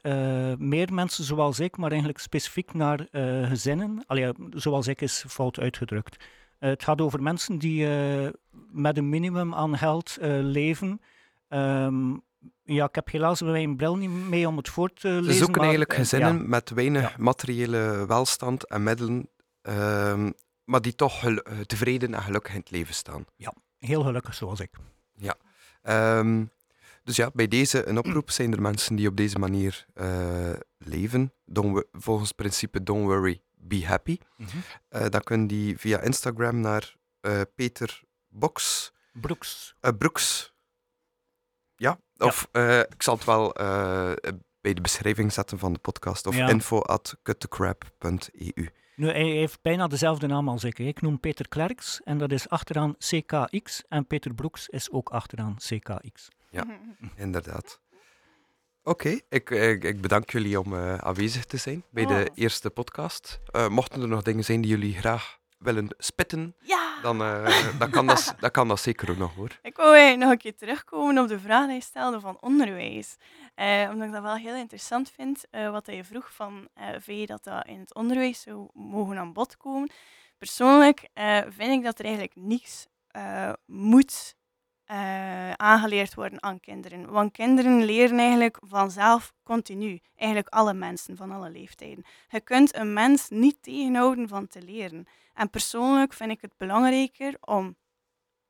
meer 0.59 0.93
mensen 0.93 1.23
zoals 1.23 1.59
ik, 1.59 1.77
maar 1.77 1.89
eigenlijk 1.89 2.19
specifiek 2.19 2.73
naar 2.73 3.07
gezinnen. 3.47 4.03
Allee, 4.07 4.31
zoals 4.49 4.87
ik 4.87 5.01
is 5.01 5.25
fout 5.27 5.59
uitgedrukt. 5.59 6.25
Het 6.69 6.83
gaat 6.83 7.01
over 7.01 7.21
mensen 7.21 7.57
die 7.57 7.87
met 8.71 8.97
een 8.97 9.09
minimum 9.09 9.53
aan 9.53 9.77
geld 9.77 10.17
leven. 10.41 11.01
Um, 11.49 12.23
ja, 12.63 12.85
ik 12.85 12.95
heb 12.95 13.11
helaas 13.11 13.41
mijn 13.41 13.75
bril 13.75 13.97
niet 13.97 14.09
mee 14.09 14.47
om 14.47 14.57
het 14.57 14.69
voor 14.69 14.93
te 14.93 15.07
lezen. 15.07 15.33
Ze 15.33 15.37
zoeken 15.37 15.61
eigenlijk 15.61 15.91
eh, 15.91 15.97
gezinnen 15.97 16.49
met 16.49 16.69
weinig 16.69 17.17
materiële 17.17 18.05
welstand 18.07 18.67
en 18.67 18.83
middelen, 18.83 19.29
uh, 19.61 20.29
maar 20.63 20.81
die 20.81 20.95
toch 20.95 21.23
eh, 21.23 21.59
tevreden 21.59 22.13
en 22.13 22.21
gelukkig 22.21 22.53
in 22.53 22.59
het 22.59 22.71
leven 22.71 22.93
staan. 22.93 23.25
Ja, 23.35 23.53
heel 23.79 24.03
gelukkig 24.03 24.33
zoals 24.33 24.59
ik. 24.59 24.69
Ja. 25.13 25.35
Um, 26.17 26.51
dus 27.03 27.15
ja, 27.15 27.31
bij 27.33 27.47
deze 27.47 27.87
een 27.87 27.97
oproep 27.97 28.31
zijn 28.31 28.51
er 28.51 28.61
mensen 28.61 28.95
die 28.95 29.07
op 29.07 29.17
deze 29.17 29.39
manier 29.39 29.85
uh, 29.95 30.53
leven. 30.77 31.33
Don't, 31.45 31.85
volgens 31.91 32.27
het 32.27 32.37
principe 32.37 32.83
Don't 32.83 33.05
worry, 33.05 33.41
be 33.63 33.85
happy. 33.85 34.17
Mm 34.37 34.47
-hmm. 34.47 35.09
dan 35.09 35.21
kunnen 35.23 35.47
die 35.47 35.77
via 35.77 35.99
Instagram 35.99 36.59
naar 36.59 36.95
Peter 37.55 38.01
Box. 38.27 38.91
Broeks. 39.13 39.75
Broeks. 39.97 40.53
Ja, 41.75 41.99
of 42.17 42.49
ik 42.89 43.03
zal 43.03 43.15
het 43.15 43.25
wel 43.25 43.53
bij 44.63 44.73
de 44.73 44.81
beschrijving 44.81 45.33
zetten 45.33 45.59
van 45.59 45.73
de 45.73 45.79
podcast. 45.79 46.27
Of 46.27 46.35
ja. 46.35 46.49
info 46.49 46.79
at 46.79 47.17
cutthecrap.eu. 47.23 48.69
Nu, 48.95 49.09
hij 49.09 49.29
heeft 49.29 49.61
bijna 49.61 49.87
dezelfde 49.87 50.27
naam 50.27 50.49
als 50.49 50.63
ik. 50.63 50.79
Ik 50.79 51.01
noem 51.01 51.19
Peter 51.19 51.47
Klerks 51.47 52.01
en 52.03 52.17
dat 52.17 52.31
is 52.31 52.49
achteraan 52.49 52.95
CKX. 52.97 53.83
En 53.87 54.07
Peter 54.07 54.33
Broeks 54.33 54.69
is 54.69 54.91
ook 54.91 55.09
achteraan 55.09 55.55
CKX. 55.55 56.29
Ja, 56.49 56.65
inderdaad. 57.15 57.79
Oké, 58.85 59.07
okay, 59.07 59.21
ik, 59.29 59.49
ik, 59.49 59.83
ik, 59.83 60.01
bedank 60.01 60.29
jullie 60.29 60.59
om 60.59 60.73
uh, 60.73 60.97
aanwezig 60.97 61.45
te 61.45 61.57
zijn 61.57 61.83
bij 61.89 62.03
oh. 62.03 62.09
de 62.09 62.31
eerste 62.35 62.69
podcast. 62.69 63.39
Uh, 63.55 63.67
mochten 63.67 64.01
er 64.01 64.07
nog 64.07 64.21
dingen 64.21 64.43
zijn 64.43 64.61
die 64.61 64.69
jullie 64.69 64.93
graag 64.93 65.39
willen 65.57 65.95
spitten, 65.97 66.55
ja. 66.59 67.01
dan, 67.01 67.21
uh, 67.21 67.79
dan, 67.79 67.89
kan 67.89 68.07
dat, 68.07 68.35
dat 68.39 68.51
kan 68.51 68.67
dat 68.67 68.79
zeker 68.79 69.09
ook 69.09 69.17
nog 69.17 69.35
hoor. 69.35 69.59
Ik 69.61 69.75
wou 69.75 70.17
nog 70.17 70.31
een 70.31 70.37
keer 70.37 70.55
terugkomen 70.55 71.17
op 71.17 71.27
de 71.27 71.39
vraag 71.39 71.65
die 71.65 71.75
je 71.75 71.81
stelde 71.81 72.19
van 72.19 72.37
onderwijs. 72.39 73.15
Omdat 73.91 74.07
ik 74.07 74.11
dat 74.11 74.21
wel 74.21 74.35
heel 74.35 74.55
interessant 74.55 75.11
vind, 75.11 75.45
wat 75.71 75.85
je 75.85 76.03
vroeg 76.03 76.33
van 76.33 76.67
vind 76.99 77.19
je 77.19 77.25
dat 77.25 77.43
dat 77.43 77.67
in 77.67 77.79
het 77.79 77.93
onderwijs 77.93 78.41
zou 78.41 78.67
mogen 78.73 79.17
aan 79.17 79.33
bod 79.33 79.57
komen. 79.57 79.89
Persoonlijk 80.37 81.09
vind 81.49 81.71
ik 81.71 81.83
dat 81.83 81.99
er 81.99 82.05
eigenlijk 82.05 82.35
niets 82.35 82.87
moet 83.65 84.35
uh, 84.91 85.51
aangeleerd 85.51 86.13
worden 86.13 86.43
aan 86.43 86.59
kinderen. 86.59 87.11
Want 87.11 87.31
kinderen 87.31 87.83
leren 87.83 88.19
eigenlijk 88.19 88.57
vanzelf 88.61 89.33
continu. 89.43 90.01
Eigenlijk 90.15 90.53
alle 90.53 90.73
mensen 90.73 91.17
van 91.17 91.31
alle 91.31 91.49
leeftijden. 91.49 92.05
Je 92.29 92.39
kunt 92.39 92.75
een 92.75 92.93
mens 92.93 93.29
niet 93.29 93.57
tegenhouden 93.61 94.27
van 94.27 94.47
te 94.47 94.61
leren. 94.61 95.05
En 95.33 95.49
persoonlijk 95.49 96.13
vind 96.13 96.31
ik 96.31 96.41
het 96.41 96.57
belangrijker 96.57 97.37
om 97.39 97.75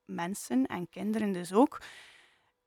mensen 0.06 0.66
en 0.66 0.90
kinderen 0.90 1.32
dus 1.32 1.54
ook 1.54 1.82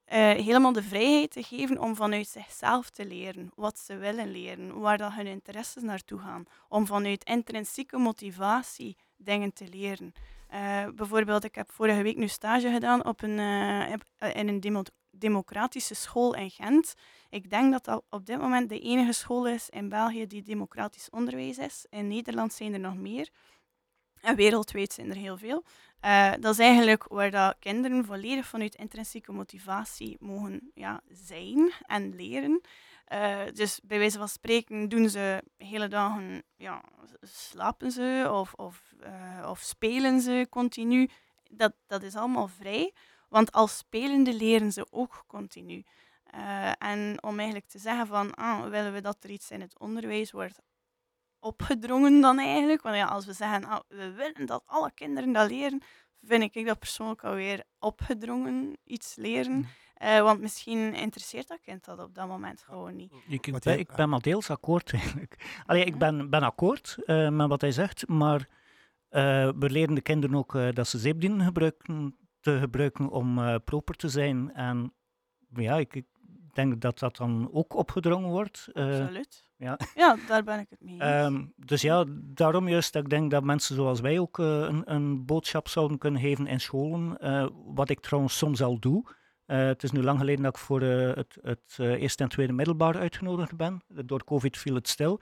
uh, 0.07 0.15
helemaal 0.31 0.73
de 0.73 0.83
vrijheid 0.83 1.31
te 1.31 1.43
geven 1.43 1.79
om 1.79 1.97
vanuit 1.97 2.29
zichzelf 2.29 2.91
te 2.91 3.07
leren 3.07 3.51
wat 3.55 3.79
ze 3.79 3.97
willen 3.97 4.31
leren, 4.31 4.79
waar 4.81 4.99
dat 4.99 5.13
hun 5.13 5.27
interesses 5.27 5.83
naartoe 5.83 6.19
gaan, 6.19 6.45
om 6.69 6.87
vanuit 6.87 7.25
intrinsieke 7.25 7.99
motivatie 7.99 8.97
dingen 9.17 9.53
te 9.53 9.69
leren. 9.69 10.13
Uh, 10.57 10.87
bijvoorbeeld, 10.95 11.45
ik 11.45 11.55
heb 11.55 11.73
vorige 11.73 12.03
week 12.03 12.17
nu 12.17 12.29
stage 12.29 12.71
gedaan 12.71 13.05
op 13.05 13.23
een, 13.23 13.39
uh, 13.39 13.93
in 14.35 14.49
een 14.49 14.87
democratische 15.11 15.95
school 15.95 16.35
in 16.35 16.51
Gent. 16.51 16.95
Ik 17.31 17.51
denk 17.51 17.73
dat 17.73 17.85
dat 17.85 18.05
op 18.11 18.27
dit 18.27 18.39
moment 18.39 18.69
de 18.69 18.81
enige 18.81 19.13
school 19.13 19.47
is 19.47 19.69
in 19.69 19.89
België 19.89 20.27
die 20.27 20.43
democratisch 20.43 21.11
onderwijs 21.11 21.59
is. 21.59 21.87
In 21.91 22.09
Nederland 22.09 22.53
zijn 22.53 22.73
er 22.73 22.81
nog 22.81 22.97
meer. 22.97 23.29
En 24.21 24.37
wereldwijd 24.37 24.93
zijn 24.93 25.11
er 25.11 25.17
heel 25.17 25.37
veel. 25.37 25.65
Dat 26.41 26.53
is 26.53 26.59
eigenlijk 26.59 27.05
waar 27.09 27.31
dat 27.31 27.57
kinderen 27.59 28.05
volledig 28.05 28.47
vanuit 28.47 28.75
intrinsieke 28.75 29.33
motivatie 29.33 30.17
mogen 30.21 30.71
ja, 30.75 31.01
zijn 31.09 31.73
en 31.87 32.15
leren. 32.15 32.61
Uh, 33.13 33.41
dus 33.53 33.81
bij 33.83 33.99
wijze 33.99 34.19
van 34.19 34.29
spreken 34.29 34.89
doen 34.89 35.09
ze 35.09 35.43
hele 35.57 35.89
dagen, 35.89 36.43
ja, 36.57 36.83
slapen 37.21 37.91
ze 37.91 38.29
of, 38.33 38.53
of, 38.55 38.93
uh, 39.01 39.49
of 39.49 39.61
spelen 39.61 40.21
ze 40.21 40.47
continu. 40.51 41.09
Dat, 41.51 41.73
dat 41.87 42.03
is 42.03 42.17
allemaal 42.17 42.49
vrij, 42.49 42.93
want 43.29 43.53
als 43.53 43.77
spelende 43.77 44.35
leren 44.35 44.73
ze 44.73 44.87
ook 44.91 45.25
continu. 45.27 45.85
Uh, 46.35 46.73
en 46.79 47.23
om 47.23 47.37
eigenlijk 47.37 47.69
te 47.69 47.79
zeggen 47.79 48.07
van, 48.07 48.35
ah, 48.35 48.69
willen 48.69 48.93
we 48.93 49.01
dat 49.01 49.25
er 49.25 49.31
iets 49.31 49.51
in 49.51 49.61
het 49.61 49.79
onderwijs 49.79 50.31
wordt 50.31 50.61
opgedrongen 51.39 52.21
dan 52.21 52.39
eigenlijk? 52.39 52.83
Want 52.83 52.97
ja, 52.97 53.07
als 53.07 53.27
we 53.27 53.33
zeggen, 53.33 53.65
ah, 53.65 53.81
we 53.89 54.13
willen 54.13 54.47
dat 54.47 54.63
alle 54.67 54.93
kinderen 54.93 55.33
dat 55.33 55.51
leren, 55.51 55.83
vind 56.23 56.57
ik 56.57 56.67
dat 56.67 56.79
persoonlijk 56.79 57.25
alweer 57.25 57.65
opgedrongen 57.79 58.77
iets 58.85 59.15
leren. 59.15 59.69
Uh, 60.03 60.21
want 60.21 60.41
misschien 60.41 60.95
interesseert 60.95 61.49
dat 61.49 61.61
kind 61.61 61.85
dat 61.85 61.99
op 61.99 62.15
dat 62.15 62.29
moment 62.29 62.63
gewoon 62.63 62.97
niet. 62.97 63.13
Ik, 63.29 63.47
ik, 63.47 63.59
ben, 63.59 63.79
ik 63.79 63.93
ben 63.97 64.09
maar 64.09 64.21
deels 64.21 64.51
akkoord 64.51 64.93
eigenlijk. 65.01 65.63
Allee, 65.67 65.85
ik 65.85 65.99
ben, 65.99 66.31
ben 66.31 66.43
akkoord 66.43 66.97
uh, 67.07 67.29
met 67.29 67.49
wat 67.49 67.61
hij 67.61 67.73
zegt, 67.73 68.09
maar 68.09 68.41
uh, 68.41 69.51
we 69.59 69.71
leren 69.71 69.95
de 69.95 70.01
kinderen 70.01 70.37
ook 70.37 70.59
dat 70.75 70.89
ze 70.89 70.99
zeepdienen 70.99 71.41
gebruiken, 71.47 72.17
te 72.41 72.59
gebruiken 72.59 73.09
om 73.09 73.61
proper 73.65 73.95
te 73.95 74.09
zijn. 74.09 74.55
En 74.55 74.93
ja, 75.55 75.77
ik, 75.77 75.95
ik, 75.95 76.05
denk 76.53 76.81
dat 76.81 76.99
dat 76.99 77.17
dan 77.17 77.49
ook 77.53 77.75
opgedrongen 77.75 78.31
wordt. 78.31 78.69
Absoluut. 78.73 79.45
Ja. 79.57 79.79
ja, 79.95 80.17
daar 80.29 80.45
ben 80.45 80.59
ik 80.59 80.67
het 80.71 80.81
mee 80.81 81.01
eens. 81.01 81.27
Um, 81.27 81.53
dus 81.57 81.83
ja, 81.83 82.05
daarom 82.09 82.69
juist 82.69 82.93
dat 82.93 83.03
ik 83.03 83.11
denk 83.11 83.31
dat 83.31 83.45
mensen 83.45 83.75
zoals 83.75 84.01
wij 84.01 84.19
ook 84.19 84.39
een, 84.39 84.83
een, 84.93 85.25
boodschap 85.25 85.69
zouden 85.69 85.99
kunnen 85.99 86.21
geven 86.21 86.47
in 86.47 86.61
scholen. 86.61 87.19
wat 87.75 87.89
ik 87.89 88.01
trouwens 88.01 88.37
soms 88.37 88.63
al 88.63 88.79
doe. 88.79 89.05
Uh, 89.47 89.67
het 89.67 89.83
is 89.83 89.91
nu 89.91 90.03
lang 90.03 90.19
geleden 90.19 90.43
dat 90.43 90.57
ik 90.57 90.63
voor 90.63 90.83
uh, 90.83 91.15
het, 91.15 91.39
het 91.43 91.77
uh, 91.81 92.03
eerste 92.03 92.23
en 92.23 92.29
tweede 92.29 92.53
middelbaar 92.53 92.99
uitgenodigd 92.99 93.57
ben. 93.57 93.83
Door 93.89 94.25
COVID 94.25 94.59
viel 94.59 94.75
het 94.75 94.89
stil. 94.89 95.21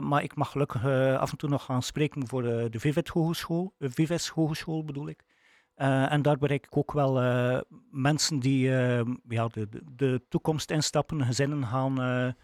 maar 0.00 0.22
ik 0.22 0.34
mag 0.34 0.50
gelukkig 0.50 0.84
af 1.18 1.30
en 1.30 1.36
toe 1.36 1.48
nog 1.48 1.64
gaan 1.64 1.82
spreken 1.82 2.28
voor 2.28 2.42
de 2.42 2.78
Vivet 2.80 3.08
Hogeschool, 3.08 3.74
Vives 3.78 4.28
Hogeschool 4.28 4.84
bedoel 4.84 5.08
ik. 5.08 5.24
en 5.74 6.22
daar 6.22 6.38
bereik 6.38 6.66
ik 6.66 6.76
ook 6.76 6.92
wel 6.92 7.12
mensen 7.90 8.38
die 8.38 8.68
ja, 9.28 9.48
de, 9.48 9.68
de, 9.96 10.22
toekomst 10.28 10.70
instappen, 10.70 11.24
gezinnen 11.24 11.66
gaan 11.66 12.34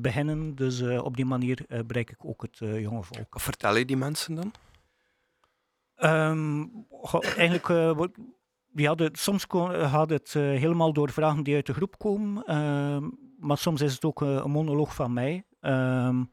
beginnen. 0.00 0.54
Dus 0.54 0.82
op 0.82 1.16
die 1.16 1.24
manier 1.24 1.64
bereik 1.86 2.10
ik 2.10 2.24
ook 2.24 2.42
het 2.42 2.58
jonge 2.58 3.02
volk. 3.02 3.40
Vertel 3.40 3.76
je 3.76 3.84
die 3.84 3.96
mensen 3.96 4.34
dan? 4.34 4.52
Um, 6.00 6.86
eigenlijk 7.36 7.68
ja, 8.74 8.94
de, 8.94 9.08
soms 9.12 9.44
gaat 9.48 10.10
het 10.10 10.34
uh, 10.34 10.42
helemaal 10.42 10.92
door 10.92 11.10
vragen 11.10 11.42
die 11.42 11.54
uit 11.54 11.66
de 11.66 11.74
groep 11.74 11.98
komen, 11.98 12.42
uh, 12.46 13.08
maar 13.38 13.58
soms 13.58 13.80
is 13.80 13.94
het 13.94 14.04
ook 14.04 14.22
uh, 14.22 14.28
een 14.28 14.50
monoloog 14.50 14.94
van 14.94 15.12
mij. 15.12 15.44
Ehm, 15.60 16.24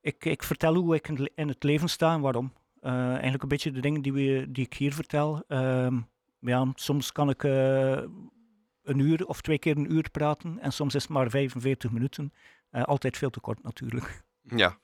ik, 0.00 0.24
ik, 0.24 0.42
vertel 0.42 0.74
hoe 0.74 0.94
ik 0.94 1.08
in 1.34 1.48
het 1.48 1.62
leven 1.62 1.88
sta 1.88 2.14
en 2.14 2.20
waarom. 2.20 2.52
Eh, 2.80 3.10
eigenlijk 3.10 3.42
een 3.42 3.48
beetje 3.48 3.70
de 3.70 3.80
dingen 3.80 4.02
die, 4.02 4.12
we, 4.12 4.46
die 4.48 4.64
ik 4.64 4.74
hier 4.74 4.94
vertel. 4.94 5.42
Ehm, 5.48 6.00
ja, 6.38 6.72
soms 6.74 7.12
kan 7.12 7.30
ik 7.30 7.42
een 8.82 8.98
uur 8.98 9.26
of 9.26 9.40
twee 9.40 9.58
keer 9.58 9.76
een 9.76 9.92
uur 9.92 10.10
praten 10.10 10.58
en 10.58 10.72
soms 10.72 10.94
is 10.94 11.02
het 11.02 11.10
maar 11.10 11.30
45 11.30 11.90
minuten. 11.90 12.32
altijd 12.70 13.16
veel 13.16 13.30
te 13.30 13.40
kort 13.40 13.62
natuurlijk. 13.62 14.22
Ja. 14.42 14.78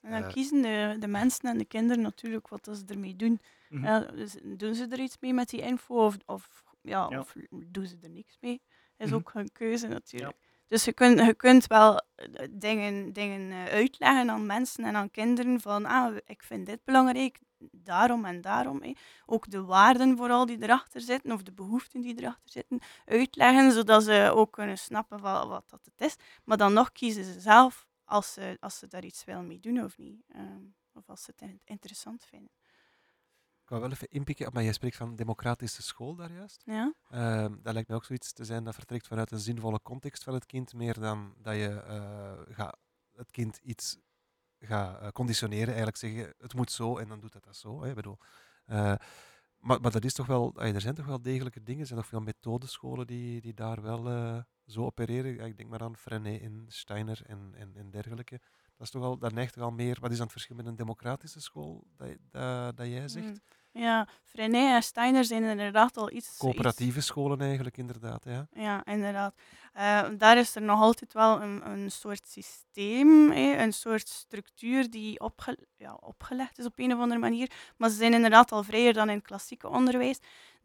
En 0.00 0.10
dan 0.10 0.32
kiezen 0.32 0.62
de, 0.62 0.96
de 0.98 1.08
mensen 1.08 1.50
en 1.50 1.58
de 1.58 1.64
kinderen 1.64 2.02
natuurlijk 2.02 2.48
wat 2.48 2.68
ze 2.72 2.82
ermee 2.86 3.16
doen. 3.16 3.40
Mm 3.68 3.84
-hmm. 3.84 4.16
dus 4.16 4.36
doen 4.42 4.74
ze 4.74 4.86
er 4.86 5.00
iets 5.00 5.16
mee 5.20 5.34
met 5.34 5.48
die 5.48 5.60
info 5.60 6.04
of, 6.04 6.16
of, 6.26 6.64
ja, 6.82 7.06
ja. 7.10 7.18
of 7.18 7.34
doen 7.50 7.86
ze 7.86 7.96
er 8.02 8.10
niks 8.10 8.36
mee? 8.40 8.62
is 8.98 9.06
mm 9.06 9.12
-hmm. 9.12 9.14
ook 9.14 9.32
hun 9.32 9.52
keuze 9.52 9.88
natuurlijk. 9.88 10.36
Ja. 10.40 10.46
Dus 10.68 10.84
je 10.84 10.92
kunt, 10.92 11.20
je 11.20 11.34
kunt 11.34 11.66
wel 11.66 12.00
dingen, 12.50 13.12
dingen 13.12 13.68
uitleggen 13.68 14.30
aan 14.30 14.46
mensen 14.46 14.84
en 14.84 14.96
aan 14.96 15.10
kinderen 15.10 15.60
van 15.60 15.86
ah, 15.86 16.16
ik 16.26 16.42
vind 16.42 16.66
dit 16.66 16.84
belangrijk, 16.84 17.38
daarom 17.70 18.24
en 18.24 18.40
daarom. 18.40 18.82
Hé. 18.82 18.92
Ook 19.26 19.50
de 19.50 19.62
waarden 19.62 20.16
vooral 20.16 20.46
die 20.46 20.62
erachter 20.62 21.00
zitten, 21.00 21.32
of 21.32 21.42
de 21.42 21.52
behoeften 21.52 22.00
die 22.00 22.18
erachter 22.18 22.50
zitten, 22.50 22.80
uitleggen, 23.04 23.72
zodat 23.72 24.02
ze 24.04 24.30
ook 24.34 24.52
kunnen 24.52 24.78
snappen 24.78 25.20
wat, 25.20 25.48
wat 25.48 25.70
dat 25.70 25.84
het 25.84 26.00
is. 26.00 26.16
Maar 26.44 26.56
dan 26.56 26.72
nog 26.72 26.92
kiezen 26.92 27.24
ze 27.24 27.40
zelf 27.40 27.86
als 28.04 28.32
ze, 28.32 28.56
als 28.60 28.78
ze 28.78 28.86
daar 28.86 29.04
iets 29.04 29.24
willen 29.24 29.46
mee 29.46 29.60
doen 29.60 29.84
of 29.84 29.98
niet. 29.98 30.22
Um, 30.36 30.74
of 30.98 31.08
als 31.08 31.22
ze 31.22 31.32
het 31.36 31.50
interessant 31.64 32.24
vinden. 32.24 32.50
Ik 33.68 33.74
wou 33.74 33.86
wel 33.86 33.96
even 33.96 34.10
inpikken, 34.10 34.50
maar 34.52 34.62
jij 34.62 34.72
spreekt 34.72 34.96
van 34.96 35.16
democratische 35.16 35.82
school 35.82 36.14
daar 36.14 36.32
juist. 36.32 36.62
Ja. 36.64 36.94
Uh, 37.10 37.46
dat 37.62 37.72
lijkt 37.72 37.88
mij 37.88 37.96
ook 37.96 38.04
zoiets 38.04 38.32
te 38.32 38.44
zijn 38.44 38.64
dat 38.64 38.74
vertrekt 38.74 39.06
vanuit 39.06 39.30
een 39.30 39.38
zinvolle 39.38 39.80
context 39.82 40.24
van 40.24 40.34
het 40.34 40.46
kind, 40.46 40.74
meer 40.74 41.00
dan 41.00 41.34
dat 41.38 41.54
je 41.54 41.84
uh, 41.88 42.54
ga, 42.54 42.74
het 43.12 43.30
kind 43.30 43.58
iets 43.62 43.98
gaat 44.58 45.02
uh, 45.02 45.08
conditioneren. 45.08 45.66
Eigenlijk 45.66 45.96
zeggen, 45.96 46.34
het 46.38 46.54
moet 46.54 46.70
zo 46.70 46.98
en 46.98 47.08
dan 47.08 47.20
doet 47.20 47.34
het 47.34 47.44
dat 47.44 47.56
zo. 47.56 47.82
Hè. 47.82 47.88
Ik 47.88 47.94
bedoel, 47.94 48.18
eh, 48.66 48.94
maar, 49.58 49.80
maar 49.80 49.90
dat 49.90 50.04
is 50.04 50.12
toch 50.12 50.26
wel, 50.26 50.54
er 50.54 50.80
zijn 50.80 50.94
toch 50.94 51.06
wel 51.06 51.22
degelijke 51.22 51.62
dingen. 51.62 51.80
Er 51.80 51.86
zijn 51.86 51.98
nog 51.98 52.08
veel 52.08 52.20
methodescholen 52.20 53.06
die, 53.06 53.40
die 53.40 53.54
daar 53.54 53.82
wel 53.82 54.02
zo 54.66 54.84
opereren. 54.84 55.46
Ik 55.46 55.56
denk 55.56 55.68
maar 55.68 55.82
aan 55.82 55.96
Frenet 55.96 56.40
en 56.40 56.64
Steiner 56.68 57.20
en, 57.26 57.54
en, 57.56 57.76
en 57.76 57.90
dergelijke. 57.90 58.40
Dat, 58.76 58.86
is 58.86 58.90
toch 58.90 59.02
al, 59.02 59.18
dat 59.18 59.32
neigt 59.32 59.52
toch 59.52 59.64
al 59.64 59.70
meer. 59.70 59.98
Wat 60.00 60.10
is 60.10 60.16
dan 60.16 60.24
het 60.24 60.32
verschil 60.32 60.56
met 60.56 60.66
een 60.66 60.76
democratische 60.76 61.40
school 61.40 61.86
dat, 61.96 62.16
dat, 62.30 62.76
dat 62.76 62.86
jij 62.86 63.08
zegt? 63.08 63.26
Mm. 63.26 63.40
Ja, 63.78 64.08
Frenet 64.24 64.74
en 64.74 64.82
Steiner 64.82 65.24
zijn 65.24 65.44
inderdaad 65.44 65.96
al 65.96 66.12
iets... 66.12 66.36
Coöperatieve 66.36 67.00
scholen 67.00 67.40
eigenlijk, 67.40 67.76
inderdaad. 67.76 68.24
Ja, 68.24 68.46
ja 68.52 68.84
inderdaad. 68.84 69.34
Uh, 69.76 70.04
daar 70.18 70.38
is 70.38 70.54
er 70.54 70.62
nog 70.62 70.80
altijd 70.80 71.12
wel 71.12 71.42
een, 71.42 71.70
een 71.70 71.90
soort 71.90 72.28
systeem, 72.28 73.32
een 73.32 73.72
soort 73.72 74.08
structuur 74.08 74.90
die 74.90 75.20
opge 75.20 75.58
ja, 75.76 75.94
opgelegd 76.00 76.58
is 76.58 76.64
op 76.64 76.78
een 76.78 76.92
of 76.92 77.00
andere 77.00 77.20
manier. 77.20 77.50
Maar 77.76 77.90
ze 77.90 77.96
zijn 77.96 78.14
inderdaad 78.14 78.52
al 78.52 78.62
vrijer 78.62 78.92
dan 78.92 79.08
in 79.08 79.16
het 79.16 79.26
klassieke 79.26 79.68
onderwijs. 79.68 80.18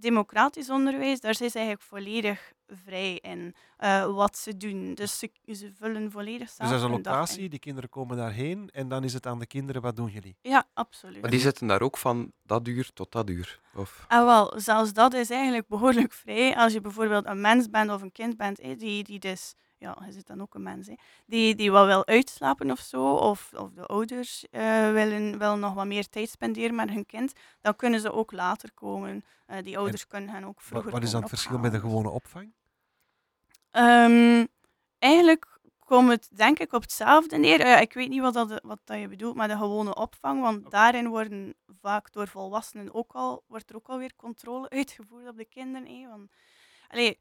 Democratisch 0.04 0.70
onderwijs, 0.70 1.20
daar 1.20 1.36
zijn 1.36 1.50
ze 1.50 1.58
eigenlijk 1.58 1.88
volledig 1.88 2.54
vrij 2.86 3.16
in 3.22 3.56
uh, 3.80 4.06
wat 4.16 4.38
ze 4.38 4.58
doen. 4.58 4.94
Dus 4.94 5.20
ze, 5.20 5.32
ze 5.46 5.72
vullen 5.80 6.12
volledig 6.12 6.50
samen. 6.50 6.72
Dus 6.72 6.82
dat 6.82 6.90
is 6.90 6.96
een 6.96 7.04
locatie, 7.04 7.50
die 7.50 7.60
kinderen 7.60 7.90
komen 7.90 8.18
daarheen 8.18 8.70
en 8.74 8.88
dan 8.88 9.04
is 9.04 9.14
het 9.14 9.26
aan 9.26 9.40
de 9.40 9.46
kinderen, 9.46 9.82
wat 9.82 9.96
doen 9.96 10.10
jullie? 10.10 10.36
Ja, 10.42 10.66
absoluut. 10.74 11.22
Maar 11.22 11.30
die 11.30 11.40
zitten 11.40 11.68
daar 11.68 11.82
ook 11.82 11.98
van 11.98 12.32
dat 12.44 12.68
uur 12.68 12.90
tot 12.94 13.12
dat 13.12 13.30
uur? 13.30 13.60
Of? 13.76 14.06
Ah, 14.08 14.26
wel, 14.26 14.54
zelfs 14.60 14.94
dat 14.94 15.14
is 15.14 15.30
eigenlijk 15.30 15.68
behoorlijk 15.68 16.14
vrij. 16.14 16.56
Als 16.56 16.74
je 16.74 16.82
bijvoorbeeld 16.82 17.26
een 17.26 17.42
mens 17.42 17.70
bent 17.70 17.92
of 17.92 18.02
een 18.02 18.12
kind 18.12 18.38
bent, 18.38 18.62
hé, 18.62 18.76
die, 18.76 19.04
die 19.04 19.20
dus 19.20 19.54
ja, 19.84 19.98
je 20.06 20.12
zit 20.12 20.28
dan 20.28 20.42
ook 20.42 20.56
een 20.56 20.64
mens, 20.64 20.88
hè, 20.88 20.94
die, 21.26 21.56
die 21.56 21.72
wat 21.72 21.86
wil 21.86 22.06
uitslapen 22.06 22.72
of 22.72 22.80
zo, 22.80 23.14
of, 23.14 23.52
of 23.54 23.72
de 23.72 23.86
ouders 23.86 24.46
uh, 24.52 24.92
willen 24.92 25.38
wel 25.38 25.58
nog 25.58 25.74
wat 25.74 25.86
meer 25.86 26.10
tijd 26.10 26.30
spenderen 26.30 26.76
met 26.76 26.90
hun 26.90 27.06
kind, 27.06 27.34
dan 27.62 27.76
kunnen 27.76 28.00
ze 28.00 28.12
ook 28.12 28.32
later 28.32 28.72
komen. 28.74 29.24
Uh, 29.48 29.58
die 29.64 29.78
ouders 29.78 30.02
en 30.02 30.08
kunnen 30.08 30.30
hen 30.30 30.44
ook 30.44 30.62
vroeger 30.62 30.92
Wat 30.92 31.04
is 31.04 31.12
dan 31.12 31.22
het 31.22 31.30
verschil 31.30 31.58
met 31.58 31.72
de 31.72 31.80
gewone 31.80 32.10
opvang? 32.10 32.54
Um, 33.72 34.48
eigenlijk 35.00 35.60
komt 35.80 36.10
het 36.10 36.30
denk 36.32 36.60
ik 36.60 36.74
op 36.74 36.82
hetzelfde 36.82 37.38
neer. 37.38 37.66
Uh, 37.66 37.82
ik 37.82 37.94
weet 37.94 38.10
niet 38.10 38.22
wat, 38.22 38.34
dat, 38.34 38.60
wat 38.64 38.80
dat 38.84 39.00
je 39.00 39.08
bedoelt 39.08 39.36
met 39.36 39.50
de 39.50 39.58
gewone 39.58 39.96
opvang, 39.96 40.42
want 40.42 40.72
daarin 40.72 41.08
worden 41.08 41.56
vaak 41.82 42.12
door 42.12 42.28
volwassenen 42.28 42.94
ook 42.94 43.12
al, 43.14 43.44
wordt 43.48 43.70
er 43.70 43.76
ook 43.76 43.88
alweer 43.88 44.16
controle 44.16 44.70
uitgevoerd 44.70 45.28
op 45.28 45.38
de 45.38 45.46
kinderen. 45.46 45.88
Hè, 45.88 46.08
want, 46.08 46.32
allee, 46.88 47.20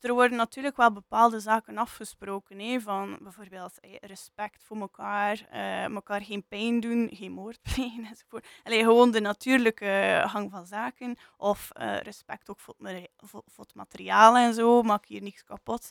er 0.00 0.12
worden 0.12 0.36
natuurlijk 0.36 0.76
wel 0.76 0.92
bepaalde 0.92 1.40
zaken 1.40 1.78
afgesproken, 1.78 2.80
van 2.80 3.18
bijvoorbeeld 3.22 3.78
respect 4.00 4.62
voor 4.62 4.76
elkaar, 4.76 5.48
elkaar 5.94 6.22
geen 6.22 6.46
pijn 6.48 6.80
doen, 6.80 7.08
geen 7.12 7.32
moord 7.32 7.62
plegen 7.74 8.04
enzovoort. 8.04 8.46
Allee, 8.62 8.82
gewoon 8.82 9.10
de 9.10 9.20
natuurlijke 9.20 10.22
gang 10.26 10.50
van 10.50 10.66
zaken, 10.66 11.16
of 11.36 11.70
uh, 11.80 12.00
respect 12.00 12.50
ook 12.50 12.60
voor 12.60 12.74
het, 12.78 13.10
voor 13.16 13.64
het, 13.64 13.74
materiaal 13.74 14.36
en 14.36 14.54
zo, 14.54 14.82
maak 14.82 15.06
hier 15.06 15.22
niks 15.22 15.44
kapot. 15.44 15.90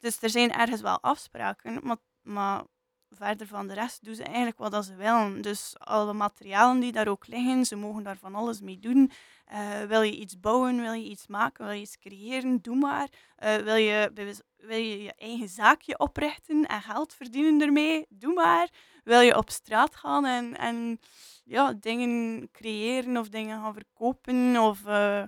Dus 0.00 0.22
er 0.22 0.30
zijn 0.30 0.52
ergens 0.52 0.80
wel 0.80 1.00
afspraken, 1.00 1.80
maar, 1.82 1.96
maar 2.22 2.62
verder 3.10 3.46
van 3.46 3.66
de 3.66 3.74
rest 3.74 4.04
doen 4.04 4.14
ze 4.14 4.22
eigenlijk 4.22 4.58
wat 4.58 4.84
ze 4.84 4.94
willen. 4.94 5.42
Dus 5.42 5.74
alle 5.78 6.12
materialen 6.12 6.80
die 6.80 6.92
daar 6.92 7.08
ook 7.08 7.26
liggen, 7.26 7.64
ze 7.64 7.76
mogen 7.76 8.02
daar 8.02 8.16
van 8.16 8.34
alles 8.34 8.60
mee 8.60 8.78
doen. 8.78 9.10
Uh, 9.52 9.82
wil 9.82 10.02
je 10.02 10.16
iets 10.16 10.40
bouwen, 10.40 10.80
wil 10.80 10.92
je 10.92 11.08
iets 11.08 11.26
maken, 11.26 11.64
wil 11.64 11.74
je 11.74 11.80
iets 11.80 11.98
creëren, 11.98 12.62
doe 12.62 12.76
maar. 12.76 13.08
Uh, 13.38 13.56
wil, 13.56 13.74
je, 13.74 14.10
wil 14.56 14.76
je 14.76 15.02
je 15.02 15.14
eigen 15.14 15.48
zaakje 15.48 15.98
oprichten 15.98 16.66
en 16.66 16.82
geld 16.82 17.14
verdienen 17.14 17.60
ermee, 17.60 18.06
doe 18.08 18.34
maar. 18.34 18.68
Wil 19.04 19.20
je 19.20 19.36
op 19.36 19.50
straat 19.50 19.96
gaan 19.96 20.24
en, 20.26 20.56
en 20.56 21.00
ja, 21.44 21.72
dingen 21.72 22.48
creëren 22.52 23.16
of 23.16 23.28
dingen 23.28 23.60
gaan 23.60 23.74
verkopen 23.74 24.56
of 24.56 24.86
uh, 24.86 25.22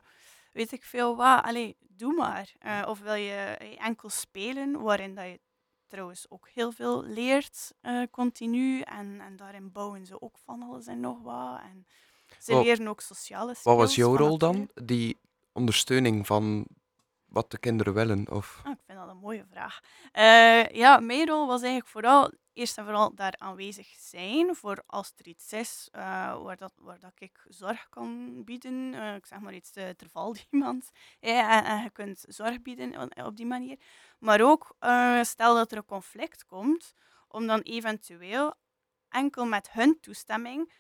weet 0.53 0.73
ik 0.73 0.85
veel 0.85 1.17
wat. 1.17 1.43
Allee, 1.43 1.77
doe 1.81 2.15
maar. 2.15 2.53
Of 2.87 3.01
wil 3.01 3.15
je 3.15 3.57
enkel 3.79 4.09
spelen, 4.09 4.81
waarin 4.81 5.15
dat 5.15 5.25
je 5.25 5.41
trouwens 5.93 6.27
ook 6.29 6.49
heel 6.55 6.73
veel 6.73 7.05
leert, 7.05 7.73
uh, 7.83 8.03
continu. 8.11 8.81
En, 8.81 9.21
en 9.21 9.37
daarin 9.37 9.73
bouwen 9.73 10.07
ze 10.07 10.21
ook 10.21 10.39
van 10.45 10.63
alles 10.63 10.87
en 10.87 11.01
nog 11.01 11.23
wat. 11.23 11.61
En 11.61 11.87
ze 12.39 12.63
leren 12.63 12.89
ook 12.89 13.01
sociale 13.01 13.55
skills. 13.55 13.65
Wat 13.65 13.77
was 13.77 13.95
jouw 13.95 14.17
rol 14.17 14.39
dan? 14.39 14.71
Die 14.75 15.21
ondersteuning 15.53 16.27
van 16.27 16.67
wat 17.27 17.51
de 17.51 17.59
kinderen 17.59 17.95
willen? 17.95 18.31
Of? 18.31 18.61
Ah, 18.65 18.73
ik 18.73 18.79
vind 18.87 18.99
dat 18.99 19.09
een 19.09 19.17
mooie 19.17 19.45
vraag. 19.51 19.81
Uh, 20.13 20.69
ja, 20.69 20.99
mijn 21.01 21.27
rol 21.27 21.47
was 21.47 21.63
eigenlijk 21.63 21.91
vooral 21.91 22.31
eerst 22.53 22.79
en 22.79 22.85
vooral 22.85 23.15
daar 23.15 23.35
aanwezig 23.39 23.87
zijn 23.99 24.55
voor 24.55 24.83
als 24.87 25.13
er 25.17 25.27
iets 25.27 25.53
is 25.53 25.89
uh, 25.93 26.43
waar, 26.43 26.57
dat, 26.57 26.73
waar 26.77 26.99
dat 26.99 27.13
ik 27.19 27.45
zorg 27.49 27.89
kan 27.89 28.43
bieden. 28.45 28.93
Uh, 28.93 29.15
ik 29.15 29.27
zeg 29.27 29.41
maar 29.41 29.55
iets, 29.55 29.77
uh, 29.77 29.89
er 29.89 30.09
valt 30.11 30.47
iemand 30.51 30.91
ja, 31.21 31.65
en, 31.65 31.83
je 31.83 31.91
kunt 31.91 32.25
zorg 32.29 32.63
bieden 32.63 33.11
op 33.27 33.37
die 33.37 33.47
manier. 33.47 33.79
Maar 34.19 34.41
ook 34.41 34.77
stel 35.23 35.55
dat 35.55 35.73
er 35.73 35.79
een 35.79 35.85
conflict 35.85 36.45
komt, 36.45 36.95
om 37.29 37.47
dan 37.47 37.61
eventueel 37.61 38.55
enkel 39.09 39.47
met 39.47 39.71
hun 39.71 40.01
toestemming 40.01 40.73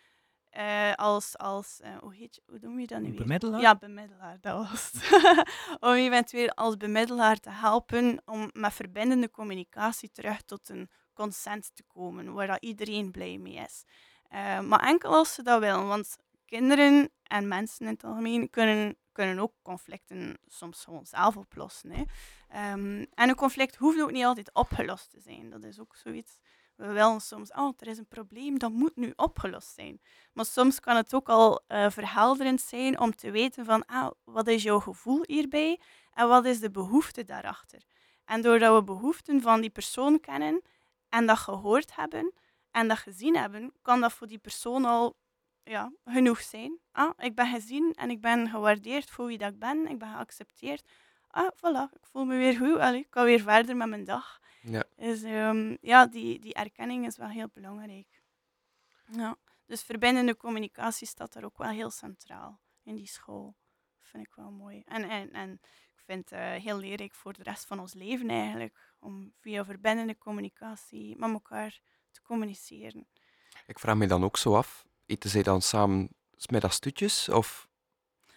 uh, 0.59 0.93
als, 0.95 1.39
als 1.39 1.81
uh, 1.85 1.97
hoe, 1.99 2.14
heet 2.14 2.35
je, 2.35 2.43
hoe 2.47 2.59
noem 2.61 2.81
je 2.81 2.87
dat 2.87 3.01
nu 3.01 3.09
weer? 3.09 3.16
Bemiddelaar? 3.16 3.61
Ja, 3.61 3.77
bemiddelaar, 3.77 4.39
dat 4.41 4.68
was 4.68 4.91
om 5.81 5.93
eventueel 5.93 6.51
als 6.51 6.77
bemiddelaar 6.77 7.37
te 7.37 7.51
helpen 7.51 8.23
om 8.25 8.51
met 8.53 8.73
verbindende 8.73 9.31
communicatie 9.31 10.11
terug 10.11 10.43
tot 10.43 10.68
een 10.68 10.91
consent 11.12 11.70
te 11.74 11.82
komen, 11.82 12.32
waar 12.32 12.46
dat 12.46 12.62
iedereen 12.62 13.10
blij 13.10 13.38
mee 13.38 13.54
is. 13.54 13.84
Uh, 14.30 14.60
maar 14.60 14.80
enkel 14.80 15.14
als 15.14 15.34
ze 15.34 15.42
dat 15.42 15.60
willen, 15.60 15.86
want 15.86 16.18
kinderen 16.46 17.10
en 17.22 17.48
mensen 17.48 17.86
in 17.86 17.92
het 17.92 18.04
algemeen 18.04 18.50
kunnen, 18.50 18.96
kunnen 19.12 19.38
ook 19.38 19.52
conflicten 19.62 20.38
soms 20.46 20.84
gewoon 20.84 21.06
zelf 21.06 21.36
oplossen. 21.36 21.90
Hè. 21.90 22.02
Um, 22.72 23.06
en 23.14 23.28
een 23.28 23.34
conflict 23.34 23.76
hoeft 23.76 24.00
ook 24.00 24.12
niet 24.12 24.24
altijd 24.24 24.50
opgelost 24.52 25.10
te 25.10 25.20
zijn. 25.20 25.50
Dat 25.50 25.64
is 25.64 25.80
ook 25.80 25.96
zoiets 25.96 26.38
we 26.76 26.92
willen 26.92 27.20
soms, 27.20 27.52
oh, 27.52 27.74
er 27.78 27.86
is 27.86 27.98
een 27.98 28.08
probleem, 28.08 28.58
dat 28.58 28.72
moet 28.72 28.96
nu 28.96 29.12
opgelost 29.16 29.74
zijn. 29.74 30.00
Maar 30.32 30.44
soms 30.44 30.80
kan 30.80 30.96
het 30.96 31.14
ook 31.14 31.28
al 31.28 31.62
uh, 31.68 31.90
verhelderend 31.90 32.60
zijn 32.60 33.00
om 33.00 33.14
te 33.14 33.30
weten 33.30 33.64
van, 33.64 33.86
ah, 33.86 34.10
wat 34.24 34.46
is 34.46 34.62
jouw 34.62 34.80
gevoel 34.80 35.22
hierbij 35.26 35.80
en 36.14 36.28
wat 36.28 36.44
is 36.44 36.60
de 36.60 36.70
behoefte 36.70 37.24
daarachter. 37.24 37.82
En 38.24 38.42
doordat 38.42 38.74
we 38.74 38.84
behoeften 38.84 39.40
van 39.40 39.60
die 39.60 39.70
persoon 39.70 40.20
kennen 40.20 40.62
en 41.12 41.26
dat 41.26 41.38
gehoord 41.38 41.96
hebben 41.96 42.32
en 42.70 42.88
dat 42.88 42.98
gezien 42.98 43.36
hebben, 43.36 43.72
kan 43.82 44.00
dat 44.00 44.12
voor 44.12 44.26
die 44.26 44.38
persoon 44.38 44.84
al 44.84 45.16
ja, 45.62 45.92
genoeg 46.04 46.40
zijn. 46.40 46.78
Ah, 46.92 47.10
ik 47.16 47.34
ben 47.34 47.52
gezien 47.52 47.94
en 47.94 48.10
ik 48.10 48.20
ben 48.20 48.48
gewaardeerd 48.48 49.10
voor 49.10 49.26
wie 49.26 49.38
dat 49.38 49.52
ik 49.52 49.58
ben, 49.58 49.86
ik 49.86 49.98
ben 49.98 50.08
geaccepteerd. 50.08 50.90
Ah, 51.28 51.50
voilà, 51.56 51.92
ik 51.92 52.06
voel 52.06 52.24
me 52.24 52.36
weer 52.36 52.56
goed, 52.56 52.78
Allee, 52.78 53.00
ik 53.00 53.10
kan 53.10 53.24
weer 53.24 53.40
verder 53.40 53.76
met 53.76 53.88
mijn 53.88 54.04
dag. 54.04 54.40
Ja. 54.62 54.84
Dus 54.96 55.22
um, 55.22 55.78
ja, 55.80 56.06
die, 56.06 56.38
die 56.38 56.54
erkenning 56.54 57.06
is 57.06 57.16
wel 57.16 57.28
heel 57.28 57.48
belangrijk. 57.52 58.22
Ja. 59.04 59.36
Dus 59.66 59.82
verbindende 59.82 60.36
communicatie 60.36 61.06
staat 61.06 61.32
daar 61.32 61.44
ook 61.44 61.58
wel 61.58 61.70
heel 61.70 61.90
centraal 61.90 62.60
in 62.82 62.94
die 62.94 63.06
school. 63.08 63.56
Dat 63.98 64.06
vind 64.08 64.26
ik 64.26 64.34
wel 64.34 64.50
mooi. 64.50 64.82
En, 64.84 65.08
en, 65.08 65.32
en 65.32 65.60
vind 66.05 66.30
het 66.30 66.38
uh, 66.38 66.62
heel 66.62 66.78
leerrijk 66.78 67.14
voor 67.14 67.32
de 67.32 67.42
rest 67.42 67.66
van 67.66 67.80
ons 67.80 67.94
leven 67.94 68.28
eigenlijk. 68.28 68.94
Om 69.00 69.32
via 69.40 69.64
verbindende 69.64 70.18
communicatie 70.18 71.16
met 71.16 71.30
elkaar 71.30 71.80
te 72.11 72.22
communiceren. 72.22 73.07
Ik 73.66 73.78
vraag 73.78 73.96
me 73.96 74.07
dan 74.07 74.24
ook 74.24 74.36
zo 74.36 74.57
af, 74.57 74.86
eten 75.07 75.30
zij 75.30 75.42
dan 75.42 75.62
samen 75.62 76.09
smiddagstutjes? 76.36 77.28
Of 77.28 77.68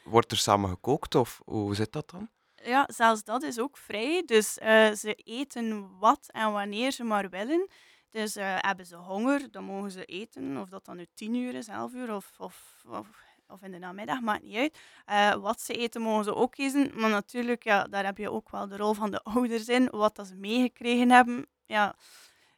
wordt 0.04 0.32
er 0.32 0.38
samen 0.38 0.70
gekookt? 0.70 1.16
Of 1.16 1.42
hoe 1.46 1.76
zit 1.76 1.92
dat 1.92 2.10
dan? 2.10 2.30
ja, 2.66 2.88
zelfs 2.88 3.24
dat 3.24 3.44
is 3.44 3.60
ook 3.60 3.78
vrij. 3.78 4.24
Dus 4.26 4.58
uh, 4.58 4.92
ze 4.92 5.14
eten 5.14 5.98
wat 6.00 6.30
en 6.32 6.52
wanneer 6.52 6.92
ze 6.92 7.04
maar 7.04 7.30
willen. 7.30 7.68
Dus 8.10 8.38
uh, 8.38 8.56
hebben 8.58 8.86
ze 8.86 8.96
honger, 8.96 9.52
dan 9.52 9.64
mogen 9.64 9.92
ze 9.92 10.06
eten. 10.06 10.58
Of 10.58 10.70
dat 10.70 10.86
dan 10.86 10.98
nu 10.98 11.06
tien 11.14 11.36
uur 11.36 11.54
is, 11.54 11.68
elf 11.68 11.94
uur 11.94 12.16
of, 12.16 12.32
of, 12.38 12.84
of, 12.88 13.08
of 13.48 13.62
in 13.62 13.72
de 13.72 13.78
namiddag, 13.78 14.22
maakt 14.22 14.44
niet 14.44 14.56
uit. 14.56 14.78
Uh, 15.10 15.42
wat 15.42 15.62
ze 15.62 15.74
eten 15.74 16.02
mogen 16.02 16.24
ze 16.24 16.36
ook 16.36 16.52
kiezen. 16.52 16.92
Maar 16.96 17.10
natuurlijk, 17.10 17.64
ja, 17.64 17.84
daar 17.84 18.06
heb 18.06 18.18
je 18.18 18.32
ook 18.32 18.50
wel 18.50 18.68
de 18.68 18.78
rol 18.78 18.94
van 18.94 19.12
de 19.12 19.24
ouders 19.34 19.68
in. 19.68 19.88
Wat 19.92 20.16
dat 20.16 20.28
ze 20.28 20.36
meegekregen 20.36 21.12
hebben. 21.12 21.46
Ja, 21.66 21.96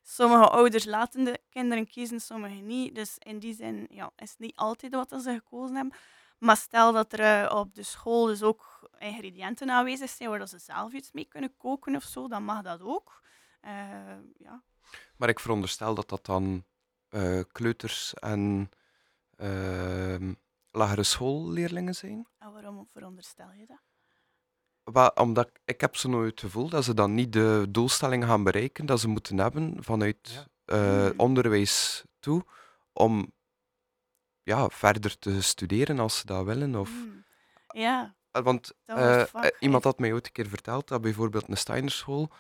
sommige 0.02 0.50
ouders 0.50 0.86
laten 0.86 1.24
de 1.24 1.40
kinderen 1.50 1.88
kiezen, 1.88 2.20
sommige 2.20 2.56
niet. 2.56 2.96
Dus 2.96 3.16
in 3.18 3.40
die 3.40 3.54
zin 3.54 3.88
ja, 3.90 4.12
is 4.16 4.30
het 4.30 4.40
niet 4.40 4.56
altijd 4.56 4.94
wat 4.94 5.22
ze 5.22 5.34
gekozen 5.34 5.76
hebben. 5.76 5.98
Maar 6.38 6.58
stel 6.58 6.94
dat 6.94 7.14
er 7.14 7.52
op 7.52 7.76
de 7.76 7.84
school 7.84 8.26
dus 8.26 8.44
ook 8.44 8.90
ingrediënten 9.00 9.70
aanwezig 9.70 10.10
zijn 10.10 10.30
waar 10.30 10.48
ze 10.48 10.60
zelf 10.60 10.94
iets 10.94 11.12
mee 11.12 11.26
kunnen 11.26 11.58
koken 11.58 11.96
of 11.96 12.04
zo, 12.04 12.28
dan 12.28 12.44
mag 12.44 12.62
dat 12.62 12.82
ook. 12.82 13.22
Uh, 13.66 13.72
ja. 14.38 14.64
Maar 15.16 15.30
ik 15.30 15.40
veronderstel 15.40 15.96
dat 15.96 16.10
dat 16.10 16.26
dan 16.26 16.64
kleuters 17.52 18.14
en 18.14 18.70
uh, 19.38 20.32
lagere 20.78 21.04
schoolleerlingen 21.04 21.96
zijn. 21.96 22.28
En 22.38 22.52
waarom 22.52 22.88
veronderstel 22.94 23.52
je 23.52 23.66
dat? 23.66 23.82
Well, 24.94 25.12
omdat 25.16 25.50
ik 25.66 25.82
heb 25.82 25.96
zo 25.96 26.10
nooit 26.10 26.32
het 26.32 26.40
gevoel 26.40 26.70
dat 26.70 26.84
ze 26.84 26.94
dan 26.94 27.14
niet 27.14 27.34
de 27.34 27.66
doelstellingen 27.70 28.28
gaan 28.28 28.44
bereiken 28.44 28.86
dat 28.86 29.00
ze 29.00 29.08
moeten 29.08 29.38
hebben 29.38 29.84
vanuit 29.84 30.48
ja. 30.66 31.10
mm. 31.10 31.14
onderwijs 31.18 32.04
toe 32.20 32.46
om 32.94 33.32
ja, 34.44 34.70
verder 34.70 35.20
te 35.20 35.42
studeren 35.42 36.00
als 36.00 36.18
ze 36.18 36.26
dat 36.26 36.46
willen. 36.46 36.76
Of... 36.76 36.90
Mm. 36.90 37.26
Ja. 37.68 38.16
Eh, 38.32 38.44
want 38.44 38.74
uh, 38.86 39.24
iemand 39.60 39.84
had 39.84 40.00
mij 40.00 40.14
ooit 40.14 40.26
een 40.26 40.32
keer 40.32 40.48
verteld 40.48 40.88
dat 40.88 41.02
bijvoorbeeld 41.02 41.50
een 41.50 41.58
Steinerschool 41.58 42.32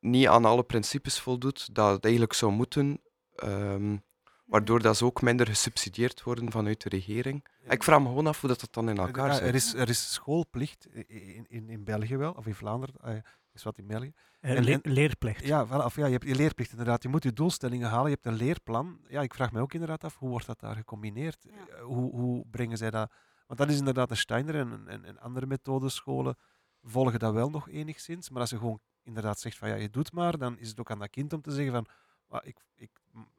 niet 0.00 0.28
aan 0.28 0.44
alle 0.44 0.62
principes 0.62 1.20
voldoet 1.20 1.74
dat 1.74 1.92
het 1.92 2.04
eigenlijk 2.04 2.32
zou 2.32 2.52
moeten, 2.52 3.02
um, 3.44 4.04
waardoor 4.48 4.82
dat 4.82 4.96
ze 4.96 5.04
ook 5.04 5.22
minder 5.22 5.46
gesubsidieerd 5.46 6.22
worden 6.22 6.50
vanuit 6.50 6.82
de 6.82 6.88
regering. 6.88 7.44
Ik 7.68 7.82
vraag 7.82 8.00
me 8.00 8.06
gewoon 8.06 8.26
af 8.26 8.40
hoe 8.40 8.48
dat, 8.48 8.60
dat 8.60 8.72
dan 8.72 8.88
in 8.88 8.96
elkaar 8.96 9.34
zit. 9.34 9.42
Er 9.42 9.54
is, 9.54 9.74
er 9.74 9.88
is 9.88 10.12
schoolplicht 10.12 10.86
in, 11.06 11.46
in, 11.48 11.68
in 11.68 11.84
België 11.84 12.16
wel, 12.16 12.32
of 12.32 12.46
in 12.46 12.54
Vlaanderen, 12.54 13.24
is 13.52 13.62
wat 13.62 13.78
in 13.78 13.86
België. 13.86 14.12
En, 14.40 14.80
leerplicht. 14.82 15.44
Ja, 15.44 15.66
wel, 15.66 15.84
of 15.84 15.96
ja, 15.96 16.06
je 16.06 16.12
hebt 16.12 16.24
je 16.24 16.34
leerplicht 16.34 16.70
inderdaad. 16.70 17.02
Je 17.02 17.08
moet 17.08 17.22
je 17.22 17.32
doelstellingen 17.32 17.88
halen, 17.88 18.10
je 18.10 18.18
hebt 18.20 18.26
een 18.26 18.46
leerplan. 18.46 19.00
Ja, 19.08 19.22
ik 19.22 19.34
vraag 19.34 19.52
me 19.52 19.60
ook 19.60 19.72
inderdaad 19.72 20.04
af, 20.04 20.16
hoe 20.16 20.28
wordt 20.28 20.46
dat 20.46 20.60
daar 20.60 20.76
gecombineerd? 20.76 21.46
Hoe, 21.80 22.10
hoe 22.10 22.44
brengen 22.50 22.76
zij 22.76 22.90
dat 22.90 23.10
want 23.48 23.60
dat 23.60 23.68
is 23.68 23.78
inderdaad 23.78 24.08
de 24.08 24.14
Steiner 24.14 24.54
en, 24.54 24.88
en, 24.88 25.04
en 25.04 25.18
andere 25.18 25.46
methodescholen 25.46 26.36
volgen 26.82 27.18
dat 27.18 27.32
wel 27.32 27.50
nog 27.50 27.68
enigszins. 27.68 28.30
Maar 28.30 28.40
als 28.40 28.50
je 28.50 28.58
gewoon 28.58 28.80
inderdaad 29.02 29.40
zegt 29.40 29.56
van 29.56 29.68
ja, 29.68 29.74
je 29.74 29.90
doet 29.90 30.12
maar, 30.12 30.38
dan 30.38 30.58
is 30.58 30.68
het 30.68 30.80
ook 30.80 30.90
aan 30.90 30.98
dat 30.98 31.10
kind 31.10 31.32
om 31.32 31.40
te 31.40 31.50
zeggen 31.50 31.72
van 31.72 31.86
ah, 32.28 32.46
ik, 32.46 32.60
ik 32.74 32.90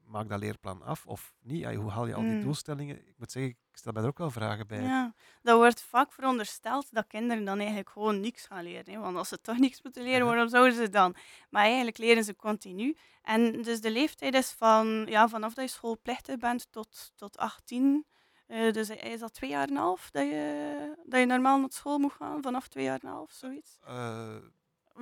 maak 0.10 0.30
dat 0.30 0.40
leerplan 0.40 0.82
af 0.82 1.06
of 1.06 1.34
niet. 1.40 1.60
Ja, 1.60 1.74
hoe 1.74 1.92
haal 1.92 2.08
je 2.08 2.14
al 2.14 2.22
die 2.22 2.32
mm. 2.32 2.42
doelstellingen? 2.42 3.08
Ik 3.08 3.16
moet 3.18 3.32
zeggen, 3.32 3.52
ik 3.52 3.78
stel 3.78 3.92
mij 3.92 4.02
er 4.02 4.08
ook 4.08 4.18
wel 4.18 4.32
vragen 4.32 4.68
bij. 4.68 4.82
Ja, 4.82 5.14
dat 5.42 5.58
wordt 5.58 5.82
vaak 5.82 6.12
verondersteld 6.12 6.88
dat 6.92 7.08
kinderen 7.08 7.46
dan 7.46 7.58
eigenlijk 7.58 7.90
gewoon 7.90 8.20
niks 8.20 8.46
gaan 8.46 8.64
leren. 8.64 8.94
Hè? 8.94 9.00
Want 9.00 9.18
als 9.18 9.28
ze 9.28 9.42
toch 9.42 9.58
niks 9.58 9.82
moeten 9.84 10.04
leren, 10.04 10.26
waarom 10.26 10.50
zouden 10.50 10.74
ze 10.74 10.90
dan? 10.90 11.16
Maar 11.50 11.64
eigenlijk 11.64 11.98
leren 11.98 12.24
ze 12.24 12.36
continu. 12.36 12.98
En 13.22 13.62
dus 13.62 13.82
de 13.82 13.92
leeftijd 13.92 14.34
is 14.34 14.52
van, 14.52 15.06
ja, 15.10 15.28
vanaf 15.28 15.54
dat 15.54 15.66
je 15.66 15.76
schoolplichtig 15.76 16.38
bent 16.38 16.68
tot, 16.72 17.12
tot 17.16 17.38
18 17.38 18.06
uh, 18.50 18.72
dus 18.72 18.90
is 18.90 19.20
dat 19.20 19.34
twee 19.34 19.50
jaar 19.50 19.68
en 19.68 19.70
een 19.70 19.82
half 19.82 20.12
dat 20.12 20.26
je, 20.26 20.96
dat 21.06 21.20
je 21.20 21.26
normaal 21.26 21.60
naar 21.60 21.72
school 21.72 21.98
moet 21.98 22.14
gaan? 22.14 22.42
Vanaf 22.42 22.68
twee 22.68 22.84
jaar 22.84 23.00
en 23.02 23.08
een 23.08 23.14
half, 23.14 23.32
zoiets? 23.32 23.80
Uh, 23.88 24.36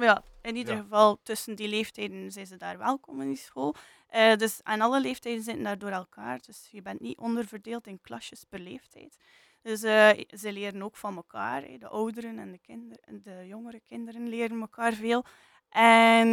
ja, 0.04 0.24
in 0.42 0.56
ieder 0.56 0.78
geval 0.78 1.20
tussen 1.24 1.56
die 1.56 1.68
leeftijden 1.68 2.32
zijn 2.32 2.48
ze 2.48 2.58
daar 2.58 2.78
welkom 2.78 3.22
in 3.22 3.28
die 3.28 3.38
school. 3.38 3.76
Uh, 4.16 4.36
dus 4.36 4.60
aan 4.64 4.82
alle 4.82 5.02
leeftijden 5.02 5.44
zitten 5.44 5.64
daar 5.64 5.78
door 5.78 5.92
elkaar. 5.92 6.40
Dus 6.46 6.68
je 6.72 6.82
bent 6.82 7.00
niet 7.00 7.18
onderverdeeld 7.18 7.88
in 7.88 8.02
klasjes 8.02 8.44
per 8.44 8.60
leeftijd. 8.60 9.18
Dus 9.62 9.80
ze 9.80 10.52
leren 10.52 10.84
ook 10.84 10.96
van 10.96 11.16
elkaar. 11.16 11.62
De 11.80 11.88
ouderen 11.88 12.40
en 12.40 12.52
de, 12.52 12.60
kinderen, 12.60 13.22
de 13.24 13.48
jongere 13.48 13.80
kinderen 13.80 14.28
leren 14.30 14.60
elkaar 14.60 14.94
veel. 14.94 15.26
En 15.70 16.28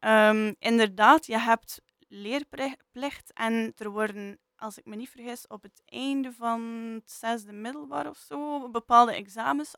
um, 0.00 0.54
inderdaad, 0.58 1.26
je 1.26 1.38
hebt 1.38 1.80
leerplicht 2.08 3.32
en 3.32 3.72
er 3.76 3.90
worden 3.90 4.38
als 4.56 4.78
ik 4.78 4.86
me 4.86 4.96
niet 4.96 5.08
vergis, 5.08 5.46
op 5.46 5.62
het 5.62 5.82
einde 5.86 6.32
van 6.32 6.60
het 6.94 7.10
zesde 7.10 7.52
middelbaar 7.52 8.08
of 8.08 8.16
zo 8.16 8.70
bepaalde 8.70 9.14
examens 9.14 9.74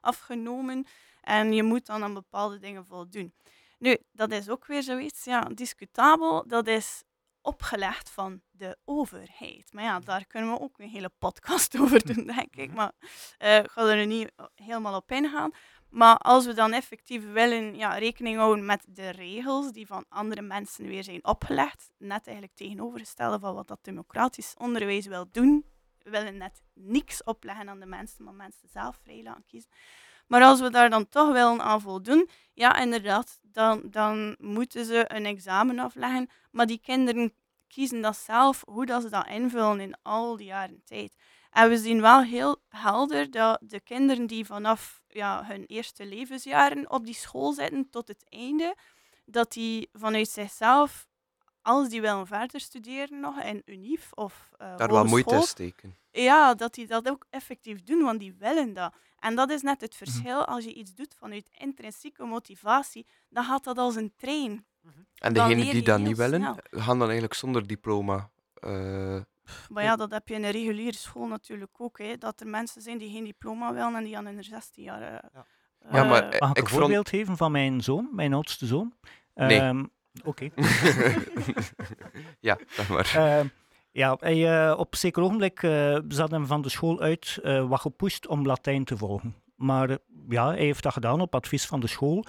afgenomen. 0.00 0.86
En 1.22 1.52
je 1.52 1.62
moet 1.62 1.86
dan 1.86 2.02
aan 2.02 2.14
bepaalde 2.14 2.58
dingen 2.58 2.86
voldoen. 2.86 3.34
Nu, 3.78 3.96
dat 4.12 4.32
is 4.32 4.48
ook 4.48 4.66
weer 4.66 4.82
zoiets, 4.82 5.24
ja, 5.24 5.40
discutabel. 5.40 6.44
Dat 6.46 6.66
is 6.66 7.02
opgelegd 7.40 8.10
van 8.10 8.40
de 8.50 8.78
overheid. 8.84 9.72
Maar 9.72 9.84
ja, 9.84 9.98
daar 9.98 10.26
kunnen 10.26 10.52
we 10.52 10.60
ook 10.60 10.78
een 10.78 10.88
hele 10.88 11.10
podcast 11.18 11.76
over 11.80 12.14
doen, 12.14 12.26
denk 12.26 12.56
ik. 12.56 12.66
Mhm. 12.66 12.76
Maar 12.76 12.92
uh, 13.38 13.58
ik 13.58 13.70
ga 13.70 13.86
er 13.86 14.06
niet 14.06 14.32
helemaal 14.54 14.96
op 14.96 15.10
ingaan. 15.12 15.50
Maar 15.90 16.16
als 16.16 16.46
we 16.46 16.54
dan 16.54 16.72
effectief 16.72 17.32
willen 17.32 17.76
ja, 17.76 17.98
rekening 17.98 18.36
houden 18.36 18.64
met 18.64 18.84
de 18.88 19.10
regels 19.10 19.72
die 19.72 19.86
van 19.86 20.04
andere 20.08 20.42
mensen 20.42 20.86
weer 20.86 21.04
zijn 21.04 21.24
opgelegd, 21.24 21.90
net 21.98 22.26
eigenlijk 22.26 22.56
tegenovergestelde 22.56 23.38
van 23.38 23.54
wat 23.54 23.68
dat 23.68 23.84
democratisch 23.84 24.54
onderwijs 24.58 25.06
wil 25.06 25.26
doen, 25.30 25.64
we 25.98 26.10
willen 26.10 26.36
net 26.36 26.62
niks 26.74 27.24
opleggen 27.24 27.68
aan 27.68 27.80
de 27.80 27.86
mensen, 27.86 28.24
maar 28.24 28.34
mensen 28.34 28.68
zelf 28.68 28.98
vrij 29.02 29.22
laten 29.22 29.44
kiezen. 29.46 29.70
Maar 30.26 30.42
als 30.42 30.60
we 30.60 30.70
daar 30.70 30.90
dan 30.90 31.08
toch 31.08 31.32
willen 31.32 31.62
aan 31.62 31.80
voldoen, 31.80 32.28
ja, 32.54 32.76
inderdaad, 32.78 33.38
dan, 33.42 33.82
dan 33.90 34.36
moeten 34.38 34.84
ze 34.84 35.04
een 35.06 35.26
examen 35.26 35.78
afleggen. 35.78 36.30
Maar 36.50 36.66
die 36.66 36.80
kinderen 36.80 37.34
kiezen 37.68 38.00
dat 38.00 38.16
zelf, 38.16 38.62
hoe 38.66 38.86
dat 38.86 39.02
ze 39.02 39.08
dat 39.08 39.26
invullen 39.26 39.80
in 39.80 39.96
al 40.02 40.36
die 40.36 40.46
jaren 40.46 40.82
tijd. 40.84 41.14
En 41.50 41.68
we 41.68 41.78
zien 41.78 42.00
wel 42.00 42.22
heel 42.22 42.62
helder 42.68 43.30
dat 43.30 43.58
de 43.62 43.80
kinderen 43.80 44.26
die 44.26 44.46
vanaf 44.46 45.02
ja, 45.08 45.44
hun 45.44 45.64
eerste 45.66 46.06
levensjaren 46.06 46.90
op 46.90 47.04
die 47.04 47.14
school 47.14 47.52
zitten 47.52 47.90
tot 47.90 48.08
het 48.08 48.24
einde, 48.28 48.76
dat 49.24 49.52
die 49.52 49.88
vanuit 49.92 50.28
zichzelf, 50.28 51.06
als 51.62 51.88
die 51.88 52.00
willen 52.00 52.26
verder 52.26 52.60
studeren 52.60 53.20
nog 53.20 53.42
in 53.42 53.62
UNIF 53.64 54.12
of 54.12 54.50
uh, 54.62 54.76
Daar 54.76 54.92
wel 54.92 55.04
moeite 55.04 55.34
in 55.34 55.42
steken. 55.42 55.96
Ja, 56.10 56.54
dat 56.54 56.74
die 56.74 56.86
dat 56.86 57.08
ook 57.08 57.26
effectief 57.30 57.82
doen, 57.82 58.02
want 58.02 58.20
die 58.20 58.34
willen 58.38 58.72
dat. 58.72 58.94
En 59.18 59.34
dat 59.34 59.50
is 59.50 59.62
net 59.62 59.80
het 59.80 59.94
verschil. 59.94 60.44
Als 60.44 60.64
je 60.64 60.74
iets 60.74 60.94
doet 60.94 61.14
vanuit 61.18 61.48
intrinsieke 61.58 62.24
motivatie, 62.24 63.06
dan 63.28 63.44
gaat 63.44 63.64
dat 63.64 63.78
als 63.78 63.96
een 63.96 64.12
trein. 64.16 64.66
En 65.14 65.32
degenen 65.32 65.70
die 65.70 65.82
dat 65.82 66.00
niet 66.00 66.16
willen, 66.16 66.42
gaan 66.70 66.98
dan 66.98 67.02
eigenlijk 67.06 67.34
zonder 67.34 67.66
diploma 67.66 68.30
uh, 68.60 69.20
maar 69.68 69.84
ja, 69.84 69.96
dat 69.96 70.10
heb 70.10 70.28
je 70.28 70.34
in 70.34 70.44
een 70.44 70.50
reguliere 70.50 70.96
school 70.96 71.26
natuurlijk 71.26 71.70
ook. 71.76 71.98
Hè, 71.98 72.16
dat 72.18 72.40
er 72.40 72.46
mensen 72.46 72.82
zijn 72.82 72.98
die 72.98 73.10
geen 73.10 73.24
diploma 73.24 73.72
willen 73.72 73.94
en 73.94 74.04
die 74.04 74.16
aan 74.16 74.26
hun 74.26 74.44
16 74.44 74.82
jaar. 74.82 75.00
Uh, 75.00 75.18
ja. 75.32 75.46
ja. 75.92 76.04
maar 76.04 76.34
uh, 76.34 76.40
Mag 76.40 76.50
ik, 76.50 76.58
een 76.58 76.68
voorbeeld 76.68 77.08
geven 77.08 77.36
van 77.36 77.52
mijn 77.52 77.80
zoon, 77.80 78.08
mijn 78.12 78.34
oudste 78.34 78.66
zoon? 78.66 78.94
Nee. 79.34 79.60
Um, 79.60 79.90
Oké. 80.24 80.48
ja, 82.40 82.58
zeg 82.66 82.88
maar. 82.88 83.12
Uh, 83.16 83.48
ja, 83.92 84.16
hij, 84.20 84.68
uh, 84.68 84.78
op 84.78 84.96
zeker 84.96 85.22
ogenblik 85.22 85.62
uh, 85.62 85.98
zat 86.08 86.30
hem 86.30 86.46
van 86.46 86.62
de 86.62 86.68
school 86.68 87.00
uit 87.00 87.38
wat 87.68 87.80
gepusht 87.80 88.26
om 88.26 88.46
Latijn 88.46 88.84
te 88.84 88.96
volgen. 88.96 89.34
Maar 89.56 89.98
ja, 90.28 90.46
hij 90.46 90.64
heeft 90.64 90.82
dat 90.82 90.92
gedaan 90.92 91.20
op 91.20 91.34
advies 91.34 91.66
van 91.66 91.80
de 91.80 91.86
school. 91.86 92.24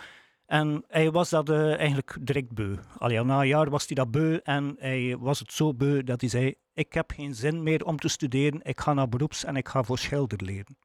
En 0.45 0.83
hij 0.87 1.11
was 1.11 1.29
dat 1.29 1.49
eigenlijk 1.49 2.17
direct 2.21 2.51
beu. 2.51 2.75
Allee, 2.97 3.23
na 3.23 3.39
een 3.39 3.47
jaar 3.47 3.69
was 3.69 3.85
hij 3.87 3.95
dat 3.95 4.11
beu 4.11 4.39
en 4.43 4.75
hij 4.79 5.17
was 5.19 5.39
het 5.39 5.53
zo 5.53 5.73
beu 5.73 6.03
dat 6.03 6.21
hij 6.21 6.29
zei: 6.29 6.53
Ik 6.73 6.93
heb 6.93 7.11
geen 7.11 7.35
zin 7.35 7.63
meer 7.63 7.85
om 7.85 7.99
te 7.99 8.07
studeren, 8.07 8.59
ik 8.63 8.79
ga 8.79 8.93
naar 8.93 9.09
beroeps 9.09 9.43
en 9.43 9.55
ik 9.55 9.67
ga 9.67 9.83
voor 9.83 9.97
schilder 9.97 10.43
leren. 10.43 10.77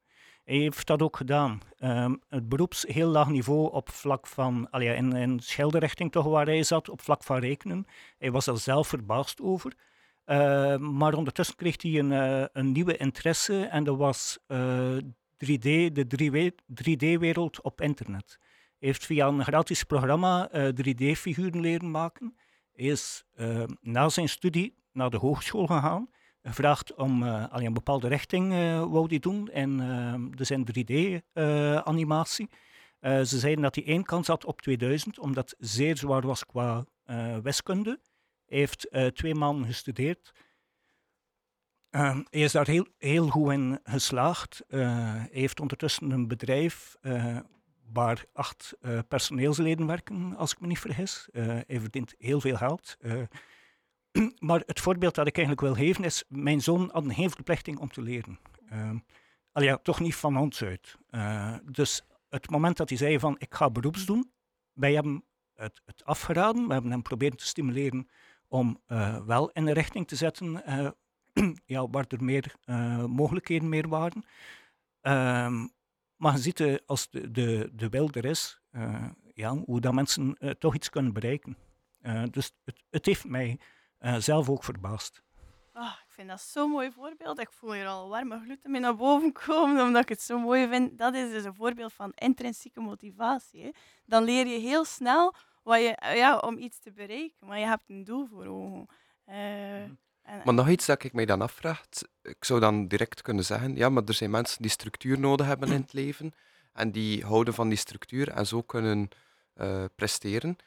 Hij 0.49 0.57
heeft 0.57 0.87
dat 0.87 1.01
ook 1.01 1.17
gedaan. 1.17 1.61
Um, 1.79 2.21
het 2.29 2.49
beroeps 2.49 2.85
heel 2.87 3.07
laag 3.07 3.29
niveau 3.29 3.71
op 3.71 3.89
vlak 3.89 4.27
van, 4.27 4.67
allee, 4.69 4.95
in, 4.95 5.13
in 5.13 5.39
schilderrichting 5.39 6.11
toch 6.11 6.25
waar 6.25 6.45
hij 6.45 6.63
zat, 6.63 6.89
op 6.89 7.01
vlak 7.01 7.23
van 7.23 7.39
rekenen. 7.39 7.85
Hij 8.17 8.31
was 8.31 8.45
daar 8.45 8.57
zelf 8.57 8.87
verbaasd 8.87 9.41
over. 9.41 9.73
Uh, 10.25 10.77
maar 10.77 11.13
ondertussen 11.13 11.55
kreeg 11.55 11.81
hij 11.81 11.99
een, 11.99 12.11
uh, 12.11 12.45
een 12.51 12.71
nieuwe 12.71 12.97
interesse 12.97 13.65
en 13.65 13.83
dat 13.83 13.97
was 13.97 14.39
3D, 15.45 15.91
de 15.93 16.53
3D-wereld 16.67 17.61
op 17.61 17.81
internet 17.81 18.39
heeft 18.79 19.05
via 19.05 19.27
een 19.27 19.43
gratis 19.43 19.83
programma 19.83 20.49
3D-figuren 20.51 21.53
eh, 21.53 21.61
leren 21.61 21.91
maken. 21.91 22.35
Hij 22.71 22.85
is 22.85 23.25
eh, 23.33 23.63
na 23.81 24.09
zijn 24.09 24.29
studie 24.29 24.75
naar 24.91 25.09
de 25.09 25.17
hogeschool 25.17 25.67
gegaan. 25.67 26.09
Gevraagd 26.41 26.93
om 26.93 27.23
uh, 27.23 27.45
een 27.49 27.73
bepaalde 27.73 28.07
richting 28.07 28.53
uh, 28.53 28.83
wou 28.85 29.07
die 29.07 29.19
doen 29.19 29.49
en 29.49 29.79
uh, 29.79 30.45
zijn 30.45 30.65
3D-animatie. 30.67 32.49
ze 33.01 33.39
zeiden 33.39 33.63
dat 33.63 33.75
hij 33.75 33.85
één 33.85 34.03
kans 34.03 34.27
had 34.27 34.45
op 34.45 34.61
2000, 34.61 35.19
omdat 35.19 35.49
het 35.49 35.69
zeer 35.69 35.97
zwaar 35.97 36.21
was 36.21 36.45
qua 36.45 36.85
wiskunde. 37.43 37.99
Hij 38.45 38.57
heeft 38.57 38.87
twee 39.13 39.35
maanden 39.35 39.65
gestudeerd. 39.65 40.31
hij 41.89 42.25
is 42.29 42.51
daar 42.51 42.67
heel, 42.67 42.87
heel 42.97 43.27
goed 43.27 43.51
in 43.51 43.79
geslaagd. 43.83 44.63
hij 44.67 45.29
heeft 45.31 45.59
ondertussen 45.59 46.11
een 46.11 46.27
bedrijf 46.27 46.95
waar 47.91 48.25
acht 48.33 48.77
personeelsleden 49.07 49.87
werken, 49.87 50.35
als 50.35 50.51
ik 50.51 50.59
me 50.59 50.67
niet 50.67 50.79
vergis. 50.79 51.27
Hij 51.31 51.79
verdient 51.79 52.15
heel 52.17 52.41
veel 52.41 52.55
geld. 52.55 52.97
Uh, 54.19 54.29
maar 54.49 54.63
het 54.65 54.79
voorbeeld 54.79 55.15
dat 55.15 55.27
ik 55.27 55.37
eigenlijk 55.37 55.65
wil 55.67 55.85
geven 55.85 56.03
is, 56.03 56.23
mijn 56.27 56.61
zoon 56.61 56.89
had 56.91 57.03
een 57.03 57.13
geen 57.13 57.29
verplichting 57.29 57.79
om 57.79 57.89
te 57.89 58.01
leren. 58.01 58.39
al 59.51 59.63
ja, 59.63 59.77
toch 59.77 59.99
niet 59.99 60.15
van 60.15 60.37
ons 60.37 60.63
uit. 60.63 60.97
dus 61.71 62.05
het 62.29 62.49
moment 62.49 62.77
dat 62.77 62.89
hij 62.89 62.97
zei 62.97 63.19
van, 63.19 63.35
ik 63.37 63.55
ga 63.55 63.69
beroeps 63.69 64.05
doen, 64.05 64.31
wij 64.73 64.93
hebben 64.93 65.23
het, 65.53 65.81
het 65.85 66.05
afgeraden, 66.05 66.67
we 66.67 66.73
hebben 66.73 66.91
hem 66.91 67.01
proberen 67.01 67.37
te 67.37 67.45
stimuleren 67.45 68.09
om 68.47 68.81
wel 69.25 69.49
in 69.49 69.65
de 69.65 69.73
richting 69.73 70.07
te 70.07 70.15
zetten 70.15 70.63
ja, 71.65 71.89
waar 71.89 72.05
er 72.07 72.23
meer 72.23 72.55
mogelijkheden 73.07 73.69
meer 73.69 73.87
waren. 73.87 74.23
Ehm, 75.01 75.67
maar 76.19 76.33
je 76.33 76.39
ziet 76.39 76.59
uh, 76.59 76.75
als 76.85 77.09
de, 77.09 77.31
de, 77.31 77.69
de 77.73 77.89
wil 77.89 78.09
er 78.11 78.25
is, 78.25 78.59
uh, 78.71 79.05
ja, 79.33 79.55
hoe 79.55 79.81
dat 79.81 79.93
mensen 79.93 80.35
uh, 80.39 80.49
toch 80.49 80.75
iets 80.75 80.89
kunnen 80.89 81.13
bereiken. 81.13 81.57
dus 82.31 82.51
het, 82.63 82.83
het, 82.89 83.05
heeft 83.05 83.25
mij 83.25 83.59
zelf 84.17 84.49
ook 84.49 84.63
verbaasd. 84.63 85.21
Oh, 85.73 85.93
ik 86.07 86.11
vind 86.13 86.27
dat 86.29 86.41
zo'n 86.41 86.69
mooi 86.69 86.91
voorbeeld. 86.91 87.39
Ik 87.39 87.51
voel 87.51 87.73
hier 87.73 87.87
al 87.87 88.09
warme 88.09 88.39
gluten 88.39 88.71
mee 88.71 88.81
naar 88.81 88.95
boven 88.95 89.31
komen, 89.31 89.83
omdat 89.83 90.01
ik 90.01 90.09
het 90.09 90.21
zo 90.21 90.39
mooi 90.39 90.67
vind. 90.67 90.97
Dat 90.97 91.13
is 91.13 91.31
dus 91.31 91.43
een 91.43 91.55
voorbeeld 91.55 91.93
van 91.93 92.11
intrinsieke 92.15 92.79
motivatie. 92.79 93.63
Hè. 93.63 93.69
Dan 94.05 94.23
leer 94.23 94.47
je 94.47 94.59
heel 94.59 94.85
snel 94.85 95.33
wat 95.63 95.79
je, 95.79 95.97
ja, 96.15 96.37
om 96.37 96.57
iets 96.57 96.79
te 96.79 96.91
bereiken, 96.91 97.47
maar 97.47 97.59
je 97.59 97.65
hebt 97.65 97.83
een 97.87 98.03
doel 98.03 98.27
voor 98.27 98.45
ogen. 98.45 98.87
Mhm. 99.25 100.43
Maar 100.43 100.53
nog 100.53 100.69
iets 100.69 100.85
dat 100.85 101.03
ik 101.03 101.13
mij 101.13 101.25
dan 101.25 101.41
afvraag. 101.41 101.85
Ik 102.21 102.45
zou 102.45 102.59
dan 102.59 102.87
direct 102.87 103.21
kunnen 103.21 103.45
zeggen, 103.45 103.75
ja, 103.75 103.89
maar 103.89 104.03
er 104.03 104.13
zijn 104.13 104.29
mensen 104.29 104.61
die 104.61 104.71
structuur 104.71 105.19
nodig 105.19 105.45
hebben 105.45 105.71
in 105.71 105.81
het 105.81 105.93
leven 105.93 106.33
en 106.73 106.91
die 106.91 107.25
houden 107.25 107.53
van 107.53 107.69
die 107.69 107.77
structuur 107.77 108.29
en 108.29 108.45
zo 108.45 108.61
kunnen 108.61 109.09
uh, 109.55 109.85
presteren. 109.95 110.57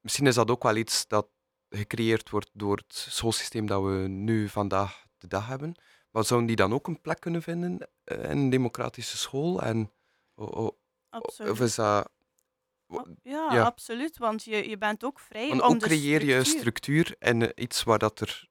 Misschien 0.00 0.26
is 0.26 0.34
dat 0.34 0.50
ook 0.50 0.62
wel 0.62 0.76
iets 0.76 1.06
dat 1.06 1.26
gecreëerd 1.72 2.30
wordt 2.30 2.50
door 2.52 2.76
het 2.76 2.94
schoolsysteem 2.94 3.66
dat 3.66 3.82
we 3.82 4.06
nu 4.08 4.48
vandaag 4.48 5.06
de 5.18 5.26
dag 5.26 5.46
hebben. 5.46 5.74
Maar 6.10 6.24
zouden 6.24 6.48
die 6.48 6.56
dan 6.56 6.72
ook 6.72 6.86
een 6.86 7.00
plek 7.00 7.20
kunnen 7.20 7.42
vinden 7.42 7.88
uh, 8.04 8.24
in 8.24 8.30
een 8.30 8.50
democratische 8.50 9.16
school? 9.16 9.62
En, 9.62 9.92
oh, 10.34 10.56
oh, 10.56 10.70
of 11.50 11.60
is 11.60 11.74
dat... 11.74 12.10
Ja, 13.22 13.52
ja, 13.52 13.62
absoluut. 13.62 14.18
Want 14.18 14.44
je, 14.44 14.68
je 14.68 14.78
bent 14.78 15.04
ook 15.04 15.20
vrij 15.20 15.48
want 15.48 15.62
om 15.62 15.74
ook 15.74 15.78
creëer 15.78 16.24
je 16.24 16.44
structuur 16.44 17.14
en 17.18 17.62
iets 17.62 17.82
waar 17.82 17.98
dat 17.98 18.20
er 18.20 18.48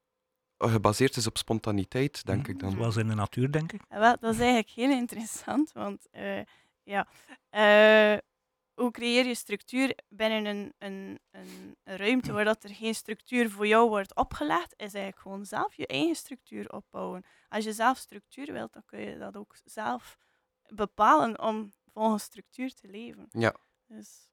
gebaseerd 0.57 1.15
is 1.15 1.27
op 1.27 1.37
spontaniteit, 1.37 2.25
denk 2.25 2.47
ik 2.47 2.59
dan. 2.59 2.71
Zoals 2.71 2.95
in 2.95 3.07
de 3.07 3.15
natuur, 3.15 3.51
denk 3.51 3.71
ik. 3.71 3.81
wel, 3.89 4.17
dat 4.19 4.33
is 4.33 4.39
eigenlijk 4.39 4.69
heel 4.69 4.91
interessant, 4.91 5.71
want 5.71 6.07
uh, 6.11 6.41
ja, 6.83 7.07
uh, 7.51 8.17
hoe 8.81 8.91
creëer 8.91 9.25
je 9.25 9.35
structuur 9.35 9.95
binnen 10.09 10.45
een, 10.45 10.73
een, 10.77 11.19
een, 11.31 11.75
ruimte 11.83 12.31
waar 12.31 12.45
dat 12.45 12.63
er 12.63 12.69
geen 12.69 12.95
structuur 12.95 13.49
voor 13.49 13.67
jou 13.67 13.89
wordt 13.89 14.15
opgelegd, 14.15 14.71
is 14.71 14.93
eigenlijk 14.93 15.19
gewoon 15.19 15.45
zelf 15.45 15.73
je 15.73 15.87
eigen 15.87 16.15
structuur 16.15 16.71
opbouwen. 16.71 17.23
Als 17.49 17.63
je 17.63 17.73
zelf 17.73 17.97
structuur 17.97 18.53
wilt, 18.53 18.73
dan 18.73 18.85
kun 18.85 18.99
je 18.99 19.17
dat 19.17 19.37
ook 19.37 19.55
zelf 19.63 20.17
bepalen 20.67 21.39
om 21.41 21.71
volgens 21.93 22.23
structuur 22.23 22.73
te 22.73 22.87
leven. 22.87 23.27
Ja. 23.31 23.55
Dus, 23.87 24.29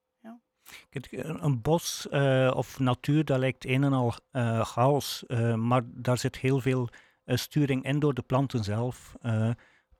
een 0.90 1.62
bos 1.62 2.06
uh, 2.10 2.52
of 2.54 2.78
natuur, 2.78 3.24
dat 3.24 3.38
lijkt 3.38 3.64
een 3.64 3.84
en 3.84 3.92
al 3.92 4.14
uh, 4.32 4.64
chaos, 4.64 5.24
uh, 5.26 5.54
maar 5.54 5.82
daar 5.84 6.18
zit 6.18 6.36
heel 6.36 6.60
veel 6.60 6.88
sturing 7.24 7.84
in 7.84 7.98
door 7.98 8.14
de 8.14 8.22
planten 8.22 8.64
zelf. 8.64 9.16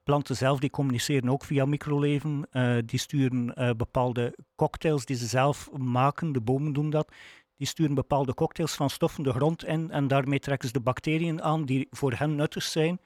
Planten 0.09 0.37
zelf 0.37 0.59
die 0.59 0.71
communiceren 0.71 1.31
ook 1.31 1.45
via 1.45 1.65
microleven. 1.65 2.49
die 2.85 2.99
sturen 2.99 3.77
bepaalde 3.77 4.35
cocktails 4.57 5.05
die 5.05 5.17
ze 5.17 5.27
zelf 5.27 5.71
maken, 5.77 6.33
de 6.33 6.41
bomen 6.41 6.73
doen 6.73 6.91
dat. 6.91 7.13
Die 7.57 7.67
sturen 7.67 7.95
bepaalde 7.95 8.35
cocktails 8.35 8.75
van 8.75 8.91
stoffen 8.91 9.23
de 9.23 9.33
grond 9.33 9.65
in 9.65 9.91
en 9.91 10.09
daarmee 10.09 10.39
trekken 10.39 10.69
ze 10.69 10.75
de 10.75 10.81
bacteriën 10.81 11.43
aan 11.43 11.65
die 11.65 11.87
voor 11.91 12.13
hen 12.13 12.35
nuttig 12.35 12.63
zijn. 12.63 13.01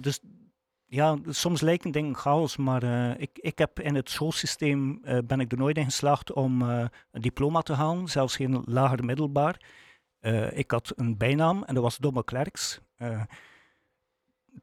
dus 0.00 0.20
ja, 0.86 1.16
soms 1.28 1.60
lijken 1.60 1.90
dingen 1.90 2.16
chaos, 2.16 2.56
maar 2.56 2.82
ik, 3.20 3.30
ik 3.32 3.58
heb 3.58 3.80
in 3.80 3.94
het 3.94 4.10
schoolsysteem 4.10 5.00
ben 5.24 5.40
ik 5.40 5.52
er 5.52 5.58
nooit 5.58 5.76
in 5.76 5.84
geslaagd 5.84 6.32
om 6.32 6.62
een 6.62 6.90
diploma 7.10 7.60
te 7.60 7.72
halen, 7.72 8.08
zelfs 8.08 8.36
geen 8.36 8.62
lager 8.64 9.04
middelbaar. 9.04 9.60
ik 10.52 10.70
had 10.70 10.92
een 10.96 11.16
bijnaam 11.16 11.62
en 11.62 11.74
dat 11.74 11.82
was 11.82 11.96
Domme 11.96 12.24
Klerks. 12.24 12.80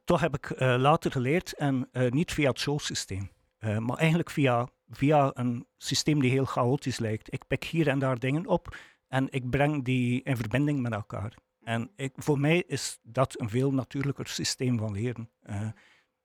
Toch 0.03 0.19
heb 0.19 0.35
ik 0.35 0.59
later 0.59 1.11
geleerd 1.11 1.53
en 1.53 1.89
niet 2.09 2.33
via 2.33 2.49
het 2.49 2.59
schoolsysteem, 2.59 3.29
maar 3.59 3.97
eigenlijk 3.97 4.29
via, 4.29 4.67
via 4.89 5.31
een 5.33 5.67
systeem 5.77 6.21
die 6.21 6.31
heel 6.31 6.45
chaotisch 6.45 6.99
lijkt. 6.99 7.33
Ik 7.33 7.47
pik 7.47 7.63
hier 7.63 7.87
en 7.87 7.99
daar 7.99 8.19
dingen 8.19 8.45
op 8.47 8.77
en 9.07 9.27
ik 9.29 9.49
breng 9.49 9.83
die 9.85 10.23
in 10.23 10.37
verbinding 10.37 10.81
met 10.81 10.91
elkaar. 10.91 11.33
En 11.59 11.91
ik, 11.95 12.13
voor 12.15 12.39
mij 12.39 12.63
is 12.67 12.99
dat 13.01 13.39
een 13.39 13.49
veel 13.49 13.71
natuurlijker 13.71 14.27
systeem 14.27 14.77
van 14.77 14.91
leren. 14.91 15.29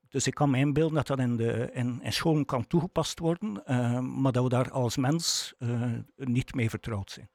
Dus 0.07 0.27
ik 0.27 0.33
kan 0.33 0.49
me 0.49 0.57
inbeelden 0.57 0.95
dat 0.95 1.07
dat 1.07 1.19
in, 1.19 1.35
de, 1.35 1.69
in, 1.73 2.01
in 2.01 2.13
scholen 2.13 2.45
kan 2.45 2.67
toegepast 2.67 3.19
worden, 3.19 3.63
uh, 3.65 3.99
maar 3.99 4.31
dat 4.31 4.43
we 4.43 4.49
daar 4.49 4.71
als 4.71 4.97
mens 4.97 5.53
uh, 5.59 5.91
niet 6.15 6.53
mee 6.53 6.69
vertrouwd 6.69 7.11
zijn. 7.11 7.29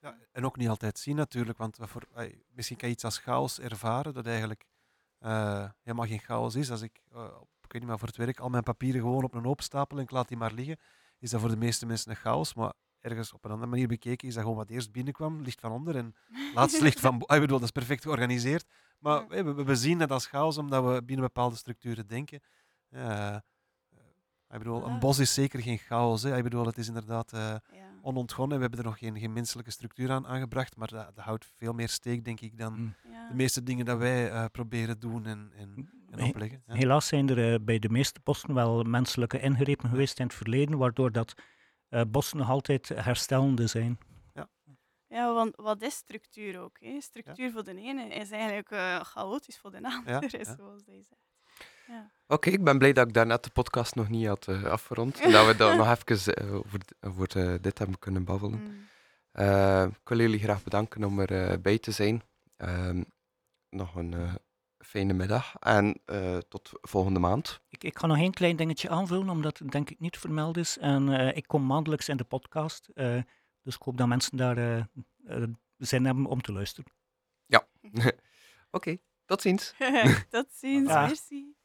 Ja, 0.00 0.18
en 0.32 0.44
ook 0.44 0.56
niet 0.56 0.68
altijd 0.68 0.98
zien 0.98 1.16
natuurlijk, 1.16 1.58
want 1.58 1.78
voor, 1.80 2.02
misschien 2.54 2.76
kan 2.76 2.88
je 2.88 2.94
iets 2.94 3.04
als 3.04 3.18
chaos 3.18 3.60
ervaren 3.60 4.14
dat 4.14 4.26
eigenlijk 4.26 4.64
uh, 5.20 5.68
helemaal 5.82 6.06
geen 6.06 6.18
chaos 6.20 6.54
is. 6.54 6.70
Als 6.70 6.82
ik 6.82 7.00
op 7.40 7.48
ik 7.64 7.72
weet 7.74 7.82
niet, 7.82 7.90
maar 7.90 7.98
voor 7.98 8.08
het 8.08 8.16
werk 8.26 8.40
al 8.40 8.48
mijn 8.48 8.62
papieren 8.62 9.00
gewoon 9.00 9.24
op 9.24 9.34
een 9.34 9.44
hoop 9.44 9.60
stapelen 9.62 9.98
en 10.02 10.08
ik 10.08 10.14
laat 10.14 10.28
die 10.28 10.36
maar 10.36 10.52
liggen, 10.52 10.76
is 11.18 11.30
dat 11.30 11.40
voor 11.40 11.48
de 11.50 11.56
meeste 11.56 11.86
mensen 11.86 12.10
een 12.10 12.16
chaos. 12.16 12.54
Maar 12.54 12.72
ergens 13.00 13.32
op 13.32 13.44
een 13.44 13.50
andere 13.50 13.70
manier 13.70 13.88
bekeken 13.88 14.28
is 14.28 14.34
dat 14.34 14.42
gewoon 14.42 14.58
wat 14.58 14.70
eerst 14.70 14.92
binnenkwam, 14.92 15.42
ligt 15.42 15.60
van 15.60 15.72
onder 15.72 15.96
en 15.96 16.14
laatst 16.54 16.80
ligt 16.80 17.00
van 17.00 17.18
boven. 17.18 17.34
Ik 17.34 17.40
bedoel, 17.40 17.56
dat 17.58 17.66
is 17.66 17.72
perfect 17.72 18.02
georganiseerd. 18.02 18.64
Maar 18.98 19.36
Ja. 19.36 19.44
we, 19.44 19.64
we- 19.64 19.76
zien 19.76 20.00
het 20.00 20.10
als 20.10 20.26
chaos 20.26 20.58
omdat 20.58 20.84
we 20.84 21.02
binnen 21.04 21.24
bepaalde 21.26 21.56
structuren 21.56 22.06
denken. 22.06 22.40
Eh, 22.88 23.28
eh, 23.34 23.36
ik 24.50 24.58
bedoel, 24.58 24.86
een 24.86 24.98
bos 24.98 25.18
is 25.18 25.34
zeker 25.34 25.60
geen 25.62 25.78
chaos. 25.78 26.22
Hè. 26.22 26.36
Ik 26.36 26.42
bedoel, 26.42 26.66
het 26.66 26.78
is 26.78 26.88
inderdaad 26.88 27.32
eh, 27.32 27.40
Ja. 27.72 27.87
Onontgonnen. 28.08 28.56
We 28.56 28.62
hebben 28.62 28.80
er 28.80 28.86
nog 28.86 28.98
geen, 28.98 29.18
geen 29.18 29.32
menselijke 29.32 29.70
structuur 29.70 30.10
aan 30.10 30.26
aangebracht, 30.26 30.76
maar 30.76 30.88
dat, 30.88 31.14
dat 31.14 31.24
houdt 31.24 31.50
veel 31.54 31.72
meer 31.72 31.88
steek, 31.88 32.24
denk 32.24 32.40
ik, 32.40 32.58
dan 32.58 32.72
Mm. 32.78 32.94
Ja. 33.12 33.28
de 33.28 33.34
meeste 33.34 33.62
dingen 33.62 33.84
dat 33.84 33.98
wij 33.98 34.30
eh, 34.30 34.44
proberen 34.52 34.98
doen 34.98 35.26
en, 35.26 35.52
en, 35.56 35.90
en 36.10 36.22
opleggen. 36.22 36.62
Ja. 36.66 36.74
Helaas 36.74 37.06
zijn 37.06 37.28
er 37.28 37.52
eh, 37.52 37.58
bij 37.64 37.78
de 37.78 37.88
meeste 37.88 38.20
bossen 38.22 38.54
wel 38.54 38.82
menselijke 38.82 39.40
ingrepen 39.40 39.88
geweest 39.88 40.18
in 40.18 40.26
het 40.26 40.34
verleden, 40.34 40.78
waardoor 40.78 41.12
dat 41.12 41.34
eh, 41.88 42.02
bossen 42.08 42.38
nog 42.38 42.48
altijd 42.48 42.88
herstellende 42.88 43.66
zijn. 43.66 43.98
Ja, 45.08 45.34
want 45.34 45.56
wat 45.56 45.82
is 45.82 45.94
structuur 45.94 46.60
ook? 46.60 46.80
Hè? 46.80 47.00
Structuur 47.00 47.50
voor 47.50 47.64
de 47.64 47.74
ene 47.74 48.08
is 48.08 48.30
eigenlijk 48.30 48.70
eh, 48.70 49.00
chaotisch 49.00 49.58
voor 49.58 49.70
de 49.70 49.82
andere, 49.82 50.38
ja. 50.38 50.44
zoals 50.44 50.82
zegt. 50.84 51.27
Ja. 51.86 52.10
Oké, 52.26 52.50
ik 52.50 52.64
ben 52.64 52.78
blij 52.78 52.92
dat 52.92 53.08
ik 53.08 53.14
daarnet 53.14 53.44
de 53.44 53.50
podcast 53.50 53.94
nog 53.94 54.08
niet 54.08 54.26
had 54.26 54.48
eh, 54.48 54.64
afgerond. 54.64 55.20
En 55.20 55.32
dat 55.36 55.46
we 55.46 55.56
daar 55.56 55.76
nog 55.76 55.90
even 55.90 56.34
eh, 56.34 56.54
over, 56.54 56.80
over 57.00 57.36
eh, 57.36 57.54
dit 57.60 57.78
hebben 57.78 57.98
kunnen 57.98 58.24
babbelen. 58.24 58.60
Mm. 58.60 58.86
Eh, 59.32 59.82
ik 59.82 60.08
wil 60.08 60.18
jullie 60.18 60.38
graag 60.38 60.64
bedanken 60.64 61.04
om 61.04 61.20
erbij 61.20 61.60
bij 61.60 61.78
te 61.78 61.90
zijn. 61.90 62.22
Ehm, 62.56 63.02
nog 63.70 63.94
een 63.94 64.14
eh, 64.14 64.34
fijne 64.78 65.12
middag 65.12 65.54
en 65.58 66.00
eh, 66.04 66.38
tot 66.38 66.70
volgende 66.80 67.18
maand. 67.18 67.60
Ik, 67.68 67.84
ik 67.84 67.98
ga 67.98 68.06
nog 68.06 68.16
één 68.16 68.32
klein 68.32 68.56
dingetje 68.56 68.88
aanvullen, 68.88 69.28
omdat 69.28 69.58
het 69.58 69.70
denk 69.70 69.90
ik 69.90 70.00
niet 70.00 70.18
vermeld 70.18 70.56
is. 70.56 70.78
En 70.78 71.08
eh, 71.08 71.36
ik 71.36 71.46
kom 71.46 71.66
maandelijks 71.66 72.08
in 72.08 72.16
de 72.16 72.24
podcast, 72.24 72.88
eh, 72.94 73.22
dus 73.62 73.74
ik 73.74 73.82
hoop 73.82 73.96
dat 73.98 74.06
mensen 74.06 74.36
daar 74.36 74.88
zin 75.76 76.04
hebben 76.04 76.26
om 76.26 76.40
te 76.40 76.52
luisteren. 76.52 76.92
Oké, 78.70 78.96
tot 79.28 79.40
ziens. 79.40 79.74
Tot 80.30 80.46
ziens, 80.52 80.88
merci. 80.88 81.56